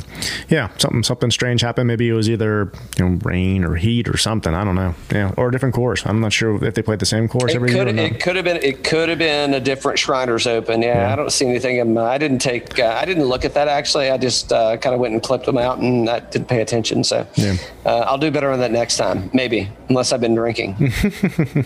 yeah, 0.47 0.69
something 0.77 1.03
something 1.03 1.29
strange 1.29 1.59
happened. 1.59 1.87
Maybe 1.87 2.07
it 2.07 2.13
was 2.13 2.29
either 2.29 2.71
you 2.97 3.05
know 3.09 3.19
rain 3.23 3.65
or 3.65 3.75
heat 3.75 4.07
or 4.07 4.15
something. 4.15 4.53
I 4.53 4.63
don't 4.63 4.75
know. 4.75 4.95
Yeah, 5.11 5.33
or 5.35 5.49
a 5.49 5.51
different 5.51 5.75
course. 5.75 6.05
I'm 6.05 6.21
not 6.21 6.31
sure 6.31 6.63
if 6.63 6.73
they 6.75 6.81
played 6.81 6.99
the 6.99 7.05
same 7.05 7.27
course 7.27 7.51
It 7.51 7.55
every 7.57 7.67
could, 7.69 7.87
year. 7.93 8.05
or 8.05 8.07
it 8.07 8.21
could 8.21 8.35
have 8.37 8.45
been 8.45 8.63
it 8.63 8.83
could 8.85 9.09
have 9.09 9.17
been 9.19 9.53
a 9.53 9.59
different 9.59 9.99
Shriners 9.99 10.47
Open. 10.47 10.81
Yeah, 10.81 10.99
Yeah. 11.07 11.11
I 11.13 11.15
don't 11.17 11.31
see 11.31 11.47
anything. 11.47 11.77
In 11.77 11.97
I 11.97 12.17
didn't 12.17 12.39
take 12.39 12.79
uh, 12.79 12.97
I 13.01 13.03
didn't 13.03 13.25
look 13.25 13.43
at 13.43 13.53
that 13.55 13.67
actually. 13.67 14.09
I 14.09 14.17
just 14.17 14.53
uh, 14.53 14.77
kind 14.77 14.93
of 14.93 15.01
went 15.01 15.13
and 15.13 15.21
clipped 15.21 15.45
them 15.47 15.57
out 15.57 15.79
and 15.79 16.09
I 16.09 16.21
didn't 16.21 16.47
pay 16.47 16.61
attention. 16.61 17.03
So 17.03 17.27
Yeah. 17.35 17.57
uh, 17.85 17.99
I'll 18.07 18.17
do 18.17 18.31
better 18.31 18.49
on 18.51 18.59
that 18.61 18.71
next 18.71 18.95
time, 18.95 19.29
maybe, 19.33 19.67
unless 19.89 20.13
I've 20.13 20.21
been 20.21 20.35
drinking. 20.35 20.75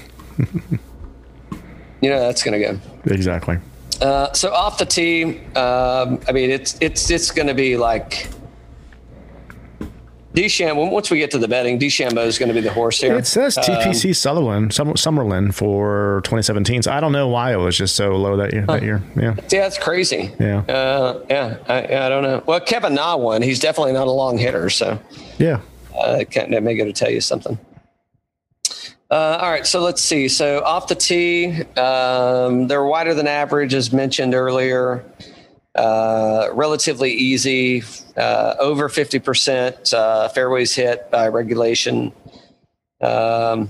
you 2.02 2.10
know 2.10 2.20
that's 2.20 2.42
gonna 2.44 2.60
go. 2.60 2.80
Exactly. 3.06 3.60
Uh, 4.02 4.32
so 4.34 4.52
off 4.54 4.78
the 4.78 4.86
tee, 4.86 5.40
um, 5.56 6.20
I 6.28 6.32
mean 6.32 6.52
it's 6.52 6.78
it's 6.82 7.10
it's 7.10 7.32
going 7.32 7.48
to 7.48 7.54
be 7.56 7.78
like 7.78 8.28
DeChambeau. 10.34 10.92
Once 10.92 11.10
we 11.10 11.18
get 11.18 11.32
to 11.32 11.40
the 11.40 11.48
betting, 11.48 11.80
DeChambeau 11.80 12.26
is 12.28 12.38
going 12.38 12.50
to 12.50 12.54
be 12.54 12.62
the 12.62 12.72
horse 12.72 13.02
here. 13.02 13.16
It 13.16 13.26
says 13.26 13.58
Um, 13.58 13.64
TPC 13.64 14.16
Sutherland, 14.16 14.72
Sum- 14.72 14.94
Summerlin 14.94 15.52
for 15.52 16.22
2017. 16.26 16.84
So 16.84 16.92
I 16.92 17.00
don't 17.00 17.12
know 17.12 17.28
why 17.28 17.54
it 17.54 17.58
was 17.58 17.76
just 17.76 17.96
so 17.96 18.16
low 18.16 18.38
that 18.38 18.54
year. 18.54 18.66
That 18.68 18.84
year. 18.84 19.02
Yeah. 19.16 19.34
Yeah, 19.50 19.62
that's 19.62 19.80
crazy. 19.80 20.32
Yeah. 20.40 20.60
Uh, 20.60 21.26
yeah, 21.28 21.58
I, 21.68 22.06
I 22.06 22.10
don't 22.10 22.22
know. 22.22 22.44
Well, 22.46 22.60
Kevin 22.60 22.94
Na 22.94 23.18
won. 23.18 23.42
He's 23.42 23.60
definitely 23.60 23.94
not 23.94 24.06
a 24.08 24.12
long 24.12 24.38
hitter, 24.38 24.70
so 24.70 25.00
Yeah. 25.40 25.62
uh, 26.00 26.24
that 26.36 26.62
may 26.62 26.76
go 26.76 26.86
to 26.86 26.94
tell 26.94 27.10
you 27.10 27.22
something. 27.22 27.58
Uh, 29.10 29.40
all 29.42 29.50
right, 29.50 29.66
so 29.66 29.80
let's 29.80 30.02
see. 30.02 30.28
So 30.28 30.62
off 30.64 30.88
the 30.88 30.96
tee, 30.96 31.64
um, 31.78 32.68
they're 32.68 32.84
wider 32.84 33.14
than 33.14 33.28
average, 33.28 33.74
as 33.74 33.94
mentioned 33.94 34.36
earlier. 34.36 35.06
Uh, 35.76 36.50
relatively 36.54 37.14
easy, 37.14 37.84
uh, 38.18 38.56
over 38.60 38.90
50% 38.90 39.94
uh, 39.94 40.28
fairways 40.30 40.74
hit 40.74 41.10
by 41.12 41.28
regulation. 41.28 42.12
Um, 43.00 43.70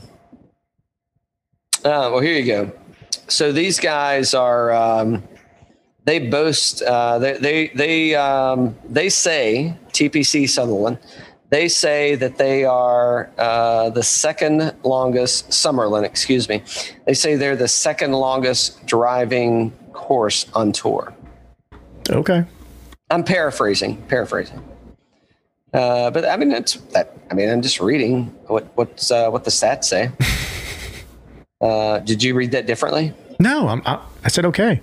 uh, 1.84 2.10
well, 2.12 2.22
here 2.22 2.40
you 2.40 2.46
go. 2.46 2.72
So 3.28 3.52
these 3.52 3.80
guys 3.80 4.34
are 4.34 4.72
um, 4.72 5.22
they 6.06 6.20
boast 6.20 6.82
uh, 6.82 7.20
they 7.20 7.38
they 7.38 7.68
they 7.76 8.16
um, 8.16 8.76
they 8.88 9.10
say 9.10 9.76
TPC 9.92 10.50
Sutherland. 10.50 10.98
They 11.50 11.70
say 11.70 12.16
that 12.16 12.38
they 12.38 12.66
are 12.66 13.30
uh, 13.38 13.90
the 13.92 14.04
second 14.04 14.74
longest 14.84 15.50
Summerlin. 15.50 16.04
Excuse 16.04 16.50
me. 16.50 16.62
They 17.06 17.14
say 17.14 17.36
they're 17.36 17.56
the 17.56 17.70
second 17.70 18.12
longest 18.12 18.86
driving 18.86 19.72
course 19.94 20.46
on 20.54 20.74
tour. 20.74 21.14
Okay. 22.10 22.44
I'm 23.10 23.24
paraphrasing, 23.24 24.02
paraphrasing. 24.08 24.62
Uh, 25.74 26.12
but 26.12 26.26
I 26.26 26.36
mean, 26.36 26.50
that's 26.50 26.74
that. 26.94 27.18
I 27.32 27.34
mean, 27.34 27.50
I'm 27.50 27.62
just 27.62 27.80
reading 27.80 28.26
what 28.48 28.66
what's 28.76 29.12
uh, 29.12 29.30
what 29.30 29.44
the 29.44 29.52
stats 29.52 29.86
say. 29.86 30.12
Uh, 31.60 31.98
did 32.00 32.22
you 32.22 32.36
read 32.36 32.52
that 32.52 32.68
differently? 32.68 33.12
No, 33.40 33.68
I'm, 33.68 33.82
I, 33.84 34.00
I 34.24 34.28
said 34.28 34.46
okay. 34.46 34.80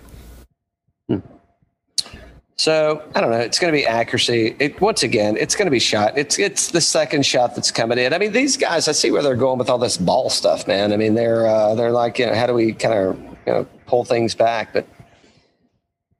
So 2.56 3.02
I 3.14 3.20
don't 3.20 3.30
know. 3.30 3.40
It's 3.40 3.58
going 3.58 3.72
to 3.72 3.76
be 3.76 3.84
accuracy. 3.84 4.54
It 4.60 4.80
once 4.80 5.02
again, 5.02 5.36
it's 5.36 5.56
going 5.56 5.66
to 5.66 5.72
be 5.72 5.80
shot. 5.80 6.16
It's 6.16 6.38
it's 6.38 6.70
the 6.70 6.80
second 6.80 7.26
shot 7.26 7.54
that's 7.54 7.70
coming 7.70 7.98
in. 7.98 8.14
I 8.14 8.18
mean, 8.18 8.32
these 8.32 8.56
guys. 8.56 8.86
I 8.86 8.92
see 8.92 9.10
where 9.10 9.22
they're 9.22 9.34
going 9.34 9.58
with 9.58 9.68
all 9.68 9.78
this 9.78 9.96
ball 9.96 10.30
stuff, 10.30 10.66
man. 10.68 10.92
I 10.92 10.96
mean, 10.96 11.14
they're 11.14 11.46
uh, 11.46 11.74
they're 11.74 11.90
like, 11.90 12.18
you 12.18 12.26
know, 12.26 12.34
how 12.34 12.46
do 12.46 12.54
we 12.54 12.72
kind 12.72 12.94
of 12.94 13.18
you 13.46 13.52
know 13.52 13.66
pull 13.86 14.04
things 14.04 14.34
back? 14.36 14.72
But 14.72 14.86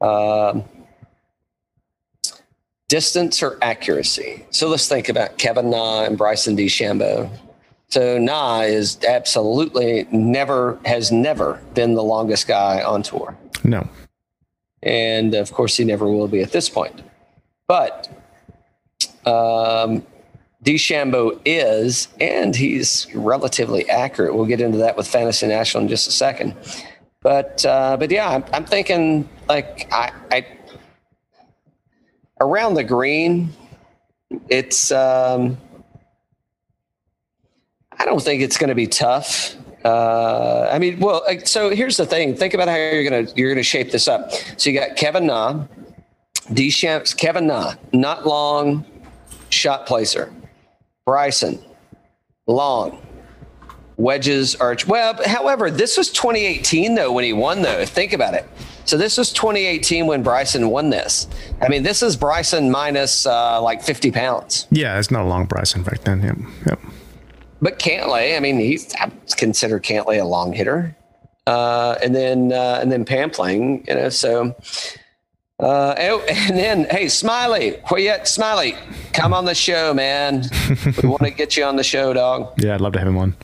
um, 0.05 0.64
distance 2.89 3.43
or 3.43 3.59
accuracy. 3.62 4.45
So 4.51 4.68
let's 4.68 4.89
think 4.89 5.09
about 5.09 5.39
Kevin 5.39 5.70
Na 5.70 6.05
and 6.05 6.18
Bryson 6.18 6.57
DeChambeau. 6.57 7.30
So 7.89 8.18
Na 8.18 8.61
is 8.61 8.99
absolutely 9.05 10.07
never 10.11 10.78
has 10.85 11.12
never 11.12 11.61
been 11.74 11.95
the 11.95 12.03
longest 12.03 12.49
guy 12.49 12.82
on 12.82 13.03
tour 13.03 13.37
No. 13.62 13.89
And 14.85 15.35
of 15.35 15.53
course 15.53 15.76
he 15.76 15.85
never 15.85 16.07
will 16.07 16.28
be 16.28 16.41
at 16.41 16.53
this 16.53 16.68
point. 16.68 17.03
But 17.66 18.09
um, 19.26 20.05
DeChambeau 20.62 21.41
is, 21.45 22.09
and 22.20 22.55
he's 22.55 23.07
relatively 23.14 23.89
accurate. 23.89 24.35
We'll 24.35 24.47
get 24.47 24.61
into 24.61 24.78
that 24.78 24.97
with 24.97 25.09
Fantasy 25.09 25.47
National 25.47 25.82
in 25.82 25.89
just 25.89 26.07
a 26.09 26.12
second. 26.12 26.55
But 27.22 27.64
uh, 27.64 27.97
but 27.97 28.11
yeah, 28.11 28.28
I'm, 28.28 28.45
I'm 28.53 28.66
thinking 28.66 29.28
like 29.49 29.89
I, 29.93 30.12
I 30.30 30.47
around 32.41 32.74
the 32.74 32.85
green, 32.85 33.53
it's. 34.49 34.93
Um, 34.93 35.59
I 37.97 38.05
don't 38.05 38.20
think 38.20 38.43
it's 38.43 38.59
going 38.59 38.68
to 38.68 38.74
be 38.74 38.87
tough. 38.87 39.55
Uh, 39.85 40.70
I 40.72 40.78
mean, 40.78 40.99
well, 40.99 41.22
so 41.45 41.70
here's 41.70 41.97
the 41.97 42.07
thing. 42.07 42.35
Think 42.35 42.55
about 42.55 42.68
how 42.68 42.76
you're 42.76 43.05
gonna 43.05 43.26
you're 43.37 43.51
gonna 43.51 43.62
shape 43.62 43.91
this 43.91 44.09
up. 44.09 44.32
So 44.57 44.70
you 44.70 44.78
got 44.78 44.97
Kevin 44.97 45.26
Na, 45.26 45.66
DeChambeau, 46.49 47.16
Kevin 47.16 47.47
Na, 47.47 47.74
not 47.93 48.26
long, 48.26 48.87
shot 49.51 49.87
placer, 49.87 50.32
Bryson, 51.05 51.62
long, 52.47 53.03
wedges, 53.99 54.57
arch. 54.57 54.87
Well, 54.87 55.18
however, 55.26 55.70
this 55.70 55.99
was 55.99 56.11
2018 56.11 56.95
though 56.95 57.12
when 57.12 57.24
he 57.24 57.35
won 57.35 57.61
though. 57.61 57.85
Think 57.85 58.14
about 58.14 58.32
it. 58.32 58.49
So 58.87 58.99
this 58.99 59.16
was 59.16 59.32
2018 59.32 60.07
when 60.07 60.22
Bryson 60.22 60.68
won 60.68 60.91
this. 60.91 61.26
I 61.62 61.68
mean, 61.68 61.82
this 61.82 62.03
is 62.03 62.16
Bryson 62.16 62.70
minus 62.70 63.26
uh, 63.26 63.61
like 63.62 63.82
50 63.82 64.11
pounds. 64.11 64.66
Yeah, 64.70 64.99
it's 64.99 65.11
not 65.11 65.24
a 65.24 65.28
long 65.28 65.47
Bryson 65.47 65.82
back 65.82 66.01
then. 66.03 66.22
Yep. 66.22 66.37
Yep. 66.66 66.80
But 67.64 67.78
Cantlay, 67.78 68.36
I 68.36 68.40
mean, 68.40 68.58
he's 68.58 68.94
I 68.96 69.10
consider 69.38 69.80
Cantlay 69.80 70.20
a 70.20 70.24
long 70.26 70.52
hitter, 70.52 70.94
uh, 71.46 71.96
and 72.02 72.14
then 72.14 72.52
uh, 72.52 72.78
and 72.82 72.92
then 72.92 73.06
Pampling, 73.06 73.88
you 73.88 73.94
know. 73.94 74.10
So, 74.10 74.54
uh, 75.58 75.94
oh, 75.98 76.22
and 76.28 76.58
then 76.58 76.84
hey, 76.90 77.08
Smiley, 77.08 77.78
where 77.88 78.02
you 78.02 78.10
at, 78.10 78.28
Smiley? 78.28 78.74
Come 79.14 79.32
on 79.32 79.46
the 79.46 79.54
show, 79.54 79.94
man. 79.94 80.44
we 81.02 81.08
want 81.08 81.22
to 81.22 81.30
get 81.30 81.56
you 81.56 81.64
on 81.64 81.76
the 81.76 81.82
show, 81.82 82.12
dog. 82.12 82.52
Yeah, 82.58 82.74
I'd 82.74 82.82
love 82.82 82.92
to 82.92 82.98
have 82.98 83.08
him 83.08 83.16
on. 83.16 83.34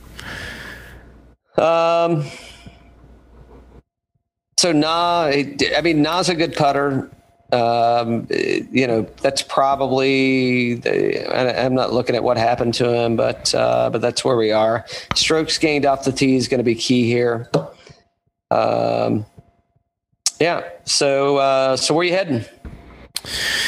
Um, 1.57 2.27
so 4.59 4.71
Na, 4.71 5.31
I 5.31 5.81
mean, 5.83 6.03
Na's 6.03 6.29
a 6.29 6.35
good 6.35 6.55
putter. 6.55 7.11
Um, 7.53 8.27
you 8.31 8.87
know, 8.87 9.03
that's 9.23 9.43
probably. 9.43 10.75
The, 10.75 11.65
I'm 11.65 11.75
not 11.75 11.93
looking 11.93 12.15
at 12.15 12.23
what 12.23 12.37
happened 12.37 12.75
to 12.75 12.93
him, 12.93 13.17
but 13.17 13.55
uh, 13.55 13.91
but 13.91 14.01
that's 14.01 14.25
where 14.25 14.37
we 14.37 14.53
are. 14.53 14.85
Strokes 15.15 15.59
gained 15.59 15.87
off 15.87 16.05
the 16.05 16.13
tee 16.13 16.37
is 16.37 16.49
going 16.49 16.59
to 16.59 16.65
be 16.65 16.75
key 16.75 17.07
here. 17.07 17.51
Um, 18.51 19.27
yeah. 20.41 20.69
So 20.85 21.39
uh, 21.39 21.77
so 21.77 21.95
where 21.95 22.05
you 22.05 22.13
heading? 22.13 22.45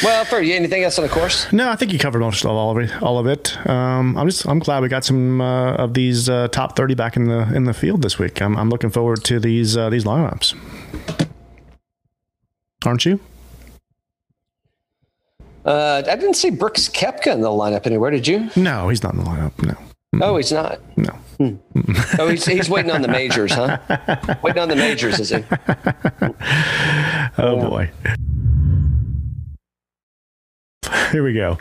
Well, 0.03 0.24
for 0.24 0.41
you, 0.41 0.55
anything 0.55 0.83
else 0.83 0.99
on 0.99 1.05
the 1.07 1.11
course? 1.11 1.53
No, 1.53 1.68
I 1.68 1.76
think 1.76 1.93
you 1.93 1.99
covered 1.99 2.20
most 2.20 2.45
of 2.45 2.51
all 2.51 2.70
of 2.70 2.83
it. 2.83 3.03
All 3.03 3.18
of 3.18 3.26
it. 3.26 3.57
Um, 3.68 4.16
I'm 4.16 4.26
just 4.26 4.49
I'm 4.49 4.59
glad 4.59 4.83
we 4.83 4.89
got 4.89 5.05
some 5.05 5.41
uh, 5.41 5.74
of 5.74 5.95
these 5.95 6.28
uh, 6.28 6.49
top 6.49 6.74
30 6.74 6.95
back 6.95 7.16
in 7.16 7.26
the 7.26 7.55
in 7.55 7.64
the 7.64 7.74
field 7.74 8.03
this 8.03 8.18
week. 8.18 8.41
I'm, 8.41 8.57
I'm 8.57 8.70
looking 8.70 8.91
forward 8.91 9.22
to 9.24 9.39
these 9.39 9.76
uh, 9.76 9.91
these 9.91 10.05
lineups. 10.05 10.57
Aren't 12.85 13.05
you? 13.05 13.20
Uh, 15.64 16.02
I 16.06 16.16
didn't 16.16 16.34
see 16.34 16.50
Brooks 16.50 16.88
Koepka 16.88 17.32
in 17.32 17.40
the 17.40 17.48
lineup 17.48 17.86
anywhere. 17.86 18.10
Did 18.10 18.26
you? 18.26 18.50
No, 18.56 18.88
he's 18.88 19.02
not 19.02 19.14
in 19.14 19.20
the 19.20 19.24
lineup. 19.26 19.52
No, 19.62 19.76
Oh, 20.20 20.36
he's 20.36 20.52
not. 20.52 20.80
no. 20.96 21.18
Oh, 22.18 22.28
he's, 22.28 22.44
he's 22.44 22.68
waiting 22.70 22.90
on 22.92 23.02
the 23.02 23.08
majors, 23.08 23.52
huh? 23.52 23.78
waiting 24.42 24.62
on 24.62 24.68
the 24.68 24.76
majors, 24.76 25.18
is 25.18 25.30
he? 25.30 25.42
Oh 27.38 27.56
boy. 27.68 27.90
Here 31.10 31.22
we 31.22 31.32
go. 31.34 31.50
All 31.50 31.56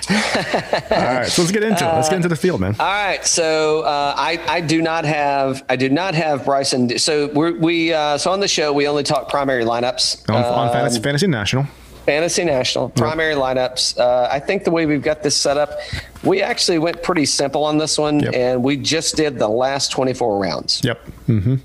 right, 0.90 1.26
so 1.28 1.42
let's 1.42 1.52
get 1.52 1.64
into 1.64 1.84
it. 1.84 1.94
Let's 1.94 2.10
get 2.10 2.16
into 2.18 2.28
the 2.30 2.36
field, 2.36 2.62
man. 2.62 2.76
All 2.80 2.86
right, 2.86 3.26
so 3.26 3.82
uh, 3.82 4.14
I 4.18 4.40
I 4.48 4.62
do 4.62 4.82
not 4.82 5.04
have 5.06 5.64
I 5.70 5.76
do 5.76 5.90
not 5.90 6.16
have 6.16 6.46
Bryson. 6.46 6.98
So 7.00 7.28
we're, 7.34 7.58
we 7.58 7.94
uh, 7.94 8.18
so 8.18 8.32
on 8.32 8.40
the 8.40 8.48
show 8.48 8.72
we 8.74 8.88
only 8.88 9.04
talk 9.04 9.30
primary 9.30 9.64
lineups. 9.66 10.30
On, 10.30 10.36
on 10.44 10.68
Um, 10.68 10.74
Fantasy, 10.74 11.02
Fantasy 11.02 11.28
National. 11.28 11.66
Fantasy 12.06 12.44
National 12.44 12.90
primary 12.90 13.36
lineups. 13.36 13.98
Uh, 13.98 14.28
I 14.32 14.40
think 14.40 14.64
the 14.64 14.72
way 14.72 14.86
we've 14.86 15.02
got 15.04 15.22
this 15.24 15.36
set 15.38 15.58
up, 15.58 15.72
we 16.24 16.42
actually 16.42 16.80
went 16.80 17.04
pretty 17.04 17.26
simple 17.26 17.64
on 17.64 17.78
this 17.78 17.98
one, 17.98 18.20
Yep. 18.22 18.34
and 18.34 18.64
we 18.64 18.78
just 18.78 19.16
did 19.16 19.38
the 19.38 19.48
last 19.48 19.92
24 19.92 20.40
rounds. 20.40 20.82
Yep. 20.84 21.00
Mm-hmm. 21.28 21.56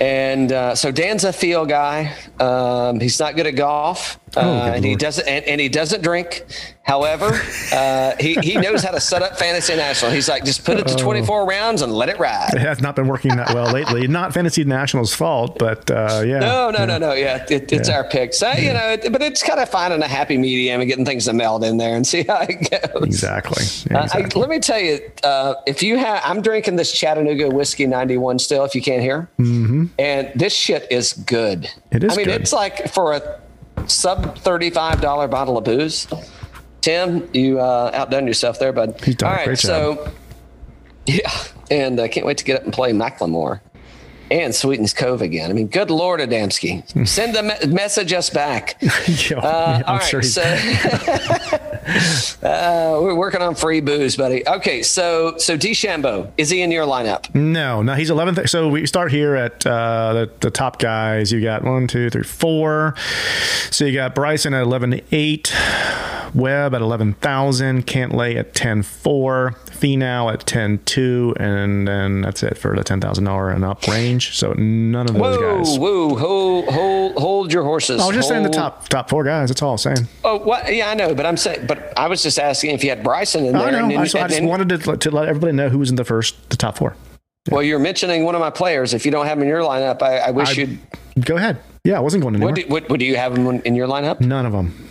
And 0.00 0.52
uh, 0.52 0.74
so 0.74 0.90
Dan's 0.90 1.22
a 1.24 1.32
field 1.32 1.68
guy. 1.68 2.12
Um, 2.40 2.98
he's 2.98 3.20
not 3.20 3.36
good 3.36 3.46
at 3.46 3.54
golf, 3.54 4.18
uh, 4.36 4.40
Oh, 4.40 4.72
and 4.72 4.84
he 4.84 4.96
doesn't 4.96 5.26
and, 5.26 5.44
and 5.44 5.60
he 5.60 5.68
doesn't 5.68 6.02
drink. 6.02 6.44
However, 6.82 7.30
uh, 7.72 8.12
he 8.20 8.34
he 8.42 8.56
knows 8.56 8.82
how 8.84 8.90
to 8.90 9.00
set 9.00 9.22
up 9.22 9.38
fantasy 9.38 9.74
national. 9.74 10.10
He's 10.10 10.28
like, 10.28 10.44
just 10.44 10.64
put 10.66 10.76
it 10.78 10.84
Oh. 10.86 10.94
to 10.96 11.02
24 11.02 11.46
rounds 11.48 11.80
and 11.80 11.90
let 11.92 12.10
it 12.10 12.18
ride. 12.18 12.50
It 12.52 12.60
has 12.60 12.80
not 12.82 12.94
been 12.94 13.06
working 13.06 13.34
that 13.36 13.54
well 13.54 13.72
lately. 13.72 14.06
Not 14.06 14.34
Fantasy 14.34 14.64
National's 14.64 15.14
fault, 15.14 15.58
but 15.58 15.90
uh, 15.90 16.22
yeah. 16.26 16.40
No, 16.40 16.70
no, 16.70 16.84
no, 16.84 16.98
no. 16.98 17.14
Yeah, 17.14 17.46
it, 17.48 17.72
it's 17.72 17.88
Yeah. 17.88 17.96
our 17.96 18.04
pick. 18.04 18.34
So 18.34 18.52
you 18.52 18.74
know, 18.74 18.90
it, 18.90 19.10
but 19.10 19.22
it's 19.22 19.42
kind 19.42 19.60
of 19.60 19.68
finding 19.70 20.02
a 20.02 20.06
happy 20.08 20.36
medium 20.36 20.80
and 20.82 20.88
getting 20.88 21.06
things 21.06 21.24
to 21.24 21.32
meld 21.32 21.64
in 21.64 21.78
there 21.78 21.96
and 21.96 22.06
see 22.06 22.22
how 22.24 22.40
it 22.42 22.70
goes. 22.92 23.02
Exactly. 23.02 23.64
Yeah, 23.90 24.00
Uh, 24.00 24.08
I, 24.12 24.38
let 24.38 24.50
me 24.50 24.58
tell 24.58 24.78
you, 24.80 25.00
uh, 25.22 25.54
if 25.66 25.82
you 25.82 25.96
have, 25.96 26.20
I'm 26.22 26.42
drinking 26.42 26.76
this 26.76 26.92
Chattanooga 26.92 27.48
whiskey 27.48 27.86
91 27.86 28.38
still, 28.40 28.64
if 28.64 28.74
you 28.74 28.82
can't 28.82 29.00
hear, 29.02 29.30
mm-hmm. 29.38 29.86
and 29.98 30.30
this 30.34 30.52
shit 30.54 30.86
is 30.90 31.14
good. 31.14 31.70
It 31.92 32.04
is 32.04 32.12
I 32.12 32.16
mean, 32.16 32.26
good. 32.26 32.42
it's 32.42 32.52
like 32.52 32.92
for 32.92 33.14
a 33.14 33.40
sub 33.86 34.38
$35 34.38 35.30
bottle 35.30 35.58
of 35.58 35.64
booze. 35.64 36.06
Tim, 36.80 37.28
you 37.32 37.60
uh, 37.60 37.90
outdone 37.94 38.26
yourself 38.26 38.58
there, 38.58 38.72
bud. 38.72 39.00
All 39.22 39.30
right, 39.30 39.58
so 39.58 40.10
yeah, 41.06 41.30
and 41.70 41.98
I 42.00 42.08
can't 42.08 42.26
wait 42.26 42.38
to 42.38 42.44
get 42.44 42.58
up 42.58 42.64
and 42.64 42.72
play 42.72 42.92
Macklemore 42.92 43.60
and 44.30 44.54
Sweetens 44.54 44.92
Cove 44.94 45.22
again. 45.22 45.50
I 45.50 45.52
mean, 45.54 45.66
good 45.68 45.90
Lord, 45.90 46.20
Adamski, 46.20 47.06
send 47.06 47.34
the 47.34 47.42
me- 47.42 47.72
message 47.72 48.12
us 48.12 48.30
back. 48.30 48.80
Yeah, 48.82 49.38
Uh, 49.38 49.40
yeah, 49.40 49.82
all 49.86 49.94
I'm 49.94 49.98
right, 49.98 50.02
sure 50.02 50.20
he's 50.20 50.34
so 50.34 50.42
uh, 52.42 52.98
we're 53.02 53.14
working 53.14 53.42
on 53.42 53.54
free 53.54 53.80
booze, 53.80 54.16
buddy. 54.16 54.46
Okay, 54.46 54.82
so 54.82 55.36
so 55.38 55.56
DeChambeau 55.56 56.30
is 56.38 56.50
he 56.50 56.62
in 56.62 56.70
your 56.70 56.86
lineup? 56.86 57.32
No, 57.34 57.82
no, 57.82 57.94
he's 57.94 58.10
11th. 58.10 58.48
So 58.48 58.68
we 58.68 58.86
start 58.86 59.10
here 59.12 59.34
at 59.34 59.66
uh, 59.66 60.12
the, 60.14 60.30
the 60.40 60.50
top 60.50 60.78
guys. 60.78 61.30
You 61.32 61.40
got 61.42 61.62
one, 61.64 61.86
two, 61.86 62.10
three, 62.10 62.22
four. 62.22 62.94
So 63.70 63.84
you 63.84 63.92
got 63.94 64.14
Bryson 64.14 64.54
at 64.54 64.62
11,800, 64.62 66.34
Webb 66.34 66.74
at 66.74 66.80
11,000, 66.82 67.86
Cantlay 67.86 68.36
at 68.36 68.54
10,400, 69.80 69.98
now 69.98 70.28
at 70.30 70.46
10,200, 70.46 71.40
and 71.40 71.86
then 71.88 72.22
that's 72.22 72.42
it 72.42 72.56
for 72.58 72.74
the 72.76 72.82
$10,000 72.84 73.54
and 73.54 73.64
up 73.64 73.86
range. 73.86 74.36
So 74.36 74.52
none 74.54 75.06
of 75.08 75.14
those 75.14 75.20
Whoa, 75.22 75.58
guys. 75.58 75.78
whoa, 75.78 76.14
hold, 76.16 76.68
hold, 76.68 77.16
hold 77.16 77.52
your 77.52 77.64
horses. 77.64 78.00
I 78.00 78.06
was 78.06 78.16
just 78.16 78.28
saying 78.28 78.42
the 78.42 78.48
top 78.50 78.88
top 78.88 79.08
four 79.10 79.24
guys. 79.24 79.48
That's 79.50 79.62
all 79.62 79.72
I'm 79.72 79.78
saying. 79.78 80.08
Oh, 80.24 80.38
what? 80.38 80.72
Yeah, 80.74 80.90
I 80.90 80.94
know, 80.94 81.14
but 81.14 81.26
I'm 81.26 81.36
saying, 81.36 81.66
but 81.66 81.92
I 81.98 82.08
was 82.08 82.22
just 82.22 82.38
asking 82.38 82.70
if 82.70 82.82
you 82.84 82.90
had 82.90 83.02
Bryson 83.02 83.44
in 83.46 83.52
there. 83.52 83.62
I 83.62 83.70
know. 83.70 83.84
and- 83.84 83.98
I 83.98 84.02
just, 84.04 84.14
I 84.16 84.26
just 84.28 84.38
and- 84.40 84.48
wanted 84.48 84.68
to, 84.70 84.90
let- 84.90 85.00
to 85.02 85.10
let 85.10 85.28
everybody 85.28 85.52
know 85.52 85.68
who 85.68 85.78
was 85.78 85.90
in 85.90 85.96
the 85.96 86.04
first, 86.04 86.50
the 86.50 86.56
top 86.56 86.78
four. 86.78 86.96
well, 87.50 87.62
you're 87.62 87.78
mentioning 87.78 88.24
one 88.24 88.34
of 88.34 88.40
my 88.40 88.50
players. 88.50 88.94
If 88.94 89.04
you 89.04 89.10
don't 89.12 89.26
have 89.26 89.36
him 89.38 89.42
in 89.42 89.48
your 89.48 89.60
lineup, 89.62 90.02
I, 90.02 90.18
I 90.18 90.30
wish 90.30 90.56
I- 90.58 90.62
you'd. 90.62 90.78
Go 91.24 91.36
ahead. 91.36 91.58
Yeah, 91.84 91.98
I 91.98 92.00
wasn't 92.00 92.22
going 92.22 92.34
anywhere. 92.34 92.52
What 92.52 92.60
do, 92.62 92.66
what, 92.68 92.88
what 92.88 92.98
do 92.98 93.04
you 93.04 93.16
have 93.16 93.36
him 93.36 93.46
in 93.66 93.74
your 93.74 93.86
lineup? 93.86 94.18
None 94.20 94.46
of 94.46 94.52
them. 94.52 94.88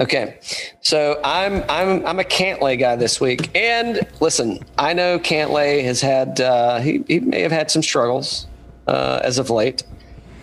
Okay, 0.00 0.38
so 0.80 1.20
I'm 1.22 1.62
I'm 1.68 2.04
I'm 2.06 2.18
a 2.18 2.24
Cantlay 2.24 2.78
guy 2.78 2.96
this 2.96 3.20
week, 3.20 3.54
and 3.54 4.00
listen, 4.20 4.58
I 4.78 4.94
know 4.94 5.18
Cantlay 5.18 5.84
has 5.84 6.00
had 6.00 6.40
uh, 6.40 6.80
he 6.80 7.04
he 7.06 7.20
may 7.20 7.42
have 7.42 7.52
had 7.52 7.70
some 7.70 7.82
struggles 7.82 8.46
uh, 8.86 9.20
as 9.22 9.38
of 9.38 9.50
late. 9.50 9.84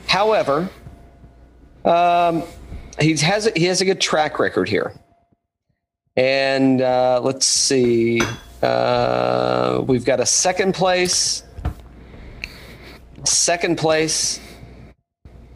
However, 0.08 0.70
um, 1.84 2.44
he 3.00 3.18
has 3.18 3.50
he 3.56 3.66
has 3.66 3.82
a 3.82 3.86
good 3.86 4.00
track 4.00 4.38
record 4.38 4.70
here, 4.70 4.94
and 6.16 6.82
uh, 6.82 7.20
let's 7.24 7.48
see, 7.48 8.22
uh, 8.62 9.84
we've 9.88 10.06
got 10.06 10.20
a 10.20 10.28
second 10.28 10.76
place, 10.76 11.42
second 13.26 13.80
place, 13.80 14.40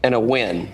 and 0.02 0.16
a 0.16 0.20
win. 0.20 0.68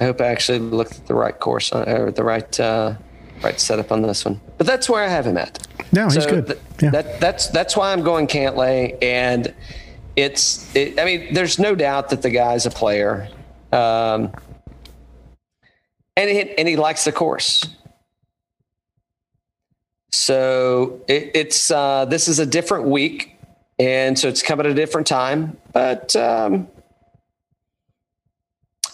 I 0.00 0.04
hope 0.04 0.20
I 0.20 0.26
actually 0.26 0.58
looked 0.58 0.96
at 0.96 1.06
the 1.06 1.14
right 1.14 1.38
course 1.38 1.72
on, 1.72 1.88
or 1.88 2.10
the 2.10 2.24
right 2.24 2.60
uh, 2.60 2.94
right 3.42 3.58
setup 3.58 3.90
on 3.92 4.02
this 4.02 4.24
one. 4.24 4.40
But 4.58 4.66
that's 4.66 4.88
where 4.90 5.02
I 5.02 5.08
have 5.08 5.26
him 5.26 5.36
at. 5.38 5.66
No, 5.92 6.04
he's 6.08 6.26
good. 6.26 6.46
th- 6.46 6.58
Yeah. 6.82 6.90
That 6.90 7.20
that's 7.20 7.48
that's 7.48 7.76
why 7.76 7.92
I'm 7.92 8.02
going 8.02 8.26
Cantlay, 8.26 8.96
and 9.02 9.54
it's. 10.16 10.74
It, 10.76 10.98
I 11.00 11.04
mean, 11.04 11.32
there's 11.32 11.58
no 11.58 11.74
doubt 11.74 12.10
that 12.10 12.22
the 12.22 12.30
guy's 12.30 12.66
a 12.66 12.70
player, 12.70 13.28
um, 13.72 14.32
and 16.16 16.28
he, 16.30 16.40
and 16.58 16.68
he 16.68 16.76
likes 16.76 17.04
the 17.04 17.12
course. 17.12 17.64
So 20.12 21.00
it, 21.08 21.30
it's 21.34 21.70
uh, 21.70 22.04
this 22.06 22.28
is 22.28 22.38
a 22.38 22.46
different 22.46 22.84
week, 22.86 23.36
and 23.78 24.18
so 24.18 24.28
it's 24.28 24.42
coming 24.42 24.66
at 24.66 24.72
a 24.72 24.74
different 24.74 25.06
time. 25.06 25.56
But 25.72 26.14
um, 26.16 26.68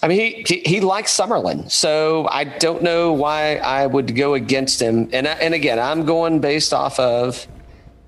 I 0.03 0.09
mean, 0.09 0.18
he, 0.18 0.44
he 0.46 0.61
he 0.66 0.80
likes 0.80 1.16
Summerlin, 1.16 1.70
so 1.70 2.26
I 2.28 2.44
don't 2.44 2.82
know 2.82 3.12
why 3.12 3.57
I 3.57 3.86
would 3.86 4.16
go 4.16 4.34
against 4.34 4.82
him. 4.82 5.09
And 5.12 5.28
I- 5.28 5.34
and 5.34 5.55
again, 5.55 5.78
I'm 5.78 6.05
going 6.05 6.40
based 6.40 6.72
off 6.74 6.98
of 6.98 7.46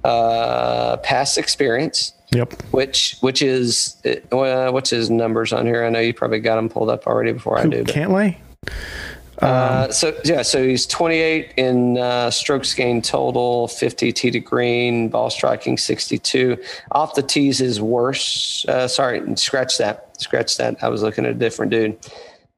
uh, 0.02 0.96
past 0.98 1.38
experience, 1.38 2.12
Yep. 2.32 2.62
which 2.72 3.16
which 3.20 3.42
is 3.42 3.96
uh, 4.32 4.70
what's 4.72 4.90
his 4.90 5.08
numbers 5.08 5.52
on 5.52 5.66
here? 5.66 5.84
I 5.84 5.88
know 5.90 6.00
you 6.00 6.12
probably 6.12 6.40
got 6.40 6.58
him 6.58 6.68
pulled 6.68 6.90
up 6.90 7.06
already 7.06 7.32
before 7.32 7.58
I 7.58 7.66
do. 7.66 7.84
But, 7.84 7.94
Cantlay? 7.94 8.36
uh, 9.40 9.90
so 9.90 10.16
yeah, 10.24 10.42
so 10.42 10.66
he's 10.66 10.86
28 10.86 11.52
in 11.56 11.98
uh, 11.98 12.30
strokes 12.30 12.72
gained 12.74 13.04
total, 13.04 13.68
50 13.68 14.12
tee 14.12 14.30
to 14.30 14.40
green, 14.40 15.08
ball 15.08 15.30
striking 15.30 15.76
62. 15.78 16.56
Off 16.92 17.14
the 17.14 17.22
tees 17.22 17.60
is 17.60 17.80
worse. 17.80 18.64
Uh, 18.68 18.88
sorry, 18.88 19.22
scratch 19.36 19.78
that, 19.78 20.03
scratch 20.18 20.56
that. 20.58 20.82
I 20.82 20.88
was 20.88 21.02
looking 21.02 21.24
at 21.24 21.32
a 21.32 21.34
different 21.34 21.72
dude. 21.72 21.98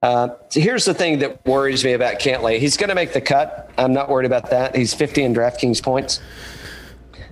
Uh, 0.03 0.29
so 0.51 0.61
here's 0.61 0.85
the 0.85 0.95
thing 0.95 1.19
that 1.21 1.45
worries 1.47 1.85
me 1.85 1.93
about 1.93 2.21
Cantlay. 2.21 2.59
He's 2.59 2.77
going 2.77 2.91
to 2.91 2.95
make 2.95 3.13
the 3.13 3.21
cut. 3.21 3.71
I'm 3.79 3.93
not 3.93 4.09
worried 4.09 4.27
about 4.27 4.51
that. 4.51 4.77
He's 4.77 4.95
50 4.95 5.23
in 5.23 5.35
DraftKings 5.35 5.83
points. 5.83 6.21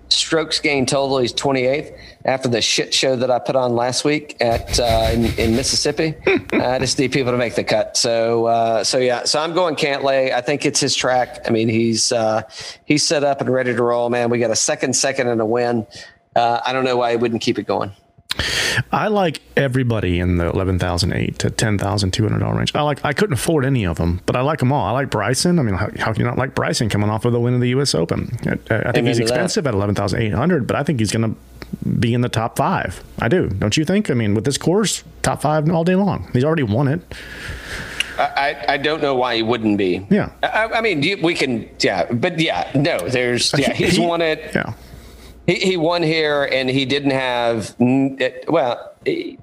Strokes 0.08 0.60
gained 0.60 0.88
total, 0.88 1.18
he's 1.18 1.32
28th. 1.32 1.98
After 2.24 2.48
the 2.48 2.62
shit 2.62 2.94
show 2.94 3.16
that 3.16 3.30
I 3.30 3.38
put 3.38 3.56
on 3.56 3.74
last 3.74 4.04
week 4.04 4.36
at 4.40 4.78
uh, 4.78 5.10
in, 5.12 5.26
in 5.38 5.56
Mississippi, 5.56 6.14
I 6.52 6.78
just 6.78 6.98
need 6.98 7.12
people 7.12 7.32
to 7.32 7.38
make 7.38 7.54
the 7.54 7.64
cut. 7.64 7.96
So, 7.96 8.46
uh, 8.46 8.84
so 8.84 8.98
yeah, 8.98 9.24
so 9.24 9.40
I'm 9.40 9.54
going 9.54 9.76
Cantlay. 9.76 10.32
I 10.32 10.40
think 10.40 10.64
it's 10.64 10.80
his 10.80 10.94
track. 10.94 11.40
I 11.46 11.50
mean, 11.50 11.68
he's 11.68 12.12
uh, 12.12 12.42
he's 12.86 13.02
set 13.02 13.24
up 13.24 13.40
and 13.40 13.50
ready 13.50 13.74
to 13.74 13.82
roll. 13.82 14.08
Man, 14.08 14.30
we 14.30 14.38
got 14.38 14.50
a 14.50 14.56
second, 14.56 14.94
second, 14.94 15.28
and 15.28 15.40
a 15.40 15.44
win. 15.44 15.86
Uh, 16.34 16.60
I 16.64 16.72
don't 16.72 16.84
know 16.84 16.96
why 16.96 17.10
he 17.10 17.16
wouldn't 17.16 17.42
keep 17.42 17.58
it 17.58 17.66
going. 17.66 17.92
I 18.90 19.08
like 19.08 19.40
everybody 19.56 20.18
in 20.18 20.36
the 20.36 20.48
eleven 20.50 20.78
thousand 20.78 21.12
eight 21.12 21.38
to 21.40 21.50
ten 21.50 21.78
thousand 21.78 22.12
two 22.12 22.24
hundred 22.24 22.40
dollar 22.40 22.56
range. 22.58 22.74
I 22.74 22.82
like. 22.82 23.04
I 23.04 23.12
couldn't 23.12 23.34
afford 23.34 23.64
any 23.64 23.84
of 23.84 23.96
them, 23.96 24.20
but 24.26 24.34
I 24.36 24.40
like 24.40 24.58
them 24.58 24.72
all. 24.72 24.84
I 24.84 24.90
like 24.90 25.10
Bryson. 25.10 25.58
I 25.58 25.62
mean, 25.62 25.74
how, 25.76 25.88
how 25.98 26.12
can 26.12 26.16
you 26.20 26.24
not 26.26 26.38
like 26.38 26.54
Bryson 26.54 26.88
coming 26.88 27.10
off 27.10 27.24
of 27.24 27.32
the 27.32 27.40
win 27.40 27.54
of 27.54 27.60
the 27.60 27.68
U.S. 27.70 27.94
Open? 27.94 28.36
I, 28.70 28.88
I 28.88 28.92
think 28.92 29.06
he's 29.06 29.18
to 29.18 29.24
that. 29.24 29.30
expensive 29.30 29.66
at 29.66 29.74
eleven 29.74 29.94
thousand 29.94 30.20
eight 30.22 30.32
hundred, 30.34 30.66
but 30.66 30.76
I 30.76 30.82
think 30.82 30.98
he's 31.00 31.12
going 31.12 31.34
to 31.34 31.88
be 31.88 32.14
in 32.14 32.20
the 32.20 32.28
top 32.28 32.56
five. 32.56 33.02
I 33.20 33.28
do. 33.28 33.48
Don't 33.48 33.76
you 33.76 33.84
think? 33.84 34.10
I 34.10 34.14
mean, 34.14 34.34
with 34.34 34.44
this 34.44 34.58
course, 34.58 35.04
top 35.22 35.42
five 35.42 35.68
all 35.70 35.84
day 35.84 35.94
long. 35.94 36.28
He's 36.32 36.44
already 36.44 36.62
won 36.64 36.88
it. 36.88 37.00
I, 38.18 38.22
I, 38.68 38.72
I 38.74 38.76
don't 38.76 39.02
know 39.02 39.14
why 39.16 39.36
he 39.36 39.42
wouldn't 39.42 39.76
be. 39.76 40.06
Yeah. 40.10 40.30
I, 40.42 40.66
I 40.74 40.80
mean, 40.80 41.20
we 41.22 41.34
can, 41.34 41.68
yeah, 41.80 42.10
but 42.12 42.38
yeah, 42.38 42.70
no, 42.74 43.08
there's, 43.08 43.52
yeah, 43.58 43.72
he's 43.72 43.96
He- 43.96 44.06
won 44.06 44.22
it. 44.22 44.52
Yeah. 44.54 44.74
He, 45.46 45.54
he 45.56 45.76
won 45.76 46.02
here 46.02 46.44
and 46.44 46.70
he 46.70 46.84
didn't 46.86 47.10
have, 47.10 47.74
well, 48.48 48.92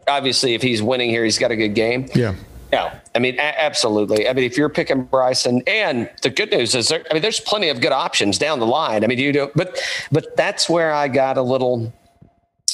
obviously, 0.07 0.53
if 0.55 0.61
he's 0.61 0.81
winning 0.81 1.09
here, 1.09 1.23
he's 1.23 1.37
got 1.37 1.51
a 1.51 1.55
good 1.55 1.75
game. 1.75 2.07
Yeah. 2.15 2.35
Yeah, 2.73 2.99
I 3.13 3.19
mean, 3.19 3.35
a- 3.37 3.61
absolutely. 3.61 4.29
I 4.29 4.33
mean, 4.33 4.45
if 4.45 4.57
you're 4.57 4.69
picking 4.69 5.03
Bryson, 5.03 5.61
and 5.67 6.09
the 6.21 6.29
good 6.29 6.51
news 6.51 6.73
is, 6.73 6.87
there, 6.87 7.03
I 7.11 7.13
mean, 7.13 7.21
there's 7.21 7.41
plenty 7.41 7.67
of 7.67 7.81
good 7.81 7.91
options 7.91 8.37
down 8.37 8.59
the 8.61 8.65
line. 8.65 9.03
I 9.03 9.07
mean, 9.07 9.19
you 9.19 9.33
do, 9.33 9.51
but 9.55 9.77
but 10.09 10.37
that's 10.37 10.69
where 10.69 10.93
I 10.93 11.09
got 11.09 11.37
a 11.37 11.41
little, 11.41 11.91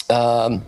um, 0.10 0.64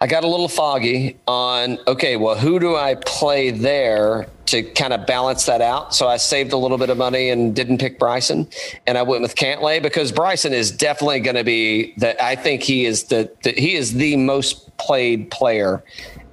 I 0.00 0.06
got 0.06 0.24
a 0.24 0.28
little 0.28 0.48
foggy 0.48 1.18
on. 1.26 1.78
Okay, 1.86 2.16
well, 2.16 2.36
who 2.36 2.60
do 2.60 2.76
I 2.76 2.94
play 2.96 3.50
there 3.50 4.26
to 4.46 4.62
kind 4.62 4.92
of 4.92 5.06
balance 5.06 5.46
that 5.46 5.62
out? 5.62 5.94
So 5.94 6.08
I 6.08 6.18
saved 6.18 6.52
a 6.52 6.58
little 6.58 6.76
bit 6.76 6.90
of 6.90 6.98
money 6.98 7.30
and 7.30 7.56
didn't 7.56 7.78
pick 7.78 7.98
Bryson, 7.98 8.48
and 8.86 8.98
I 8.98 9.02
went 9.02 9.22
with 9.22 9.34
Cantlay 9.34 9.82
because 9.82 10.12
Bryson 10.12 10.52
is 10.52 10.70
definitely 10.70 11.20
going 11.20 11.36
to 11.36 11.44
be 11.44 11.94
the. 11.96 12.22
I 12.22 12.36
think 12.36 12.62
he 12.62 12.84
is 12.84 13.04
the, 13.04 13.30
the 13.42 13.52
he 13.52 13.74
is 13.74 13.94
the 13.94 14.16
most 14.16 14.76
played 14.76 15.30
player 15.30 15.82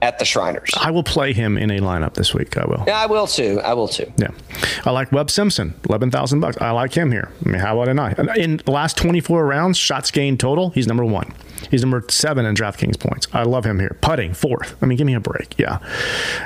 at 0.02 0.20
the 0.20 0.26
Shriners. 0.26 0.72
I 0.78 0.92
will 0.92 1.04
play 1.04 1.34
him 1.34 1.58
in 1.58 1.72
a 1.72 1.80
lineup 1.80 2.14
this 2.14 2.34
week. 2.34 2.58
I 2.58 2.66
will. 2.66 2.84
Yeah, 2.88 3.00
I 3.00 3.06
will 3.06 3.28
too. 3.28 3.60
I 3.64 3.74
will 3.74 3.88
too. 3.88 4.12
Yeah, 4.18 4.32
I 4.86 4.92
like 4.92 5.12
Webb 5.12 5.30
Simpson, 5.30 5.74
eleven 5.88 6.12
thousand 6.12 6.40
bucks. 6.40 6.58
I 6.62 6.72
like 6.72 6.94
him 6.94 7.12
here. 7.12 7.32
I 7.46 7.50
mean, 7.50 7.60
how 7.60 7.80
about 7.80 7.90
I 7.90 7.94
not? 7.94 8.38
In 8.38 8.58
the 8.58 8.72
last 8.72 8.98
twenty 8.98 9.20
four 9.20 9.46
rounds, 9.46 9.78
shots 9.78 10.12
gained 10.12 10.40
total, 10.40 10.70
he's 10.72 10.88
number 10.88 11.06
one. 11.06 11.34
He's 11.70 11.82
number 11.82 12.04
seven 12.10 12.46
in 12.46 12.56
DraftKings 12.56 13.00
points. 13.00 13.28
I 13.34 13.44
love 13.44 13.66
him 13.66 13.80
here. 13.80 13.98
Putting 14.02 14.34
fourth. 14.34 14.82
I 14.82 14.86
mean, 14.86 14.98
give 14.98 15.06
me 15.06 15.14
a 15.14 15.20
break. 15.20 15.56
Yeah, 15.58 15.80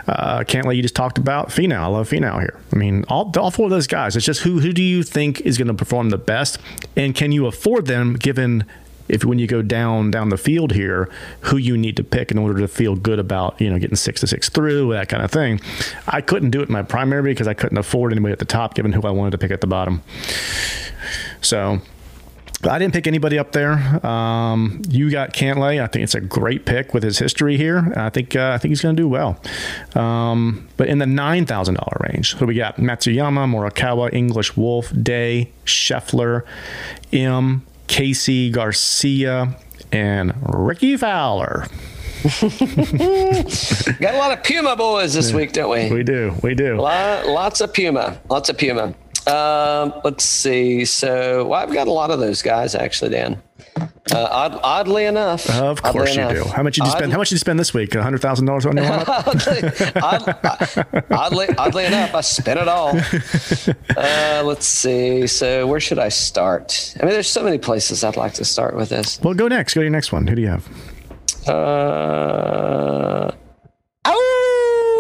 uh, 0.07 0.39
Cantlay 0.39 0.75
you 0.75 0.81
just 0.81 0.95
talked 0.95 1.17
about 1.17 1.49
Finau. 1.49 1.77
I 1.77 1.87
love 1.87 2.09
Finau 2.09 2.39
here. 2.39 2.59
I 2.73 2.75
mean, 2.75 3.05
all 3.07 3.31
all 3.37 3.51
four 3.51 3.65
of 3.65 3.71
those 3.71 3.87
guys. 3.87 4.15
It's 4.15 4.25
just 4.25 4.41
who 4.41 4.59
who 4.59 4.73
do 4.73 4.81
you 4.81 5.03
think 5.03 5.41
is 5.41 5.57
going 5.57 5.67
to 5.67 5.73
perform 5.73 6.09
the 6.09 6.17
best, 6.17 6.57
and 6.95 7.13
can 7.13 7.31
you 7.31 7.45
afford 7.45 7.85
them 7.85 8.13
given 8.15 8.65
if 9.13 9.23
when 9.23 9.37
you 9.37 9.45
go 9.45 9.61
down 9.61 10.09
down 10.11 10.29
the 10.29 10.37
field 10.37 10.73
here, 10.73 11.07
who 11.41 11.57
you 11.57 11.77
need 11.77 11.95
to 11.97 12.03
pick 12.03 12.31
in 12.31 12.37
order 12.37 12.59
to 12.59 12.67
feel 12.67 12.95
good 12.95 13.19
about 13.19 13.61
you 13.61 13.69
know 13.69 13.77
getting 13.77 13.95
six 13.95 14.19
to 14.21 14.27
six 14.27 14.49
through 14.49 14.91
that 14.93 15.07
kind 15.07 15.23
of 15.23 15.31
thing. 15.31 15.61
I 16.07 16.19
couldn't 16.21 16.49
do 16.49 16.61
it 16.61 16.67
in 16.67 16.73
my 16.73 16.81
primary 16.81 17.31
because 17.31 17.47
I 17.47 17.53
couldn't 17.53 17.77
afford 17.77 18.11
anybody 18.11 18.33
at 18.33 18.39
the 18.39 18.45
top, 18.45 18.73
given 18.73 18.91
who 18.91 19.03
I 19.03 19.11
wanted 19.11 19.31
to 19.31 19.37
pick 19.37 19.51
at 19.51 19.61
the 19.61 19.67
bottom. 19.67 20.01
So 21.41 21.79
I 22.67 22.79
didn't 22.79 22.93
pick 22.93 23.05
anybody 23.05 23.37
up 23.37 23.51
there. 23.51 24.05
Um, 24.05 24.81
you 24.89 25.11
got 25.11 25.33
Cantlay. 25.33 25.81
I 25.81 25.87
think 25.87 26.03
it's 26.03 26.15
a 26.15 26.21
great 26.21 26.65
pick 26.65 26.93
with 26.93 27.03
his 27.03 27.19
history 27.19 27.57
here. 27.57 27.93
I 27.95 28.09
think 28.09 28.35
uh, 28.35 28.51
I 28.51 28.57
think 28.57 28.71
he's 28.71 28.81
going 28.81 28.95
to 28.95 29.01
do 29.01 29.07
well. 29.07 29.39
Um, 29.95 30.67
but 30.77 30.87
in 30.87 30.97
the 30.97 31.05
nine 31.05 31.45
thousand 31.45 31.75
dollar 31.75 31.97
range, 32.09 32.35
so 32.35 32.45
we 32.47 32.55
got 32.55 32.77
Matsuyama, 32.77 33.47
Morikawa, 33.47 34.11
English 34.11 34.57
Wolff, 34.57 34.91
Day, 35.03 35.51
Scheffler, 35.65 36.43
M, 37.11 37.63
Casey, 37.87 38.49
Garcia, 38.49 39.55
and 39.91 40.33
Rickie 40.47 40.97
Fowler. 40.97 41.67
Got 42.39 44.13
a 44.13 44.17
lot 44.17 44.31
of 44.31 44.43
Puma 44.43 44.75
boys 44.77 45.13
this 45.13 45.33
week, 45.33 45.51
don't 45.51 45.69
we? 45.69 45.91
We 45.93 46.03
do, 46.03 46.33
we 46.41 46.55
do. 46.55 46.77
Lot, 46.79 47.27
lots 47.27 47.59
of 47.59 47.73
Puma, 47.73 48.19
lots 48.29 48.49
of 48.49 48.57
Puma. 48.57 48.93
Um, 49.27 49.93
let's 50.03 50.23
see. 50.25 50.83
So 50.85 51.45
well, 51.45 51.59
I've 51.61 51.71
got 51.73 51.87
a 51.87 51.91
lot 51.91 52.11
of 52.11 52.19
those 52.19 52.41
guys 52.41 52.75
actually, 52.75 53.11
Dan. 53.11 53.41
Uh, 54.13 54.27
odd, 54.29 54.59
oddly 54.63 55.05
enough, 55.05 55.49
Of 55.49 55.81
course 55.81 56.13
you 56.15 56.21
enough, 56.21 56.33
do. 56.33 56.43
How 56.51 56.61
much 56.61 56.75
did 56.75 56.85
you 56.85 56.91
spend? 56.91 57.11
How 57.13 57.17
much 57.17 57.29
did 57.29 57.35
you 57.35 57.39
spend 57.39 57.57
this 57.57 57.73
week? 57.73 57.93
hundred 57.93 58.21
thousand 58.21 58.45
dollars 58.45 58.65
on 58.65 58.75
your 58.75 58.85
lineup? 58.89 60.01
oddly, 60.03 61.05
oddly, 61.09 61.47
oddly 61.57 61.85
enough, 61.85 62.13
I 62.13 62.21
spent 62.21 62.59
it 62.59 62.67
all. 62.67 62.93
Uh, 63.95 64.41
let's 64.43 64.65
see. 64.65 65.25
So 65.27 65.67
where 65.67 65.79
should 65.79 65.99
I 65.99 66.09
start? 66.09 66.95
I 66.99 67.05
mean, 67.05 67.13
there's 67.13 67.29
so 67.29 67.43
many 67.43 67.57
places 67.57 68.03
I'd 68.03 68.17
like 68.17 68.33
to 68.33 68.43
start 68.45 68.75
with 68.75 68.89
this. 68.89 69.21
well, 69.21 69.33
go 69.35 69.47
next. 69.47 69.73
Go 69.75 69.81
to 69.81 69.85
your 69.85 69.91
next 69.91 70.11
one. 70.11 70.25
Who 70.27 70.35
do 70.35 70.41
you 70.41 70.47
have? 70.49 70.67
Uh, 71.47 73.31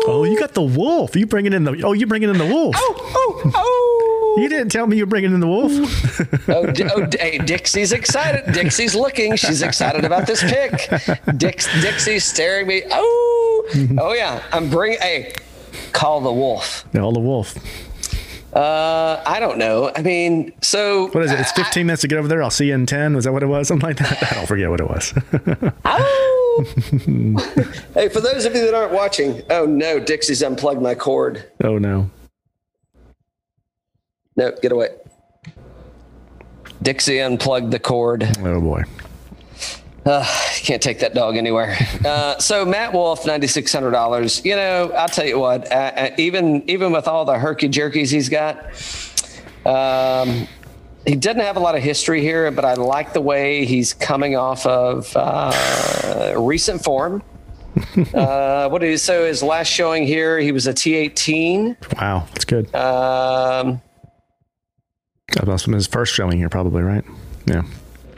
Oh, 0.05 0.25
you 0.29 0.37
got 0.37 0.53
the 0.53 0.61
wolf. 0.61 1.15
You 1.15 1.25
bringing 1.25 1.53
in 1.53 1.63
the? 1.63 1.81
Oh, 1.83 1.93
you 1.93 2.05
bringing 2.07 2.29
in 2.29 2.37
the 2.37 2.45
wolf. 2.45 2.75
oh, 2.77 3.51
oh. 3.55 4.12
You 4.37 4.49
didn't 4.49 4.69
tell 4.69 4.87
me 4.87 4.97
you're 4.97 5.05
bringing 5.05 5.33
in 5.33 5.39
the 5.39 5.47
wolf. 5.47 5.71
Oh, 6.49 6.65
D- 6.71 6.83
oh 6.93 7.05
D- 7.05 7.17
hey, 7.19 7.37
Dixie's 7.37 7.91
excited. 7.91 8.51
Dixie's 8.53 8.95
looking. 8.95 9.35
She's 9.35 9.61
excited 9.61 10.05
about 10.05 10.25
this 10.27 10.41
pick. 10.41 10.89
Dix, 11.37 11.67
Dixie's 11.81 12.23
staring 12.25 12.67
me. 12.67 12.83
Oh, 12.91 13.69
oh 13.99 14.13
yeah. 14.13 14.41
I'm 14.51 14.69
bringing. 14.69 14.99
Hey, 14.99 15.33
call 15.91 16.21
the 16.21 16.31
wolf. 16.33 16.85
no, 16.93 17.11
the 17.11 17.19
wolf. 17.19 17.55
Uh, 18.53 19.21
I 19.25 19.39
don't 19.39 19.57
know. 19.57 19.91
I 19.95 20.01
mean, 20.03 20.53
so 20.61 21.07
What 21.07 21.23
is 21.23 21.31
it? 21.31 21.39
It's 21.39 21.51
15 21.53 21.87
minutes 21.87 22.01
to 22.03 22.07
get 22.07 22.19
over 22.19 22.27
there. 22.27 22.43
I'll 22.43 22.51
see 22.51 22.67
you 22.67 22.75
in 22.75 22.85
10. 22.85 23.15
Was 23.15 23.25
that 23.25 23.33
what 23.33 23.41
it 23.41 23.47
was? 23.47 23.67
Something 23.67 23.87
like 23.89 23.97
that. 23.97 24.31
I 24.31 24.35
don't 24.35 24.45
forget 24.47 24.69
what 24.69 24.79
it 24.79 24.87
was. 24.87 25.11
Oh. 25.85 26.63
hey, 27.95 28.09
for 28.09 28.21
those 28.21 28.45
of 28.45 28.55
you 28.55 28.63
that 28.65 28.75
aren't 28.75 28.91
watching, 28.93 29.41
oh 29.49 29.65
no, 29.65 29.99
Dixie's 29.99 30.43
unplugged 30.43 30.81
my 30.83 30.93
cord. 30.93 31.49
oh 31.63 31.77
no. 31.79 32.09
No, 34.35 34.51
get 34.61 34.71
away. 34.71 34.89
Dixie 36.81 37.19
unplugged 37.19 37.71
the 37.71 37.79
cord. 37.79 38.29
Oh 38.39 38.59
boy. 38.59 38.83
Can't 40.05 40.81
take 40.81 40.99
that 40.99 41.13
dog 41.13 41.37
anywhere. 41.37 41.77
Uh, 42.05 42.37
so 42.37 42.65
Matt 42.65 42.93
Wolff, 42.93 43.25
ninety 43.25 43.47
six 43.47 43.71
hundred 43.71 43.91
dollars. 43.91 44.43
You 44.43 44.55
know, 44.55 44.91
I'll 44.91 45.07
tell 45.07 45.25
you 45.25 45.39
what. 45.39 45.71
Uh, 45.71 45.75
uh, 45.75 46.09
even 46.17 46.69
even 46.69 46.91
with 46.91 47.07
all 47.07 47.23
the 47.25 47.37
herky 47.37 47.69
jerkies 47.69 48.11
he's 48.11 48.27
got, 48.27 48.65
um, 49.65 50.47
he 51.05 51.15
doesn't 51.15 51.41
have 51.41 51.55
a 51.55 51.59
lot 51.61 51.75
of 51.75 51.83
history 51.83 52.21
here. 52.21 52.51
But 52.51 52.65
I 52.65 52.73
like 52.73 53.13
the 53.13 53.21
way 53.21 53.65
he's 53.65 53.93
coming 53.93 54.35
off 54.35 54.65
of 54.65 55.11
uh, 55.15 56.35
recent 56.37 56.83
form. 56.83 57.23
uh, 58.13 58.67
what 58.69 58.83
is 58.83 59.01
so 59.01 59.25
his 59.25 59.41
last 59.41 59.67
showing 59.67 60.05
here? 60.05 60.37
He 60.37 60.51
was 60.51 60.67
a 60.67 60.73
T 60.73 60.95
eighteen. 60.95 61.77
Wow, 61.97 62.27
that's 62.33 62.45
good. 62.45 62.73
Um, 62.75 63.81
that 65.33 65.47
must 65.47 65.65
have 65.65 65.71
been 65.71 65.75
his 65.77 65.87
first 65.87 66.13
showing 66.13 66.37
here, 66.37 66.49
probably, 66.49 66.83
right? 66.83 67.03
Yeah. 67.45 67.63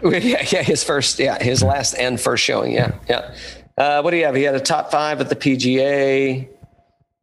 Yeah, 0.03 0.19
yeah, 0.51 0.61
his 0.61 0.83
first, 0.83 1.17
yeah, 1.17 1.41
his 1.41 1.63
last 1.63 1.95
and 1.95 2.19
first 2.21 2.43
showing, 2.43 2.73
yeah, 2.73 2.91
yeah. 3.09 3.33
Uh, 3.75 4.01
what 4.01 4.11
do 4.11 4.17
you 4.17 4.25
have? 4.25 4.35
He 4.35 4.43
had 4.43 4.53
a 4.53 4.59
top 4.59 4.91
five 4.91 5.19
at 5.19 5.29
the 5.29 5.35
PGA, 5.35 6.47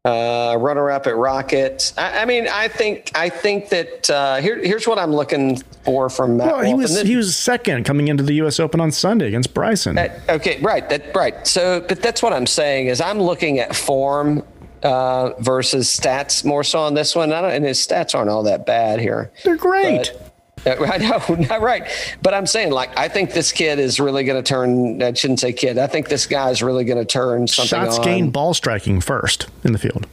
uh, 0.05 0.57
runner 0.59 0.91
up 0.91 1.07
at 1.07 1.15
Rocket. 1.15 1.93
I, 1.97 2.23
I 2.23 2.25
mean, 2.25 2.49
I 2.49 2.67
think, 2.67 3.13
I 3.15 3.29
think 3.29 3.69
that 3.69 4.11
uh, 4.11 4.37
here, 4.37 4.59
here's 4.59 4.89
what 4.89 4.99
I'm 4.99 5.13
looking 5.13 5.59
for 5.85 6.09
from 6.11 6.39
Matt. 6.39 6.49
Well, 6.57 6.63
he 6.65 6.75
was 6.75 6.93
then- 6.97 7.07
he 7.07 7.15
was 7.15 7.37
second 7.37 7.85
coming 7.85 8.09
into 8.09 8.25
the 8.25 8.35
U.S. 8.35 8.59
Open 8.59 8.81
on 8.81 8.91
Sunday 8.91 9.29
against 9.29 9.55
Bryson. 9.55 9.95
that- 9.95 10.19
okay, 10.29 10.59
right, 10.61 10.89
that 10.89 11.15
right. 11.15 11.47
So, 11.47 11.85
but 11.89 12.03
that's 12.03 12.21
what 12.21 12.33
I'm 12.33 12.47
saying 12.47 12.89
is 12.89 13.01
I'm 13.01 13.21
looking 13.21 13.61
at 13.61 13.77
form 13.77 14.43
uh, 14.83 15.31
versus 15.41 15.89
stats 15.89 16.45
more 16.45 16.65
so 16.65 16.81
on 16.81 16.95
this 16.95 17.15
one. 17.15 17.33
I 17.33 17.41
don't, 17.41 17.51
and 17.53 17.65
his 17.65 17.79
stats 17.79 18.15
aren't 18.15 18.31
all 18.31 18.43
that 18.45 18.67
bad 18.67 19.01
here. 19.01 19.31
They're 19.45 19.57
great. 19.57 20.13
But- 20.15 20.29
uh, 20.65 20.77
I 20.93 20.99
know, 20.99 21.35
not 21.49 21.61
right. 21.61 21.89
But 22.23 22.35
I'm 22.35 22.47
saying, 22.47 22.71
like, 22.71 22.97
I 22.97 23.09
think 23.09 23.33
this 23.33 23.51
kid 23.51 23.81
is 23.81 23.99
really 23.99 24.23
going 24.23 24.41
to 24.41 24.49
turn. 24.49 25.03
I 25.03 25.13
shouldn't 25.13 25.41
say 25.41 25.53
kid. 25.53 25.77
I 25.77 25.89
think 25.89 26.09
this 26.09 26.25
guy 26.27 26.51
is 26.51 26.63
really 26.63 26.85
going 26.85 26.99
to 26.99 27.05
turn 27.05 27.49
something 27.49 27.69
Shots 27.81 27.99
on. 27.99 28.05
gained, 28.05 28.33
ball 28.33 28.55
striking 28.55 29.01
first 29.01 29.49
in 29.65 29.73
the 29.73 29.79
field. 29.79 30.07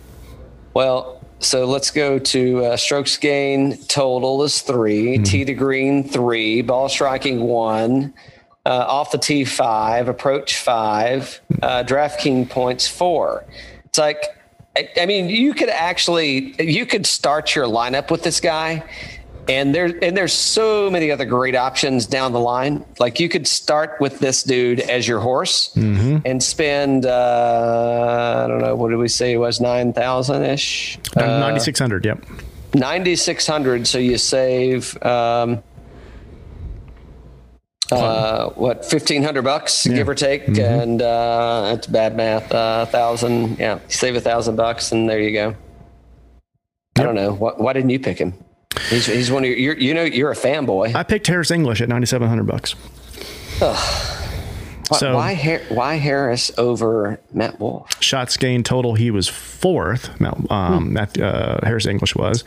Well, 0.74 1.22
so 1.40 1.66
let's 1.66 1.92
go 1.92 2.18
to 2.20 2.66
uh, 2.66 2.78
strokes 2.78 3.16
gain 3.18 3.78
total 3.88 4.44
is 4.44 4.62
3 4.62 5.18
Mm-hmm. 5.18 5.24
tee 5.24 5.46
to 5.46 5.54
green 5.54 6.04
three, 6.08 6.62
ball 6.64 6.90
striking 6.90 7.42
one, 7.42 8.14
uh, 8.66 8.70
off 8.70 9.12
the 9.12 9.18
tee 9.20 9.46
five, 9.46 10.08
approach 10.08 10.58
five, 10.58 11.40
uh, 11.62 11.84
DraftKings 11.84 12.50
points 12.50 12.88
four. 12.88 13.46
It's 13.86 13.98
like, 14.00 14.24
I, 14.80 15.02
I 15.02 15.06
mean, 15.06 15.30
you 15.30 15.54
could 15.54 15.70
actually 15.70 16.56
you 16.62 16.86
could 16.86 17.06
start 17.06 17.56
your 17.56 17.66
lineup 17.66 18.10
with 18.12 18.24
this 18.24 18.40
guy. 18.40 18.84
And 19.48 19.74
there 19.74 19.86
and 20.04 20.16
there's 20.16 20.34
so 20.34 20.92
many 20.92 21.10
other 21.10 21.26
great 21.26 21.56
options 21.56 22.06
down 22.06 22.34
the 22.34 22.40
line. 22.40 22.86
Like 23.00 23.20
you 23.20 23.28
could 23.28 23.48
start 23.48 24.00
with 24.00 24.20
this 24.20 24.44
dude 24.44 24.80
as 24.80 25.08
your 25.08 25.20
horse 25.20 25.76
and 25.76 26.44
spend 26.44 27.08
uh, 27.08 28.44
I 28.46 28.48
don't 28.48 28.62
know 28.62 28.76
what 28.76 28.90
did 28.90 28.98
we 28.98 29.08
say 29.08 29.34
it 29.34 29.38
was 29.38 29.60
nine 29.60 29.92
thousand 29.92 30.44
ish. 30.44 31.00
Uh, 31.18 31.22
9600, 31.40 32.06
yep. 32.06 32.24
9600 32.76 33.88
so 33.88 33.98
you 33.98 34.20
save 34.20 35.02
um 35.04 35.64
uh 37.92 38.50
what 38.52 38.78
1500 38.80 39.42
bucks 39.42 39.88
give 39.88 40.08
or 40.08 40.16
take 40.16 40.48
and 40.48 41.02
uh 41.02 41.62
that's 41.74 41.88
bad 41.88 42.16
math 42.16 42.52
uh 42.54 42.86
thousand 42.86 43.58
yeah 43.58 43.76
you 43.76 43.82
save 43.90 44.16
a 44.16 44.22
thousand 44.22 44.56
bucks 44.56 44.92
and 44.92 45.10
there 45.10 45.20
you 45.20 45.32
go 45.34 45.56
i 46.98 47.04
don't 47.04 47.16
know 47.16 47.34
why, 47.34 47.52
why 47.58 47.74
didn't 47.74 47.90
you 47.90 48.00
pick 48.00 48.18
him 48.20 48.34
he's, 48.90 49.06
he's 49.08 49.32
one 49.32 49.44
of 49.44 49.50
your 49.50 49.58
you're, 49.58 49.78
you 49.78 49.94
know 49.94 50.04
you're 50.04 50.32
a 50.32 50.36
fanboy 50.36 50.94
I 50.94 51.04
picked 51.04 51.28
Harris 51.28 51.50
English 51.52 51.82
at 51.82 51.90
9700 51.90 52.46
bucks. 52.46 52.76
why, 53.60 54.98
so- 54.98 55.16
why, 55.16 55.34
Har- 55.34 55.62
why 55.70 55.96
harris 55.96 56.52
over 56.58 57.20
matt 57.34 57.60
wolff 57.60 57.90
Shots 58.02 58.38
gained 58.38 58.66
total, 58.66 58.94
he 58.96 59.12
was 59.12 59.28
fourth. 59.28 60.20
Mount, 60.20 60.50
um, 60.52 60.94
Matt, 60.94 61.20
uh, 61.20 61.60
Harris 61.64 61.86
English 61.86 62.16
was. 62.16 62.44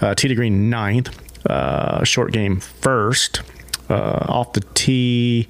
Uh, 0.00 0.14
to 0.14 0.34
green 0.34 0.68
ninth. 0.70 1.16
Uh, 1.48 2.02
short 2.04 2.32
game 2.32 2.58
first. 2.60 3.42
Uh, 3.90 4.26
off 4.28 4.52
the 4.52 4.60
tee, 4.74 5.48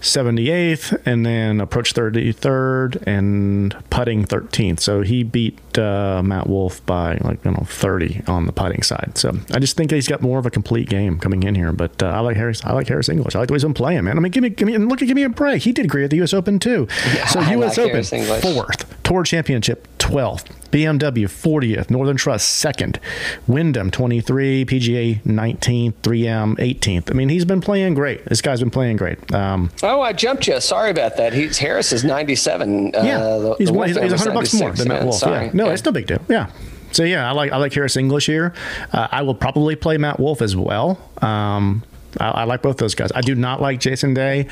78th, 0.00 1.00
and 1.06 1.24
then 1.24 1.60
approach 1.60 1.94
33rd, 1.94 3.02
and 3.06 3.76
putting 3.90 4.24
13th. 4.24 4.80
So 4.80 5.02
he 5.02 5.22
beat 5.22 5.78
uh, 5.78 6.22
Matt 6.24 6.48
Wolff 6.48 6.84
by 6.86 7.18
like 7.22 7.44
you 7.44 7.52
know 7.52 7.64
30 7.66 8.22
on 8.26 8.46
the 8.46 8.52
putting 8.52 8.82
side. 8.82 9.12
So 9.16 9.32
I 9.52 9.58
just 9.58 9.76
think 9.76 9.90
he's 9.90 10.08
got 10.08 10.22
more 10.22 10.38
of 10.38 10.46
a 10.46 10.50
complete 10.50 10.88
game 10.88 11.18
coming 11.18 11.44
in 11.44 11.54
here. 11.54 11.72
But 11.72 12.02
uh, 12.02 12.06
I 12.06 12.20
like 12.20 12.36
Harris. 12.36 12.64
I 12.64 12.72
like 12.72 12.88
Harris 12.88 13.08
English. 13.08 13.36
I 13.36 13.38
like 13.40 13.48
the 13.48 13.52
way 13.52 13.56
he's 13.56 13.64
been 13.64 13.74
playing, 13.74 14.04
man. 14.04 14.16
I 14.16 14.20
mean, 14.20 14.32
give 14.32 14.42
me, 14.42 14.50
give 14.50 14.66
me, 14.66 14.74
and 14.74 14.88
look, 14.88 14.98
give 14.98 15.10
me 15.10 15.22
a 15.22 15.28
break. 15.28 15.62
He 15.62 15.72
did 15.72 15.88
great 15.88 16.04
at 16.04 16.10
the 16.10 16.16
U.S. 16.16 16.34
Open 16.34 16.58
too. 16.58 16.88
so 17.28 17.40
I 17.40 17.52
U.S. 17.52 17.78
like 17.78 17.88
Open 17.88 18.40
fourth, 18.40 19.02
Tour 19.02 19.22
Championship 19.22 19.86
12th, 20.02 20.46
BMW 20.70 21.24
40th, 21.26 21.90
Northern 21.90 22.16
Trust 22.16 22.48
second, 22.48 22.98
Wyndham 23.46 23.90
23, 23.90 24.64
PGA 24.64 25.22
19th, 25.22 25.94
3M 26.02 26.56
18th. 26.58 27.10
I 27.10 27.14
mean, 27.14 27.28
he's 27.28 27.44
been 27.44 27.60
playing 27.60 27.94
great. 27.94 28.24
This 28.24 28.40
guy's 28.40 28.60
been 28.60 28.70
playing 28.70 28.96
great. 28.96 29.32
Um, 29.32 29.70
oh 29.82 30.00
i 30.00 30.12
jumped 30.12 30.46
you 30.46 30.60
sorry 30.60 30.90
about 30.90 31.16
that 31.16 31.32
he's 31.32 31.58
harris 31.58 31.92
is 31.92 32.04
97 32.04 32.90
yeah, 32.94 33.18
uh, 33.18 33.38
the- 33.38 33.54
he's 33.56 33.70
the 33.70 33.82
he's, 33.82 33.96
he's 33.96 34.10
100 34.12 34.34
bucks 34.34 34.54
more 34.54 34.72
than 34.72 34.88
Matt. 34.88 35.04
Wolff. 35.04 35.16
Sorry. 35.16 35.46
Yeah, 35.46 35.50
no, 35.54 35.70
it's 35.70 35.84
no 35.84 35.92
big 35.92 36.06
deal. 36.06 36.20
Yeah. 36.28 36.50
So 36.92 37.04
yeah, 37.04 37.28
I 37.28 37.32
like 37.32 37.52
I 37.52 37.56
like 37.56 37.72
Harris 37.72 37.96
English 37.96 38.26
here. 38.26 38.52
Uh, 38.92 39.08
I 39.10 39.22
will 39.22 39.34
probably 39.34 39.76
play 39.76 39.96
Matt 39.96 40.20
Wolff 40.20 40.42
as 40.42 40.54
well. 40.56 40.98
Um, 41.22 41.82
I, 42.20 42.28
I 42.28 42.44
like 42.44 42.62
both 42.62 42.76
those 42.78 42.94
guys. 42.94 43.10
I 43.14 43.20
do 43.20 43.34
not 43.34 43.60
like 43.60 43.80
Jason 43.80 44.14
Day, 44.14 44.46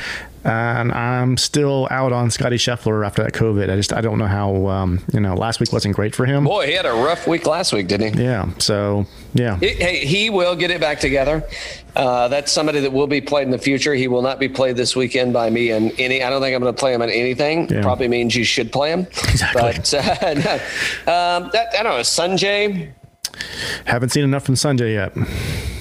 and 0.44 0.92
I'm 0.92 1.36
still 1.36 1.86
out 1.90 2.12
on 2.12 2.30
Scotty 2.30 2.56
Scheffler 2.56 3.04
after 3.06 3.22
that 3.22 3.32
COVID. 3.32 3.70
I 3.70 3.76
just 3.76 3.92
I 3.92 4.00
don't 4.00 4.18
know 4.18 4.26
how 4.26 4.66
um, 4.68 5.04
you 5.12 5.20
know 5.20 5.34
last 5.34 5.60
week 5.60 5.72
wasn't 5.72 5.94
great 5.96 6.14
for 6.14 6.24
him. 6.26 6.44
Boy, 6.44 6.66
he 6.66 6.72
had 6.72 6.86
a 6.86 6.92
rough 6.92 7.26
week 7.26 7.46
last 7.46 7.72
week, 7.72 7.88
didn't 7.88 8.16
he? 8.16 8.24
Yeah. 8.24 8.48
So 8.58 9.06
yeah. 9.34 9.58
He- 9.58 9.68
Hey, 9.80 10.04
he 10.04 10.28
will 10.30 10.56
get 10.56 10.70
it 10.70 10.80
back 10.80 11.00
together. 11.00 11.42
Uh, 11.96 12.28
that's 12.28 12.52
somebody 12.52 12.80
that 12.80 12.92
will 12.92 13.06
be 13.06 13.20
played 13.20 13.44
in 13.44 13.50
the 13.50 13.58
future. 13.58 13.94
He 13.94 14.08
will 14.08 14.22
not 14.22 14.38
be 14.38 14.48
played 14.48 14.76
this 14.76 14.94
weekend 14.94 15.32
by 15.32 15.48
me 15.50 15.70
in 15.70 15.90
any. 15.98 16.22
I 16.22 16.28
don't 16.30 16.40
think 16.42 16.54
I'm 16.54 16.60
going 16.60 16.74
to 16.74 16.78
play 16.78 16.92
him 16.94 17.02
in 17.02 17.08
anything. 17.10 17.68
Yeah. 17.68 17.82
Probably 17.82 18.08
means 18.08 18.34
you 18.36 18.44
should 18.44 18.70
play 18.72 18.90
him. 18.92 19.06
Exactly. 19.30 19.62
But 19.62 19.94
uh, 19.94 20.34
no. 20.34 20.52
um, 21.12 21.50
that, 21.52 21.68
I 21.78 21.82
don't 21.82 21.94
know. 21.96 22.00
Sungjae. 22.00 22.90
Haven't 23.86 24.10
seen 24.10 24.24
enough 24.24 24.44
from 24.44 24.54
Sungjae 24.54 24.92
yet. 24.92 25.12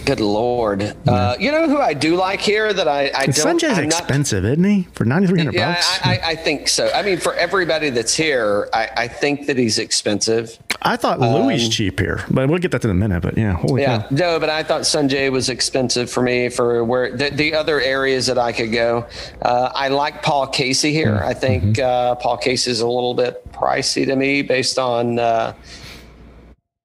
Good 0.10 0.22
lord. 0.22 0.96
Uh, 1.08 1.36
you 1.40 1.52
know 1.52 1.68
who 1.70 1.78
I 1.80 1.94
do 1.94 2.16
like 2.16 2.40
here 2.42 2.74
that 2.74 2.88
I, 2.88 3.12
I 3.16 3.26
don't. 3.28 3.36
Sungjae's 3.60 3.78
I'm 3.78 3.90
not- 3.90 4.00
expensive, 4.00 4.44
isn't 4.44 4.64
he? 4.64 4.88
For 4.94 5.06
ninety 5.06 5.28
three 5.28 5.38
hundred 5.38 5.54
Yeah, 5.54 5.76
bucks. 5.76 6.00
I, 6.04 6.16
I, 6.16 6.30
I 6.32 6.36
think 6.36 6.68
so. 6.68 6.90
I 6.92 7.04
mean, 7.04 7.20
for 7.20 7.36
everybody 7.36 7.92
that's 7.92 8.16
here, 8.16 8.70
I, 8.74 8.90
I 8.98 9.08
think 9.08 9.46
that 9.46 9.56
he's 9.56 9.78
expensive. 9.78 10.58
I 10.82 10.96
thought 10.98 11.20
Louis 11.20 11.70
cheap 11.70 12.00
here, 12.00 12.26
but 12.32 12.50
we'll 12.50 12.58
get 12.58 12.72
that 12.72 12.84
in 12.86 12.90
a 12.90 12.96
minute. 12.96 13.22
But 13.22 13.38
yeah, 13.38 13.54
holy 13.54 13.86
Um, 13.86 14.02
Yeah, 14.02 14.08
cow. 14.08 14.16
no, 14.34 14.40
but 14.40 14.50
I 14.50 14.64
thought 14.64 14.82
Sanjay 14.82 15.32
was 15.32 15.48
expensive 15.48 16.10
for 16.10 16.24
me 16.24 16.50
for 16.50 16.84
where 16.84 17.16
the, 17.16 17.30
the 17.30 17.54
other 17.54 17.80
areas 17.80 18.26
that 18.26 18.40
I 18.40 18.52
could 18.52 18.72
go. 18.72 19.06
Uh, 19.44 19.70
I 19.76 19.90
like 19.90 20.24
Paul 20.24 20.48
Casey 20.48 20.92
here. 20.92 21.22
I 21.24 21.36
think 21.36 21.78
uh, 21.78 22.16
Paul 22.16 22.38
Casey 22.38 22.72
is 22.72 22.80
a 22.82 22.88
little 22.88 23.14
bit 23.14 23.44
pricey 23.52 24.08
to 24.08 24.16
me 24.16 24.42
based 24.42 24.80
on 24.80 25.20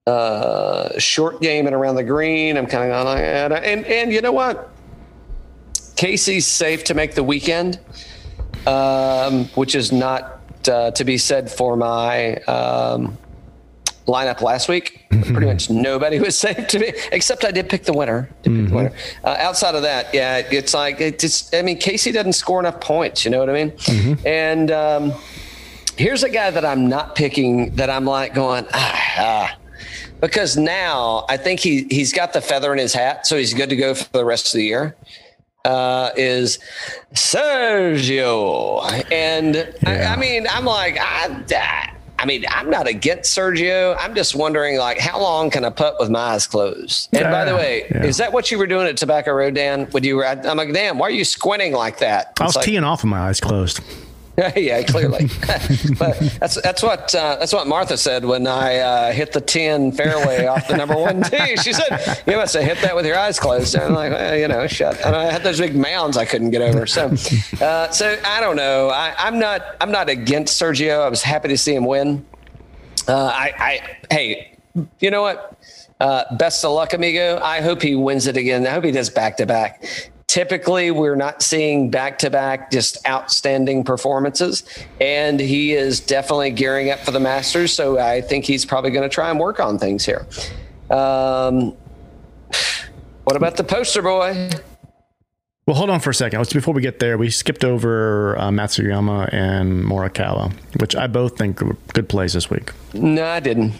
uh, 0.06 0.98
short 0.98 1.40
game 1.40 1.66
and 1.66 1.74
around 1.74 1.94
the 1.94 2.04
green. 2.04 2.56
I'm 2.56 2.66
kind 2.66 2.92
of 2.92 3.06
eh, 3.16 3.46
and 3.46 3.86
and 3.86 4.12
you 4.12 4.20
know 4.20 4.32
what? 4.32 4.70
Casey's 5.96 6.46
safe 6.46 6.84
to 6.84 6.94
make 6.94 7.14
the 7.14 7.24
weekend, 7.24 7.78
um, 8.66 9.46
which 9.54 9.74
is 9.74 9.92
not 9.92 10.40
uh, 10.68 10.90
to 10.92 11.04
be 11.04 11.18
said 11.18 11.50
for 11.50 11.76
my. 11.76 12.36
Um, 12.42 13.18
lineup 14.06 14.42
last 14.42 14.68
week. 14.68 15.06
Pretty 15.08 15.46
much 15.46 15.70
nobody 15.70 16.20
was 16.20 16.38
safe 16.46 16.66
to 16.66 16.78
me, 16.78 16.92
except 17.10 17.42
I 17.42 17.50
did 17.50 17.70
pick 17.70 17.84
the 17.84 17.94
winner. 17.94 18.28
Did 18.42 18.54
pick 18.54 18.68
the 18.68 18.74
winner. 18.74 18.92
Uh, 19.24 19.36
outside 19.38 19.74
of 19.74 19.80
that, 19.80 20.12
yeah, 20.12 20.42
it's 20.50 20.74
like 20.74 21.00
it 21.00 21.18
just. 21.18 21.54
I 21.54 21.62
mean, 21.62 21.78
Casey 21.78 22.12
doesn't 22.12 22.34
score 22.34 22.60
enough 22.60 22.82
points. 22.82 23.24
You 23.24 23.30
know 23.30 23.38
what 23.38 23.48
I 23.48 23.64
mean? 23.64 23.72
And 24.26 24.70
um, 24.70 25.14
here's 25.96 26.22
a 26.22 26.28
guy 26.28 26.50
that 26.50 26.66
I'm 26.66 26.86
not 26.86 27.14
picking. 27.14 27.74
That 27.76 27.88
I'm 27.88 28.04
like 28.04 28.34
going 28.34 28.66
ah. 28.74 29.14
ah. 29.16 29.56
Because 30.20 30.56
now 30.56 31.26
I 31.28 31.36
think 31.36 31.60
he 31.60 31.86
he's 31.90 32.12
got 32.12 32.32
the 32.32 32.40
feather 32.40 32.72
in 32.72 32.78
his 32.78 32.94
hat, 32.94 33.26
so 33.26 33.36
he's 33.36 33.52
good 33.52 33.68
to 33.70 33.76
go 33.76 33.94
for 33.94 34.08
the 34.12 34.24
rest 34.24 34.46
of 34.48 34.52
the 34.58 34.64
year. 34.64 34.96
Uh, 35.64 36.10
is 36.16 36.58
Sergio, 37.14 38.82
and 39.10 39.56
I, 39.86 39.94
Yeah. 39.96 40.12
I 40.12 40.16
mean, 40.20 40.46
I'm 40.50 40.64
like, 40.64 40.98
I, 41.00 41.42
I- 41.54 41.90
I 42.16 42.26
mean, 42.26 42.44
I'm 42.48 42.70
not 42.70 42.86
against 42.86 43.36
Sergio. 43.36 43.96
I'm 43.98 44.14
just 44.14 44.34
wondering, 44.36 44.78
like, 44.78 44.98
how 44.98 45.20
long 45.20 45.50
can 45.50 45.64
I 45.64 45.68
putt 45.70 45.96
with 45.98 46.08
my 46.10 46.20
eyes 46.20 46.46
closed? 46.46 47.08
And 47.12 47.24
by 47.24 47.44
the 47.44 47.54
way, 47.54 47.86
yeah. 47.90 48.04
is 48.04 48.16
that 48.18 48.32
what 48.32 48.50
you 48.50 48.56
were 48.58 48.68
doing 48.68 48.86
at 48.86 48.96
Tobacco 48.96 49.32
Road, 49.32 49.54
Dan? 49.56 49.88
Would 49.92 50.04
you? 50.06 50.24
I'm 50.24 50.56
like, 50.56 50.72
damn, 50.72 50.96
why 50.96 51.08
are 51.08 51.10
you 51.10 51.24
squinting 51.24 51.72
like 51.72 51.98
that? 51.98 52.32
I 52.40 52.44
was 52.44 52.56
like- 52.56 52.64
teeing 52.64 52.84
off 52.84 53.02
with 53.02 53.10
my 53.10 53.18
eyes 53.28 53.40
closed. 53.40 53.80
yeah, 54.56 54.82
clearly. 54.82 55.28
but 55.98 56.18
that's 56.40 56.60
that's 56.60 56.82
what 56.82 57.14
uh, 57.14 57.36
that's 57.36 57.52
what 57.52 57.68
Martha 57.68 57.96
said 57.96 58.24
when 58.24 58.48
I 58.48 58.78
uh, 58.78 59.12
hit 59.12 59.30
the 59.30 59.40
ten 59.40 59.92
fairway 59.92 60.46
off 60.46 60.66
the 60.66 60.76
number 60.76 60.96
one 60.96 61.22
tee. 61.22 61.56
She 61.56 61.72
said, 61.72 62.20
"You 62.26 62.36
must 62.36 62.54
have 62.54 62.64
hit 62.64 62.80
that 62.80 62.96
with 62.96 63.06
your 63.06 63.16
eyes 63.16 63.38
closed." 63.38 63.76
And 63.76 63.84
I'm 63.84 63.94
like, 63.94 64.10
well, 64.10 64.36
you 64.36 64.48
know, 64.48 64.66
shut. 64.66 65.00
And 65.06 65.14
I 65.14 65.30
had 65.30 65.44
those 65.44 65.60
big 65.60 65.76
mounds 65.76 66.16
I 66.16 66.24
couldn't 66.24 66.50
get 66.50 66.62
over. 66.62 66.84
So, 66.84 67.14
uh, 67.64 67.90
so 67.90 68.18
I 68.24 68.40
don't 68.40 68.56
know. 68.56 68.90
I, 68.90 69.14
I'm 69.16 69.38
not 69.38 69.62
I'm 69.80 69.92
not 69.92 70.08
against 70.08 70.60
Sergio. 70.60 71.00
I 71.00 71.08
was 71.08 71.22
happy 71.22 71.48
to 71.48 71.58
see 71.58 71.74
him 71.74 71.84
win. 71.84 72.26
Uh, 73.06 73.26
I, 73.26 73.52
I 73.58 74.14
hey, 74.14 74.58
you 74.98 75.12
know 75.12 75.22
what? 75.22 75.56
Uh, 76.00 76.36
best 76.36 76.64
of 76.64 76.72
luck, 76.72 76.92
amigo. 76.92 77.38
I 77.40 77.60
hope 77.60 77.82
he 77.82 77.94
wins 77.94 78.26
it 78.26 78.36
again. 78.36 78.66
I 78.66 78.70
hope 78.70 78.82
he 78.82 78.90
does 78.90 79.10
back 79.10 79.36
to 79.36 79.46
back. 79.46 80.10
Typically, 80.26 80.90
we're 80.90 81.14
not 81.14 81.42
seeing 81.42 81.90
back 81.90 82.18
to 82.18 82.30
back 82.30 82.70
just 82.70 82.98
outstanding 83.06 83.84
performances, 83.84 84.64
and 85.00 85.38
he 85.38 85.72
is 85.72 86.00
definitely 86.00 86.50
gearing 86.50 86.90
up 86.90 86.98
for 87.00 87.10
the 87.10 87.20
Masters. 87.20 87.72
So 87.72 87.98
I 87.98 88.20
think 88.20 88.44
he's 88.44 88.64
probably 88.64 88.90
going 88.90 89.08
to 89.08 89.14
try 89.14 89.30
and 89.30 89.38
work 89.38 89.60
on 89.60 89.78
things 89.78 90.04
here. 90.04 90.26
Um, 90.90 91.76
what 93.24 93.36
about 93.36 93.56
the 93.56 93.64
poster 93.64 94.02
boy? 94.02 94.50
Well, 95.66 95.76
hold 95.76 95.88
on 95.88 96.00
for 96.00 96.10
a 96.10 96.14
second. 96.14 96.46
Before 96.50 96.74
we 96.74 96.82
get 96.82 96.98
there, 96.98 97.16
we 97.16 97.30
skipped 97.30 97.64
over 97.64 98.36
uh, 98.38 98.50
Matsuyama 98.50 99.32
and 99.32 99.84
Morikawa, 99.84 100.52
which 100.78 100.94
I 100.94 101.06
both 101.06 101.38
think 101.38 101.62
were 101.62 101.76
good 101.94 102.08
plays 102.08 102.34
this 102.34 102.50
week. 102.50 102.72
No, 102.92 103.24
I 103.24 103.40
didn't. 103.40 103.72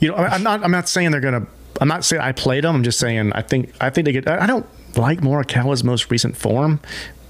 You 0.00 0.10
know, 0.10 0.16
I'm 0.16 0.42
not. 0.42 0.62
I'm 0.62 0.70
not 0.70 0.86
saying 0.86 1.12
they're 1.12 1.20
gonna. 1.20 1.46
I'm 1.80 1.88
not 1.88 2.04
saying 2.04 2.20
I 2.20 2.32
played 2.32 2.64
them. 2.64 2.76
I'm 2.76 2.84
just 2.84 2.98
saying 2.98 3.32
I 3.32 3.40
think. 3.40 3.72
I 3.80 3.88
think 3.88 4.04
they 4.04 4.12
get. 4.12 4.28
I 4.28 4.46
don't 4.46 4.66
like 4.96 5.20
Morikawa's 5.20 5.84
most 5.84 6.10
recent 6.10 6.36
form, 6.36 6.80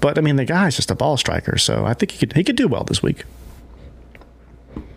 but 0.01 0.17
I 0.17 0.21
mean 0.21 0.35
the 0.35 0.45
guy's 0.45 0.75
just 0.75 0.91
a 0.91 0.95
ball 0.95 1.17
striker, 1.17 1.57
so 1.57 1.85
I 1.85 1.93
think 1.93 2.11
he 2.11 2.17
could. 2.19 2.33
He 2.33 2.43
could 2.43 2.55
do 2.55 2.67
well 2.67 2.83
this 2.83 3.03
week. 3.03 3.23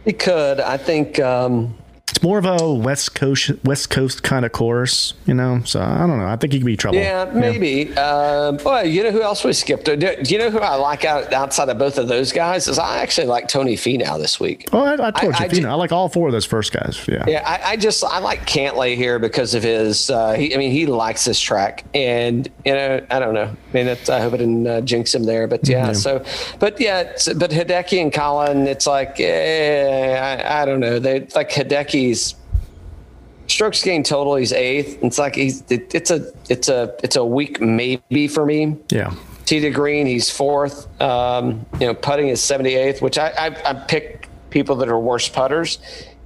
He 0.04 0.12
could. 0.12 0.60
I 0.60 0.76
think. 0.76 1.18
Um, 1.20 1.76
It's 2.22 2.28
more 2.28 2.38
of 2.38 2.44
a 2.46 2.72
West 2.72 3.16
Coast 3.16 3.50
West 3.64 3.90
Coast 3.90 4.22
kind 4.22 4.44
of 4.46 4.52
course, 4.52 5.14
you 5.26 5.34
know. 5.34 5.60
So 5.64 5.80
I 5.80 6.06
don't 6.06 6.18
know. 6.18 6.26
I 6.26 6.36
think 6.36 6.52
he 6.52 6.60
could 6.60 6.66
be 6.66 6.76
trouble. 6.76 6.98
Yeah, 6.98 7.28
maybe. 7.34 7.92
Um, 7.96 8.58
boy, 8.58 8.82
you 8.82 9.02
know 9.02 9.10
who 9.10 9.22
else 9.22 9.42
we 9.42 9.52
skipped? 9.52 9.86
Do, 9.86 9.96
do 9.96 10.14
you 10.26 10.38
know 10.38 10.48
who 10.50 10.58
I 10.60 10.76
like 10.76 11.04
out, 11.04 11.32
outside 11.32 11.68
of 11.68 11.78
both 11.78 11.98
of 11.98 12.06
those 12.06 12.30
guys? 12.30 12.68
Is 12.68 12.78
I 12.78 12.98
actually 12.98 13.26
like 13.26 13.48
Tony 13.48 13.74
Finau 13.74 14.18
this 14.20 14.38
week. 14.38 14.68
Oh, 14.72 14.84
I, 14.84 14.92
I 15.08 15.10
told 15.10 15.34
I- 15.34 15.38
you, 15.40 15.44
I 15.46 15.48
Fina. 15.48 15.62
ju- 15.62 15.68
I 15.68 15.74
like 15.74 15.90
all 15.90 16.08
four 16.08 16.28
of 16.28 16.32
those 16.32 16.44
first 16.44 16.72
guys. 16.72 17.04
Yeah. 17.08 17.24
Yeah, 17.26 17.42
I, 17.44 17.72
I 17.72 17.76
just 17.76 18.04
I 18.04 18.20
like 18.20 18.46
Cantlay 18.46 18.94
here 18.94 19.18
because 19.18 19.54
of 19.54 19.64
his. 19.64 20.08
Uh, 20.08 20.34
he, 20.34 20.54
I 20.54 20.58
mean, 20.58 20.70
he 20.70 20.86
likes 20.86 21.24
this 21.24 21.40
track, 21.40 21.84
and 21.92 22.48
you 22.64 22.72
know, 22.72 23.04
I 23.10 23.18
don't 23.18 23.34
know. 23.34 23.50
I 23.50 23.72
mean, 23.72 23.88
I 23.88 24.20
hope 24.20 24.34
I 24.34 24.36
didn't 24.36 24.66
uh, 24.68 24.80
jinx 24.82 25.12
him 25.12 25.24
there, 25.24 25.48
but 25.48 25.66
yeah. 25.68 25.92
So, 25.92 26.24
but 26.60 26.78
yeah, 26.80 27.02
but 27.36 27.50
Hideki 27.50 28.00
and 28.00 28.12
Collin, 28.12 28.68
it's 28.68 28.86
like, 28.86 29.18
eh, 29.18 30.16
I, 30.46 30.62
I 30.62 30.64
don't 30.64 30.78
know. 30.78 31.00
They 31.00 31.26
like 31.34 31.50
Hideki's 32.12 32.34
strokes 33.46 33.82
gained 33.82 34.06
total. 34.06 34.36
He's 34.36 34.52
eighth. 34.52 35.02
It's 35.02 35.18
like 35.18 35.34
he's 35.34 35.62
it, 35.70 35.94
it's 35.94 36.10
a 36.10 36.32
it's 36.48 36.68
a 36.68 36.94
it's 37.02 37.16
a 37.16 37.24
week 37.24 37.60
maybe 37.60 38.28
for 38.28 38.44
me. 38.44 38.76
Yeah. 38.90 39.14
Tee 39.44 39.60
to 39.60 39.70
green, 39.70 40.06
he's 40.06 40.30
fourth. 40.30 40.88
Um, 41.00 41.66
you 41.80 41.86
know, 41.86 41.94
putting 41.94 42.28
is 42.28 42.40
78th, 42.40 43.02
which 43.02 43.18
I, 43.18 43.30
I, 43.30 43.70
I 43.70 43.74
pick 43.74 44.28
people 44.50 44.76
that 44.76 44.88
are 44.88 44.98
worse 44.98 45.28
putters. 45.28 45.78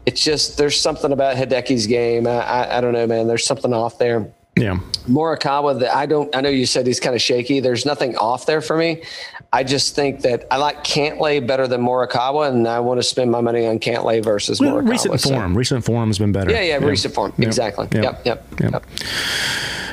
It's 0.05 0.23
just 0.23 0.59
there's 0.59 0.79
something 0.79 1.13
about 1.13 1.37
Hideki's 1.37 1.87
game. 1.87 2.27
I, 2.27 2.41
I, 2.41 2.79
I 2.79 2.81
don't 2.83 2.93
know, 2.93 3.07
man. 3.07 3.27
There's 3.27 3.45
something 3.45 3.73
off 3.73 3.99
there. 3.99 4.31
Yeah. 4.57 4.79
Morikawa, 5.07 5.79
that 5.81 5.95
I 5.95 6.07
don't. 6.07 6.35
I 6.35 6.41
know 6.41 6.49
you 6.49 6.67
said 6.67 6.87
he's 6.87 6.99
kind 6.99 7.15
of 7.15 7.21
shaky. 7.23 7.61
There's 7.61 7.85
nothing 7.87 8.17
off 8.17 8.47
there 8.47 8.61
for 8.63 8.77
me. 8.77 9.03
I 9.53 9.63
just 9.65 9.95
think 9.95 10.23
that 10.23 10.47
I 10.51 10.57
like 10.57 10.83
Cantlay 10.83 11.47
better 11.47 11.69
than 11.69 11.83
Morikawa, 11.83 12.49
and 12.49 12.67
I 12.67 12.81
want 12.81 12.99
to 12.99 13.03
spend 13.03 13.31
my 13.31 13.41
money 13.41 13.67
on 13.67 13.79
Cantlay 13.79 14.25
versus 14.25 14.59
Well, 14.61 14.73
Morikawa. 14.77 14.91
recent 14.91 15.21
So- 15.21 15.31
form. 15.31 15.57
Recent 15.57 15.85
form 15.85 16.09
has 16.09 16.19
been 16.19 16.33
better. 16.33 16.51
Yeah, 16.51 16.63
yeah, 16.63 16.77
recent 16.79 17.15
form. 17.15 17.33
Yep. 17.39 17.47
Exactly. 17.47 17.89
Yep. 17.93 18.03
Yep, 18.03 18.23
yep, 18.25 18.45
Yep. 18.61 18.73
yep. 18.73 18.85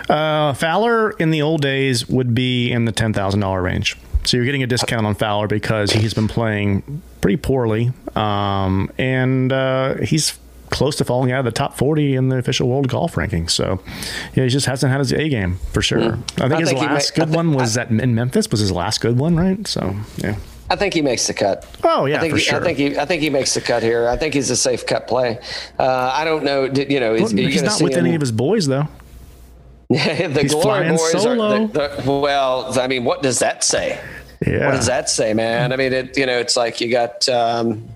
Uh, 0.09 0.53
Fowler 0.53 1.11
in 1.11 1.30
the 1.32 1.41
old 1.41 1.61
days 1.61 2.07
would 2.09 2.34
be 2.34 2.72
in 2.72 2.86
the 2.86 2.91
ten 2.91 3.14
thousand 3.14 3.39
dollar 3.41 3.61
range. 3.61 3.97
So 4.26 4.38
you're 4.38 4.45
getting 4.45 4.64
a 4.64 4.68
discount 4.68 5.05
on 5.05 5.16
Fowler 5.16 5.47
because 5.47 5.91
he's 5.91 6.14
been 6.14 6.28
playing 6.30 7.01
pretty 7.22 7.38
poorly, 7.38 7.91
um, 8.16 8.89
and 8.97 9.51
uh, 9.51 9.95
he's 9.95 10.38
close 10.74 10.96
to 10.98 11.06
falling 11.06 11.32
out 11.32 11.40
of 11.40 11.46
the 11.46 11.52
top 11.52 11.78
forty 11.78 12.16
in 12.16 12.28
the 12.30 12.38
official 12.38 12.68
world 12.68 12.90
golf 12.90 13.16
ranking. 13.16 13.48
So 13.48 13.80
yeah, 14.34 14.44
he 14.44 14.50
just 14.50 14.66
hasn't 14.66 14.92
had 14.92 15.00
his 15.00 15.14
A 15.14 15.30
game 15.30 15.58
for 15.72 15.82
sure. 15.82 16.14
I 16.38 16.50
think. 16.50 16.54
I 16.54 16.60
his 16.60 16.70
think 16.70 16.82
last 16.82 17.18
may- 17.18 17.26
good 17.26 17.34
one 17.36 17.54
was 17.54 17.76
that 17.76 17.90
in 17.90 18.16
Memphis 18.16 18.50
was 18.52 18.60
his 18.60 18.72
last 18.72 19.00
good 19.02 19.18
one, 19.18 19.38
right? 19.38 19.66
So 19.68 19.96
yeah. 20.18 20.36
I 20.70 20.76
think 20.76 20.94
he 20.94 21.02
makes 21.02 21.28
the 21.28 21.34
cut. 21.34 21.66
Oh 21.84 22.06
yeah, 22.06 22.18
I 22.18 22.20
think 22.22 22.32
for 22.32 22.38
he, 22.38 22.44
sure. 22.44 22.60
I 22.60 22.64
think 22.64 22.78
he 22.78 22.98
I 22.98 23.06
think 23.06 23.22
he 23.22 23.30
makes 23.30 23.54
the 23.54 23.62
cut 23.62 23.84
here. 23.84 24.08
I 24.08 24.18
think 24.18 24.34
he's 24.34 24.50
a 24.50 24.56
safe 24.56 24.86
cut 24.86 25.08
play. 25.08 25.38
Uh, 25.78 26.12
I 26.14 26.24
don't 26.26 26.44
know. 26.44 26.68
did- 26.68 26.92
You 26.92 27.00
know, 27.00 27.14
is, 27.14 27.22
Well, 27.34 27.40
you 27.40 27.48
he's 27.50 27.62
not 27.62 27.74
see 27.74 27.84
with 27.84 27.94
him- 27.94 28.06
any 28.06 28.16
of 28.16 28.22
his 28.22 28.32
boys 28.32 28.68
though. 28.68 28.88
the 29.90 29.96
He's 30.42 30.52
glory 30.54 30.64
flying 30.64 30.96
boys 30.96 31.12
solo. 31.12 31.64
are 31.64 31.68
the, 31.68 32.02
the, 32.02 32.12
well. 32.12 32.80
I 32.80 32.88
mean, 32.88 33.04
what 33.04 33.22
does 33.22 33.40
that 33.40 33.64
say? 33.64 34.00
Yeah. 34.46 34.66
What 34.68 34.72
does 34.76 34.88
that 34.88 35.10
say, 35.10 35.34
man? 35.34 35.72
I 35.72 35.76
mean, 35.76 35.94
it 35.94 36.18
you 36.18 36.26
know, 36.26 36.40
it's 36.40 36.58
like 36.58 36.82
you 36.82 36.90
got 36.90 37.28
um, 37.30 37.88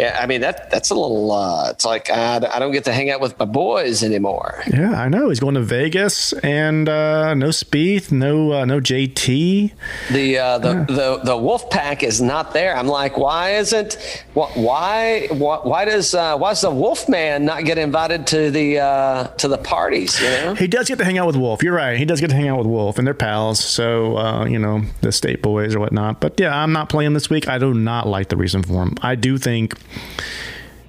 Yeah, 0.00 0.16
I 0.18 0.26
mean 0.26 0.40
that 0.40 0.70
that's 0.70 0.88
a 0.88 0.94
little. 0.94 1.30
Uh, 1.30 1.68
it's 1.70 1.84
like 1.84 2.08
I, 2.08 2.36
I 2.36 2.58
don't 2.58 2.72
get 2.72 2.84
to 2.84 2.92
hang 2.92 3.10
out 3.10 3.20
with 3.20 3.38
my 3.38 3.44
boys 3.44 4.02
anymore. 4.02 4.62
Yeah, 4.72 4.92
I 4.92 5.10
know. 5.10 5.28
He's 5.28 5.40
going 5.40 5.56
to 5.56 5.60
Vegas, 5.60 6.32
and 6.32 6.88
uh, 6.88 7.34
no 7.34 7.48
Spieth, 7.48 8.10
no 8.10 8.52
uh, 8.52 8.64
no 8.64 8.80
JT. 8.80 9.72
The 10.10 10.38
uh, 10.38 10.58
the, 10.58 10.72
yeah. 10.72 10.84
the 10.84 11.20
the 11.22 11.36
Wolf 11.36 11.68
Pack 11.68 12.02
is 12.02 12.22
not 12.22 12.54
there. 12.54 12.74
I'm 12.74 12.86
like, 12.86 13.18
why 13.18 13.56
isn't 13.56 14.24
why 14.32 15.26
why 15.32 15.58
why 15.58 15.84
does 15.84 16.14
uh, 16.14 16.38
why 16.38 16.52
does 16.52 16.62
the 16.62 16.70
Wolf 16.70 17.06
Man 17.06 17.44
not 17.44 17.66
get 17.66 17.76
invited 17.76 18.26
to 18.28 18.50
the 18.50 18.78
uh, 18.78 19.26
to 19.36 19.48
the 19.48 19.58
parties? 19.58 20.18
You 20.18 20.28
know, 20.28 20.54
he 20.54 20.66
does 20.66 20.88
get 20.88 20.96
to 20.96 21.04
hang 21.04 21.18
out 21.18 21.26
with 21.26 21.36
Wolf. 21.36 21.62
You're 21.62 21.74
right. 21.74 21.98
He 21.98 22.06
does 22.06 22.22
get 22.22 22.30
to 22.30 22.36
hang 22.36 22.48
out 22.48 22.56
with 22.56 22.68
Wolf, 22.68 22.96
and 22.96 23.06
they're 23.06 23.12
pals. 23.12 23.62
So 23.62 24.16
uh, 24.16 24.46
you 24.46 24.58
know 24.58 24.82
the 25.02 25.12
State 25.12 25.42
Boys 25.42 25.74
or 25.74 25.80
whatnot. 25.80 26.20
But 26.20 26.40
yeah, 26.40 26.56
I'm 26.56 26.72
not 26.72 26.88
playing 26.88 27.12
this 27.12 27.28
week. 27.28 27.48
I 27.48 27.58
do 27.58 27.74
not 27.74 28.06
like 28.06 28.28
the 28.28 28.38
reason 28.38 28.62
for 28.62 28.82
him. 28.82 28.96
I 29.02 29.14
do 29.14 29.36
think 29.36 29.74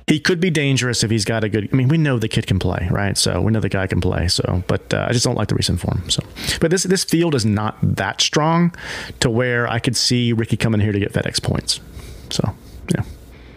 he 0.07 0.19
could 0.19 0.41
be 0.41 0.49
dangerous 0.49 1.03
if 1.03 1.11
he's 1.11 1.23
got 1.23 1.43
a 1.43 1.49
good. 1.49 1.69
I 1.71 1.75
mean, 1.75 1.87
we 1.87 1.97
know 1.97 2.19
the 2.19 2.27
kid 2.27 2.45
can 2.45 2.59
play, 2.59 2.87
right? 2.91 3.17
So 3.17 3.41
we 3.41 3.51
know 3.51 3.61
the 3.61 3.69
guy 3.69 3.87
can 3.87 4.01
play. 4.01 4.27
So, 4.27 4.61
but 4.67 4.93
uh, 4.93 5.05
I 5.07 5.13
just 5.13 5.23
don't 5.23 5.35
like 5.35 5.47
the 5.47 5.55
recent 5.55 5.79
form. 5.79 6.09
So, 6.09 6.21
but 6.59 6.69
this 6.69 6.83
this 6.83 7.03
field 7.03 7.33
is 7.33 7.45
not 7.45 7.77
that 7.81 8.19
strong 8.19 8.75
to 9.21 9.29
where 9.29 9.67
I 9.69 9.79
could 9.79 9.95
see 9.95 10.33
Rickie 10.33 10.57
coming 10.57 10.81
here 10.81 10.91
to 10.91 10.99
get 10.99 11.13
FedEx 11.13 11.41
points. 11.41 11.79
So, 12.29 12.53
yeah. 12.93 13.03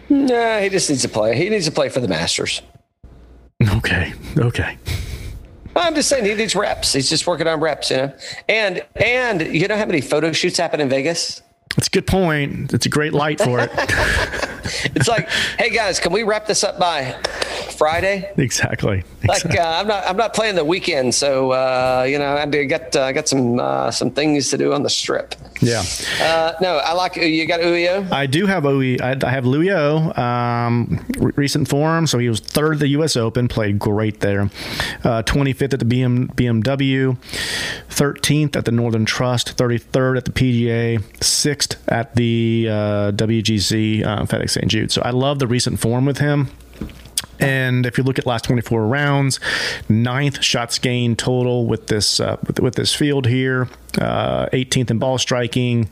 Nah, 0.09 0.61
he 0.61 0.69
just 0.69 0.89
needs 0.89 1.03
to 1.03 1.09
play. 1.09 1.37
He 1.37 1.49
needs 1.49 1.65
to 1.65 1.73
play 1.73 1.89
for 1.89 2.01
the 2.01 2.09
Masters. 2.09 2.63
Okay. 3.77 4.13
Okay. 4.37 4.79
I'm 5.77 5.95
just 5.95 6.09
saying 6.09 6.25
he 6.25 6.35
needs 6.35 6.55
reps. 6.55 6.93
He's 6.93 7.11
just 7.11 7.27
working 7.27 7.49
on 7.49 7.61
reps, 7.61 7.91
you 7.91 7.97
know. 7.97 8.15
And 8.49 8.85
and 8.97 9.41
you 9.41 9.67
know 9.67 9.77
how 9.77 9.87
many 9.87 10.01
photo 10.01 10.31
shoots 10.33 10.57
happen 10.57 10.81
in 10.81 10.89
Vegas? 10.89 11.43
It's 11.77 11.89
a 11.89 11.91
good 11.91 12.07
point. 12.07 12.73
It's 12.73 12.87
a 12.87 12.89
great 12.89 13.13
light 13.13 13.41
for 13.41 13.59
it. 13.61 13.71
it's 14.95 15.09
like, 15.09 15.29
hey 15.59 15.71
guys, 15.71 15.99
can 15.99 16.13
we 16.13 16.23
wrap 16.23 16.47
this 16.47 16.63
up 16.63 16.79
by 16.79 17.17
Friday? 17.77 18.31
Exactly. 18.37 19.03
Like 19.27 19.45
uh, 19.59 19.63
I'm 19.63 19.87
not 19.87 20.07
I'm 20.07 20.17
not 20.17 20.35
playing 20.35 20.55
the 20.55 20.65
weekend, 20.65 21.15
so 21.15 21.53
uh, 21.53 22.07
you 22.09 22.19
know 22.19 22.37
I 22.37 22.47
got 22.67 22.95
uh, 22.95 23.13
got 23.13 23.29
some 23.29 23.59
uh, 23.59 23.91
some 23.91 24.11
things 24.11 24.51
to 24.51 24.59
do 24.59 24.73
on 24.73 24.83
the 24.83 24.91
strip. 24.91 25.35
Yeah. 25.61 25.83
Uh, 26.21 26.53
no, 26.61 26.77
I 26.79 26.93
like 26.93 27.17
you 27.17 27.47
got 27.47 27.61
Uyo. 27.61 28.11
I 28.13 28.27
do 28.27 28.47
have 28.47 28.65
Uyo. 28.65 29.01
I, 29.01 29.27
I 29.27 29.31
have 29.31 29.45
Luyo. 29.45 30.17
Um, 30.19 31.05
re- 31.19 31.33
recent 31.37 31.69
form, 31.69 32.07
so 32.07 32.19
he 32.19 32.29
was 32.29 32.41
third 32.41 32.75
at 32.75 32.81
the 32.81 32.89
U.S. 32.89 33.17
Open, 33.17 33.49
played 33.49 33.79
great 33.79 34.21
there. 34.21 34.51
25th 35.03 35.63
uh, 35.63 35.65
at 35.75 35.81
the 35.81 35.87
BM, 35.87 36.29
BMW, 36.35 37.17
13th 37.89 38.57
at 38.57 38.65
the 38.65 38.73
Northern 38.73 39.05
Trust, 39.05 39.57
33rd 39.57 40.19
at 40.19 40.25
the 40.27 40.33
PGA, 40.33 41.23
sixth 41.23 41.64
at 41.89 42.15
the 42.15 42.67
WGC 42.67 44.03
FedEx 44.03 44.51
St. 44.51 44.69
Jude. 44.69 44.93
So 44.93 45.03
I 45.03 45.11
love 45.11 45.39
the 45.39 45.47
recent 45.47 45.79
form 45.79 46.05
with 46.05 46.19
him. 46.19 46.51
And 47.41 47.85
if 47.85 47.99
you 47.99 48.05
look 48.05 48.19
at 48.19 48.27
last 48.27 48.45
24 48.45 48.87
rounds, 48.87 49.41
ninth 49.89 50.43
shots 50.43 50.79
gained 50.79 51.19
total 51.19 51.67
with 51.67 51.89
this 51.89 52.21
uh, 52.21 52.37
with, 52.47 52.61
with, 52.61 52.75
this 52.77 52.95
field 52.95 53.27
here 53.27 53.69
uh, 54.01 54.49
18th 54.53 54.91
in 54.91 54.99
ball 54.99 55.19
striking, 55.19 55.89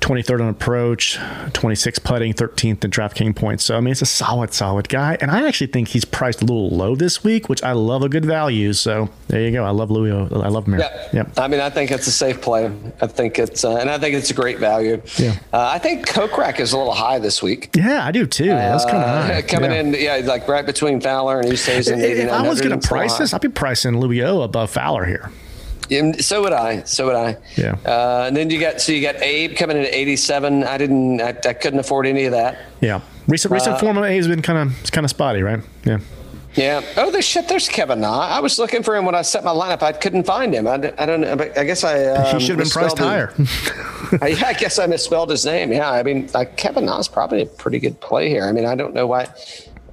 23rd 0.00 0.42
on 0.42 0.48
approach, 0.48 1.16
26th 1.16 2.02
putting, 2.04 2.32
13th 2.32 2.84
in 2.84 2.90
DraftKings 2.90 3.36
points. 3.36 3.64
So 3.64 3.76
I 3.76 3.80
mean, 3.80 3.92
it's 3.92 4.02
a 4.02 4.06
solid, 4.06 4.52
solid 4.52 4.88
guy, 4.88 5.16
and 5.20 5.30
I 5.30 5.46
actually 5.46 5.68
think 5.68 5.88
he's 5.88 6.04
priced 6.04 6.42
a 6.42 6.44
little 6.44 6.70
low 6.70 6.94
this 6.94 7.24
week, 7.24 7.48
which 7.48 7.62
I 7.62 7.72
love 7.72 8.02
a 8.02 8.08
good 8.08 8.24
value. 8.24 8.72
So 8.72 9.08
there 9.28 9.40
you 9.40 9.52
go. 9.52 9.64
I 9.64 9.70
love 9.70 9.90
Louis. 9.90 10.10
I 10.10 10.48
love 10.48 10.66
him. 10.66 10.78
Yeah. 10.78 11.08
Yep. 11.12 11.38
I 11.38 11.48
mean, 11.48 11.60
I 11.60 11.70
think 11.70 11.90
it's 11.90 12.06
a 12.06 12.12
safe 12.12 12.40
play. 12.40 12.70
I 13.00 13.06
think 13.06 13.38
it's, 13.38 13.64
uh, 13.64 13.76
and 13.76 13.90
I 13.90 13.98
think 13.98 14.14
it's 14.14 14.30
a 14.30 14.34
great 14.34 14.58
value. 14.58 15.02
Yeah. 15.16 15.38
Uh, 15.52 15.70
I 15.72 15.78
think 15.78 16.06
Kokrak 16.06 16.60
is 16.60 16.72
a 16.72 16.78
little 16.78 16.94
high 16.94 17.18
this 17.18 17.42
week. 17.42 17.70
Yeah, 17.74 18.04
I 18.04 18.12
do 18.12 18.26
too. 18.26 18.46
That's 18.46 18.84
kind 18.84 18.98
of 18.98 19.02
uh, 19.02 19.22
high. 19.22 19.42
Coming 19.42 19.72
yeah. 19.72 19.80
in, 19.80 19.94
yeah, 19.94 20.28
like 20.28 20.48
right 20.48 20.64
between 20.64 21.00
Fowler 21.00 21.40
and 21.40 21.48
Oosthuizen. 21.48 21.98
If 22.00 22.30
I 22.30 22.46
was 22.48 22.60
going 22.60 22.78
to 22.78 22.86
price 22.86 23.18
this, 23.18 23.34
I'd 23.34 23.40
be 23.40 23.48
pricing 23.48 23.98
Louis 23.98 24.20
above 24.20 24.70
Fowler 24.70 25.04
here. 25.04 25.30
Yeah, 25.90 26.12
so 26.20 26.40
would 26.42 26.52
I. 26.52 26.84
So 26.84 27.06
would 27.06 27.16
I. 27.16 27.36
Yeah. 27.56 27.76
Uh, 27.84 28.26
and 28.28 28.36
then 28.36 28.48
you 28.48 28.60
got 28.60 28.80
so 28.80 28.92
you 28.92 29.02
got 29.02 29.16
Abe 29.16 29.56
coming 29.56 29.76
in 29.76 29.82
at 29.84 29.92
87. 29.92 30.62
I 30.62 30.78
didn't. 30.78 31.20
I, 31.20 31.30
I 31.30 31.52
couldn't 31.52 31.80
afford 31.80 32.06
any 32.06 32.24
of 32.26 32.32
that. 32.32 32.60
Yeah. 32.80 33.00
Recent 33.26 33.52
recent 33.52 33.74
uh, 33.74 33.78
form 33.78 33.98
of 33.98 34.04
Abe 34.04 34.16
has 34.16 34.28
been 34.28 34.40
kind 34.40 34.58
of 34.58 34.80
it's 34.80 34.90
kind 34.90 35.04
of 35.04 35.10
spotty, 35.10 35.42
right? 35.42 35.60
Yeah. 35.84 35.98
Yeah. 36.54 36.82
Oh, 36.96 37.10
there's 37.10 37.24
shit. 37.24 37.48
There's 37.48 37.68
Kevin 37.68 38.00
Na. 38.00 38.20
I 38.20 38.38
was 38.38 38.58
looking 38.58 38.84
for 38.84 38.96
him 38.96 39.04
when 39.04 39.16
I 39.16 39.22
set 39.22 39.42
my 39.42 39.50
lineup. 39.50 39.82
I 39.82 39.90
couldn't 39.90 40.24
find 40.24 40.54
him. 40.54 40.68
I, 40.68 40.74
I 40.74 41.06
don't 41.06 41.20
know. 41.20 41.32
I 41.56 41.64
guess 41.64 41.82
I. 41.82 42.06
Um, 42.06 42.38
he 42.38 42.46
should 42.46 42.58
have 42.58 42.58
been 42.58 42.70
priced 42.70 42.98
higher. 42.98 43.34
I, 44.22 44.28
yeah, 44.38 44.46
I 44.46 44.52
guess 44.52 44.78
I 44.78 44.86
misspelled 44.86 45.30
his 45.30 45.44
name. 45.44 45.72
Yeah. 45.72 45.90
I 45.90 46.04
mean, 46.04 46.28
like 46.34 46.56
Kevin 46.56 46.84
Na 46.84 46.98
is 47.00 47.08
probably 47.08 47.42
a 47.42 47.46
pretty 47.46 47.80
good 47.80 48.00
play 48.00 48.28
here. 48.28 48.44
I 48.44 48.52
mean, 48.52 48.64
I 48.64 48.76
don't 48.76 48.94
know 48.94 49.08
why. 49.08 49.28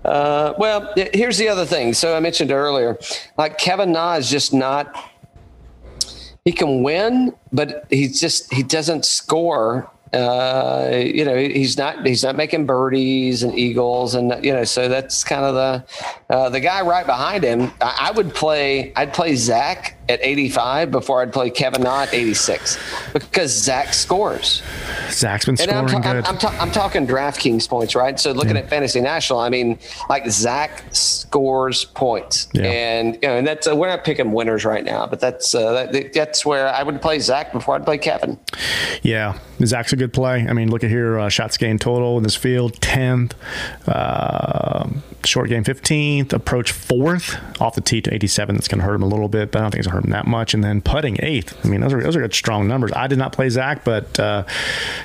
Uh, 0.05 0.53
well, 0.57 0.93
here's 0.95 1.37
the 1.37 1.49
other 1.49 1.65
thing. 1.65 1.93
So 1.93 2.15
I 2.15 2.19
mentioned 2.19 2.51
earlier, 2.51 2.97
like 3.37 3.57
Kevin 3.57 3.91
Na 3.91 4.13
is 4.13 4.29
just 4.29 4.53
not 4.53 4.95
he 6.47 6.53
can 6.53 6.81
win, 6.81 7.33
but 7.51 7.85
he's 7.89 8.21
just 8.21 8.53
he 8.53 8.63
doesn't 8.63 9.03
score. 9.03 9.91
Uh, 10.13 10.89
you 10.93 11.25
know, 11.25 11.35
he's 11.35 11.77
not 11.77 12.05
he's 12.05 12.23
not 12.23 12.35
making 12.35 12.65
birdies 12.65 13.43
and 13.43 13.57
eagles, 13.57 14.15
and 14.15 14.43
you 14.43 14.53
know, 14.53 14.63
so 14.63 14.87
that's 14.87 15.23
kind 15.23 15.43
of 15.43 15.55
the 15.55 16.33
uh, 16.33 16.49
the 16.49 16.59
guy 16.59 16.81
right 16.81 17.05
behind 17.05 17.43
him. 17.43 17.71
I, 17.81 18.07
I 18.09 18.11
would 18.11 18.33
play. 18.33 18.93
I'd 18.95 19.13
play 19.13 19.35
Zach 19.35 19.97
at 20.09 20.19
85 20.21 20.91
before 20.91 21.21
I'd 21.21 21.33
play 21.33 21.49
Kevin 21.49 21.81
Na 21.81 22.03
at 22.03 22.13
86 22.13 22.79
because 23.13 23.51
Zach 23.51 23.93
scores. 23.93 24.61
Zach's 25.09 25.45
been 25.45 25.57
scoring 25.57 25.77
and 25.77 25.89
I'm, 25.89 26.01
ta- 26.01 26.13
good. 26.13 26.25
I'm, 26.25 26.33
I'm, 26.33 26.37
ta- 26.39 26.57
I'm, 26.59 26.71
talking 26.71 27.05
DraftKings 27.05 27.67
points, 27.67 27.95
right? 27.95 28.19
So 28.19 28.31
looking 28.31 28.55
yeah. 28.55 28.61
at 28.61 28.69
Fantasy 28.69 29.01
National, 29.01 29.39
I 29.39 29.49
mean, 29.49 29.79
like 30.09 30.29
Zach 30.29 30.83
scores 30.91 31.85
points, 31.85 32.47
yeah. 32.53 32.63
and 32.63 33.15
you 33.15 33.21
know, 33.23 33.37
and 33.37 33.47
that's 33.47 33.67
uh, 33.67 33.75
we're 33.75 33.89
not 33.89 34.03
picking 34.03 34.31
winners 34.31 34.65
right 34.65 34.83
now, 34.83 35.05
but 35.07 35.19
that's 35.19 35.53
uh, 35.53 35.87
that, 35.91 36.13
that's 36.13 36.45
where 36.45 36.69
I 36.69 36.83
would 36.83 37.01
play 37.01 37.19
Zach 37.19 37.51
before 37.51 37.75
I'd 37.75 37.85
play 37.85 37.97
Kevin. 37.97 38.39
Yeah, 39.01 39.37
Zach's 39.65 39.93
a 39.97 39.99
good 39.99 40.13
play. 40.13 40.45
I 40.47 40.53
mean, 40.53 40.69
look 40.69 40.83
at 40.83 40.89
here, 40.89 41.19
uh, 41.19 41.29
shots 41.29 41.57
gained 41.57 41.81
total 41.81 42.17
in 42.17 42.23
this 42.23 42.35
field, 42.35 42.79
10th, 42.79 43.33
uh, 43.87 44.87
short 45.25 45.49
game 45.49 45.63
15th, 45.63 46.31
approach 46.31 46.71
fourth 46.71 47.35
off 47.59 47.75
the 47.75 47.81
tee 47.81 48.01
to 48.01 48.13
87. 48.13 48.55
That's 48.55 48.67
going 48.67 48.79
to 48.79 48.85
hurt 48.85 48.95
him 48.95 49.03
a 49.03 49.07
little 49.07 49.27
bit, 49.27 49.51
but 49.51 49.59
I 49.59 49.61
don't 49.63 49.71
think 49.71 49.79
it's 49.79 49.87
going 49.87 50.01
to 50.01 50.01
hurt 50.01 50.05
him 50.05 50.11
that 50.11 50.27
much. 50.27 50.53
And 50.53 50.63
then 50.63 50.81
putting 50.81 51.17
eighth. 51.21 51.65
I 51.65 51.67
mean, 51.67 51.81
those 51.81 51.93
are 51.93 52.01
those 52.01 52.15
are 52.15 52.21
good 52.21 52.33
strong 52.33 52.67
numbers. 52.67 52.91
I 52.95 53.07
did 53.07 53.17
not 53.17 53.33
play 53.33 53.49
Zach, 53.49 53.83
but 53.83 54.19
uh, 54.19 54.45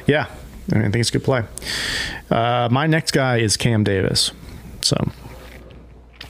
yeah, 0.06 0.26
I, 0.70 0.74
mean, 0.74 0.84
I 0.86 0.90
think 0.90 0.96
it's 0.96 1.10
a 1.10 1.12
good 1.12 1.24
play. 1.24 1.44
Uh, 2.30 2.68
my 2.70 2.86
next 2.86 3.12
guy 3.12 3.38
is 3.38 3.56
Cam 3.56 3.84
Davis. 3.84 4.32
So 4.82 4.96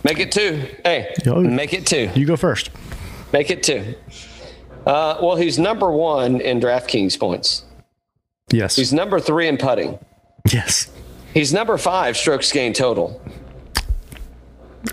make 0.05 0.19
it 0.19 0.33
two. 0.33 0.69
Hey, 0.85 1.13
Yo, 1.25 1.41
make 1.41 1.75
it 1.75 1.87
two. 1.87 2.11
You 2.15 2.27
go 2.27 2.37
first. 2.37 2.71
Make 3.33 3.51
it 3.51 3.63
two. 3.63 3.95
Uh, 4.87 5.17
well, 5.23 5.37
he's 5.37 5.59
number 5.59 5.91
one 5.91 6.41
in 6.41 6.61
DraftKings 6.61 7.19
points. 7.19 7.65
Yes. 8.53 8.77
He's 8.77 8.93
number 8.93 9.19
three 9.19 9.49
in 9.49 9.57
putting. 9.57 9.99
Yes. 10.53 10.91
He's 11.35 11.53
number 11.53 11.79
five 11.79 12.17
strokes 12.17 12.53
gained 12.53 12.77
total. 12.77 13.21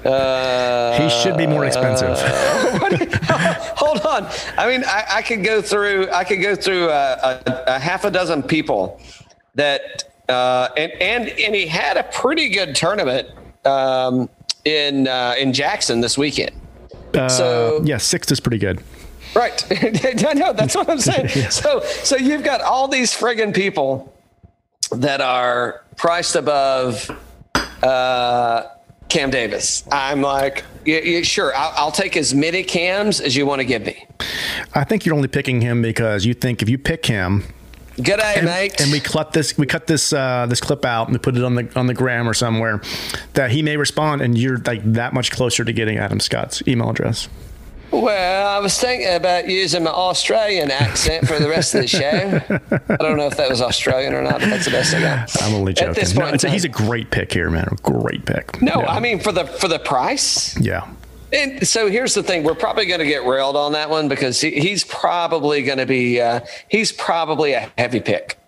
Uh, 0.05 0.97
he 1.01 1.10
should 1.10 1.36
be 1.36 1.47
more 1.47 1.66
expensive. 1.66 2.10
Uh, 2.10 3.53
hold 3.76 3.99
on. 4.01 4.28
I 4.57 4.70
mean, 4.70 4.84
I, 4.86 5.05
I, 5.16 5.22
could 5.24 5.43
go 5.43 5.62
through. 5.62 6.10
I 6.12 6.24
could 6.24 6.41
go 6.41 6.55
through 6.55 6.89
a, 6.89 7.41
a, 7.45 7.64
a 7.68 7.80
half 7.80 8.05
a 8.05 8.12
dozen 8.12 8.43
people 8.43 9.01
that, 9.55 10.03
uh, 10.30 10.70
and 10.78 10.91
and 11.01 11.30
and 11.30 11.55
he 11.55 11.66
had 11.66 11.97
a 11.97 12.03
pretty 12.03 12.49
good 12.49 12.76
tournament 12.76 13.30
um, 13.66 14.30
in 14.64 15.07
uh, 15.07 15.34
in 15.39 15.53
Jackson 15.53 16.01
this 16.01 16.20
weekend. 16.20 16.51
Uh, 17.16 17.28
so 17.28 17.82
yeah, 17.84 17.97
sixth 17.97 18.32
is 18.32 18.39
pretty 18.39 18.60
good. 18.60 18.84
Right. 19.36 19.65
I 20.25 20.34
know. 20.34 20.53
That's 20.53 20.75
what 20.75 20.89
I'm 20.89 20.99
saying. 20.99 21.30
yeah. 21.36 21.49
So 21.49 21.82
so 21.82 22.15
you've 22.15 22.43
got 22.43 22.61
all 22.61 22.88
these 22.88 23.13
friggin' 23.13 23.53
people 23.53 24.13
that 24.91 25.21
are 25.21 25.84
priced 25.95 26.36
above. 26.36 27.09
Uh, 27.84 28.63
Cam 29.07 29.32
Davis. 29.32 29.84
I'm 29.91 30.21
like, 30.21 30.63
yeah, 30.86 30.99
yeah, 30.99 31.21
sure, 31.23 31.51
I'll, 31.55 31.73
I'll, 31.75 31.91
take 31.91 32.15
as 32.15 32.36
many 32.36 32.63
cams 32.63 33.19
as 33.19 33.36
you 33.36 33.45
want 33.45 33.59
to 33.59 33.65
give 33.65 33.84
me. 33.84 34.05
I 34.75 34.84
think 34.84 35.03
you're 35.03 35.15
only 35.15 35.27
picking 35.27 35.61
him 35.61 35.82
because 35.82 36.25
you 36.25 36.36
think 36.36 36.61
if 36.61 36.69
you 36.69 36.77
pick 36.77 37.07
him, 37.07 37.43
Good 38.01 38.19
day, 38.19 38.36
and, 38.38 38.45
mate. 38.45 38.80
And 38.80 38.91
we 38.91 39.01
cut 39.01 39.34
this 39.34 39.57
we 39.57 39.65
cut 39.65 39.88
this 39.88 40.13
uh, 40.13 40.45
this 40.47 40.61
clip 40.61 40.86
out 40.86 41.07
and 41.07 41.13
we 41.13 41.19
put 41.19 41.36
it 41.36 41.43
on 41.43 41.55
the 41.55 41.69
on 41.77 41.88
the 41.88 41.93
gram 41.93 42.30
or 42.30 42.34
somewhere 42.34 42.82
that 43.34 43.51
he 43.51 43.61
may 43.61 43.75
respond 43.75 44.21
and 44.21 44.38
you're 44.38 44.57
like 44.59 44.82
that 44.93 45.13
much 45.13 45.32
closer 45.32 45.65
to 45.65 45.73
getting 45.73 45.97
Adam 45.97 46.21
Scott's 46.21 46.63
email 46.65 46.89
address. 46.89 47.27
Well, 47.92 48.48
I 48.48 48.60
was 48.60 48.78
thinking 48.80 49.14
about 49.14 49.48
using 49.48 49.84
my 49.84 49.92
Australian 49.92 50.72
accent 50.72 51.28
for 51.28 51.40
the 51.40 51.50
rest 51.50 51.74
of 51.74 51.82
the 51.82 51.88
show. 51.88 52.42
I 52.90 52.98
don't 52.98 53.18
know 53.18 53.28
if 53.28 53.38
that 53.38 53.50
was 53.50 53.62
Australian 53.62 54.14
or 54.14 54.22
not, 54.22 54.40
but 54.40 54.50
that's 54.50 54.66
the 54.66 54.72
best 54.72 54.94
I 54.94 55.02
got. 55.02 55.44
I'm 55.44 55.56
only 55.56 55.74
joking. 55.74 55.90
At 55.90 55.96
this 55.96 56.14
point, 56.14 56.44
no, 56.44 56.50
he's 56.50 56.66
a 56.66 56.70
great 56.70 57.10
pick 57.12 57.34
here, 57.34 57.50
man. 57.50 57.68
A 57.72 57.76
great 57.76 58.26
pick. 58.26 58.62
No, 58.62 58.82
yeah. 58.82 58.92
I 58.92 59.00
mean 59.00 59.20
for 59.20 59.32
the 59.32 59.46
for 59.46 59.68
the 59.68 59.80
price. 59.80 60.60
Yeah. 60.60 60.88
And 61.32 61.68
so 61.68 61.90
here's 61.90 62.14
the 62.14 62.24
thing: 62.24 62.44
we're 62.44 62.56
probably 62.56 62.86
going 62.86 63.00
to 63.00 63.06
get 63.06 63.26
railed 63.26 63.56
on 63.56 63.74
that 63.74 63.90
one 63.90 64.08
because 64.08 64.42
he, 64.42 64.52
he's 64.52 64.84
probably 64.84 65.64
going 65.64 65.78
to 65.78 65.86
be 65.86 66.20
uh, 66.22 66.42
he's 66.68 66.92
probably 66.92 67.54
a 67.54 67.72
heavy 67.78 68.00
pick. 68.00 68.40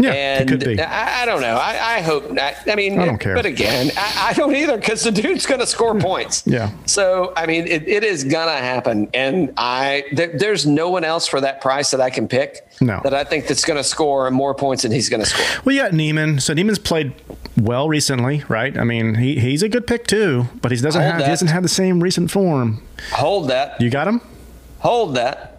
Yeah, 0.00 0.12
it 0.12 0.40
and 0.42 0.48
could 0.48 0.64
be. 0.64 0.80
I, 0.80 1.22
I 1.22 1.26
don't 1.26 1.40
know. 1.40 1.56
I, 1.56 1.96
I 1.96 2.00
hope 2.02 2.30
not. 2.30 2.54
I 2.68 2.76
mean, 2.76 3.00
I 3.00 3.04
don't 3.04 3.18
care. 3.18 3.34
But 3.34 3.46
again, 3.46 3.90
I, 3.96 4.28
I 4.28 4.32
don't 4.32 4.54
either 4.54 4.76
because 4.76 5.02
the 5.02 5.10
dude's 5.10 5.44
going 5.44 5.58
to 5.58 5.66
score 5.66 5.92
hmm. 5.92 6.00
points. 6.00 6.44
Yeah. 6.46 6.70
So 6.86 7.32
I 7.36 7.46
mean, 7.46 7.66
it, 7.66 7.88
it 7.88 8.04
is 8.04 8.22
going 8.22 8.46
to 8.46 8.62
happen, 8.62 9.10
and 9.12 9.52
I 9.56 10.04
there, 10.12 10.38
there's 10.38 10.66
no 10.66 10.88
one 10.88 11.02
else 11.02 11.26
for 11.26 11.40
that 11.40 11.60
price 11.60 11.90
that 11.90 12.00
I 12.00 12.10
can 12.10 12.28
pick. 12.28 12.64
No. 12.80 13.00
That 13.02 13.12
I 13.12 13.24
think 13.24 13.48
that's 13.48 13.64
going 13.64 13.76
to 13.76 13.82
score 13.82 14.30
more 14.30 14.54
points 14.54 14.84
than 14.84 14.92
he's 14.92 15.08
going 15.08 15.20
to 15.20 15.28
score. 15.28 15.44
Well, 15.64 15.74
you 15.74 15.82
got 15.82 15.92
Niemann. 15.92 16.38
So 16.38 16.54
Niemann's 16.54 16.78
played 16.78 17.12
well 17.56 17.88
recently, 17.88 18.44
right? 18.48 18.78
I 18.78 18.84
mean, 18.84 19.16
he, 19.16 19.40
he's 19.40 19.64
a 19.64 19.68
good 19.68 19.88
pick 19.88 20.06
too, 20.06 20.46
but 20.62 20.70
he 20.70 20.76
doesn't 20.76 21.00
Hold 21.00 21.10
have 21.10 21.20
that. 21.20 21.26
he 21.26 21.32
doesn't 21.32 21.48
have 21.48 21.64
the 21.64 21.68
same 21.68 22.04
recent 22.04 22.30
form. 22.30 22.82
Hold 23.14 23.50
that. 23.50 23.80
You 23.80 23.90
got 23.90 24.06
him? 24.06 24.20
Hold 24.78 25.16
that. 25.16 25.57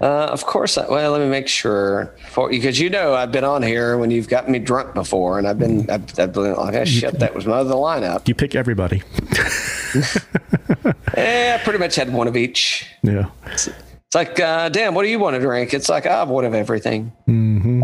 Uh, 0.00 0.26
of 0.26 0.44
course. 0.44 0.76
I, 0.76 0.88
well, 0.88 1.12
let 1.12 1.20
me 1.20 1.28
make 1.28 1.48
sure 1.48 2.14
for 2.30 2.48
because 2.50 2.80
you 2.80 2.90
know 2.90 3.14
I've 3.14 3.32
been 3.32 3.44
on 3.44 3.62
here 3.62 3.96
when 3.96 4.10
you've 4.10 4.28
got 4.28 4.48
me 4.48 4.58
drunk 4.58 4.94
before, 4.94 5.38
and 5.38 5.46
I've 5.46 5.58
been 5.58 5.88
I've, 5.90 6.18
I've 6.18 6.32
been 6.32 6.54
like, 6.54 6.74
oh, 6.74 6.84
shit, 6.84 7.18
that 7.20 7.34
was 7.34 7.46
my 7.46 7.56
other 7.56 7.74
lineup. 7.74 8.26
You 8.28 8.34
pick 8.34 8.54
everybody. 8.54 9.02
yeah, 11.16 11.58
I 11.58 11.64
pretty 11.64 11.78
much 11.78 11.94
had 11.96 12.12
one 12.12 12.28
of 12.28 12.36
each. 12.36 12.86
Yeah. 13.02 13.30
It's 13.46 13.68
like, 14.14 14.38
uh, 14.38 14.68
damn, 14.68 14.94
what 14.94 15.02
do 15.02 15.08
you 15.08 15.18
want 15.18 15.34
to 15.34 15.40
drink? 15.40 15.74
It's 15.74 15.88
like, 15.88 16.06
I 16.06 16.18
have 16.18 16.28
one 16.28 16.44
of 16.44 16.54
everything. 16.54 17.12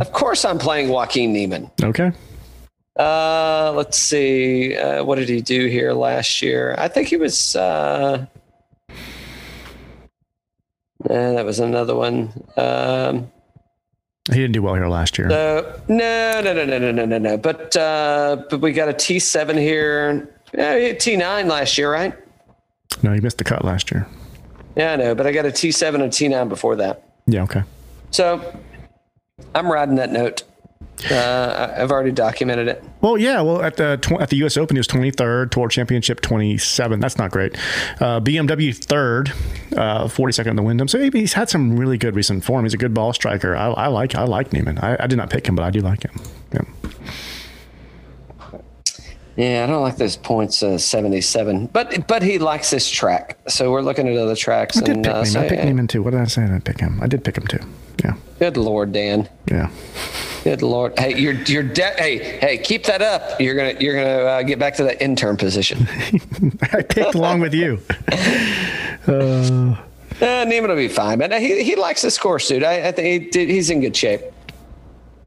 Of 0.01 0.13
course, 0.13 0.45
I'm 0.45 0.59
playing 0.59 0.89
Joaquin 0.89 1.33
Niemann. 1.33 1.71
Okay. 1.83 2.13
Uh, 2.97 3.73
let's 3.75 3.99
see. 3.99 4.77
Uh, 4.77 5.03
what 5.05 5.17
did 5.17 5.29
he 5.29 5.41
do 5.41 5.67
here 5.67 5.93
last 5.93 6.43
year? 6.43 6.75
I 6.79 6.89
think 6.89 7.09
he 7.09 7.17
was. 7.17 7.57
Uh, 7.57 8.27
eh, 11.11 11.33
that 11.33 11.45
was 11.45 11.61
another 11.61 11.95
one. 11.95 12.33
Um, 12.57 13.31
He 14.29 14.37
didn't 14.37 14.53
do 14.53 14.63
well 14.63 14.75
here 14.75 14.89
last 14.89 15.19
year. 15.19 15.31
uh, 15.31 15.79
no, 15.89 16.41
no, 16.43 16.53
no, 16.53 16.65
no, 16.65 16.79
no, 16.79 16.93
no, 16.93 17.05
no, 17.05 17.19
no. 17.19 17.37
But 17.37 17.77
uh, 17.77 18.45
but 18.49 18.61
we 18.61 18.73
got 18.73 18.89
a 18.89 18.93
T7 18.93 19.59
here. 19.59 20.29
Yeah, 20.53 20.79
he 20.79 20.93
T9 20.95 21.47
last 21.47 21.77
year, 21.79 21.91
right? 21.93 22.15
no, 23.03 23.13
he 23.13 23.21
missed 23.21 23.39
the 23.39 23.45
cut 23.45 23.65
last 23.65 23.91
year. 23.93 24.07
Yeah, 24.77 24.93
I 24.93 24.97
know. 24.97 25.15
But 25.15 25.27
I 25.27 25.33
got 25.33 25.47
a 25.47 25.51
T7 25.51 25.95
and 26.03 26.13
T9 26.13 26.49
before 26.49 26.77
that. 26.77 27.03
Yeah. 27.27 27.43
Okay. 27.45 27.63
So 28.11 28.41
I'm 29.55 29.71
riding 29.71 29.95
that 29.97 30.11
note. 30.13 30.43
Uh, 31.11 31.74
I've 31.76 31.90
already 31.90 32.12
documented 32.12 32.68
it. 32.68 32.82
Well, 33.01 33.16
yeah. 33.16 33.40
Well, 33.40 33.62
at 33.62 33.76
the 33.76 33.98
tw- 34.03 34.20
at 34.20 34.30
the 34.30 34.36
U.S. 34.38 34.57
Open, 34.57 34.76
he 34.76 34.80
was 34.80 34.88
23rd. 34.88 35.51
Tour 35.51 35.68
Championship, 35.68 36.20
27. 36.20 37.01
That's 37.01 37.18
not 37.18 37.30
great. 37.30 37.55
Uh, 38.01 38.20
BMW 38.20 38.74
third, 38.76 39.30
uh, 39.76 40.05
42nd 40.05 40.48
in 40.48 40.57
the 40.57 40.62
Wyndham. 40.62 40.88
So 40.88 40.98
maybe 40.98 41.20
he's 41.20 41.34
had 41.34 41.48
some 41.48 41.76
really 41.76 41.98
good 41.98 42.14
recent 42.14 42.44
form. 42.44 42.64
He's 42.64 42.74
a 42.74 42.78
good 42.78 42.94
ball 42.94 43.12
striker. 43.12 43.55
I, 43.55 43.68
I 43.70 43.86
like 43.86 44.14
I 44.14 44.24
like 44.24 44.53
Niemann. 44.53 44.78
I, 44.78 44.96
I 45.01 45.07
did 45.07 45.16
not 45.16 45.30
pick 45.30 45.46
him, 45.46 45.55
but 45.55 45.64
I 45.64 45.70
do 45.70 45.80
like 45.80 46.03
him. 46.05 46.20
Yeah. 46.53 46.90
Yeah, 49.36 49.64
I 49.64 49.66
don't 49.70 49.80
like 49.80 49.96
those 49.96 50.16
points, 50.16 50.62
uh, 50.62 50.76
77. 50.76 51.68
But 51.68 52.07
but 52.07 52.22
he 52.22 52.38
likes 52.38 52.70
this 52.70 52.90
track. 52.90 53.38
So 53.48 53.70
we're 53.70 53.80
looking 53.80 54.07
at 54.07 54.16
other 54.16 54.36
tracks. 54.36 54.76
I 54.76 54.80
did 54.80 54.96
and, 54.96 55.05
pick 55.05 55.14
uh, 55.14 55.24
so, 55.24 55.40
I 55.40 55.48
picked 55.48 55.62
yeah. 55.62 55.64
Niemann 55.64 55.86
too. 55.86 56.03
What 56.03 56.11
did 56.11 56.20
I 56.20 56.24
say? 56.24 56.42
I 56.42 56.48
didn't 56.48 56.64
pick 56.64 56.80
him. 56.80 57.01
I 57.01 57.07
did 57.07 57.24
pick 57.24 57.38
him 57.38 57.46
too. 57.46 57.61
Yeah. 58.05 58.16
Good 58.38 58.59
Lord, 58.59 58.92
Dan. 58.92 59.28
Yeah. 59.51 59.70
Good 60.51 60.62
Lord. 60.62 60.98
Hey, 60.98 61.16
you're 61.16 61.34
you're 61.44 61.62
de- 61.62 61.94
hey 61.96 62.18
hey 62.40 62.59
keep 62.59 62.82
that 62.86 63.01
up. 63.03 63.40
You're 63.40 63.55
gonna 63.55 63.74
you're 63.78 63.94
gonna 63.94 64.24
uh, 64.24 64.42
get 64.42 64.59
back 64.59 64.74
to 64.78 64.82
that 64.82 65.01
intern 65.01 65.36
position. 65.36 65.86
I 66.72 66.82
picked 66.82 67.14
along 67.14 67.38
with 67.38 67.55
you. 67.55 67.78
Uh, 69.07 69.76
Uh, 70.20 70.44
Niemann 70.44 70.68
will 70.68 70.76
be 70.76 70.88
fine, 70.88 71.18
but 71.20 71.32
he, 71.40 71.62
he 71.62 71.74
likes 71.76 72.03
this 72.03 72.18
course, 72.18 72.48
dude. 72.48 72.62
I, 72.64 72.88
I 72.88 72.92
think 72.92 73.07
he 73.24 73.30
did, 73.30 73.48
he's 73.48 73.70
in 73.70 73.80
good 73.80 73.96
shape. 73.96 74.20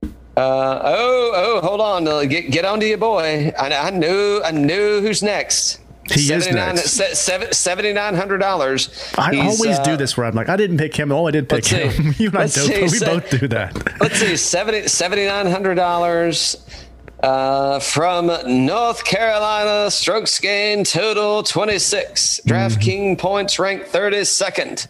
Uh, 0.03 0.79
oh, 0.83 1.31
oh, 1.33 1.61
hold 1.67 1.81
on. 1.81 2.07
Uh, 2.07 2.23
Get, 2.25 2.51
get 2.51 2.65
on 2.65 2.79
to 2.81 2.85
your 2.87 2.99
boy. 2.99 3.51
I, 3.57 3.73
I 3.73 3.89
knew, 3.89 4.41
I 4.45 4.51
knew 4.51 5.01
who's 5.01 5.23
next. 5.23 5.79
He 6.11 6.33
is 6.33 6.51
next. 6.51 6.99
$7,900. 6.99 9.17
I 9.17 9.33
He's, 9.33 9.41
always 9.41 9.79
uh, 9.79 9.83
do 9.83 9.97
this 9.97 10.17
where 10.17 10.25
I'm 10.25 10.35
like, 10.35 10.49
I 10.49 10.57
didn't 10.57 10.77
pick 10.77 10.95
him. 10.95 11.11
Oh, 11.11 11.27
I 11.27 11.31
did 11.31 11.47
pick 11.47 11.65
see. 11.65 11.77
him. 11.77 12.13
you 12.17 12.27
and 12.27 12.37
I 12.37 12.47
don't, 12.47 12.91
we 12.91 12.99
both 12.99 13.29
do 13.29 13.47
that. 13.49 14.01
Let's 14.01 14.17
see, 14.17 14.35
70, 14.35 14.81
$7,900 14.81 16.83
uh, 17.23 17.79
from 17.79 18.29
North 18.65 19.05
Carolina. 19.05 19.89
Strokes 19.89 20.39
gained 20.39 20.85
total 20.85 21.41
26. 21.41 22.41
Mm-hmm. 22.41 22.51
DraftKings 22.51 23.17
points 23.17 23.57
ranked 23.57 23.91
32nd. 23.91 24.87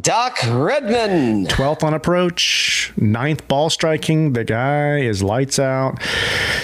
Doc 0.00 0.38
Redman. 0.48 1.46
12th 1.46 1.82
on 1.82 1.94
approach, 1.94 2.92
ninth 2.96 3.46
ball 3.48 3.70
striking. 3.70 4.32
The 4.32 4.44
guy 4.44 4.98
is 4.98 5.22
lights 5.22 5.58
out. 5.58 6.02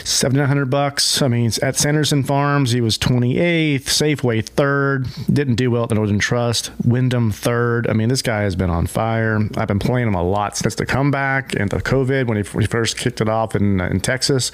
7900 0.05 0.67
bucks. 0.67 1.23
I 1.23 1.29
mean, 1.29 1.51
at 1.63 1.77
Sanderson 1.77 2.23
Farms, 2.23 2.73
he 2.73 2.81
was 2.81 2.97
28th. 2.99 3.85
Safeway 3.85 4.45
third. 4.45 5.07
Didn't 5.33 5.57
do 5.57 5.71
well 5.71 5.85
at 5.85 5.89
the 5.89 5.95
Northern 5.95 6.19
Trust. 6.19 6.71
Wyndham 6.85 7.31
third. 7.31 7.89
I 7.89 7.93
mean, 7.93 8.09
this 8.09 8.23
guy 8.23 8.43
has 8.43 8.57
been 8.57 8.71
on 8.71 8.87
fire. 8.87 9.41
I've 9.57 9.69
been 9.69 9.79
playing 9.79 10.09
him 10.09 10.15
a 10.15 10.23
lot 10.23 10.57
since 10.57 10.75
the 10.75 10.87
comeback 10.87 11.55
and 11.55 11.71
the 11.71 11.81
COVID 11.81 12.27
when 12.27 12.43
he, 12.43 12.51
when 12.51 12.63
he 12.63 12.67
first 12.67 12.97
kicked 12.97 13.21
it 13.21 13.29
off 13.29 13.55
in 13.55 13.81
in 13.81 14.01
Texas. 14.01 14.51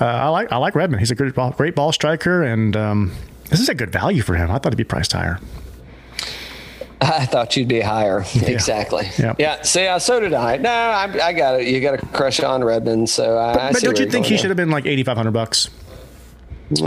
Uh, 0.00 0.04
I 0.04 0.28
like 0.28 0.52
I 0.52 0.56
like 0.56 0.74
Redman. 0.74 0.98
He's 0.98 1.10
a 1.10 1.14
great 1.14 1.34
ball, 1.34 1.50
great 1.52 1.74
ball 1.74 1.92
striker, 1.92 2.42
and 2.42 2.76
um, 2.76 3.12
this 3.50 3.60
is 3.60 3.68
a 3.68 3.74
good 3.74 3.90
value 3.90 4.22
for 4.22 4.34
him. 4.34 4.50
I 4.50 4.58
thought 4.58 4.72
he'd 4.72 4.76
be 4.76 4.84
priced 4.84 5.12
higher. 5.12 5.38
I 7.20 7.26
thought 7.26 7.56
you'd 7.56 7.66
be 7.68 7.80
higher. 7.80 8.24
Exactly. 8.52 9.08
Yeah. 9.18 9.34
Yeah. 9.38 9.62
See, 9.62 9.86
uh, 9.86 9.98
so 9.98 10.20
did 10.20 10.34
I. 10.34 10.56
No, 10.56 10.70
I, 10.70 11.04
I 11.22 11.32
got 11.32 11.60
it. 11.60 11.66
You 11.66 11.80
got 11.80 11.94
a 11.94 12.06
crush 12.06 12.40
on 12.40 12.62
Redman, 12.62 13.06
so 13.06 13.38
I. 13.38 13.68
I 13.68 13.72
But 13.72 13.82
don't 13.82 13.98
you 13.98 14.06
think 14.08 14.26
he 14.26 14.36
should 14.36 14.50
have 14.50 14.56
been 14.56 14.70
like 14.70 14.86
8500 14.86 15.30
bucks? 15.32 15.68
Uh, 16.80 16.84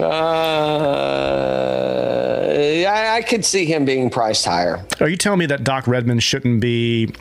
I, 2.88 3.18
I 3.18 3.22
could 3.22 3.44
see 3.44 3.66
him 3.66 3.84
being 3.86 4.10
priced 4.10 4.46
higher. 4.46 4.86
Are 5.00 5.10
you 5.10 5.18
telling 5.18 5.40
me 5.40 5.46
that 5.48 5.64
Doc 5.64 5.88
Redman 5.88 6.20
shouldn't 6.20 6.62
be 6.62 7.14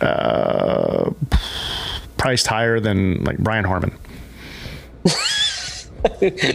uh, 0.00 1.10
priced 2.16 2.46
higher 2.46 2.80
than 2.80 3.22
like 3.24 3.38
Brian 3.38 3.64
Harman? 3.64 3.96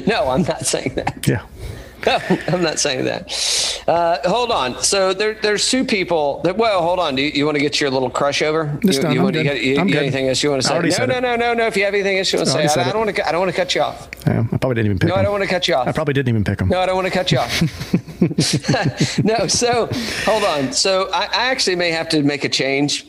No, 0.07 0.29
I'm 0.29 0.43
not 0.43 0.65
saying 0.65 0.93
that. 0.95 1.27
Yeah. 1.27 1.45
No, 2.05 2.19
I'm 2.47 2.61
not 2.61 2.79
saying 2.79 3.05
that. 3.05 3.83
Uh, 3.87 4.17
hold 4.29 4.51
on. 4.51 4.81
So 4.81 5.13
there, 5.13 5.33
there's 5.35 5.69
two 5.69 5.83
people. 5.83 6.41
That, 6.43 6.57
well, 6.57 6.81
hold 6.81 6.99
on. 6.99 7.15
Do 7.15 7.21
you, 7.21 7.31
you 7.31 7.45
want 7.45 7.55
to 7.55 7.61
get 7.61 7.79
your 7.79 7.89
little 7.89 8.09
crush 8.09 8.41
over? 8.41 8.79
You, 8.83 8.91
you 8.93 9.01
I'm 9.01 9.23
want 9.23 9.35
to 9.35 9.43
good. 9.43 9.53
get 9.53 9.61
you, 9.63 9.79
I'm 9.79 9.87
you 9.87 9.93
good. 9.93 10.03
anything 10.03 10.27
else 10.27 10.41
you 10.43 10.49
want 10.49 10.61
to 10.61 10.67
say? 10.67 11.05
No, 11.05 11.05
no, 11.05 11.19
no, 11.19 11.35
no, 11.35 11.53
no. 11.53 11.67
If 11.67 11.77
you 11.77 11.85
have 11.85 11.93
anything 11.93 12.17
else 12.17 12.31
you 12.31 12.39
want 12.39 12.49
to 12.49 12.57
I 12.59 12.67
say, 12.67 12.81
I, 12.81 12.89
I 12.89 12.91
don't 12.91 13.05
want 13.05 13.15
to. 13.15 13.27
I 13.27 13.31
don't 13.31 13.41
want 13.41 13.51
to 13.51 13.57
cut 13.57 13.75
you 13.75 13.81
off. 13.81 14.09
yeah. 14.25 14.43
I 14.51 14.57
probably 14.57 14.75
didn't 14.75 14.85
even 14.87 14.99
pick 14.99 15.09
him. 15.09 15.09
No, 15.09 15.15
him. 15.15 15.19
I 15.19 15.23
don't 15.23 15.31
want 15.31 15.43
to 15.43 15.49
cut 15.49 15.67
you 15.67 15.75
off. 15.75 15.87
I 15.87 15.91
probably 15.91 16.13
didn't 16.13 16.29
even 16.29 16.43
pick 16.43 16.59
him. 16.61 16.69
No, 16.69 16.79
I 16.79 16.85
don't 16.85 16.95
want 16.95 17.07
to 17.07 17.13
cut 17.13 17.31
you 17.31 17.39
off. 17.39 17.61
no, 19.23 19.47
so 19.47 19.89
hold 20.25 20.43
on. 20.43 20.71
So 20.73 21.09
I, 21.11 21.23
I 21.25 21.51
actually 21.51 21.75
may 21.75 21.91
have 21.91 22.09
to 22.09 22.21
make 22.23 22.43
a 22.43 22.49
change. 22.49 23.07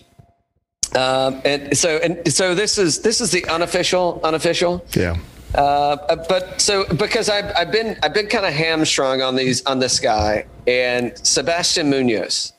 Um, 0.94 1.40
and 1.44 1.76
so 1.76 1.96
and 1.98 2.30
so 2.32 2.54
this 2.54 2.76
is 2.76 3.00
this 3.00 3.20
is 3.20 3.30
the 3.30 3.46
unofficial 3.46 4.20
unofficial. 4.24 4.84
Yeah. 4.94 5.16
Uh, 5.54 6.16
but 6.28 6.60
so 6.60 6.84
because 6.94 7.28
I've, 7.28 7.52
I've 7.56 7.70
been 7.72 7.98
I've 8.02 8.14
been 8.14 8.26
kind 8.26 8.46
of 8.46 8.52
hamstrung 8.52 9.20
on 9.20 9.36
these 9.36 9.64
on 9.66 9.78
this 9.78 10.00
guy 10.00 10.46
and 10.66 11.12
Sebastian 11.18 11.90
Munoz, 11.90 12.52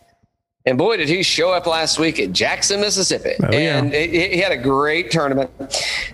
and 0.66 0.78
boy 0.78 0.98
did 0.98 1.10
he 1.10 1.24
show 1.24 1.52
up 1.52 1.66
last 1.66 1.98
week 1.98 2.20
at 2.20 2.32
Jackson, 2.34 2.82
Mississippi, 2.82 3.34
Oh, 3.42 3.52
yeah. 3.52 3.80
and 3.80 3.94
he, 3.94 4.30
he 4.30 4.38
had 4.38 4.52
a 4.52 4.58
great 4.58 5.10
tournament. 5.10 5.50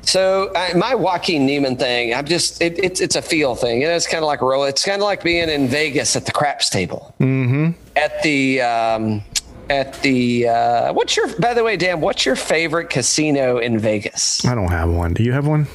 So 0.04 0.52
I, 0.56 0.74
my 0.74 0.96
Joaquin 0.96 1.46
Niemann 1.46 1.76
thing, 1.76 2.14
I'm 2.14 2.26
just 2.26 2.62
it, 2.62 2.80
it's 2.84 3.02
it's 3.02 3.16
a 3.18 3.22
feel 3.22 3.56
thing, 3.56 3.84
and 3.84 3.92
it's 3.92 4.08
kind 4.08 4.24
of 4.24 4.28
like 4.28 4.42
roll. 4.42 4.64
It's 4.64 4.86
kind 4.86 5.02
of 5.02 5.06
like 5.06 5.22
being 5.24 5.50
in 5.50 5.68
Vegas 5.68 6.16
at 6.16 6.26
the 6.26 6.32
craps 6.32 6.70
table, 6.70 7.14
mm-hmm. 7.20 7.72
at 7.96 8.24
the. 8.24 8.62
Um, 8.62 9.24
at 9.70 10.02
the 10.02 10.48
uh, 10.48 10.94
what's 10.94 11.16
your 11.16 11.28
by 11.38 11.54
the 11.54 11.64
way 11.64 11.78
Dan 11.78 12.02
what's 12.02 12.26
your 12.26 12.36
favorite 12.36 12.90
casino 12.90 13.60
in 13.60 13.78
Vegas? 13.78 14.44
I 14.44 14.56
don't 14.56 14.72
have 14.72 14.90
one. 14.90 15.14
Do 15.14 15.22
you 15.24 15.32
have 15.32 15.46
one? 15.46 15.68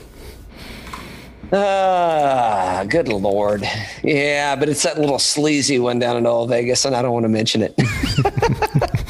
Ah, 1.56 2.84
good 2.88 3.06
lord. 3.08 3.62
Yeah, 4.02 4.56
but 4.56 4.68
it's 4.68 4.82
that 4.82 4.98
little 4.98 5.18
sleazy 5.20 5.78
one 5.78 5.98
down 6.00 6.16
in 6.16 6.26
Old 6.26 6.48
Vegas, 6.50 6.84
and 6.84 6.96
I 6.96 7.02
don't 7.02 7.12
want 7.12 7.24
to 7.24 7.28
mention 7.28 7.62
it. 7.62 7.74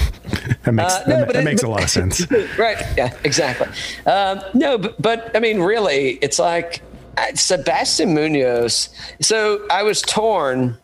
That 0.65 0.73
makes 0.73 0.95
Uh, 0.95 1.05
no, 1.07 1.19
that, 1.19 1.27
that 1.29 1.37
it- 1.41 1.45
makes 1.45 1.63
a 1.63 1.69
lot 1.69 1.83
of 1.83 1.91
sense. 1.99 2.27
right. 2.59 2.79
Yeah, 2.97 3.13
exactly. 3.23 3.67
Um, 4.11 4.41
no, 4.55 4.79
but, 4.79 5.01
but 5.01 5.31
I 5.37 5.41
mean, 5.41 5.61
really, 5.61 6.13
it's 6.23 6.39
like 6.39 6.81
uh, 7.19 7.27
Sebastian 7.35 8.15
Munoz. 8.15 8.89
So 9.21 9.67
I 9.71 9.83
was 9.83 10.01
torn. 10.01 10.79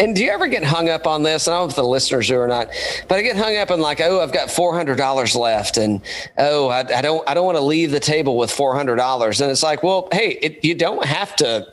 And 0.00 0.14
do 0.14 0.22
you 0.24 0.30
ever 0.30 0.46
get 0.46 0.62
hung 0.62 0.88
up 0.88 1.08
on 1.08 1.24
this? 1.24 1.48
I 1.48 1.52
don't 1.52 1.64
know 1.64 1.70
if 1.70 1.74
the 1.74 1.82
listeners 1.82 2.28
do 2.28 2.36
or 2.38 2.46
not, 2.46 2.68
but 3.08 3.16
I 3.18 3.22
get 3.22 3.36
hung 3.36 3.56
up 3.56 3.72
on 3.72 3.80
like, 3.80 4.00
oh, 4.00 4.20
I've 4.20 4.32
got 4.32 4.48
four 4.48 4.72
hundred 4.72 4.96
dollars 4.96 5.34
left, 5.34 5.76
and 5.76 6.00
oh, 6.38 6.68
I, 6.68 6.80
I 6.80 7.02
don't, 7.02 7.28
I 7.28 7.34
don't 7.34 7.44
want 7.44 7.58
to 7.58 7.64
leave 7.64 7.90
the 7.90 7.98
table 7.98 8.36
with 8.38 8.50
four 8.52 8.76
hundred 8.76 8.94
dollars. 8.96 9.40
And 9.40 9.50
it's 9.50 9.64
like, 9.64 9.82
well, 9.82 10.08
hey, 10.12 10.38
it, 10.40 10.64
you 10.64 10.76
don't 10.76 11.04
have 11.04 11.34
to 11.36 11.66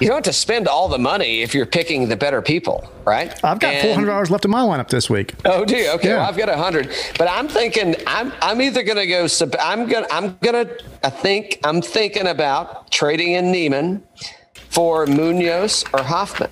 you 0.00 0.08
don't 0.08 0.16
have 0.16 0.24
to 0.24 0.32
spend 0.32 0.66
all 0.66 0.88
the 0.88 0.98
money 0.98 1.42
if 1.42 1.54
you're 1.54 1.66
picking 1.66 2.08
the 2.08 2.16
better 2.16 2.42
people, 2.42 2.90
right? 3.04 3.32
I've 3.44 3.60
got 3.60 3.80
four 3.80 3.94
hundred 3.94 4.08
dollars 4.08 4.32
left 4.32 4.44
in 4.44 4.50
my 4.50 4.62
lineup 4.62 4.88
this 4.88 5.08
week. 5.08 5.34
Oh, 5.44 5.64
do 5.64 5.76
you? 5.76 5.90
Okay, 5.90 6.08
Yeah. 6.08 6.16
well, 6.16 6.28
I've 6.28 6.36
got 6.36 6.48
a 6.48 6.56
hundred, 6.56 6.92
but 7.16 7.28
I'm 7.30 7.46
thinking 7.46 7.94
I'm 8.08 8.32
I'm 8.42 8.60
either 8.60 8.82
gonna 8.82 9.06
go. 9.06 9.28
I'm 9.60 9.86
gonna 9.86 10.08
I'm 10.10 10.36
gonna 10.42 10.68
I 11.04 11.10
think 11.10 11.60
I'm 11.62 11.80
thinking 11.80 12.26
about 12.26 12.90
trading 12.90 13.32
in 13.32 13.52
Niemann 13.52 14.02
for 14.68 15.06
Munoz 15.06 15.84
or 15.92 16.02
Hoffman. 16.02 16.50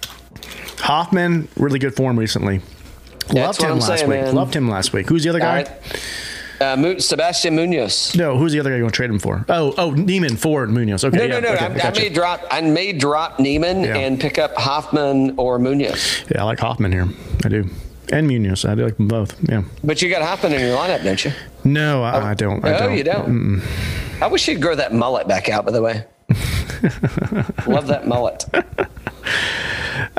Hoffman, 0.83 1.49
really 1.57 1.79
good 1.79 1.95
form 1.95 2.19
recently. 2.19 2.61
Loved 3.33 3.63
him 3.63 3.71
I'm 3.73 3.79
last 3.79 3.87
saying, 3.87 4.11
week. 4.11 4.21
man. 4.21 4.35
Loved 4.35 4.55
him 4.55 4.69
last 4.69 4.93
week. 4.93 5.09
Who's 5.09 5.23
the 5.23 5.31
other 5.31 5.39
guy? 5.39 5.65
Uh, 6.61 6.99
Sebastian 6.99 7.57
Munoz. 7.57 8.15
No, 8.17 8.37
who's 8.37 8.53
the 8.53 8.61
other 8.61 8.71
guy 8.71 8.77
you 8.77 8.83
want 8.83 8.95
to 8.95 8.97
trade 8.97 9.11
him 9.11 9.19
for? 9.19 9.45
Oh, 9.49 9.75
oh, 9.79 9.91
Niemann 9.93 10.37
for 10.37 10.67
Munoz. 10.67 11.05
Okay, 11.05 11.17
No, 11.17 11.25
yeah, 11.25 11.41
no, 11.41 11.41
no. 11.41 11.55
okay, 11.55 11.65
I, 11.67 11.69
I 11.69 11.77
gotcha. 11.79 12.01
may 12.01 12.09
drop. 12.09 12.45
I 12.51 12.61
may 12.61 12.93
drop 12.93 13.39
Niemann 13.41 13.83
Yeah. 13.85 13.97
and 13.97 14.21
pick 14.21 14.39
up 14.39 14.55
Hoffman 14.57 15.35
or 15.39 15.59
Munoz. 15.59 16.23
Yeah, 16.33 16.43
I 16.43 16.45
like 16.45 16.59
Hoffman 16.61 16.93
here. 16.93 17.09
I 17.45 17.49
do, 17.49 17.69
and 18.13 18.27
Munoz. 18.29 18.65
I 18.65 18.75
do 18.75 18.85
like 18.85 18.97
them 18.97 19.09
both. 19.09 19.37
Yeah. 19.49 19.63
But 19.83 20.03
you 20.03 20.11
got 20.11 20.23
Hoffman 20.23 20.53
in 20.53 20.61
your 20.61 20.77
lineup, 20.77 21.03
don't 21.05 21.25
you? 21.25 21.33
No, 21.65 22.03
I, 22.03 22.31
I 22.31 22.35
don't. 22.35 22.65
I 22.65 22.75
oh, 22.75 22.79
don't. 22.79 22.97
you 22.97 23.05
don't. 23.05 23.63
I 24.21 24.27
wish 24.27 24.47
you'd 24.49 24.61
grow 24.63 24.75
that 24.75 24.93
mullet 24.93 25.27
back 25.29 25.49
out. 25.49 25.65
By 25.65 25.73
the 25.73 25.83
way, 25.83 26.05
love 27.67 27.87
that 27.89 28.05
mullet. 28.07 28.45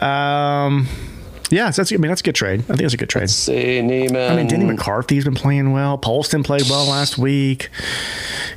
Um, 0.02 0.88
yeah, 1.50 1.70
so 1.70 1.82
that's. 1.82 1.92
I 1.92 1.98
mean, 1.98 2.10
that's 2.10 2.22
a 2.22 2.24
good 2.24 2.36
trade. 2.36 2.62
I 2.62 2.64
think 2.64 2.80
that's 2.82 2.94
a 2.94 2.98
good 2.98 3.10
trade. 3.10 3.30
See 3.30 3.82
Niemann. 3.82 4.32
I 4.32 4.36
mean, 4.36 4.48
Denny 4.48 4.66
McCarthy's 4.66 5.26
been 5.26 5.36
playing 5.36 5.72
well. 5.72 5.98
Poston 5.98 6.42
played 6.42 6.64
well 6.70 6.86
last 6.86 7.18
week. 7.18 7.70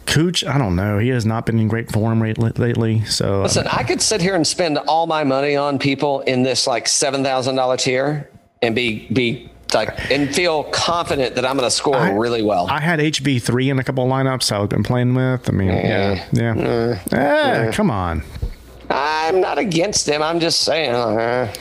Gooch, 0.07 0.45
I 0.45 0.57
don't 0.57 0.77
know. 0.77 0.99
He 0.99 1.09
has 1.09 1.27
not 1.27 1.45
been 1.45 1.59
in 1.59 1.69
great 1.69 1.91
form 1.93 2.21
lately. 2.21 3.05
So, 3.05 3.41
uh, 3.41 3.43
Listen, 3.43 3.67
I 3.67 3.83
could 3.83 4.01
sit 4.01 4.23
here 4.23 4.35
and 4.35 4.47
spend 4.47 4.79
all 4.79 5.07
my 5.07 5.25
money 5.25 5.57
on 5.57 5.79
people 5.79 6.21
in 6.21 6.43
this 6.43 6.67
like 6.67 6.89
seven 6.89 7.23
thousand 7.23 7.57
dollar 7.57 7.77
tier 7.77 8.31
and 8.63 8.75
be 8.75 9.07
be 9.13 9.51
like 9.75 10.11
and 10.11 10.33
feel 10.35 10.65
confident 10.65 11.35
that 11.35 11.45
I'm 11.45 11.57
going 11.59 11.67
to 11.69 11.75
score 11.75 11.97
I- 11.97 12.13
really 12.13 12.41
well. 12.43 12.67
I 12.71 12.81
had 12.81 12.99
HB 13.01 13.43
three 13.43 13.69
in 13.69 13.79
a 13.79 13.85
couple 13.85 14.07
lineups 14.07 14.51
I've 14.53 14.69
been 14.71 14.85
playing 14.85 15.15
with. 15.15 15.49
I 15.49 15.53
mean, 15.53 15.69
yeah, 15.69 16.25
yeah. 16.33 16.99
Eh, 17.13 17.73
come 17.73 17.91
on. 17.91 18.23
I'm 18.91 19.41
not 19.41 19.59
against 19.59 20.09
him. 20.09 20.23
I'm 20.23 20.41
just 20.41 20.61
saying. 20.63 20.95
uh, 20.95 21.53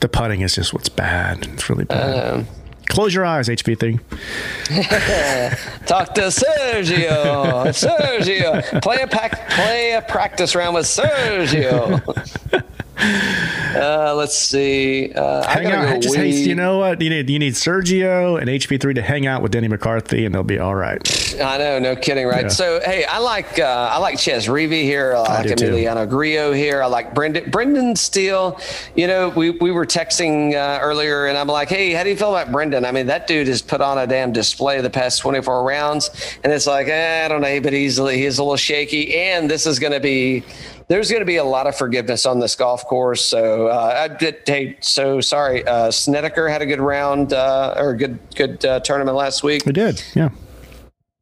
The 0.00 0.08
putting 0.08 0.40
is 0.40 0.54
just 0.54 0.72
what's 0.72 0.88
bad. 0.88 1.46
It's 1.52 1.68
really 1.70 1.84
bad. 1.84 2.34
Um, 2.34 2.46
Close 2.88 3.14
your 3.14 3.24
eyes, 3.24 3.48
HB 3.48 3.78
thing. 3.78 3.98
talk 5.86 6.12
to 6.14 6.22
Sergio. 6.22 7.66
Sergio, 7.70 8.82
play 8.82 9.00
a 9.02 9.06
pack, 9.06 9.48
play 9.50 9.92
a 9.92 10.02
practice 10.02 10.56
round 10.56 10.74
with 10.74 10.86
Sergio. 10.86 12.02
Uh, 13.00 14.14
let's 14.16 14.36
see. 14.36 15.12
Uh, 15.12 15.46
Hang 15.46 15.66
out. 15.66 15.88
go 15.88 16.00
just 16.00 16.16
hey, 16.16 16.30
you 16.30 16.54
know 16.54 16.78
what? 16.78 17.00
You 17.00 17.08
need 17.08 17.30
you 17.30 17.38
need 17.38 17.54
Sergio 17.54 18.40
and 18.40 18.50
HB 18.50 18.80
three 18.80 18.94
to 18.94 19.02
hang 19.02 19.26
out 19.26 19.42
with 19.42 19.52
Denny 19.52 19.68
McCarthy, 19.68 20.24
and 20.24 20.34
they'll 20.34 20.42
be 20.42 20.58
all 20.58 20.74
right. 20.74 21.00
I 21.40 21.56
know, 21.58 21.78
no 21.78 21.96
kidding, 21.96 22.26
right? 22.26 22.44
Yeah. 22.44 22.48
So, 22.48 22.80
hey, 22.84 23.04
I 23.04 23.18
like 23.18 23.58
uh, 23.58 23.88
I 23.92 23.98
like 23.98 24.18
Chez 24.18 24.48
Reavie 24.48 24.82
here. 24.82 25.14
I 25.14 25.20
like 25.20 25.56
too. 25.56 25.66
Emiliano 25.66 26.08
Grillo 26.08 26.52
here. 26.52 26.82
I 26.82 26.86
like 26.86 27.14
Brendan 27.14 27.50
Brendan 27.50 27.96
Steele. 27.96 28.60
You 28.96 29.06
know, 29.06 29.28
we, 29.30 29.50
we 29.50 29.70
were 29.70 29.86
texting 29.86 30.54
uh, 30.54 30.80
earlier, 30.82 31.26
and 31.26 31.38
I'm 31.38 31.46
like, 31.46 31.68
hey, 31.68 31.92
how 31.92 32.02
do 32.02 32.10
you 32.10 32.16
feel 32.16 32.34
about 32.34 32.52
Brendan? 32.52 32.84
I 32.84 32.92
mean, 32.92 33.06
that 33.06 33.26
dude 33.26 33.46
has 33.46 33.62
put 33.62 33.80
on 33.80 33.98
a 33.98 34.06
damn 34.06 34.32
display 34.32 34.80
the 34.80 34.90
past 34.90 35.20
24 35.20 35.64
rounds, 35.64 36.10
and 36.42 36.52
it's 36.52 36.66
like, 36.66 36.88
eh, 36.88 37.24
I 37.24 37.28
don't 37.28 37.40
know, 37.40 37.60
but 37.60 37.72
he's 37.72 37.96
he's 37.98 38.38
a 38.38 38.42
little 38.42 38.56
shaky, 38.56 39.16
and 39.16 39.48
this 39.48 39.66
is 39.66 39.78
going 39.78 39.92
to 39.92 40.00
be. 40.00 40.44
There's 40.90 41.08
going 41.08 41.20
to 41.20 41.26
be 41.26 41.36
a 41.36 41.44
lot 41.44 41.68
of 41.68 41.76
forgiveness 41.76 42.26
on 42.26 42.40
this 42.40 42.56
golf 42.56 42.84
course. 42.84 43.24
So, 43.24 43.68
uh, 43.68 44.08
I 44.10 44.12
did. 44.12 44.38
Hey, 44.44 44.76
so 44.80 45.20
sorry. 45.20 45.64
Uh, 45.64 45.92
Snedeker 45.92 46.48
had 46.48 46.62
a 46.62 46.66
good 46.66 46.80
round 46.80 47.32
uh, 47.32 47.74
or 47.78 47.90
a 47.90 47.96
good 47.96 48.18
good 48.34 48.64
uh, 48.64 48.80
tournament 48.80 49.16
last 49.16 49.44
week. 49.44 49.64
We 49.64 49.70
did, 49.70 50.02
yeah. 50.16 50.30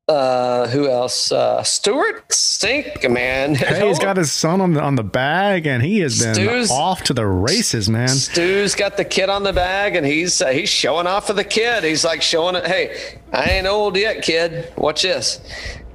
Uh, 0.08 0.66
who 0.68 0.88
else? 0.88 1.30
Uh, 1.30 1.62
Stewart 1.62 2.26
Cink, 2.30 3.10
man. 3.10 3.56
Hey, 3.56 3.86
he's 3.88 3.98
got 3.98 4.16
his 4.16 4.32
son 4.32 4.62
on 4.62 4.72
the 4.72 4.80
on 4.80 4.94
the 4.94 5.04
bag, 5.04 5.66
and 5.66 5.82
he 5.82 5.98
has 5.98 6.18
been 6.18 6.34
Stu's- 6.34 6.70
off 6.70 7.02
to 7.04 7.12
the 7.12 7.26
races, 7.26 7.90
man. 7.90 8.08
Stu's 8.08 8.74
got 8.74 8.96
the 8.96 9.04
kid 9.04 9.28
on 9.28 9.42
the 9.42 9.52
bag, 9.52 9.96
and 9.96 10.06
he's 10.06 10.40
uh, 10.40 10.46
he's 10.48 10.70
showing 10.70 11.06
off 11.06 11.26
for 11.26 11.34
the 11.34 11.44
kid. 11.44 11.84
He's 11.84 12.06
like 12.06 12.22
showing 12.22 12.56
it. 12.56 12.66
Hey, 12.66 13.18
I 13.34 13.50
ain't 13.50 13.66
old 13.66 13.98
yet, 13.98 14.22
kid. 14.22 14.72
Watch 14.78 15.02
this. 15.02 15.42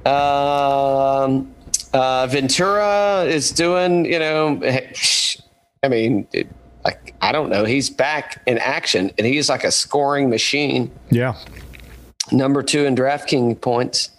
Um, 0.06 1.53
uh, 1.94 2.26
Ventura 2.26 3.24
is 3.24 3.50
doing. 3.50 4.04
You 4.04 4.18
know, 4.18 4.60
I 5.82 5.88
mean, 5.88 6.26
it, 6.32 6.48
like 6.84 7.14
I 7.22 7.32
don't 7.32 7.48
know. 7.48 7.64
He's 7.64 7.88
back 7.88 8.42
in 8.46 8.58
action, 8.58 9.10
and 9.16 9.26
he's 9.26 9.48
like 9.48 9.64
a 9.64 9.70
scoring 9.70 10.28
machine. 10.28 10.90
Yeah, 11.10 11.36
number 12.30 12.62
two 12.62 12.84
in 12.84 12.94
DraftKings 12.94 13.60
points. 13.60 14.10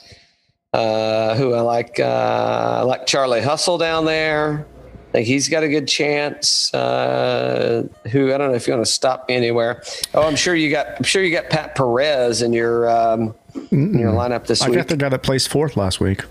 Uh, 0.74 1.36
who 1.36 1.54
I 1.54 1.62
like, 1.62 2.02
uh, 2.02 2.80
I 2.80 2.82
like 2.82 3.06
Charlie 3.06 3.42
Hustle 3.42 3.78
down 3.78 4.04
there. 4.04 4.68
I 5.08 5.12
think 5.20 5.28
he's 5.28 5.48
got 5.48 5.64
a 5.64 5.70
good 5.70 5.88
chance. 5.88 6.74
Uh, 6.74 7.88
who 8.12 8.34
I 8.34 8.38
don't 8.38 8.50
know 8.50 8.56
if 8.56 8.68
you 8.68 8.74
want 8.74 8.86
to 8.86 8.92
stop 8.92 9.30
me 9.30 9.36
anywhere. 9.36 9.84
Oh, 10.14 10.24
I'm 10.24 10.36
sure 10.36 10.54
you 10.54 10.70
got. 10.70 10.88
I'm 10.98 11.04
sure 11.04 11.24
you 11.24 11.32
got 11.32 11.50
Pat 11.50 11.76
Perez 11.76 12.42
in 12.42 12.52
your 12.52 12.90
um, 12.90 13.34
in 13.72 13.98
your 13.98 14.12
lineup 14.12 14.48
this 14.48 14.62
I 14.62 14.68
week. 14.68 14.80
I 14.80 14.82
got 14.82 14.90
the 14.90 14.98
guy 14.98 15.08
that 15.08 15.24
placed 15.24 15.48
fourth 15.48 15.78
last 15.78 16.02
week, 16.02 16.26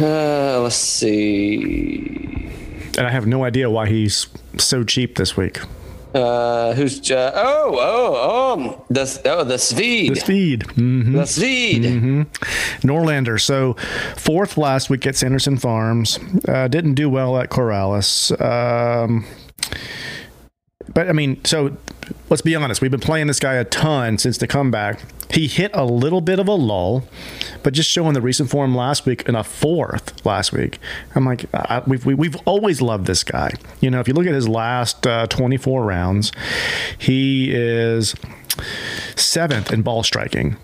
Uh, 0.00 0.60
let's 0.60 0.74
see. 0.76 2.50
and 2.98 3.06
I 3.06 3.10
have 3.10 3.26
no 3.26 3.44
idea 3.44 3.70
why 3.70 3.88
he's 3.88 4.26
so 4.58 4.82
cheap 4.84 5.16
this 5.16 5.36
week. 5.36 5.60
Uh, 6.14 6.72
who's 6.74 7.10
uh, 7.10 7.32
oh 7.34 7.76
oh 7.80 8.14
oh 8.16 8.84
the 8.88 9.20
oh 9.24 9.42
the 9.42 9.58
Svid 9.58 10.14
The 10.14 10.20
speed. 10.20 10.62
hmm 10.72 11.12
the 11.16 11.26
Svid. 11.26 11.82
Norlander. 12.82 13.40
So 13.40 13.74
fourth 14.16 14.56
last 14.56 14.88
week 14.90 15.06
at 15.06 15.16
Sanderson 15.16 15.56
Farms. 15.56 16.18
Uh, 16.48 16.68
didn't 16.68 16.94
do 16.94 17.08
well 17.10 17.36
at 17.38 17.50
Corales. 17.50 18.30
Um, 18.40 19.24
but 20.92 21.08
I 21.08 21.12
mean, 21.12 21.42
so 21.44 21.76
let's 22.28 22.42
be 22.42 22.54
honest. 22.54 22.80
We've 22.80 22.90
been 22.90 23.00
playing 23.00 23.26
this 23.26 23.40
guy 23.40 23.54
a 23.54 23.64
ton 23.64 24.18
since 24.18 24.38
the 24.38 24.46
comeback. 24.46 25.00
He 25.30 25.46
hit 25.46 25.70
a 25.74 25.84
little 25.84 26.20
bit 26.20 26.38
of 26.38 26.46
a 26.46 26.52
lull, 26.52 27.04
but 27.62 27.72
just 27.72 27.90
showing 27.90 28.14
the 28.14 28.20
recent 28.20 28.50
form 28.50 28.74
last 28.74 29.06
week 29.06 29.26
and 29.26 29.36
a 29.36 29.42
fourth 29.42 30.24
last 30.24 30.52
week. 30.52 30.78
I'm 31.14 31.24
like, 31.24 31.46
I, 31.54 31.82
we've, 31.86 32.04
we, 32.04 32.14
we've 32.14 32.36
always 32.44 32.82
loved 32.82 33.06
this 33.06 33.24
guy. 33.24 33.52
You 33.80 33.90
know, 33.90 34.00
if 34.00 34.08
you 34.08 34.14
look 34.14 34.26
at 34.26 34.34
his 34.34 34.48
last 34.48 35.06
uh, 35.06 35.26
24 35.26 35.84
rounds, 35.84 36.32
he 36.98 37.50
is 37.52 38.14
seventh 39.16 39.72
in 39.72 39.82
ball 39.82 40.02
striking, 40.02 40.56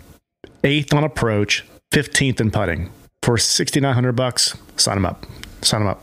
eighth 0.62 0.93
on 0.93 1.03
approach, 1.03 1.64
15th 1.93 2.41
in 2.41 2.51
putting. 2.51 2.91
For 3.23 3.37
6900 3.37 4.12
bucks, 4.12 4.57
sign 4.77 4.97
him 4.97 5.07
up. 5.07 5.27
Sign 5.62 5.83
him 5.83 5.89
up. 5.89 6.03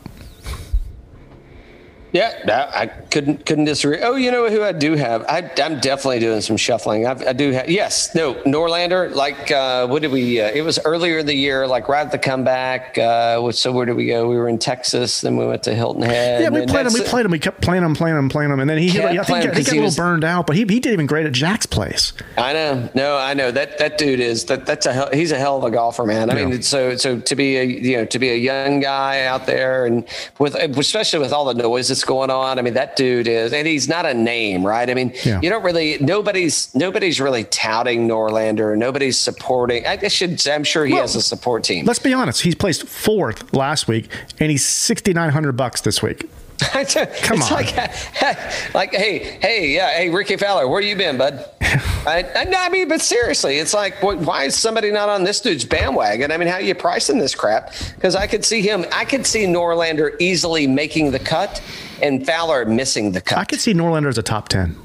Yeah, 2.12 2.32
that- 2.46 2.74
I 2.74 2.86
couldn't 2.86 3.44
couldn't 3.46 3.64
disagree. 3.66 3.98
Oh, 4.02 4.14
you 4.16 4.30
know 4.30 4.48
who 4.48 4.62
I 4.62 4.72
do 4.72 4.94
have? 4.94 5.24
I, 5.28 5.50
I'm 5.62 5.80
definitely 5.80 6.20
doing 6.20 6.40
some 6.40 6.56
shuffling. 6.56 7.06
I've, 7.06 7.26
I 7.26 7.32
do 7.32 7.50
have. 7.52 7.68
Yes, 7.68 8.14
no, 8.14 8.34
Norlander. 8.44 9.14
Like, 9.14 9.50
uh, 9.50 9.86
what 9.86 10.02
did 10.02 10.10
we? 10.12 10.40
Uh, 10.40 10.50
it 10.50 10.62
was 10.62 10.78
earlier 10.84 11.18
in 11.18 11.26
the 11.26 11.34
year, 11.34 11.66
like 11.66 11.88
right 11.88 12.04
at 12.06 12.12
the 12.12 12.18
comeback. 12.18 12.96
Uh, 12.98 13.50
so 13.52 13.72
where 13.72 13.84
did 13.86 13.96
we 13.96 14.06
go? 14.06 14.28
We 14.28 14.36
were 14.36 14.48
in 14.48 14.58
Texas, 14.58 15.20
then 15.20 15.36
we 15.36 15.46
went 15.46 15.62
to 15.64 15.74
Hilton 15.74 16.02
Head. 16.02 16.42
Yeah, 16.42 16.48
we 16.50 16.66
played 16.66 16.86
him. 16.86 16.92
We 16.92 17.02
played 17.02 17.26
him. 17.26 17.32
We 17.32 17.38
kept 17.38 17.60
playing 17.60 17.82
him, 17.84 17.94
playing 17.94 18.16
him, 18.16 18.28
playing 18.28 18.50
him, 18.52 18.60
and 18.60 18.68
then 18.70 18.78
he 18.78 18.88
hit. 18.88 19.02
Kept 19.02 19.12
I 19.12 19.14
think, 19.16 19.26
playing 19.26 19.42
he 19.42 19.46
got- 19.48 19.56
he 19.56 19.62
'cause 19.64 19.66
got 19.66 19.72
a 19.72 19.74
little 19.76 19.84
was- 19.86 19.96
burned 19.96 20.24
out, 20.24 20.46
but 20.46 20.56
he, 20.56 20.62
he 20.64 20.80
did 20.80 20.92
even 20.92 21.06
great 21.06 21.26
at 21.26 21.32
Jack's 21.32 21.66
place. 21.66 22.12
I 22.36 22.52
know. 22.52 22.88
No, 22.94 23.16
I 23.18 23.34
know 23.34 23.50
that 23.50 23.78
that 23.78 23.98
dude 23.98 24.20
is 24.20 24.44
that 24.46 24.64
that's 24.66 24.86
a 24.86 24.92
hell, 24.92 25.10
he's 25.12 25.32
a 25.32 25.38
hell 25.38 25.58
of 25.58 25.64
a 25.64 25.70
golfer, 25.70 26.04
man. 26.06 26.30
I 26.30 26.38
Yeah. 26.38 26.46
mean, 26.46 26.62
so 26.62 26.96
so 26.96 27.18
to 27.20 27.36
be 27.36 27.56
a 27.58 27.64
you 27.64 27.96
know 27.98 28.04
to 28.06 28.18
be 28.18 28.30
a 28.30 28.36
young 28.36 28.80
guy 28.80 29.24
out 29.24 29.46
there 29.46 29.84
and 29.86 30.04
with 30.38 30.54
especially 30.54 31.18
with 31.18 31.32
all 31.32 31.44
the 31.44 31.54
noise 31.54 31.90
that's 31.98 32.04
going 32.04 32.30
on. 32.30 32.58
I 32.60 32.62
mean, 32.62 32.74
that 32.74 32.94
dude 32.94 33.26
is, 33.26 33.52
and 33.52 33.66
he's 33.66 33.88
not 33.88 34.06
a 34.06 34.14
name, 34.14 34.64
right? 34.64 34.88
I 34.88 34.94
mean, 34.94 35.12
Yeah. 35.24 35.40
you 35.42 35.50
don't 35.50 35.64
really 35.64 35.98
nobody's 36.00 36.72
nobody's 36.74 37.20
really 37.20 37.44
touting 37.44 38.06
Norlander. 38.06 38.76
Nobody's 38.78 39.18
supporting. 39.18 39.84
I 39.84 40.06
should. 40.08 40.46
I'm 40.46 40.62
sure 40.64 40.86
he 40.86 40.94
has 40.94 41.16
a 41.16 41.22
support 41.22 41.64
team. 41.64 41.86
Let's 41.86 41.98
be 41.98 42.14
honest. 42.14 42.42
He's 42.42 42.54
placed 42.54 42.84
fourth 42.86 43.52
last 43.52 43.88
week, 43.88 44.08
and 44.38 44.50
he's 44.50 44.64
6900 44.64 45.52
bucks 45.52 45.80
this 45.80 46.00
week. 46.02 46.28
Come 46.60 47.40
on. 47.42 47.52
Like, 47.52 47.74
like, 48.74 48.92
hey, 48.92 49.38
hey, 49.40 49.74
yeah, 49.74 49.90
hey, 49.90 50.10
Rickie 50.10 50.36
Fowler, 50.36 50.66
where 50.66 50.80
you 50.80 50.96
been, 50.96 51.16
bud? 51.16 51.48
I, 51.60 52.24
I 52.36 52.68
mean, 52.68 52.88
but 52.88 53.00
seriously, 53.00 53.58
it's 53.58 53.72
like, 53.74 54.02
why 54.02 54.44
is 54.44 54.56
somebody 54.56 54.90
not 54.90 55.08
on 55.08 55.22
this 55.22 55.40
dude's 55.40 55.64
bandwagon? 55.64 56.32
I 56.32 56.36
mean, 56.36 56.48
how 56.48 56.54
are 56.54 56.60
you 56.60 56.74
pricing 56.74 57.18
this 57.18 57.34
crap? 57.34 57.72
Because 57.94 58.16
I 58.16 58.26
could 58.26 58.44
see 58.44 58.60
him, 58.60 58.84
I 58.92 59.04
could 59.04 59.24
see 59.24 59.44
Norlander 59.44 60.16
easily 60.18 60.66
making 60.66 61.12
the 61.12 61.20
cut 61.20 61.62
and 62.02 62.24
Fowler 62.26 62.64
missing 62.64 63.12
the 63.12 63.20
cut. 63.20 63.38
I 63.38 63.44
could 63.44 63.60
see 63.60 63.74
Norlander 63.74 64.08
as 64.08 64.18
a 64.18 64.22
top 64.22 64.48
10. 64.48 64.76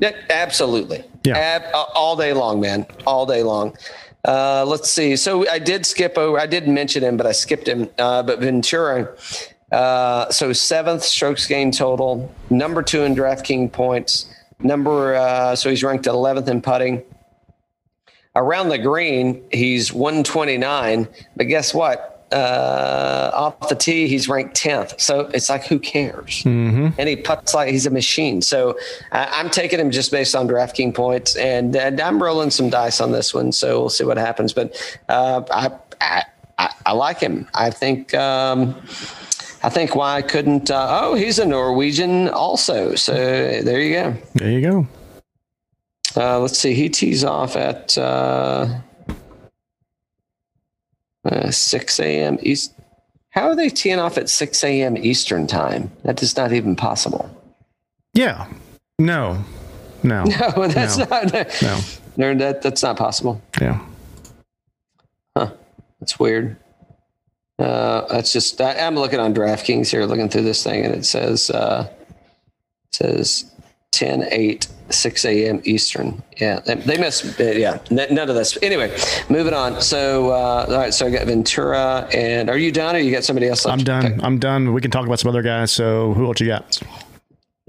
Yeah, 0.00 0.12
absolutely. 0.30 1.04
Yeah. 1.24 1.36
Ab- 1.36 1.70
all 1.94 2.16
day 2.16 2.32
long, 2.32 2.60
man. 2.60 2.86
All 3.06 3.26
day 3.26 3.42
long. 3.42 3.76
Uh, 4.26 4.64
let's 4.66 4.90
see. 4.90 5.16
So 5.16 5.48
I 5.50 5.58
did 5.58 5.84
skip 5.86 6.16
over. 6.18 6.38
I 6.38 6.46
did 6.46 6.66
mention 6.68 7.02
him, 7.02 7.16
but 7.16 7.26
I 7.26 7.32
skipped 7.32 7.68
him. 7.68 7.88
Uh, 7.98 8.22
but 8.22 8.38
Ventura, 8.40 9.08
Uh, 9.72 10.28
so 10.30 10.52
seventh 10.52 11.02
strokes 11.04 11.46
gained 11.46 11.72
total, 11.74 12.28
number 12.50 12.82
two 12.82 13.02
in 13.04 13.14
DraftKings 13.14 13.70
points, 13.70 14.26
number 14.58 15.14
uh, 15.14 15.54
so 15.54 15.70
he's 15.70 15.84
ranked 15.84 16.06
11th 16.06 16.48
in 16.48 16.60
putting. 16.60 17.02
Around 18.34 18.70
the 18.70 18.78
green, 18.78 19.44
he's 19.52 19.92
129, 19.92 21.06
but 21.36 21.44
guess 21.44 21.72
what? 21.72 22.09
Uh, 22.32 23.30
off 23.34 23.68
the 23.68 23.74
tee, 23.74 24.06
he's 24.06 24.28
ranked 24.28 24.56
10th. 24.56 25.00
So 25.00 25.30
it's 25.34 25.48
like, 25.48 25.66
who 25.66 25.78
cares? 25.78 26.42
And 26.98 27.08
he 27.08 27.16
puts 27.16 27.54
like 27.54 27.70
he's 27.70 27.86
a 27.86 27.90
machine. 27.90 28.40
So 28.40 28.78
I, 29.10 29.26
I'm 29.32 29.50
taking 29.50 29.80
him 29.80 29.90
just 29.90 30.10
based 30.10 30.36
on 30.36 30.46
DraftKings 30.46 30.94
points, 30.94 31.36
and, 31.36 31.74
and 31.74 32.00
I'm 32.00 32.22
rolling 32.22 32.50
some 32.50 32.70
dice 32.70 33.00
on 33.00 33.12
this 33.12 33.34
one. 33.34 33.52
So 33.52 33.80
we'll 33.80 33.88
see 33.88 34.04
what 34.04 34.16
happens. 34.16 34.52
But 34.52 34.80
uh, 35.08 35.42
I, 35.50 35.70
I, 36.00 36.24
I, 36.58 36.74
I 36.86 36.92
like 36.92 37.18
him. 37.18 37.48
I 37.54 37.70
think. 37.70 38.14
Um, 38.14 38.76
I 39.62 39.68
think 39.68 39.94
why 39.94 40.16
I 40.16 40.22
couldn't. 40.22 40.70
Uh, 40.70 41.00
oh, 41.02 41.14
he's 41.14 41.38
a 41.38 41.44
Norwegian 41.44 42.28
also. 42.30 42.94
So 42.94 43.12
there 43.12 43.80
you 43.80 43.92
go. 43.92 44.16
There 44.34 44.50
you 44.50 44.60
go. 44.62 44.88
Uh, 46.16 46.40
let's 46.40 46.58
see. 46.58 46.74
He 46.74 46.88
tees 46.88 47.24
off 47.24 47.56
at 47.56 47.98
uh, 51.24 51.28
uh, 51.28 51.50
6 51.50 52.00
a.m. 52.00 52.38
East. 52.42 52.74
How 53.30 53.48
are 53.48 53.56
they 53.56 53.68
teeing 53.68 53.98
off 53.98 54.18
at 54.18 54.28
6 54.28 54.64
a.m. 54.64 54.96
Eastern 54.96 55.46
time? 55.46 55.90
That 56.04 56.22
is 56.22 56.36
not 56.36 56.52
even 56.52 56.74
possible. 56.76 57.30
Yeah. 58.14 58.46
No. 58.98 59.44
No. 60.02 60.24
No, 60.56 60.66
that's 60.66 60.98
No. 60.98 61.04
not. 61.04 61.32
No. 61.62 61.80
No, 62.16 62.34
that, 62.34 62.62
that's 62.62 62.82
not 62.82 62.96
possible. 62.96 63.40
Yeah. 63.60 63.80
Huh. 65.36 65.52
That's 66.00 66.18
weird. 66.18 66.56
Uh, 67.58 68.06
that's 68.08 68.32
just. 68.32 68.60
I, 68.60 68.74
I'm 68.78 68.94
looking 68.96 69.20
on 69.20 69.34
DraftKings 69.34 69.90
here, 69.90 70.04
looking 70.06 70.28
through 70.30 70.42
this 70.42 70.64
thing, 70.64 70.84
and 70.84 70.94
it 70.94 71.04
says 71.04 71.50
uh, 71.50 71.86
it 72.08 72.94
says 72.94 73.50
10, 73.92 74.28
8, 74.30 74.68
6 74.90 75.24
a.m. 75.24 75.60
Eastern. 75.64 76.22
Yeah, 76.38 76.60
they, 76.60 76.74
they 76.76 76.98
must. 76.98 77.40
uh, 77.40 77.44
Yeah, 77.44 77.78
n- 77.90 78.14
none 78.14 78.28
of 78.28 78.34
this. 78.36 78.56
Anyway, 78.62 78.96
moving 79.28 79.52
on. 79.54 79.80
So, 79.80 80.30
uh, 80.30 80.66
all 80.68 80.76
right. 80.76 80.94
So 80.94 81.06
I 81.06 81.10
got 81.10 81.26
Ventura, 81.26 82.08
and 82.12 82.48
are 82.48 82.56
you 82.58 82.72
done, 82.72 82.94
or 82.96 82.98
you 83.00 83.10
got 83.10 83.24
somebody 83.24 83.48
else? 83.48 83.64
left 83.64 83.78
I'm 83.78 83.84
done. 83.84 84.14
pick? 84.14 84.22
I'm 84.24 84.38
done. 84.38 84.72
We 84.72 84.80
can 84.80 84.90
talk 84.90 85.06
about 85.06 85.18
some 85.18 85.28
other 85.28 85.42
guys. 85.42 85.72
So 85.72 86.12
who 86.14 86.26
else 86.26 86.40
you 86.40 86.46
got? 86.46 86.80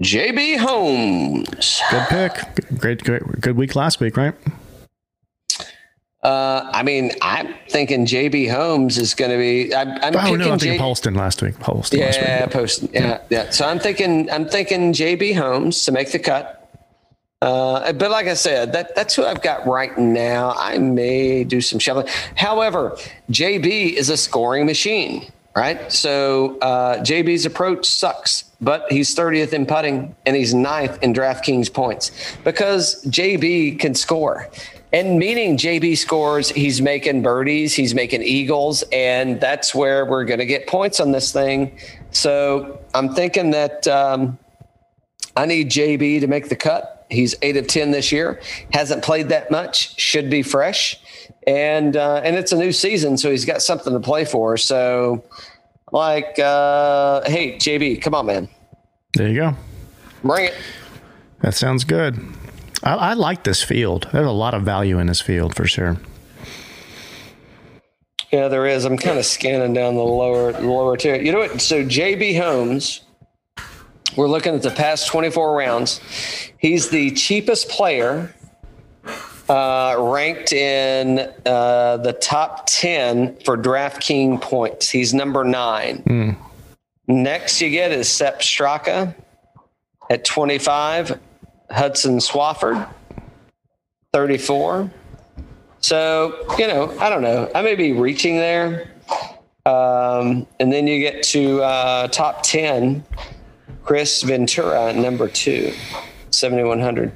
JB 0.02 0.58
Holmes. 0.58 1.80
Good 1.90 2.06
pick. 2.08 2.78
Great, 2.78 3.04
great, 3.04 3.22
good 3.40 3.56
week 3.56 3.76
last 3.76 4.00
week, 4.00 4.16
right? 4.16 4.34
Uh, 6.22 6.70
I 6.72 6.82
mean, 6.84 7.10
I'm 7.20 7.52
thinking 7.68 8.06
JB 8.06 8.48
Holmes 8.52 8.96
is 8.96 9.12
going 9.14 9.32
to 9.32 9.36
be. 9.38 9.74
I'm, 9.74 9.88
I'm 10.02 10.16
Oh 10.16 10.36
no, 10.36 10.52
I'm 10.52 10.58
J- 10.58 10.66
thinking 10.66 10.78
Poston 10.80 11.14
last 11.14 11.42
week. 11.42 11.58
Poston 11.58 11.98
last 12.00 12.16
Yeah, 12.20 12.44
week. 12.44 12.52
post. 12.52 12.84
Yeah, 12.92 13.18
yeah. 13.28 13.50
So 13.50 13.66
I'm 13.66 13.80
thinking, 13.80 14.30
I'm 14.30 14.48
thinking 14.48 14.92
JB 14.92 15.36
Holmes 15.36 15.84
to 15.86 15.92
make 15.92 16.12
the 16.12 16.20
cut. 16.20 16.58
Uh, 17.40 17.92
but 17.94 18.12
like 18.12 18.28
I 18.28 18.34
said, 18.34 18.72
that 18.72 18.94
that's 18.94 19.16
who 19.16 19.24
I've 19.24 19.42
got 19.42 19.66
right 19.66 19.96
now. 19.98 20.54
I 20.56 20.78
may 20.78 21.42
do 21.42 21.60
some 21.60 21.80
shuffling. 21.80 22.06
However, 22.36 22.96
JB 23.32 23.94
is 23.94 24.08
a 24.08 24.16
scoring 24.16 24.64
machine, 24.64 25.26
right? 25.56 25.90
So 25.90 26.56
uh, 26.60 26.98
JB's 26.98 27.44
approach 27.44 27.84
sucks, 27.84 28.44
but 28.60 28.86
he's 28.92 29.12
30th 29.16 29.52
in 29.52 29.66
putting 29.66 30.14
and 30.24 30.36
he's 30.36 30.54
ninth 30.54 31.02
in 31.02 31.12
DraftKings 31.12 31.72
points 31.74 32.12
because 32.44 33.04
JB 33.06 33.80
can 33.80 33.96
score. 33.96 34.48
And 34.92 35.18
meaning 35.18 35.56
JB 35.56 35.96
scores, 35.96 36.50
he's 36.50 36.82
making 36.82 37.22
birdies, 37.22 37.72
he's 37.74 37.94
making 37.94 38.22
eagles, 38.22 38.84
and 38.92 39.40
that's 39.40 39.74
where 39.74 40.04
we're 40.04 40.24
going 40.26 40.40
to 40.40 40.46
get 40.46 40.66
points 40.66 41.00
on 41.00 41.12
this 41.12 41.32
thing. 41.32 41.78
So 42.10 42.78
I'm 42.92 43.14
thinking 43.14 43.52
that 43.52 43.88
um, 43.88 44.38
I 45.34 45.46
need 45.46 45.70
JB 45.70 46.20
to 46.20 46.26
make 46.26 46.50
the 46.50 46.56
cut. 46.56 47.06
He's 47.10 47.34
eight 47.40 47.56
of 47.56 47.66
ten 47.68 47.90
this 47.90 48.12
year. 48.12 48.40
Hasn't 48.72 49.02
played 49.02 49.30
that 49.30 49.50
much. 49.50 49.98
Should 49.98 50.28
be 50.30 50.42
fresh, 50.42 50.98
and 51.46 51.96
uh, 51.96 52.20
and 52.24 52.36
it's 52.36 52.52
a 52.52 52.56
new 52.56 52.72
season, 52.72 53.16
so 53.16 53.30
he's 53.30 53.44
got 53.46 53.62
something 53.62 53.92
to 53.94 54.00
play 54.00 54.24
for. 54.26 54.56
So, 54.58 55.24
like, 55.90 56.38
uh, 56.38 57.22
hey 57.28 57.56
JB, 57.56 58.00
come 58.02 58.14
on, 58.14 58.26
man, 58.26 58.48
There 59.14 59.28
you 59.28 59.40
go. 59.40 59.56
bring 60.22 60.46
it. 60.46 60.54
That 61.40 61.54
sounds 61.54 61.84
good. 61.84 62.18
I, 62.82 62.94
I 62.94 63.12
like 63.14 63.44
this 63.44 63.62
field. 63.62 64.08
There's 64.12 64.26
a 64.26 64.30
lot 64.30 64.54
of 64.54 64.62
value 64.62 64.98
in 64.98 65.06
this 65.06 65.20
field 65.20 65.54
for 65.54 65.66
sure. 65.66 65.98
Yeah, 68.32 68.48
there 68.48 68.66
is. 68.66 68.84
I'm 68.84 68.96
kind 68.96 69.18
of 69.18 69.26
scanning 69.26 69.74
down 69.74 69.94
the 69.94 70.02
lower 70.02 70.52
lower 70.52 70.96
tier. 70.96 71.16
You 71.16 71.32
know 71.32 71.38
what? 71.40 71.60
So 71.60 71.84
JB 71.84 72.40
Holmes, 72.40 73.02
we're 74.16 74.28
looking 74.28 74.54
at 74.54 74.62
the 74.62 74.70
past 74.70 75.08
24 75.08 75.54
rounds. 75.56 76.00
He's 76.56 76.88
the 76.88 77.10
cheapest 77.10 77.68
player 77.68 78.34
uh, 79.50 79.96
ranked 79.98 80.52
in 80.52 81.30
uh, 81.44 81.98
the 81.98 82.14
top 82.14 82.64
10 82.68 83.36
for 83.44 83.58
DraftKings 83.58 84.40
points. 84.40 84.88
He's 84.88 85.12
number 85.12 85.44
nine. 85.44 86.02
Next, 87.06 87.60
you 87.60 87.68
get 87.68 87.92
is 87.92 88.08
Sepp 88.08 88.40
Straka 88.40 89.14
at 90.08 90.24
25, 90.24 91.18
Hudson 91.72 92.18
Swafford, 92.18 92.88
34. 94.12 94.90
So, 95.80 96.46
you 96.58 96.68
know, 96.68 96.96
I 97.00 97.08
don't 97.08 97.22
know. 97.22 97.50
I 97.54 97.62
may 97.62 97.74
be 97.74 97.92
reaching 97.92 98.36
there. 98.36 98.88
Um, 99.64 100.46
and 100.60 100.72
then 100.72 100.86
you 100.86 101.00
get 101.00 101.22
to 101.24 101.62
uh, 101.62 102.08
top 102.08 102.42
10, 102.42 103.04
Kris 103.84 104.22
Ventura, 104.22 104.92
number 104.92 105.28
two, 105.28 105.72
7,100. 106.30 107.12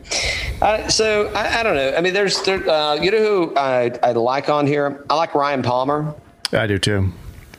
Uh, 0.63 0.89
so, 0.89 1.29
I, 1.35 1.61
I 1.61 1.63
don't 1.63 1.77
know. 1.77 1.95
I 1.97 2.01
mean, 2.01 2.15
there's, 2.15 2.43
there, 2.43 2.69
uh, 2.69 2.95
you 2.95 3.11
know 3.11 3.19
who 3.19 3.57
I, 3.57 3.93
I 4.03 4.13
like 4.13 4.49
on 4.49 4.67
here? 4.67 5.05
I 5.11 5.15
like 5.15 5.35
Ryan 5.35 5.63
Palmer. 5.63 6.15
I 6.53 6.67
do 6.67 6.79
too. 6.79 7.13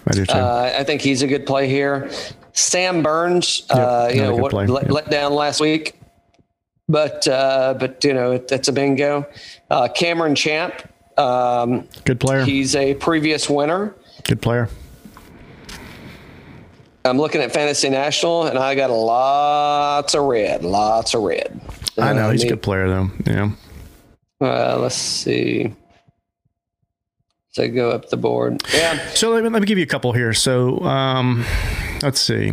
I 0.08 0.12
do 0.14 0.26
too. 0.26 0.34
Uh, 0.34 0.74
I 0.78 0.84
think 0.84 1.02
he's 1.02 1.22
a 1.22 1.28
good 1.28 1.46
play 1.46 1.68
here. 1.68 2.10
Sam 2.54 3.04
Burns, 3.04 3.66
uh, 3.70 4.10
you 4.14 4.22
know, 4.22 4.36
what, 4.36 4.52
play. 4.52 4.66
let, 4.68 4.84
Yep. 4.84 4.92
let 4.92 5.10
down 5.10 5.34
last 5.34 5.60
week, 5.62 6.00
but 6.90 7.28
uh, 7.28 7.76
but 7.80 8.04
you 8.04 8.14
know 8.14 8.32
it, 8.34 8.48
that's 8.48 8.68
a 8.68 8.74
bingo. 8.74 9.26
Uh, 9.70 9.88
Cameron 9.88 10.36
Champ, 10.36 10.74
um, 11.18 11.88
good 12.06 12.20
player. 12.20 12.44
he's 12.44 12.76
a 12.76 12.94
previous 12.96 13.50
winner. 13.50 13.94
good 14.24 14.42
player. 14.42 14.70
I'm 17.06 17.18
looking 17.18 17.42
at 17.42 17.54
Fantasy 17.54 17.90
National, 17.90 18.48
and 18.48 18.58
I 18.60 18.76
got 18.76 18.90
lots 18.90 20.14
of 20.14 20.24
red, 20.24 20.64
lots 20.66 21.14
of 21.14 21.22
red. 21.24 21.60
I 21.98 22.12
know 22.14 22.28
Uh, 22.28 22.32
he's 22.32 22.44
a 22.44 22.50
good 22.50 22.62
player 22.62 22.88
though. 22.90 23.10
Yeah. 23.26 23.52
Uh, 24.42 24.78
let's 24.80 24.96
see. 24.96 25.74
So 27.52 27.68
go 27.70 27.92
up 27.92 28.10
the 28.10 28.18
board. 28.18 28.62
Yeah. 28.74 29.04
So 29.10 29.32
let 29.32 29.44
me, 29.44 29.50
let 29.50 29.62
me 29.62 29.66
give 29.68 29.78
you 29.80 29.84
a 29.86 29.88
couple 29.88 30.12
here. 30.14 30.34
So 30.34 30.80
um, 30.82 31.44
let's 32.04 32.20
see. 32.20 32.52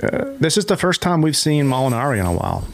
Uh, 0.00 0.26
this 0.38 0.56
is 0.56 0.66
the 0.66 0.76
first 0.76 1.00
time 1.02 1.22
we've 1.22 1.36
seen 1.36 1.64
Molinari 1.66 2.20
in 2.20 2.26
a 2.26 2.32
while. 2.32 2.64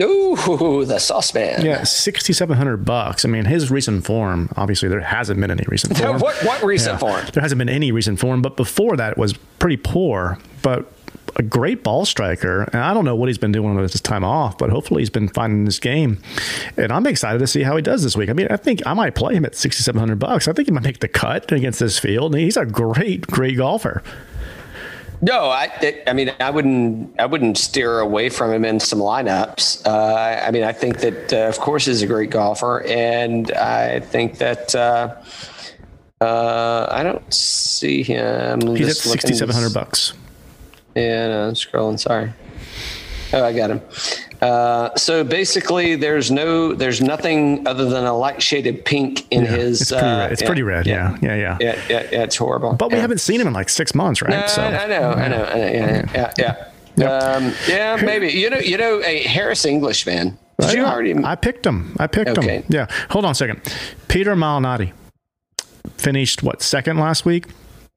Ooh, 0.00 0.84
the 0.84 0.98
saucepan. 0.98 1.64
Yeah, 1.64 1.82
sixty 1.82 2.32
seven 2.32 2.56
hundred 2.56 2.84
bucks. 2.84 3.24
I 3.24 3.28
mean, 3.28 3.44
his 3.44 3.70
recent 3.70 4.04
form. 4.04 4.48
Obviously, 4.56 4.88
there 4.88 5.00
hasn't 5.00 5.40
been 5.40 5.50
any 5.50 5.64
recent 5.68 5.96
form. 5.98 6.20
what 6.20 6.36
what 6.44 6.62
recent 6.62 6.94
Yeah. 6.94 6.98
form? 6.98 7.26
There 7.32 7.42
hasn't 7.42 7.58
been 7.58 7.68
any 7.68 7.92
recent 7.92 8.18
form, 8.20 8.42
but 8.42 8.56
before 8.56 8.96
that 8.96 9.12
it 9.12 9.18
was 9.18 9.34
pretty 9.58 9.76
poor. 9.76 10.38
But 10.62 10.90
a 11.36 11.42
great 11.42 11.82
ball 11.82 12.04
striker, 12.04 12.64
and 12.74 12.82
I 12.82 12.92
don't 12.92 13.04
know 13.06 13.16
what 13.16 13.28
he's 13.30 13.38
been 13.38 13.52
doing 13.52 13.74
with 13.74 13.90
his 13.92 14.00
time 14.02 14.22
off, 14.22 14.58
but 14.58 14.68
hopefully 14.68 15.00
he's 15.00 15.08
been 15.10 15.28
finding 15.28 15.64
this 15.64 15.78
game. 15.78 16.18
And 16.76 16.92
I'm 16.92 17.06
excited 17.06 17.38
to 17.38 17.46
see 17.46 17.62
how 17.62 17.74
he 17.74 17.80
does 17.82 18.02
this 18.02 18.14
week. 18.16 18.28
I 18.28 18.34
mean, 18.34 18.48
I 18.50 18.56
think 18.58 18.82
I 18.86 18.92
might 18.92 19.14
play 19.14 19.34
him 19.34 19.44
at 19.46 19.54
sixty 19.54 19.82
seven 19.82 19.98
hundred 19.98 20.18
bucks. 20.18 20.46
I 20.46 20.52
think 20.52 20.68
he 20.68 20.72
might 20.72 20.84
make 20.84 21.00
the 21.00 21.08
cut 21.08 21.50
against 21.50 21.80
this 21.80 21.98
field. 21.98 22.36
He's 22.36 22.56
a 22.56 22.66
great, 22.66 23.26
great 23.26 23.56
golfer. 23.56 24.02
No, 25.24 25.44
I, 25.44 26.02
I 26.08 26.12
mean, 26.14 26.32
I 26.40 26.50
wouldn't, 26.50 27.14
I 27.20 27.26
wouldn't 27.26 27.56
steer 27.56 28.00
away 28.00 28.28
from 28.28 28.52
him 28.52 28.64
in 28.64 28.80
some 28.80 28.98
lineups. 28.98 29.86
Uh, 29.86 30.42
I 30.44 30.50
mean, 30.50 30.64
I 30.64 30.72
think 30.72 30.98
that, 30.98 31.32
uh, 31.32 31.48
of 31.48 31.60
course, 31.60 31.86
he's 31.86 32.02
a 32.02 32.08
great 32.08 32.30
golfer, 32.30 32.82
and 32.82 33.52
I 33.52 34.00
think 34.00 34.38
that 34.38 34.74
uh, 34.74 35.14
uh, 36.20 36.88
I 36.90 37.04
don't 37.04 37.32
see 37.32 38.02
him. 38.02 38.74
He's 38.74 38.88
at 38.88 38.96
sixty 38.96 39.34
seven 39.34 39.54
hundred 39.54 39.72
bucks. 39.72 40.12
Yeah, 40.96 41.28
no, 41.28 41.48
I'm 41.48 41.54
scrolling. 41.54 42.00
Sorry. 42.00 42.32
Oh, 43.32 43.44
I 43.44 43.52
got 43.52 43.70
him. 43.70 43.80
Uh, 44.42 44.94
so 44.96 45.22
basically, 45.22 45.94
there's 45.94 46.30
no, 46.30 46.74
there's 46.74 47.00
nothing 47.00 47.64
other 47.66 47.88
than 47.88 48.04
a 48.04 48.12
light 48.16 48.42
shaded 48.42 48.84
pink 48.84 49.24
in 49.30 49.46
his. 49.46 49.80
It's 49.82 49.90
pretty 49.92 50.04
uh, 50.06 50.18
red. 50.18 50.32
It's 50.32 50.42
yeah, 50.42 50.46
pretty 50.48 50.62
red. 50.62 50.86
Yeah, 50.86 51.16
yeah, 51.22 51.34
yeah. 51.36 51.56
Yeah, 51.60 51.80
yeah, 51.88 52.08
yeah. 52.10 52.22
It's 52.24 52.36
horrible. 52.36 52.72
But 52.74 52.90
we 52.90 52.98
haven't 52.98 53.18
seen 53.20 53.40
him 53.40 53.46
in 53.46 53.52
like 53.52 53.68
six 53.68 53.94
months, 53.94 54.20
right? 54.20 54.30
No, 54.30 54.62
I 54.64 54.86
know, 54.86 55.10
I 55.12 55.28
know, 55.28 55.44
I 55.44 55.58
know. 55.58 55.66
Yeah, 55.70 56.10
yeah, 56.12 56.32
yeah. 56.38 56.68
Yep. 56.96 57.22
Um, 57.22 57.54
yeah, 57.68 57.96
maybe. 58.04 58.28
You 58.32 58.50
know, 58.50 58.58
you 58.58 58.76
know, 58.76 59.00
a 59.04 59.22
Harris 59.22 59.64
English 59.64 60.06
man. 60.06 60.36
Did 60.60 60.72
you 60.74 60.84
I- 60.84 60.92
already? 60.92 61.14
I 61.24 61.36
picked 61.36 61.64
him. 61.64 61.96
I 62.00 62.06
picked 62.08 62.36
Okay. 62.36 62.56
him. 62.58 62.64
Yeah. 62.68 62.86
Hold 63.10 63.24
on 63.24 63.30
a 63.30 63.34
second. 63.34 63.60
Peter 64.08 64.34
Malnati 64.34 64.92
finished 65.96 66.42
what 66.42 66.62
second 66.62 66.98
last 66.98 67.24
week, 67.24 67.46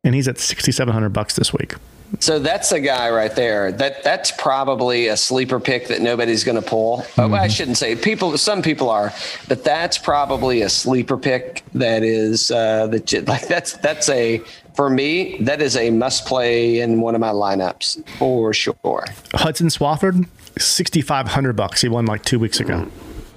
and 0.04 0.14
he's 0.16 0.28
at 0.28 0.38
sixty 0.38 0.72
seven 0.72 0.94
hundred 0.94 1.10
bucks 1.10 1.36
this 1.36 1.52
week. 1.54 1.74
So 2.20 2.40
that's 2.40 2.70
the 2.70 2.80
guy 2.80 3.10
right 3.10 3.36
there. 3.36 3.72
That 3.72 4.04
that's 4.04 4.32
probably 4.32 5.08
a 5.08 5.18
sleeper 5.18 5.60
pick 5.60 5.88
that 5.90 6.02
nobody's 6.02 6.44
going 6.44 6.62
to 6.62 6.68
pull. 6.68 7.06
Oh, 7.18 7.34
I 7.34 7.48
shouldn't 7.48 7.78
say 7.78 7.96
people. 7.96 8.38
Some 8.38 8.62
people 8.62 8.90
are, 8.90 9.14
but 9.48 9.64
that's 9.64 9.98
probably 9.98 10.62
a 10.62 10.70
sleeper 10.70 11.18
pick. 11.18 11.64
That 11.74 12.04
is 12.04 12.52
uh, 12.52 12.88
that 12.88 13.12
you- 13.12 13.22
like 13.28 13.48
that's 13.48 13.74
that's 13.78 14.08
a 14.10 14.42
for 14.76 14.90
me 14.90 15.38
that 15.42 15.62
is 15.62 15.76
a 15.78 15.90
must 15.90 16.26
play 16.26 16.80
in 16.80 17.02
one 17.02 17.16
of 17.16 17.22
my 17.22 17.32
lineups 17.32 18.08
for 18.18 18.54
sure. 18.54 19.06
Hudson 19.34 19.68
Swafford, 19.68 20.28
sixty 20.58 21.02
five 21.02 21.28
hundred 21.28 21.56
bucks. 21.56 21.82
He 21.82 21.90
won 21.90 22.06
like 22.06 22.24
two 22.24 22.40
weeks 22.40 22.60
ago. 22.60 22.88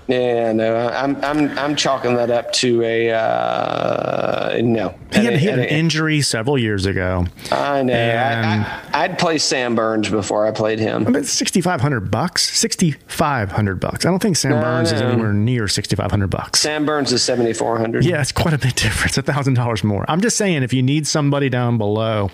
Yeah, 0.09 0.53
no, 0.53 0.89
I'm 0.89 1.23
I'm 1.23 1.59
I'm 1.59 1.77
chalking 1.77 2.15
that 2.17 2.31
up 2.31 2.51
to 2.55 2.83
a 2.83 3.11
uh, 3.11 4.59
no. 4.65 4.95
He 5.13 5.25
had, 5.25 5.37
he 5.37 5.47
had 5.47 5.59
an 5.59 5.67
injury 5.67 6.23
several 6.23 6.59
years 6.59 6.87
ago. 6.87 7.27
I 7.53 7.83
know. 7.83 7.93
I, 7.93 8.81
I'd 8.95 9.19
play 9.19 9.37
Sam 9.37 9.75
Burns 9.75 10.09
before 10.09 10.47
I 10.47 10.51
played 10.51 10.79
him. 10.79 11.07
I 11.07 11.11
mean, 11.11 11.25
sixty 11.25 11.61
five 11.61 11.83
hundred 11.83 12.11
bucks. 12.11 12.49
Sixty 12.57 12.93
five 13.07 13.53
hundred 13.53 13.81
bucks. 13.81 14.07
I 14.07 14.11
don't 14.11 14.23
think 14.23 14.39
Sam 14.39 14.53
Burns 14.63 14.93
is 14.93 15.03
anywhere 15.03 15.35
near 15.35 15.69
sixty 15.69 15.95
five 15.95 16.11
hundred 16.11 16.29
bucks. 16.29 16.61
Sam 16.61 16.87
Burns 16.87 17.13
is 17.13 17.23
seventy 17.23 17.53
four 17.53 17.77
hundred. 17.77 18.07
Yeah, 18.07 18.23
it's 18.23 18.33
quite 18.33 18.55
a 18.55 18.59
bit 18.59 18.77
difference. 18.77 19.19
A 19.19 19.23
thousand 19.23 19.55
dollars 19.55 19.85
more. 19.85 20.07
I'm 20.09 20.23
just 20.23 20.39
saying, 20.39 20.63
if 20.63 20.73
you 20.73 20.83
need 20.83 21.07
somebody 21.07 21.51
down 21.51 21.77
below, 21.77 22.31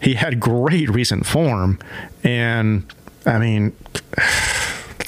he 0.00 0.14
had 0.14 0.40
great 0.40 0.88
recent 0.88 1.26
form, 1.26 1.78
and 2.24 2.90
I 3.26 3.38
mean, 3.38 3.76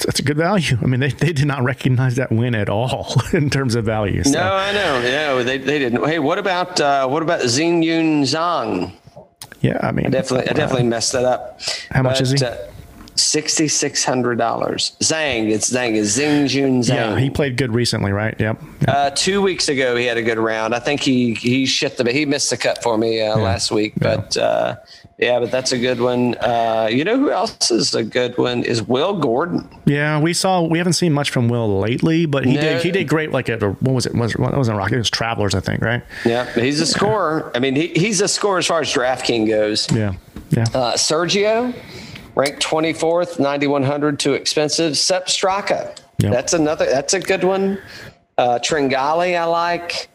that's 0.05 0.19
a 0.19 0.23
good 0.23 0.37
value. 0.37 0.77
I 0.81 0.85
mean, 0.85 0.99
they, 0.99 1.09
they 1.09 1.33
did 1.33 1.45
not 1.47 1.63
recognize 1.63 2.15
that 2.15 2.31
win 2.31 2.55
at 2.55 2.69
all 2.69 3.15
in 3.33 3.49
terms 3.49 3.75
of 3.75 3.85
value. 3.85 4.23
So, 4.23 4.31
No, 4.31 4.53
I 4.53 4.71
know. 4.73 5.01
No, 5.01 5.43
they, 5.43 5.57
they 5.57 5.79
didn't. 5.79 6.05
Hey, 6.05 6.19
what 6.19 6.37
about 6.37 6.79
uh, 6.79 7.07
what 7.07 7.23
about 7.23 7.41
Xinjun 7.41 8.21
Zhang? 8.21 8.93
yeah, 9.61 9.77
I 9.81 9.91
mean, 9.91 10.09
Definitely, 10.09 10.49
I 10.49 10.53
definitely 10.53 10.87
messed 10.87 11.11
that 11.13 11.25
up. 11.25 11.61
How 11.91 12.01
much 12.01 12.21
is 12.21 12.31
he? 12.31 12.37
Sixty 13.15 13.67
six 13.67 14.03
hundred 14.05 14.37
dollars. 14.37 14.95
Zhang, 15.01 15.51
it's 15.51 15.69
Zhang. 15.69 15.95
It's 15.95 16.17
Xinjun 16.17 16.79
Zhang. 16.79 16.87
yeah, 16.95 17.19
he 17.19 17.29
played 17.29 17.57
good 17.57 17.73
recently, 17.73 18.11
right? 18.13 18.33
Yep. 18.39 18.61
Uh, 18.87 19.09
two 19.11 19.41
weeks 19.41 19.67
ago, 19.69 19.95
he 19.97 20.05
had 20.05 20.17
a 20.17 20.23
good 20.23 20.39
round. 20.39 20.73
I 20.73 20.79
think 20.79 21.01
he 21.01 21.33
he 21.35 21.65
shit 21.65 21.97
the 21.97 22.09
he 22.11 22.25
missed 22.25 22.49
the 22.49 22.57
cut 22.57 22.81
for 22.81 22.97
me 22.97 23.21
uh, 23.21 23.37
last 23.37 23.69
week, 23.69 23.93
but 23.97 24.35
uh, 24.37 24.77
yeah, 25.21 25.39
but 25.39 25.51
that's 25.51 25.71
a 25.71 25.77
good 25.77 26.01
one. 26.01 26.35
Uh, 26.35 26.89
you 26.91 27.03
know 27.03 27.17
who 27.17 27.31
else 27.31 27.69
is 27.71 27.93
a 27.95 28.03
good 28.03 28.37
one 28.37 28.63
is 28.63 28.81
Will 28.83 29.17
Gordon. 29.17 29.69
Yeah, 29.85 30.19
we 30.19 30.33
saw. 30.33 30.61
We 30.63 30.77
haven't 30.79 30.93
seen 30.93 31.13
much 31.13 31.29
from 31.29 31.47
Will 31.47 31.79
lately, 31.79 32.25
but 32.25 32.45
he 32.45 32.55
No. 32.55 32.61
did. 32.61 32.81
He 32.83 32.91
did 32.91 33.07
great. 33.07 33.31
Like 33.31 33.47
at 33.49 33.61
what 33.61 33.93
was 33.93 34.05
it? 34.05 34.15
Was 34.15 34.33
it, 34.33 34.39
what 34.39 34.57
was 34.57 34.67
it? 34.67 34.73
Rock? 34.73 34.91
It 34.91 34.97
was 34.97 35.09
Travelers, 35.09 35.53
I 35.55 35.59
think. 35.59 35.81
Right? 35.81 36.01
Yeah, 36.25 36.51
he's 36.53 36.81
a 36.81 36.85
scorer. 36.87 37.51
I 37.55 37.59
mean, 37.59 37.75
he, 37.75 37.87
he's 37.87 38.19
a 38.21 38.27
scorer 38.27 38.57
as 38.57 38.65
far 38.67 38.81
as 38.81 38.91
DraftKings 38.93 39.47
goes. 39.47 39.91
Yeah. 39.91 40.13
Yeah. 40.49 40.63
Uh, 40.73 40.93
Sergio, 40.93 41.73
ranked 42.35 42.61
24th, 42.61 43.39
9,100, 43.39 44.19
too 44.19 44.33
expensive. 44.33 44.97
Sepp 44.97 45.27
Straka, 45.27 45.97
Yep. 46.19 46.31
that's 46.33 46.53
another, 46.53 46.85
that's 46.85 47.13
a 47.13 47.19
good 47.21 47.43
one. 47.45 47.77
Uh, 48.37 48.59
Tringali, 48.59 49.37
I 49.39 49.45
like. 49.45 50.09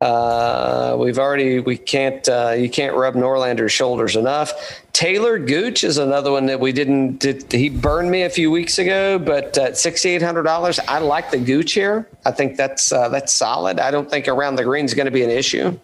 Uh, 0.00 0.96
we've 0.98 1.18
already, 1.18 1.60
we 1.60 1.76
can't, 1.76 2.26
uh, 2.26 2.54
you 2.56 2.70
can't 2.70 2.96
rub 2.96 3.14
Norlander's 3.14 3.72
shoulders 3.72 4.16
enough. 4.16 4.80
Taylor 4.94 5.38
Gooch 5.38 5.84
is 5.84 5.98
another 5.98 6.32
one 6.32 6.46
that 6.46 6.58
we 6.58 6.72
didn't, 6.72 7.18
did, 7.18 7.52
he 7.52 7.68
burned 7.68 8.10
me 8.10 8.22
a 8.22 8.30
few 8.30 8.50
weeks 8.50 8.78
ago, 8.78 9.18
but 9.18 9.58
at 9.58 9.72
$6,800, 9.72 10.80
I 10.88 10.98
like 11.00 11.30
the 11.30 11.36
Gooch 11.36 11.72
here. 11.72 12.08
I 12.24 12.30
think 12.30 12.56
that's, 12.56 12.92
uh, 12.92 13.10
that's 13.10 13.34
solid. 13.34 13.78
I 13.78 13.90
don't 13.90 14.08
think 14.08 14.26
around 14.26 14.56
the 14.56 14.64
green 14.64 14.86
is 14.86 14.94
going 14.94 15.04
to 15.04 15.10
be 15.12 15.22
an 15.22 15.30
issue. 15.30 15.78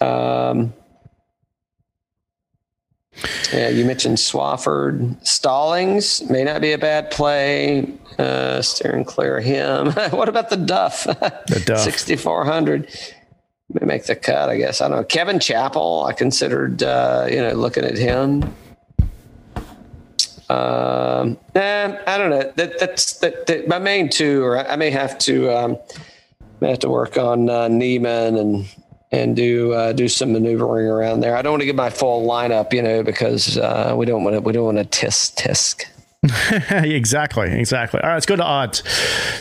Um, 0.00 0.74
yeah, 3.52 3.68
you 3.68 3.84
mentioned 3.84 4.18
Swafford. 4.18 5.16
Stallings 5.26 6.28
may 6.28 6.44
not 6.44 6.60
be 6.60 6.72
a 6.72 6.78
bad 6.78 7.10
play. 7.10 7.92
Uh, 8.18 8.60
steering 8.62 9.04
clear 9.04 9.38
of 9.38 9.44
him. 9.44 9.92
what 10.10 10.28
about 10.28 10.50
the 10.50 10.56
Duff? 10.56 11.04
The 11.04 11.62
Duff. 11.64 11.80
6,400. 11.80 12.88
May 13.70 13.86
make 13.86 14.06
the 14.06 14.16
cut, 14.16 14.48
I 14.48 14.56
guess. 14.56 14.80
I 14.80 14.88
don't 14.88 14.96
know. 14.96 15.04
Kevin 15.04 15.38
Chappell, 15.38 16.04
I 16.04 16.14
considered, 16.14 16.82
uh, 16.82 17.28
you 17.30 17.36
know, 17.36 17.52
looking 17.52 17.84
at 17.84 17.96
him. 17.96 18.42
Um, 20.48 21.38
nah, 21.54 21.96
I 22.06 22.18
don't 22.18 22.30
know. 22.30 22.50
That, 22.56 22.78
that's 22.78 23.18
that, 23.18 23.46
that, 23.46 23.68
my 23.68 23.78
main 23.78 24.08
two, 24.08 24.42
or 24.42 24.58
I 24.58 24.76
may 24.76 24.90
have 24.90 25.18
to, 25.20 25.54
um, 25.54 25.78
may 26.60 26.70
have 26.70 26.78
to 26.80 26.88
work 26.88 27.18
on 27.18 27.50
uh, 27.50 27.68
Niemann 27.68 28.36
and 28.36 28.66
and 29.10 29.34
do 29.36 29.72
uh, 29.72 29.92
do 29.92 30.08
some 30.08 30.32
maneuvering 30.32 30.86
around 30.86 31.20
there. 31.20 31.36
I 31.36 31.42
don't 31.42 31.52
want 31.52 31.62
to 31.62 31.66
get 31.66 31.76
my 31.76 31.90
full 31.90 32.26
lineup, 32.26 32.72
you 32.72 32.82
know, 32.82 33.02
because 33.02 33.56
uh, 33.58 33.94
we 33.96 34.06
don't 34.06 34.24
want 34.24 34.34
to 34.36 34.40
we 34.40 34.52
don't 34.52 34.64
want 34.64 34.78
to 34.78 35.06
tisk 35.06 35.34
tisk. 35.36 35.84
exactly, 36.70 37.48
exactly. 37.52 38.00
All 38.00 38.08
right, 38.08 38.14
let's 38.14 38.26
go 38.26 38.34
to 38.36 38.42
odds. 38.42 38.82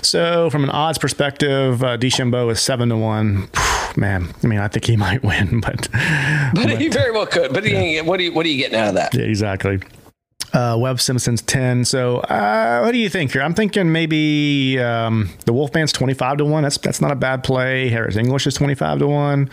So, 0.03 0.49
from 0.51 0.63
an 0.63 0.69
odds 0.69 0.99
perspective, 0.99 1.83
uh, 1.83 1.97
DeChambeau 1.97 2.51
is 2.51 2.61
seven 2.61 2.89
to 2.89 2.97
one. 2.97 3.49
Man, 3.95 4.31
I 4.43 4.47
mean, 4.47 4.59
I 4.59 4.67
think 4.67 4.85
he 4.85 4.95
might 5.07 5.23
win, 5.23 5.59
but 5.59 5.89
But 6.53 6.79
he 6.79 6.87
very 6.89 7.11
well 7.11 7.25
could. 7.25 7.51
But 7.51 7.63
he 7.65 7.99
what 8.01 8.17
do 8.17 8.25
you 8.25 8.33
what 8.33 8.45
are 8.45 8.49
you 8.49 8.57
getting 8.57 8.77
out 8.77 8.89
of 8.89 8.93
that? 8.95 9.13
yeah, 9.15 9.23
exactly. 9.23 9.79
Uh, 10.57 10.75
Webb 10.75 10.99
Simpson's 10.99 11.43
ten. 11.43 11.85
So, 11.85 12.17
uh, 12.17 12.81
what 12.81 12.91
do 12.91 12.97
you 12.97 13.09
think 13.09 13.31
here? 13.31 13.43
I'm 13.43 13.53
thinking 13.53 13.91
maybe 13.91 14.79
um, 14.79 15.29
the 15.45 15.53
Wolfman's 15.53 15.91
twenty 15.91 16.15
five 16.15 16.37
to 16.37 16.45
one. 16.45 16.63
That's 16.63 16.79
that's 16.79 16.99
not 16.99 17.11
a 17.11 17.15
bad 17.15 17.43
play. 17.43 17.89
Harris 17.89 18.15
English 18.15 18.47
is 18.47 18.55
twenty 18.55 18.73
five 18.73 18.97
to 18.97 19.07
one. 19.07 19.51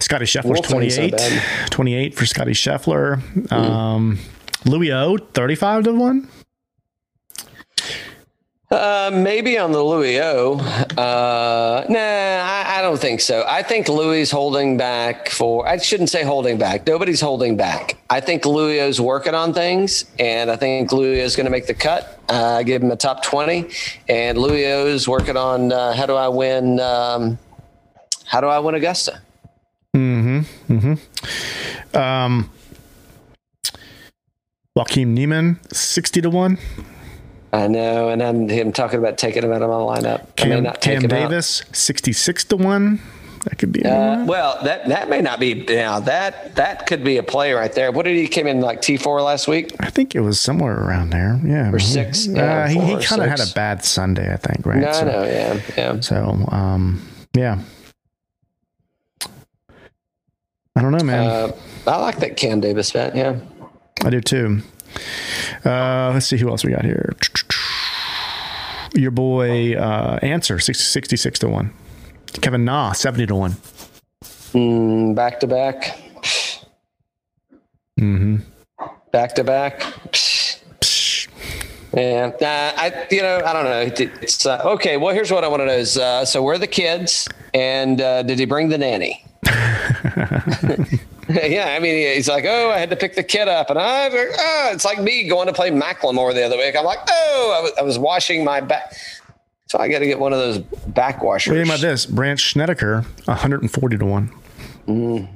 Scotty 0.00 0.24
Scheffler's 0.24 0.66
twenty 0.66 0.86
Wolfman's 0.86 0.96
not 0.96 1.70
Twenty 1.70 1.94
eight 1.94 2.14
for 2.14 2.24
Scotty 2.24 2.52
Scheffler. 2.52 3.20
Um, 3.52 4.18
Louis 4.64 4.90
O 4.92 5.18
thirty 5.18 5.54
five 5.54 5.84
to 5.84 5.92
one. 5.92 6.28
Uh, 8.72 9.10
maybe 9.12 9.58
on 9.58 9.70
the 9.70 9.82
Louis 9.82 10.18
O. 10.18 10.54
Uh, 10.54 11.84
nah, 11.90 11.98
I, 11.98 12.78
I 12.78 12.82
don't 12.82 12.98
think 12.98 13.20
so. 13.20 13.44
I 13.46 13.62
think 13.62 13.86
Louis 13.86 14.30
holding 14.30 14.78
back 14.78 15.28
for. 15.28 15.68
I 15.68 15.76
shouldn't 15.76 16.08
say 16.08 16.24
holding 16.24 16.56
back. 16.56 16.86
Nobody's 16.86 17.20
holding 17.20 17.54
back. 17.54 17.98
I 18.08 18.20
think 18.20 18.46
Louis 18.46 18.80
O's 18.80 18.98
working 18.98 19.34
on 19.34 19.52
things, 19.52 20.06
and 20.18 20.50
I 20.50 20.56
think 20.56 20.90
Louis 20.90 21.20
is 21.20 21.36
going 21.36 21.44
to 21.44 21.50
make 21.50 21.66
the 21.66 21.74
cut. 21.74 22.18
Uh, 22.30 22.56
I 22.60 22.62
give 22.62 22.82
him 22.82 22.90
a 22.90 22.96
top 22.96 23.22
twenty, 23.22 23.68
and 24.08 24.38
Louis 24.38 24.64
O's 24.64 25.06
working 25.06 25.36
on 25.36 25.70
uh, 25.70 25.92
how 25.92 26.06
do 26.06 26.14
I 26.14 26.28
win? 26.28 26.80
Um, 26.80 27.38
how 28.24 28.40
do 28.40 28.46
I 28.46 28.58
win 28.60 28.74
Augusta? 28.74 29.20
Mm-hmm. 29.94 30.72
Mm-hmm. 30.72 31.96
Um, 31.98 32.50
Joaquin 34.74 35.12
Niemann, 35.12 35.60
60 35.70 36.22
to 36.22 36.30
1. 36.30 36.58
I 37.52 37.66
know, 37.66 38.08
and 38.08 38.22
I'm 38.22 38.48
him 38.48 38.72
talking 38.72 38.98
about 38.98 39.18
taking 39.18 39.42
him 39.42 39.52
out 39.52 39.60
of 39.60 39.68
my 39.68 39.76
lineup. 39.76 40.26
I 40.38 40.44
may 40.46 40.54
Cam, 40.54 40.62
not 40.64 40.80
take 40.80 41.00
Cam 41.00 41.10
him 41.10 41.16
out. 41.16 41.30
Davis, 41.30 41.62
66 41.72 42.44
to 42.44 42.56
1. 42.56 43.00
That 43.44 43.58
could 43.58 43.72
be. 43.72 43.84
Uh, 43.84 44.24
well, 44.24 44.62
that 44.62 44.88
that 44.88 45.10
may 45.10 45.20
not 45.20 45.40
be 45.40 45.54
now. 45.54 45.98
That 45.98 46.54
that 46.54 46.86
could 46.86 47.02
be 47.02 47.16
a 47.16 47.24
play 47.24 47.52
right 47.52 47.72
there. 47.72 47.90
What 47.90 48.04
did 48.04 48.16
he 48.16 48.28
came 48.28 48.46
in 48.46 48.60
like 48.60 48.80
T 48.80 48.96
four 48.96 49.20
last 49.20 49.48
week? 49.48 49.74
I 49.80 49.90
think 49.90 50.14
it 50.14 50.20
was 50.20 50.40
somewhere 50.40 50.78
around 50.78 51.10
there. 51.10 51.40
Yeah. 51.44 51.72
Or 51.72 51.80
six, 51.80 52.28
Uh, 52.28 52.32
yeah, 52.34 52.68
he 52.68 52.78
he 52.78 53.04
kind 53.04 53.20
of 53.20 53.28
had 53.28 53.40
a 53.40 53.52
bad 53.52 53.84
Sunday, 53.84 54.32
I 54.32 54.36
think, 54.36 54.64
right? 54.64 54.78
No, 54.78 54.92
so, 54.92 55.04
no, 55.04 55.24
yeah, 55.24 55.60
yeah. 55.76 56.00
So, 56.00 56.46
um, 56.52 57.02
yeah. 57.34 57.58
I 60.76 60.80
don't 60.80 60.92
know, 60.92 61.04
man. 61.04 61.26
Uh, 61.26 61.52
I 61.88 61.96
like 61.96 62.20
that 62.20 62.36
Cam 62.36 62.60
Davis 62.60 62.92
bet. 62.92 63.16
Yeah, 63.16 63.40
I 64.04 64.10
do 64.10 64.20
too. 64.20 64.62
Uh, 65.64 66.10
let's 66.12 66.26
see 66.26 66.36
who 66.38 66.48
else 66.48 66.64
we 66.64 66.72
got 66.72 66.84
here. 66.84 67.12
Your 68.94 69.10
boy, 69.10 69.74
uh, 69.74 70.18
Ancer, 70.22 70.58
60, 70.58 70.82
66 70.84 71.38
to 71.40 71.48
1. 71.48 71.72
Kevin 72.40 72.64
Na, 72.64 72.92
70 72.92 73.26
to 73.26 73.34
1. 73.34 73.52
mm, 73.52 75.14
back 75.14 75.40
to 75.40 75.46
back, 75.46 75.98
Mm-hmm. 78.00 78.36
back 79.12 79.34
to 79.34 79.44
back. 79.44 79.82
Yeah, 81.94 82.30
uh, 82.40 82.72
I 82.80 83.06
you 83.10 83.20
know 83.22 83.42
I 83.44 83.52
don't 83.52 83.64
know. 83.64 83.80
It's 84.22 84.46
uh, 84.46 84.62
okay. 84.64 84.96
Well, 84.96 85.14
here's 85.14 85.30
what 85.30 85.44
I 85.44 85.48
want 85.48 85.60
to 85.60 85.66
know: 85.66 85.72
is 85.74 85.98
uh, 85.98 86.24
so 86.24 86.42
where 86.42 86.54
are 86.54 86.58
the 86.58 86.66
kids, 86.66 87.28
and 87.52 88.00
uh, 88.00 88.22
did 88.22 88.38
he 88.38 88.46
bring 88.46 88.70
the 88.70 88.78
nanny? 88.78 89.24
yeah, 91.50 91.74
I 91.76 91.78
mean, 91.78 92.14
he's 92.14 92.28
like, 92.28 92.44
oh, 92.46 92.70
I 92.70 92.78
had 92.78 92.90
to 92.90 92.96
pick 92.96 93.14
the 93.14 93.22
kid 93.22 93.48
up, 93.48 93.70
and 93.70 93.78
I, 93.78 94.08
oh, 94.12 94.70
it's 94.72 94.84
like 94.84 95.00
me 95.00 95.28
going 95.28 95.46
to 95.46 95.52
play 95.52 95.70
Macklemore 95.70 96.34
the 96.34 96.44
other 96.44 96.56
week. 96.56 96.74
I'm 96.76 96.84
like, 96.84 96.98
oh, 97.08 97.56
I 97.58 97.62
was, 97.62 97.72
I 97.78 97.82
was 97.82 97.98
washing 97.98 98.44
my 98.44 98.60
back, 98.60 98.94
so 99.66 99.78
I 99.78 99.88
got 99.88 100.00
to 100.00 100.06
get 100.06 100.18
one 100.18 100.32
of 100.32 100.38
those 100.38 100.58
back 100.58 101.16
What 101.16 101.20
do 101.22 101.26
washers. 101.26 101.54
think 101.54 101.66
about 101.66 101.80
this? 101.80 102.06
Brandt 102.06 102.40
Schnedeker, 102.40 103.04
140 103.26 103.98
to 103.98 104.04
1. 104.04 104.32
Mm. 104.88 105.28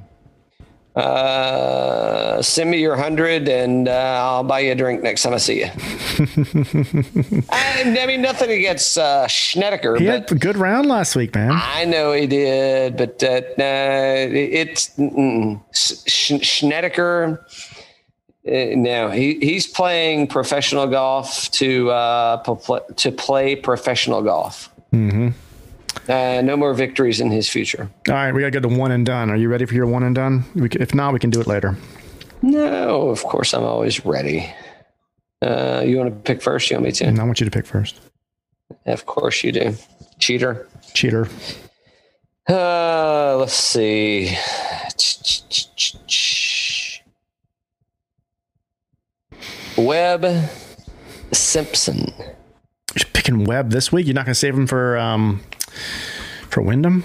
Uh, 0.97 2.41
send 2.41 2.71
me 2.71 2.81
your 2.81 2.95
hundred, 2.95 3.47
and 3.47 3.87
uh, 3.87 3.91
I'll 3.91 4.43
buy 4.43 4.61
you 4.61 4.71
a 4.71 4.75
drink 4.75 5.03
next 5.03 5.21
time 5.21 5.35
I 5.35 5.37
see 5.37 5.59
you. 5.59 5.65
I, 7.49 7.97
I 8.01 8.05
mean, 8.07 8.23
nothing 8.23 8.49
against 8.49 8.97
uh, 8.97 9.27
Schnedeker, 9.27 9.99
He 9.99 10.07
but 10.07 10.29
had 10.29 10.31
a 10.31 10.35
good 10.35 10.57
round 10.57 10.87
last 10.87 11.15
week, 11.15 11.35
man. 11.35 11.51
I 11.53 11.85
know 11.85 12.13
he 12.13 12.25
did, 12.25 12.97
but 12.97 13.21
uh, 13.23 13.41
it's 13.59 14.89
mm-mm. 14.97 15.61
Sch- 15.71 16.31
Schnedeker. 16.41 17.45
Uh, 18.47 18.75
no, 18.75 19.11
he, 19.11 19.37
he's 19.39 19.67
playing 19.67 20.25
professional 20.25 20.87
golf 20.87 21.51
to 21.51 21.91
uh, 21.91 22.37
pl- 22.37 22.85
to 22.95 23.11
play 23.11 23.55
professional 23.55 24.23
golf. 24.23 24.73
Mm-hmm. 24.91 25.29
Uh, 26.07 26.41
no 26.41 26.55
more 26.55 26.73
victories 26.73 27.19
in 27.19 27.29
his 27.29 27.49
future. 27.49 27.89
All 28.07 28.13
right, 28.13 28.33
we 28.33 28.41
got 28.41 28.53
to 28.53 28.59
go 28.59 28.69
to 28.69 28.75
one 28.75 28.91
and 28.91 29.05
done. 29.05 29.29
Are 29.29 29.35
you 29.35 29.49
ready 29.49 29.65
for 29.65 29.73
your 29.73 29.87
one 29.87 30.03
and 30.03 30.15
done? 30.15 30.45
We 30.55 30.69
c 30.69 30.77
if 30.79 30.95
not, 30.95 31.13
we 31.13 31.19
can 31.19 31.29
do 31.29 31.41
it 31.41 31.47
later. 31.47 31.75
No, 32.41 33.09
of 33.09 33.23
course 33.23 33.53
I'm 33.53 33.63
always 33.63 34.05
ready. 34.05 34.49
Uh, 35.41 35.83
you 35.85 35.97
want 35.97 36.09
to 36.09 36.15
pick 36.15 36.41
first? 36.41 36.69
You 36.69 36.77
want 36.77 36.85
me 36.85 36.91
to? 36.93 37.05
And 37.05 37.19
I 37.19 37.23
want 37.23 37.39
you 37.39 37.45
to 37.45 37.51
pick 37.51 37.65
first. 37.65 37.99
Of 38.85 39.05
course 39.05 39.43
you 39.43 39.51
do. 39.51 39.75
Cheater. 40.19 40.67
Cheater. 40.93 41.27
Uh, 42.49 43.35
let's 43.37 43.53
see. 43.53 44.35
Webb 49.77 50.49
Simpson. 51.33 52.13
You're 52.95 53.09
picking 53.13 53.43
Webb 53.43 53.71
this 53.71 53.91
week. 53.91 54.07
You're 54.07 54.15
not 54.15 54.25
going 54.25 54.33
to 54.33 54.39
save 54.39 54.55
him 54.55 54.65
for 54.65 54.97
um, 54.97 55.41
for 56.49 56.61
Wyndham. 56.61 57.03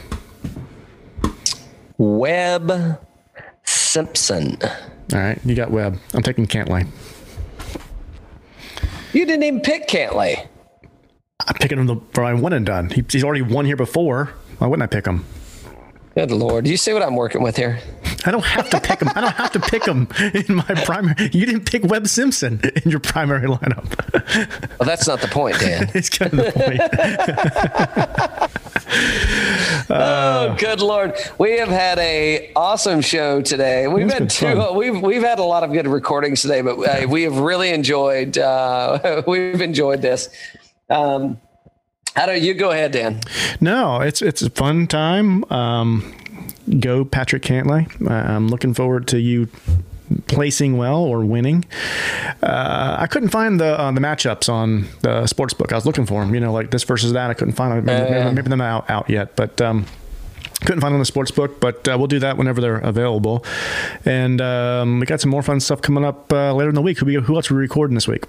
Webb 1.98 2.98
Simpson. 3.64 4.58
All 4.62 5.18
right, 5.18 5.38
you 5.44 5.54
got 5.54 5.70
Webb. 5.70 5.98
I'm 6.14 6.22
taking 6.22 6.46
Cantlay. 6.46 6.86
You 9.12 9.26
didn't 9.26 9.42
even 9.42 9.60
pick 9.60 9.88
Cantlay. 9.88 10.46
I'm 11.46 11.54
picking 11.54 11.78
him 11.78 11.86
the, 11.86 11.96
for 12.12 12.22
my 12.22 12.34
one 12.34 12.52
and 12.52 12.64
done. 12.64 12.90
He, 12.90 13.04
he's 13.08 13.24
already 13.24 13.42
won 13.42 13.66
here 13.66 13.76
before. 13.76 14.26
Why 14.58 14.66
wouldn't 14.68 14.82
I 14.82 14.86
pick 14.86 15.06
him? 15.06 15.24
Good 16.14 16.30
lord. 16.30 16.64
Do 16.64 16.70
you 16.70 16.76
see 16.76 16.92
what 16.92 17.02
I'm 17.02 17.16
working 17.16 17.42
with 17.42 17.56
here? 17.56 17.80
I 18.24 18.30
don't 18.30 18.44
have 18.44 18.70
to 18.70 18.80
pick 18.80 19.00
him. 19.00 19.08
I 19.14 19.20
don't 19.20 19.34
have 19.34 19.52
to 19.52 19.60
pick 19.60 19.84
him 19.84 20.08
in 20.34 20.56
my 20.56 20.74
primary. 20.84 21.30
You 21.32 21.46
didn't 21.46 21.64
pick 21.64 21.84
Webb 21.84 22.06
Simpson 22.06 22.60
in 22.84 22.90
your 22.90 23.00
primary 23.00 23.48
lineup. 23.48 24.78
Well, 24.78 24.86
that's 24.86 25.06
not 25.06 25.20
the 25.20 25.28
point, 25.28 25.58
Dan. 25.58 25.90
it's 25.94 26.08
kind 26.08 26.32
of 26.32 26.38
the 26.38 26.52
point. 26.52 26.80
oh, 29.90 30.56
good 30.58 30.80
lord. 30.80 31.14
We 31.38 31.58
have 31.58 31.68
had 31.68 31.98
a 31.98 32.52
awesome 32.54 33.00
show 33.00 33.42
today. 33.42 33.88
We've 33.88 34.12
had 34.12 34.30
two. 34.30 34.54
fun. 34.54 34.76
We've 34.76 35.00
we've 35.00 35.22
had 35.22 35.38
a 35.38 35.44
lot 35.44 35.64
of 35.64 35.72
good 35.72 35.86
recordings 35.86 36.42
today, 36.42 36.60
but 36.60 36.78
uh, 36.78 37.06
we 37.08 37.22
have 37.22 37.38
really 37.38 37.70
enjoyed. 37.70 38.38
Uh, 38.38 39.22
we've 39.26 39.60
enjoyed 39.60 40.02
this. 40.02 40.28
Um, 40.90 41.40
how 42.14 42.26
do 42.26 42.38
you 42.38 42.54
go 42.54 42.70
ahead, 42.70 42.92
Dan? 42.92 43.20
No, 43.60 44.00
it's 44.00 44.22
it's 44.22 44.42
a 44.42 44.50
fun 44.50 44.86
time. 44.86 45.50
Um, 45.50 46.14
go 46.80 47.04
Patrick 47.04 47.42
Cantlay. 47.42 47.86
Uh, 48.08 48.12
I'm 48.12 48.48
looking 48.48 48.74
forward 48.74 49.06
to 49.08 49.18
you 49.20 49.48
placing 50.26 50.76
well 50.76 51.02
or 51.02 51.24
winning. 51.24 51.64
Uh, 52.42 52.96
I 52.98 53.06
couldn't 53.06 53.30
find 53.30 53.58
the 53.60 53.78
uh, 53.80 53.90
the 53.92 54.00
matchups 54.00 54.48
on 54.48 54.86
the 55.00 55.26
sports 55.26 55.54
book. 55.54 55.72
I 55.72 55.76
was 55.76 55.86
looking 55.86 56.06
for 56.06 56.22
them. 56.24 56.34
You 56.34 56.40
know, 56.40 56.52
like 56.52 56.70
this 56.70 56.84
versus 56.84 57.12
that. 57.12 57.30
I 57.30 57.34
couldn't 57.34 57.54
find 57.54 57.72
them. 57.78 57.84
Maybe, 57.86 58.14
Uh. 58.18 58.32
maybe 58.32 58.48
they're 58.48 58.56
not 58.58 58.88
out, 58.88 58.90
out 58.90 59.10
yet, 59.10 59.36
but. 59.36 59.60
Um, 59.60 59.86
couldn't 60.64 60.80
find 60.80 60.94
on 60.94 61.00
the 61.00 61.06
sports 61.06 61.30
book, 61.30 61.60
but 61.60 61.86
uh, 61.88 61.96
we'll 61.98 62.06
do 62.06 62.18
that 62.20 62.36
whenever 62.36 62.60
they're 62.60 62.78
available. 62.78 63.44
And 64.04 64.40
um, 64.40 65.00
we 65.00 65.06
got 65.06 65.20
some 65.20 65.30
more 65.30 65.42
fun 65.42 65.60
stuff 65.60 65.82
coming 65.82 66.04
up 66.04 66.32
uh, 66.32 66.54
later 66.54 66.68
in 66.68 66.74
the 66.74 66.82
week. 66.82 66.98
Who, 66.98 67.06
we, 67.06 67.14
who 67.14 67.36
else 67.36 67.50
are 67.50 67.54
we 67.54 67.60
recording 67.60 67.94
this 67.94 68.08
week? 68.08 68.26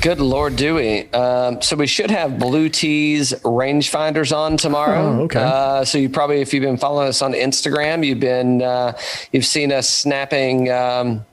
Good 0.00 0.20
Lord, 0.20 0.56
do 0.56 0.74
we? 0.74 1.10
Um, 1.10 1.60
so 1.62 1.76
we 1.76 1.86
should 1.86 2.10
have 2.10 2.38
Blue 2.38 2.68
Tees 2.68 3.32
rangefinders 3.44 4.36
on 4.36 4.56
tomorrow. 4.56 5.20
Oh, 5.20 5.22
okay. 5.22 5.42
Uh, 5.42 5.84
so 5.84 5.98
you 5.98 6.08
probably, 6.08 6.40
if 6.40 6.54
you've 6.54 6.62
been 6.62 6.78
following 6.78 7.08
us 7.08 7.22
on 7.22 7.32
Instagram, 7.32 8.04
you've 8.04 8.20
been, 8.20 8.62
uh, 8.62 8.96
you've 9.32 9.46
seen 9.46 9.72
us 9.72 9.88
snapping. 9.88 10.70
Um, 10.70 11.24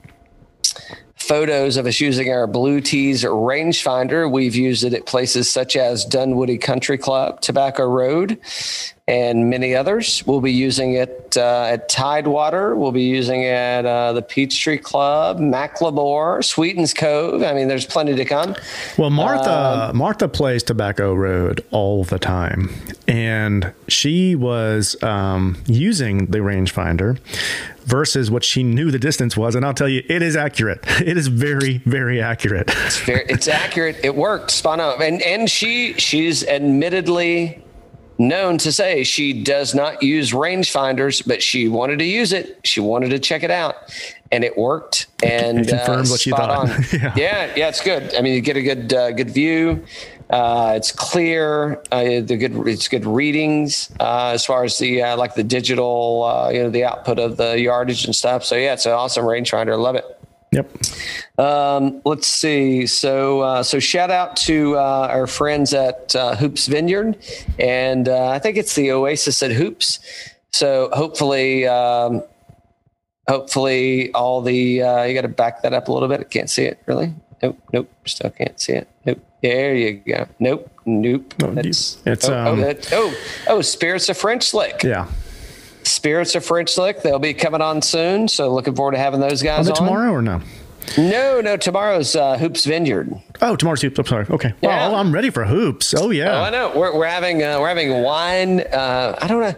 photos 1.15 1.76
of 1.76 1.85
us 1.85 1.99
using 1.99 2.31
our 2.31 2.47
Blue 2.47 2.80
Tees 2.80 3.23
rangefinder. 3.23 4.31
We've 4.31 4.55
used 4.55 4.85
it 4.85 4.93
at 4.93 5.05
places 5.05 5.49
such 5.49 5.76
as 5.76 6.05
Dunwoody 6.05 6.57
Country 6.57 6.97
Club, 6.97 7.41
Tobacco 7.41 7.85
Road, 7.85 8.39
and 9.07 9.49
many 9.49 9.73
others. 9.73 10.21
We'll 10.25 10.41
be 10.41 10.51
using 10.51 10.93
it 10.93 11.38
uh, 11.38 11.67
at 11.69 11.88
Tidewater. 11.88 12.75
We'll 12.75 12.91
be 12.91 13.03
using 13.03 13.43
it 13.43 13.53
at 13.53 13.85
uh, 13.85 14.13
the 14.13 14.21
Peachtree 14.21 14.79
Club, 14.79 15.39
Macklemore, 15.39 16.43
Sweetens 16.43 16.93
Cove. 16.93 17.41
I 17.41 17.53
mean, 17.53 17.69
there's 17.69 17.85
plenty 17.85 18.15
to 18.15 18.25
come. 18.25 18.55
Well, 18.97 19.09
Martha 19.09 19.91
Martha 19.95 20.27
plays 20.27 20.63
Tobacco 20.63 21.13
Road 21.13 21.63
all 21.71 22.03
the 22.03 22.19
time, 22.19 22.69
and 23.07 23.71
she 23.88 24.35
was 24.35 25.01
um, 25.01 25.63
using 25.67 26.25
the 26.27 26.39
rangefinder 26.39 27.17
versus 27.85 28.29
what 28.29 28.43
she 28.43 28.63
knew 28.63 28.91
the 28.91 28.99
distance 28.99 29.38
was, 29.38 29.55
and 29.55 29.65
I'll 29.65 29.73
tell 29.73 29.88
you, 29.88 30.03
it 30.09 30.21
is 30.21 30.35
accurate. 30.35 30.84
It 31.07 31.15
is 31.15 31.27
very, 31.27 31.77
very 31.85 32.21
accurate. 32.21 32.69
It's 32.85 32.99
very, 32.99 33.23
it's 33.29 33.47
accurate. 33.47 33.97
It 34.03 34.13
worked, 34.15 34.51
spot 34.51 34.81
on. 34.81 35.01
And 35.01 35.21
and 35.21 35.49
she 35.49 35.93
she's 35.93 36.45
admittedly 36.45 37.63
known 38.18 38.57
to 38.60 38.72
say 38.72 39.03
she 39.03 39.34
does 39.44 39.76
not 39.76 40.02
use 40.03 40.31
rangefinders, 40.31 41.26
but 41.27 41.41
she 41.44 41.68
wanted 41.68 41.99
to 41.99 42.06
use 42.06 42.34
it. 42.34 42.60
She 42.64 42.80
wanted 42.80 43.10
to 43.10 43.19
check 43.19 43.44
it 43.44 43.52
out, 43.52 43.76
and 44.31 44.44
it 44.44 44.57
worked. 44.57 45.07
And 45.23 45.60
It 45.61 45.69
confirmed 45.69 46.07
uh, 46.07 46.11
what 46.11 46.19
she 46.19 46.31
thought. 46.31 46.49
on. 46.49 46.68
Yeah. 46.94 47.14
yeah, 47.15 47.53
yeah, 47.56 47.69
it's 47.69 47.81
good. 47.81 48.14
I 48.15 48.22
mean, 48.22 48.34
you 48.34 48.41
get 48.41 48.57
a 48.57 48.61
good 48.61 48.94
uh, 48.94 49.11
good 49.11 49.30
view. 49.30 49.84
Uh, 50.30 50.73
it's 50.76 50.91
clear. 50.91 51.81
Uh, 51.91 52.19
the 52.22 52.35
good. 52.38 52.68
It's 52.68 52.88
good 52.89 53.06
readings 53.06 53.89
uh, 53.99 54.31
as 54.34 54.45
far 54.45 54.64
as 54.65 54.77
the 54.77 55.02
uh, 55.03 55.18
like 55.18 55.35
the 55.35 55.44
digital. 55.44 56.23
Uh, 56.23 56.49
you 56.49 56.64
know, 56.64 56.69
the 56.69 56.84
output 56.84 57.18
of 57.19 57.38
the 57.38 57.60
yardage 57.60 58.06
and 58.06 58.15
stuff. 58.15 58.44
So 58.44 58.56
yeah, 58.56 58.73
it's 58.73 58.85
an 58.85 58.91
awesome 58.94 59.23
rangefinder. 59.26 59.77
Love 59.80 59.95
it. 59.95 60.16
Yep. 60.52 60.72
Um, 61.38 62.02
let's 62.06 62.28
see. 62.28 62.88
So, 62.88 63.41
uh, 63.41 63.64
so 63.64 63.80
shout 63.80 64.10
out 64.10 64.38
to 64.38 64.78
uh, 64.78 65.07
our 65.11 65.28
friends 65.28 65.74
at 65.74 66.15
uh, 66.15 66.36
Hoopes 66.36 66.68
Vineyard, 66.68 67.18
and 67.60 68.07
uh, 68.07 68.30
I 68.30 68.40
think 68.40 68.57
it's 68.57 68.76
the 68.76 68.91
Oasis 68.91 69.44
at 69.44 69.52
Hoopes. 69.52 69.99
So, 70.52 70.90
hopefully, 70.94 71.68
um, 71.68 72.24
hopefully, 73.28 74.11
all 74.14 74.41
the 74.41 74.82
uh, 74.82 75.03
you 75.03 75.14
got 75.14 75.22
to 75.22 75.28
back 75.28 75.61
that 75.64 75.74
up 75.74 75.90
a 75.90 75.91
little 75.91 76.07
bit. 76.07 76.22
I 76.22 76.24
can't 76.24 76.49
see 76.49 76.64
it 76.64 76.80
really. 76.86 77.14
Nope, 77.44 77.60
nope, 77.72 77.91
still 78.06 78.32
can't 78.32 78.60
see 78.60 78.74
it. 78.74 78.88
Nope. 79.06 79.19
There 79.44 79.76
you 79.76 79.94
go. 79.94 80.28
Nope, 80.40 80.72
nope. 80.86 81.34
No, 81.40 81.53
That's, 81.53 82.02
it's, 82.06 82.28
oh, 82.28 82.36
um, 82.36 82.60
oh, 82.60 82.61
that, 82.64 82.90
oh, 82.91 83.14
oh, 83.48 83.61
Spirits 83.61 84.10
of 84.10 84.18
French 84.18 84.53
Lick. 84.53 84.82
Yeah. 84.84 85.07
Spirits 85.88 86.35
of 86.35 86.45
French 86.45 86.77
Lick. 86.77 87.01
They'll 87.01 87.19
be 87.19 87.34
coming 87.34 87.61
on 87.61 87.81
soon. 87.81 88.27
So, 88.27 88.53
looking 88.53 88.76
forward 88.76 88.91
to 88.91 88.97
having 88.97 89.19
those 89.19 89.41
guys 89.41 89.69
on. 89.69 89.76
tomorrow 89.76 90.11
or 90.11 90.22
no? 90.22 90.41
No, 90.97 91.41
no, 91.41 91.57
tomorrow's 91.57 92.15
uh, 92.15 92.38
Hoopes 92.38 92.64
Vineyard. 92.65 93.11
Oh, 93.41 93.55
tomorrow's 93.57 93.81
Hoopes. 93.81 93.99
I'm 93.99 94.05
sorry. 94.05 94.26
Okay. 94.30 94.53
Yeah. 94.61 94.88
Well, 94.88 94.95
I'm 94.95 95.11
ready 95.14 95.30
for 95.30 95.43
Hoopes. 95.43 95.93
Oh 95.97 96.11
yeah. 96.11 96.39
Oh, 96.39 96.43
I 96.43 96.49
know. 96.49 96.72
We're, 96.76 96.95
we're 96.97 97.07
having 97.07 97.43
uh, 97.43 97.59
we're 97.59 97.68
having 97.68 98.01
wine. 98.03 98.61
Uh, 98.61 99.18
I 99.22 99.27
don't 99.27 99.41
know. 99.41 99.53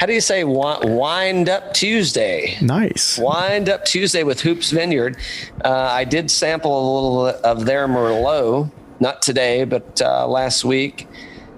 How 0.00 0.06
do 0.06 0.12
you 0.12 0.20
say 0.20 0.40
wi- 0.42 0.80
wind 0.84 1.48
up 1.48 1.72
Tuesday? 1.74 2.56
Nice. 2.60 3.16
Wind 3.18 3.68
up 3.68 3.84
Tuesday 3.84 4.24
with 4.24 4.40
Hoopes 4.40 4.72
Vineyard. 4.72 5.16
Uh, 5.64 5.70
I 5.70 6.02
did 6.04 6.28
sample 6.28 6.72
a 6.72 6.82
little 6.94 7.26
of 7.44 7.64
their 7.64 7.86
Merlot, 7.86 8.68
not 8.98 9.22
today, 9.22 9.62
but 9.64 10.02
uh, 10.02 10.26
last 10.26 10.64
week. 10.64 11.06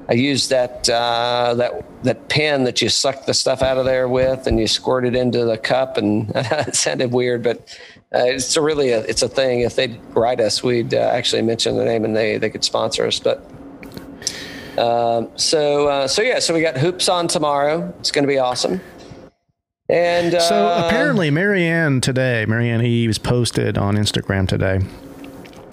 I 0.09 0.15
used 0.15 0.51
that 0.51 0.89
uh, 0.89 1.55
that 1.55 1.85
that 2.05 2.29
pen 2.29 2.65
that 2.65 2.81
you 2.81 2.89
suck 2.89 3.27
the 3.27 3.35
stuff 3.35 3.61
out 3.61 3.77
of 3.77 3.85
there 3.85 4.09
with, 4.09 4.47
and 4.47 4.59
you 4.59 4.69
squirt 4.69 5.05
it 5.05 5.17
into 5.17 5.45
the 5.45 5.59
cup, 5.59 5.97
and 5.97 6.31
it 6.35 6.77
sounded 6.77 7.13
weird, 7.13 7.43
but 7.43 7.59
uh, 8.15 8.23
it's 8.25 8.57
a 8.57 8.61
really 8.61 8.91
a, 8.91 9.01
it's 9.01 9.23
a 9.23 9.29
thing. 9.29 9.61
If 9.61 9.75
they'd 9.75 10.01
write 10.15 10.41
us, 10.41 10.63
we'd 10.63 10.95
uh, 10.95 10.99
actually 10.99 11.43
mention 11.43 11.77
the 11.77 11.85
name, 11.85 12.05
and 12.05 12.15
they 12.15 12.39
they 12.39 12.51
could 12.51 12.63
sponsor 12.63 13.05
us. 13.07 13.19
But 13.19 13.51
um, 14.79 15.31
so 15.37 15.89
uh, 15.89 16.07
so 16.07 16.23
yeah, 16.23 16.39
so 16.39 16.55
we 16.55 16.61
got 16.61 16.79
Hoopes 16.79 17.09
on 17.09 17.27
tomorrow. 17.27 17.93
It's 17.99 18.13
going 18.13 18.25
to 18.25 18.29
be 18.29 18.39
awesome. 18.39 18.81
And 19.89 20.35
uh, 20.35 20.41
So 20.41 20.87
apparently, 20.87 21.31
Marianne 21.31 22.01
today, 22.01 22.45
Marianne 22.47 22.85
Eaves 22.85 23.19
posted 23.19 23.77
on 23.79 23.97
Instagram 23.97 24.49
today 24.49 24.81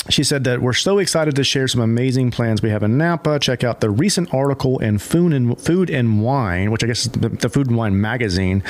she 0.10 0.24
said 0.24 0.44
that 0.44 0.62
we're 0.62 0.74
so 0.74 0.98
excited 0.98 1.36
to 1.36 1.44
share 1.44 1.68
some 1.68 1.82
amazing 1.82 2.32
plans 2.32 2.62
we 2.62 2.70
have 2.70 2.84
in 2.84 2.98
Napa. 2.98 3.40
Check 3.40 3.64
out 3.64 3.80
the 3.80 3.90
recent 3.90 4.34
article 4.34 4.80
in 4.80 4.98
Food 4.98 5.34
and 5.34 5.60
Food 5.60 5.90
and 5.90 6.22
Wine, 6.22 6.72
which 6.72 6.84
I 6.84 6.88
guess 6.88 7.06
is 7.06 7.12
the, 7.12 7.50
Food 7.50 7.68
and 7.68 7.78
Wine 7.78 8.00
magazine, 8.00 8.64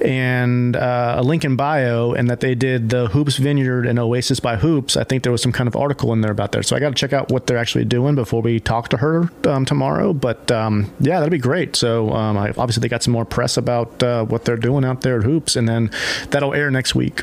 and 0.00 0.76
uh, 0.76 1.16
a 1.18 1.22
link 1.22 1.44
in 1.44 1.56
bio, 1.56 2.12
and 2.12 2.30
that 2.30 2.40
they 2.40 2.54
did 2.54 2.90
the 2.90 3.08
Hoopes 3.08 3.36
Vineyard 3.36 3.86
and 3.86 3.98
Oasis 3.98 4.38
by 4.38 4.56
Hoopes. 4.56 4.96
I 4.96 5.04
think 5.04 5.22
there 5.22 5.32
was 5.32 5.42
some 5.42 5.52
kind 5.52 5.66
of 5.66 5.74
article 5.74 6.12
in 6.12 6.20
there 6.20 6.32
about 6.32 6.52
that. 6.52 6.64
So 6.66 6.76
I 6.76 6.80
got 6.80 6.90
to 6.90 6.94
check 6.94 7.12
out 7.12 7.30
what 7.30 7.46
they're 7.46 7.58
actually 7.58 7.84
doing 7.84 8.14
before 8.14 8.42
we 8.42 8.60
talk 8.60 8.88
to 8.90 8.98
her 8.98 9.30
um, 9.46 9.64
tomorrow. 9.64 10.12
But 10.12 10.50
um, 10.50 10.92
yeah, 11.00 11.18
that'd 11.18 11.32
be 11.32 11.38
great. 11.38 11.74
So 11.76 12.10
um, 12.10 12.36
I, 12.36 12.50
obviously 12.50 12.80
they 12.82 12.88
got 12.88 13.02
some 13.02 13.12
more 13.12 13.24
press 13.24 13.56
about 13.56 14.02
uh, 14.02 14.24
what 14.24 14.44
they're 14.44 14.56
doing 14.56 14.84
out 14.84 15.00
there 15.00 15.18
at 15.18 15.24
Hoopes, 15.24 15.56
and 15.56 15.68
then 15.68 15.90
that'll 16.30 16.54
air 16.54 16.70
next 16.70 16.94
week. 16.94 17.22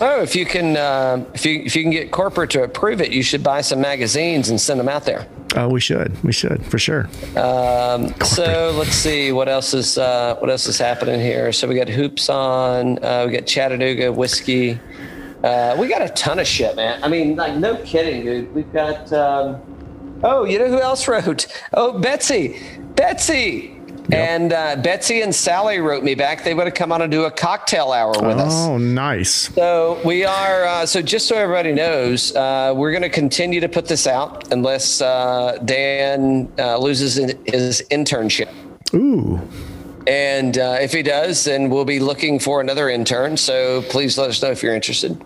Oh, 0.00 0.22
if 0.22 0.34
you 0.34 0.44
can, 0.44 0.76
uh, 0.76 1.24
if 1.34 1.46
you 1.46 1.60
if 1.60 1.76
you 1.76 1.82
can 1.82 1.92
get 1.92 2.10
corporate 2.10 2.50
to 2.50 2.62
approve 2.62 3.00
it, 3.00 3.12
you 3.12 3.22
should 3.22 3.42
buy 3.42 3.60
some 3.60 3.80
magazines 3.80 4.48
and 4.50 4.60
send 4.60 4.80
them 4.80 4.88
out 4.88 5.04
there. 5.04 5.26
Oh, 5.56 5.68
we 5.68 5.80
should, 5.80 6.20
we 6.24 6.32
should 6.32 6.64
for 6.66 6.78
sure. 6.78 7.08
Um, 7.36 8.12
so 8.22 8.74
let's 8.76 8.94
see 8.94 9.30
what 9.30 9.48
else 9.48 9.72
is 9.72 9.96
uh, 9.96 10.36
what 10.40 10.50
else 10.50 10.66
is 10.66 10.78
happening 10.78 11.20
here. 11.20 11.52
So 11.52 11.68
we 11.68 11.76
got 11.76 11.88
Hoopes 11.88 12.28
on. 12.28 13.02
Uh, 13.04 13.24
we 13.26 13.32
got 13.32 13.46
Chattanooga 13.46 14.12
whiskey. 14.12 14.80
Uh, 15.44 15.76
we 15.78 15.88
got 15.88 16.02
a 16.02 16.08
ton 16.08 16.38
of 16.38 16.46
shit, 16.46 16.74
man. 16.74 17.02
I 17.04 17.08
mean, 17.08 17.36
like 17.36 17.54
no 17.56 17.76
kidding, 17.84 18.24
dude. 18.24 18.54
We've 18.54 18.72
got. 18.72 19.12
Um, 19.12 19.60
oh, 20.24 20.44
you 20.44 20.58
know 20.58 20.68
who 20.68 20.80
else 20.80 21.06
wrote? 21.06 21.46
Oh, 21.72 21.98
Betsy, 21.98 22.60
Betsy. 22.96 23.73
And 24.12 24.52
uh, 24.52 24.76
Betsy 24.76 25.22
and 25.22 25.34
Sally 25.34 25.78
wrote 25.78 26.04
me 26.04 26.14
back. 26.14 26.44
They 26.44 26.54
would 26.54 26.66
have 26.66 26.74
come 26.74 26.92
on 26.92 27.02
and 27.02 27.10
do 27.10 27.24
a 27.24 27.30
cocktail 27.30 27.90
hour 27.92 28.10
with 28.10 28.38
us. 28.38 28.52
Oh, 28.54 28.76
nice. 28.76 29.54
So 29.54 30.00
we 30.04 30.24
are. 30.24 30.64
Uh, 30.64 30.86
so 30.86 31.00
just 31.00 31.26
so 31.26 31.36
everybody 31.36 31.72
knows, 31.72 32.34
uh, 32.36 32.74
we're 32.76 32.90
going 32.90 33.02
to 33.02 33.08
continue 33.08 33.60
to 33.60 33.68
put 33.68 33.86
this 33.86 34.06
out 34.06 34.52
unless 34.52 35.00
uh, 35.00 35.58
Dan 35.64 36.52
uh, 36.58 36.76
loses 36.76 37.14
his 37.14 37.82
internship. 37.90 38.52
Ooh. 38.92 39.40
And 40.06 40.58
uh, 40.58 40.76
if 40.80 40.92
he 40.92 41.02
does, 41.02 41.44
then 41.44 41.70
we'll 41.70 41.86
be 41.86 41.98
looking 41.98 42.38
for 42.38 42.60
another 42.60 42.90
intern. 42.90 43.38
So 43.38 43.82
please 43.88 44.18
let 44.18 44.28
us 44.28 44.42
know 44.42 44.50
if 44.50 44.62
you're 44.62 44.74
interested. 44.74 45.20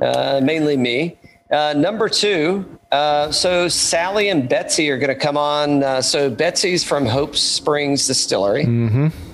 Uh, 0.00 0.40
mainly 0.42 0.76
me. 0.76 1.18
Uh, 1.50 1.74
number 1.76 2.08
two, 2.08 2.78
uh, 2.92 3.32
so 3.32 3.66
Sally 3.68 4.28
and 4.28 4.48
Betsy 4.48 4.88
are 4.90 4.98
going 4.98 5.08
to 5.08 5.16
come 5.16 5.36
on. 5.36 5.82
Uh, 5.82 6.00
so 6.00 6.30
Betsy's 6.30 6.84
from 6.84 7.06
Hope 7.06 7.36
Springs 7.36 8.06
Distillery, 8.06 8.62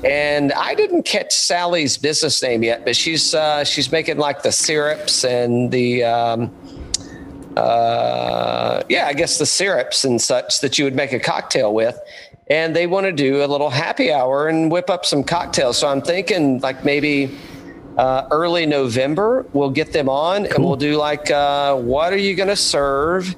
and 0.05 0.53
I 0.55 0.75
didn't 0.75 1.03
catch 1.03 1.33
Sally's 1.33 1.99
business 1.99 2.43
name 2.43 2.63
yet, 2.63 2.87
but 2.87 2.97
she's 2.97 3.35
uh, 3.35 3.65
she's 3.65 3.93
making 3.93 4.17
like 4.17 4.43
the 4.43 4.53
syrups 4.53 5.25
and 5.25 5.71
the 5.71 6.05
um, 6.05 6.51
uh, 7.57 8.83
yeah, 8.89 9.07
I 9.07 9.15
guess 9.15 9.39
the 9.39 9.47
syrups 9.47 10.05
and 10.05 10.21
such 10.21 10.61
that 10.61 10.79
you 10.79 10.85
would 10.85 10.95
make 10.95 11.13
a 11.13 11.21
cocktail 11.21 11.73
with. 11.75 11.99
And 12.49 12.77
they 12.77 12.87
want 12.87 13.07
to 13.07 13.13
do 13.13 13.45
a 13.45 13.49
little 13.49 13.71
happy 13.71 14.13
hour 14.13 14.47
and 14.47 14.71
whip 14.71 14.89
up 14.89 15.05
some 15.05 15.25
cocktails. 15.25 15.79
So 15.79 15.89
I'm 15.89 16.01
thinking 16.01 16.61
like 16.61 16.85
maybe 16.85 17.37
uh, 17.97 18.27
early 18.31 18.67
November, 18.67 19.47
we'll 19.53 19.71
get 19.71 19.93
them 19.93 20.09
on 20.09 20.47
and 20.47 20.65
we'll 20.65 20.77
do 20.77 20.97
like, 20.97 21.31
uh, 21.31 21.75
what 21.77 22.13
are 22.13 22.19
you 22.19 22.35
going 22.35 22.49
to 22.49 22.57
serve 22.57 23.35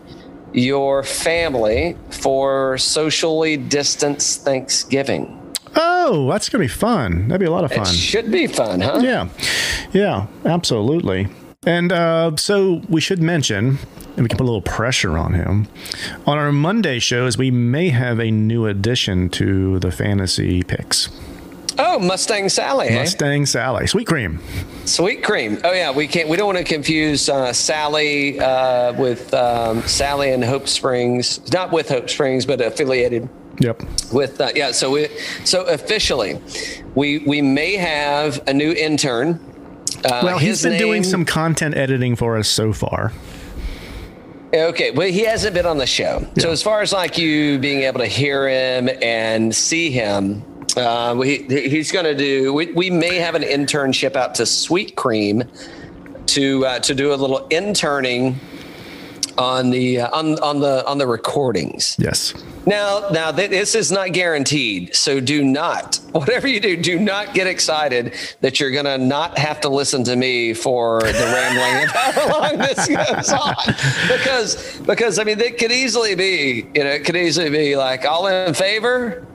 your 0.52 1.02
family 1.02 1.97
for 2.10 2.78
socially 2.78 3.56
distanced 3.56 4.44
Thanksgiving? 4.44 5.35
Oh, 5.76 6.28
that's 6.30 6.48
gonna 6.48 6.64
be 6.64 6.68
fun. 6.68 7.28
That'd 7.28 7.40
be 7.40 7.47
a 7.47 7.51
lot 7.51 7.64
of 7.64 7.70
fun. 7.70 7.82
It 7.82 7.93
should 7.93 8.32
be 8.32 8.47
fun, 8.47 8.80
huh? 8.80 9.01
Yeah, 9.02 9.28
yeah, 9.93 10.26
absolutely. 10.44 11.28
And 11.66 11.93
uh, 11.93 12.36
so 12.36 12.82
we 12.89 13.01
should 13.01 13.20
mention, 13.20 13.78
and 14.16 14.22
we 14.22 14.28
can 14.28 14.39
put 14.39 14.44
a 14.44 14.51
little 14.51 14.62
pressure 14.62 15.18
on 15.18 15.35
him 15.35 15.68
on 16.26 16.39
our 16.39 16.51
Monday 16.52 16.98
shows. 16.98 17.36
We 17.36 17.51
may 17.51 17.90
have 17.90 18.18
a 18.18 18.30
new 18.30 18.66
addition 18.66 19.28
to 19.30 19.78
the 19.80 19.93
fantasy 19.93 20.62
picks. 20.62 21.10
Oh, 21.80 21.98
Mustang 21.98 22.48
Sally, 22.48 22.88
eh? 22.88 22.94
Mustang 23.02 23.46
Sally, 23.46 23.86
sweet 23.86 24.06
cream. 24.06 24.40
Sweet 24.84 25.22
cream. 25.22 25.59
Oh 25.64 25.72
yeah, 25.72 25.90
we 25.92 26.06
can't. 26.09 26.28
We 26.28 26.36
don't 26.36 26.46
want 26.46 26.59
to 26.59 26.64
confuse 26.64 27.28
uh, 27.28 27.52
Sally 27.52 28.40
uh, 28.40 28.94
with 28.94 29.32
um, 29.34 29.82
Sally 29.82 30.32
and 30.32 30.42
Hope 30.44 30.66
Springs. 30.68 31.40
Not 31.52 31.70
with 31.72 31.88
Hope 31.88 32.10
Springs, 32.10 32.46
but 32.46 32.60
affiliated 32.60 33.28
Yep. 33.60 33.82
with 34.12 34.40
uh, 34.40 34.50
yeah. 34.55 34.72
So 34.72 34.90
we 34.90 35.09
so 35.44 35.64
officially, 35.66 36.40
we 36.94 37.18
we 37.18 37.42
may 37.42 37.74
have 37.76 38.40
a 38.48 38.52
new 38.55 38.72
intern. 38.72 39.40
Uh, 40.05 40.20
Well, 40.22 40.38
he's 40.38 40.62
been 40.62 40.78
doing 40.78 41.02
some 41.05 41.24
content 41.24 41.76
editing 41.76 42.16
for 42.16 42.36
us 42.38 42.48
so 42.48 42.72
far. 42.72 43.12
Okay, 44.55 44.90
but 44.92 45.10
he 45.10 45.20
hasn't 45.24 45.55
been 45.55 45.66
on 45.66 45.76
the 45.76 45.86
show. 45.86 46.26
So 46.38 46.50
as 46.50 46.62
far 46.62 46.80
as 46.80 46.92
like 46.92 47.18
you 47.18 47.59
being 47.59 47.82
able 47.82 47.98
to 48.00 48.06
hear 48.06 48.48
him 48.48 48.88
and 49.02 49.55
see 49.55 49.90
him, 49.90 50.42
uh, 50.78 51.14
we, 51.16 51.38
he's 51.48 51.92
going 51.92 52.05
to 52.05 52.14
do. 52.14 52.52
We, 52.52 52.72
we 52.72 52.90
may 52.90 53.16
have 53.16 53.34
an 53.34 53.42
internship 53.42 54.16
out 54.16 54.34
to 54.36 54.46
Sweet 54.46 54.96
Cream 54.96 55.44
to 56.26 56.66
uh, 56.66 56.78
to 56.80 56.94
do 56.94 57.12
a 57.12 57.16
little 57.16 57.46
interning 57.48 58.38
on 59.38 59.70
the 59.70 60.00
uh, 60.00 60.16
on 60.16 60.38
on 60.40 60.60
the 60.60 60.86
on 60.86 60.98
the 60.98 61.06
recordings. 61.06 61.96
Yes. 61.98 62.34
Now, 62.68 63.09
now 63.10 63.32
th- 63.32 63.48
this 63.48 63.74
is 63.74 63.90
not 63.90 64.12
guaranteed. 64.12 64.94
So 64.94 65.20
do 65.20 65.42
not, 65.42 65.96
whatever 66.12 66.46
you 66.46 66.60
do, 66.60 66.76
do 66.76 66.98
not 66.98 67.32
get 67.32 67.46
excited 67.46 68.14
that 68.42 68.60
you're 68.60 68.70
going 68.70 68.84
to 68.84 68.98
not 68.98 69.38
have 69.38 69.62
to 69.62 69.70
listen 69.70 70.05
to 70.05 70.16
me 70.16 70.52
for 70.52 71.00
the 71.00 71.12
rambling 71.12 71.84
of 71.84 71.90
how 71.90 72.40
long 72.40 72.59
this 72.59 72.86
goes 72.88 73.30
on. 73.30 73.55
Because, 74.09 74.80
because 74.80 75.18
I 75.18 75.24
mean, 75.24 75.40
it 75.40 75.56
could 75.56 75.72
easily 75.72 76.14
be, 76.14 76.68
you 76.74 76.84
know, 76.84 76.90
it 76.90 77.06
could 77.06 77.16
easily 77.16 77.48
be 77.48 77.74
like 77.74 78.05
all 78.05 78.26
in 78.26 78.52
favor. 78.52 79.26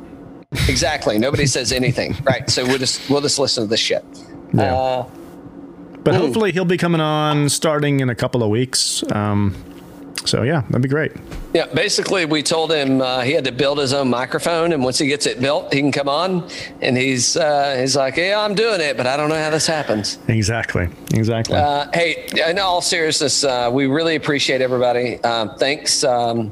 Exactly. 0.69 1.17
Nobody 1.17 1.45
says 1.45 1.71
anything. 1.71 2.15
Right. 2.23 2.49
So 2.49 2.65
we'll 2.65 2.77
just, 2.77 3.09
we'll 3.09 3.21
just 3.21 3.39
listen 3.39 3.63
to 3.63 3.69
this 3.69 3.79
shit. 3.79 4.03
Yeah. 4.53 4.73
Uh, 4.75 5.09
But 6.03 6.15
hopefully 6.15 6.51
he'll 6.51 6.65
be 6.65 6.77
coming 6.77 7.01
on 7.01 7.49
starting 7.49 7.99
in 7.99 8.09
a 8.09 8.15
couple 8.15 8.43
of 8.43 8.49
weeks. 8.49 9.03
Um, 9.11 9.55
so 10.25 10.43
yeah, 10.43 10.61
that'd 10.61 10.81
be 10.81 10.89
great. 10.89 11.11
Yeah, 11.53 11.65
basically, 11.67 12.25
we 12.25 12.41
told 12.41 12.71
him 12.71 13.01
uh, 13.01 13.21
he 13.21 13.33
had 13.33 13.43
to 13.45 13.51
build 13.51 13.77
his 13.77 13.93
own 13.93 14.09
microphone, 14.09 14.71
and 14.73 14.83
once 14.83 14.97
he 14.97 15.07
gets 15.07 15.25
it 15.25 15.39
built, 15.39 15.73
he 15.73 15.79
can 15.81 15.91
come 15.91 16.09
on. 16.09 16.49
And 16.81 16.97
he's 16.97 17.35
uh, 17.37 17.77
he's 17.79 17.95
like, 17.95 18.15
"Yeah, 18.17 18.39
I'm 18.39 18.55
doing 18.55 18.81
it, 18.81 18.97
but 18.97 19.05
I 19.05 19.17
don't 19.17 19.29
know 19.29 19.37
how 19.41 19.49
this 19.49 19.67
happens." 19.67 20.17
Exactly. 20.27 20.87
Exactly. 21.13 21.57
Uh, 21.57 21.87
hey, 21.93 22.27
in 22.47 22.57
all 22.57 22.81
seriousness, 22.81 23.43
uh, 23.43 23.69
we 23.71 23.85
really 23.85 24.15
appreciate 24.15 24.61
everybody. 24.61 25.21
Um, 25.23 25.55
thanks 25.57 26.03
um, 26.03 26.51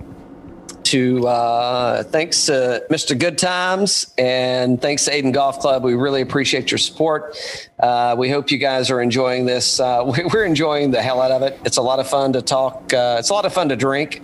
to 0.92 1.28
uh, 1.28 2.04
thanks 2.04 2.46
to 2.48 2.84
Mr. 2.90 3.18
Good 3.18 3.38
Times 3.38 4.14
and 4.18 4.82
thanks 4.82 5.06
to 5.06 5.12
Aiden 5.12 5.32
Golf 5.34 5.60
Club. 5.60 5.84
We 5.84 5.94
really 5.96 6.22
appreciate 6.22 6.70
your 6.70 6.78
support. 6.78 7.38
Uh, 7.80 8.16
we 8.18 8.30
hope 8.30 8.52
you 8.52 8.58
guys 8.58 8.92
are 8.92 9.02
enjoying 9.02 9.46
this. 9.46 9.80
Uh, 9.80 10.04
we- 10.18 10.26
we're 10.34 10.46
enjoying 10.46 10.92
the 10.92 11.02
hell 11.02 11.22
out 11.22 11.32
of 11.32 11.42
it. 11.44 11.60
It's 11.66 11.78
a 11.78 11.82
lot 11.82 12.00
of 12.00 12.08
fun 12.10 12.34
to 12.34 12.42
talk. 12.42 12.94
Uh, 12.94 13.16
it's 13.20 13.30
a 13.30 13.34
lot 13.34 13.46
of 13.46 13.54
fun 13.54 13.70
to 13.70 13.76
drink 13.76 14.22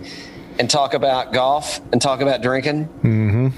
and 0.58 0.68
talk 0.68 0.92
about 0.92 1.32
golf 1.32 1.80
and 1.92 2.02
talk 2.02 2.20
about 2.20 2.42
drinking 2.42 2.88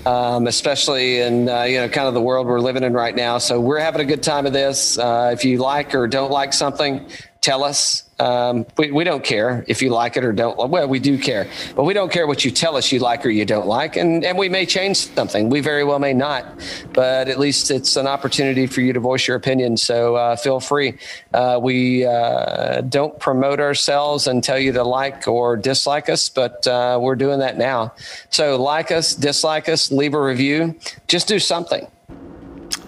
um, 0.06 0.46
especially 0.46 1.20
in 1.20 1.48
uh, 1.48 1.62
you 1.62 1.78
know 1.78 1.88
kind 1.88 2.06
of 2.06 2.14
the 2.14 2.20
world 2.20 2.46
we're 2.46 2.60
living 2.60 2.82
in 2.84 2.92
right 2.92 3.16
now. 3.16 3.38
So 3.38 3.58
we're 3.60 3.78
having 3.80 4.02
a 4.02 4.04
good 4.04 4.22
time 4.22 4.46
of 4.46 4.52
this. 4.52 4.98
Uh, 4.98 5.30
if 5.32 5.44
you 5.44 5.58
like 5.58 5.94
or 5.94 6.06
don't 6.06 6.30
like 6.30 6.52
something, 6.52 7.06
tell 7.40 7.64
us. 7.64 8.04
Um, 8.20 8.66
we, 8.76 8.90
we 8.90 9.04
don't 9.04 9.24
care 9.24 9.64
if 9.66 9.80
you 9.80 9.88
like 9.88 10.18
it 10.18 10.24
or 10.24 10.32
don't. 10.32 10.68
Well, 10.70 10.86
we 10.86 10.98
do 10.98 11.16
care, 11.18 11.48
but 11.74 11.84
we 11.84 11.94
don't 11.94 12.12
care 12.12 12.26
what 12.26 12.44
you 12.44 12.50
tell 12.50 12.76
us 12.76 12.92
you 12.92 12.98
like 12.98 13.24
or 13.24 13.30
you 13.30 13.46
don't 13.46 13.66
like, 13.66 13.96
and 13.96 14.22
and 14.24 14.36
we 14.36 14.50
may 14.50 14.66
change 14.66 14.98
something. 14.98 15.48
We 15.48 15.60
very 15.60 15.84
well 15.84 15.98
may 15.98 16.12
not, 16.12 16.44
but 16.92 17.28
at 17.28 17.38
least 17.38 17.70
it's 17.70 17.96
an 17.96 18.06
opportunity 18.06 18.66
for 18.66 18.82
you 18.82 18.92
to 18.92 19.00
voice 19.00 19.26
your 19.26 19.38
opinion. 19.38 19.78
So 19.78 20.16
uh, 20.16 20.36
feel 20.36 20.60
free. 20.60 20.98
Uh, 21.32 21.58
we 21.62 22.04
uh, 22.04 22.82
don't 22.82 23.18
promote 23.18 23.58
ourselves 23.58 24.26
and 24.26 24.44
tell 24.44 24.58
you 24.58 24.72
to 24.72 24.84
like 24.84 25.26
or 25.26 25.56
dislike 25.56 26.10
us, 26.10 26.28
but 26.28 26.66
uh, 26.66 26.98
we're 27.00 27.16
doing 27.16 27.38
that 27.38 27.56
now. 27.56 27.94
So 28.28 28.60
like 28.60 28.90
us, 28.92 29.14
dislike 29.14 29.66
us, 29.70 29.90
leave 29.90 30.12
a 30.12 30.20
review. 30.20 30.78
Just 31.08 31.26
do 31.26 31.38
something. 31.38 31.86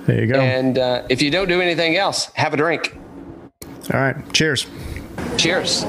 there 0.06 0.20
you 0.20 0.26
go. 0.30 0.38
And 0.38 0.76
uh, 0.76 1.06
if 1.08 1.22
you 1.22 1.30
don't 1.30 1.48
do 1.48 1.62
anything 1.62 1.96
else, 1.96 2.26
have 2.34 2.52
a 2.52 2.58
drink. 2.58 2.98
All 3.92 4.00
right. 4.00 4.32
Cheers. 4.32 4.66
Cheers. 5.36 5.84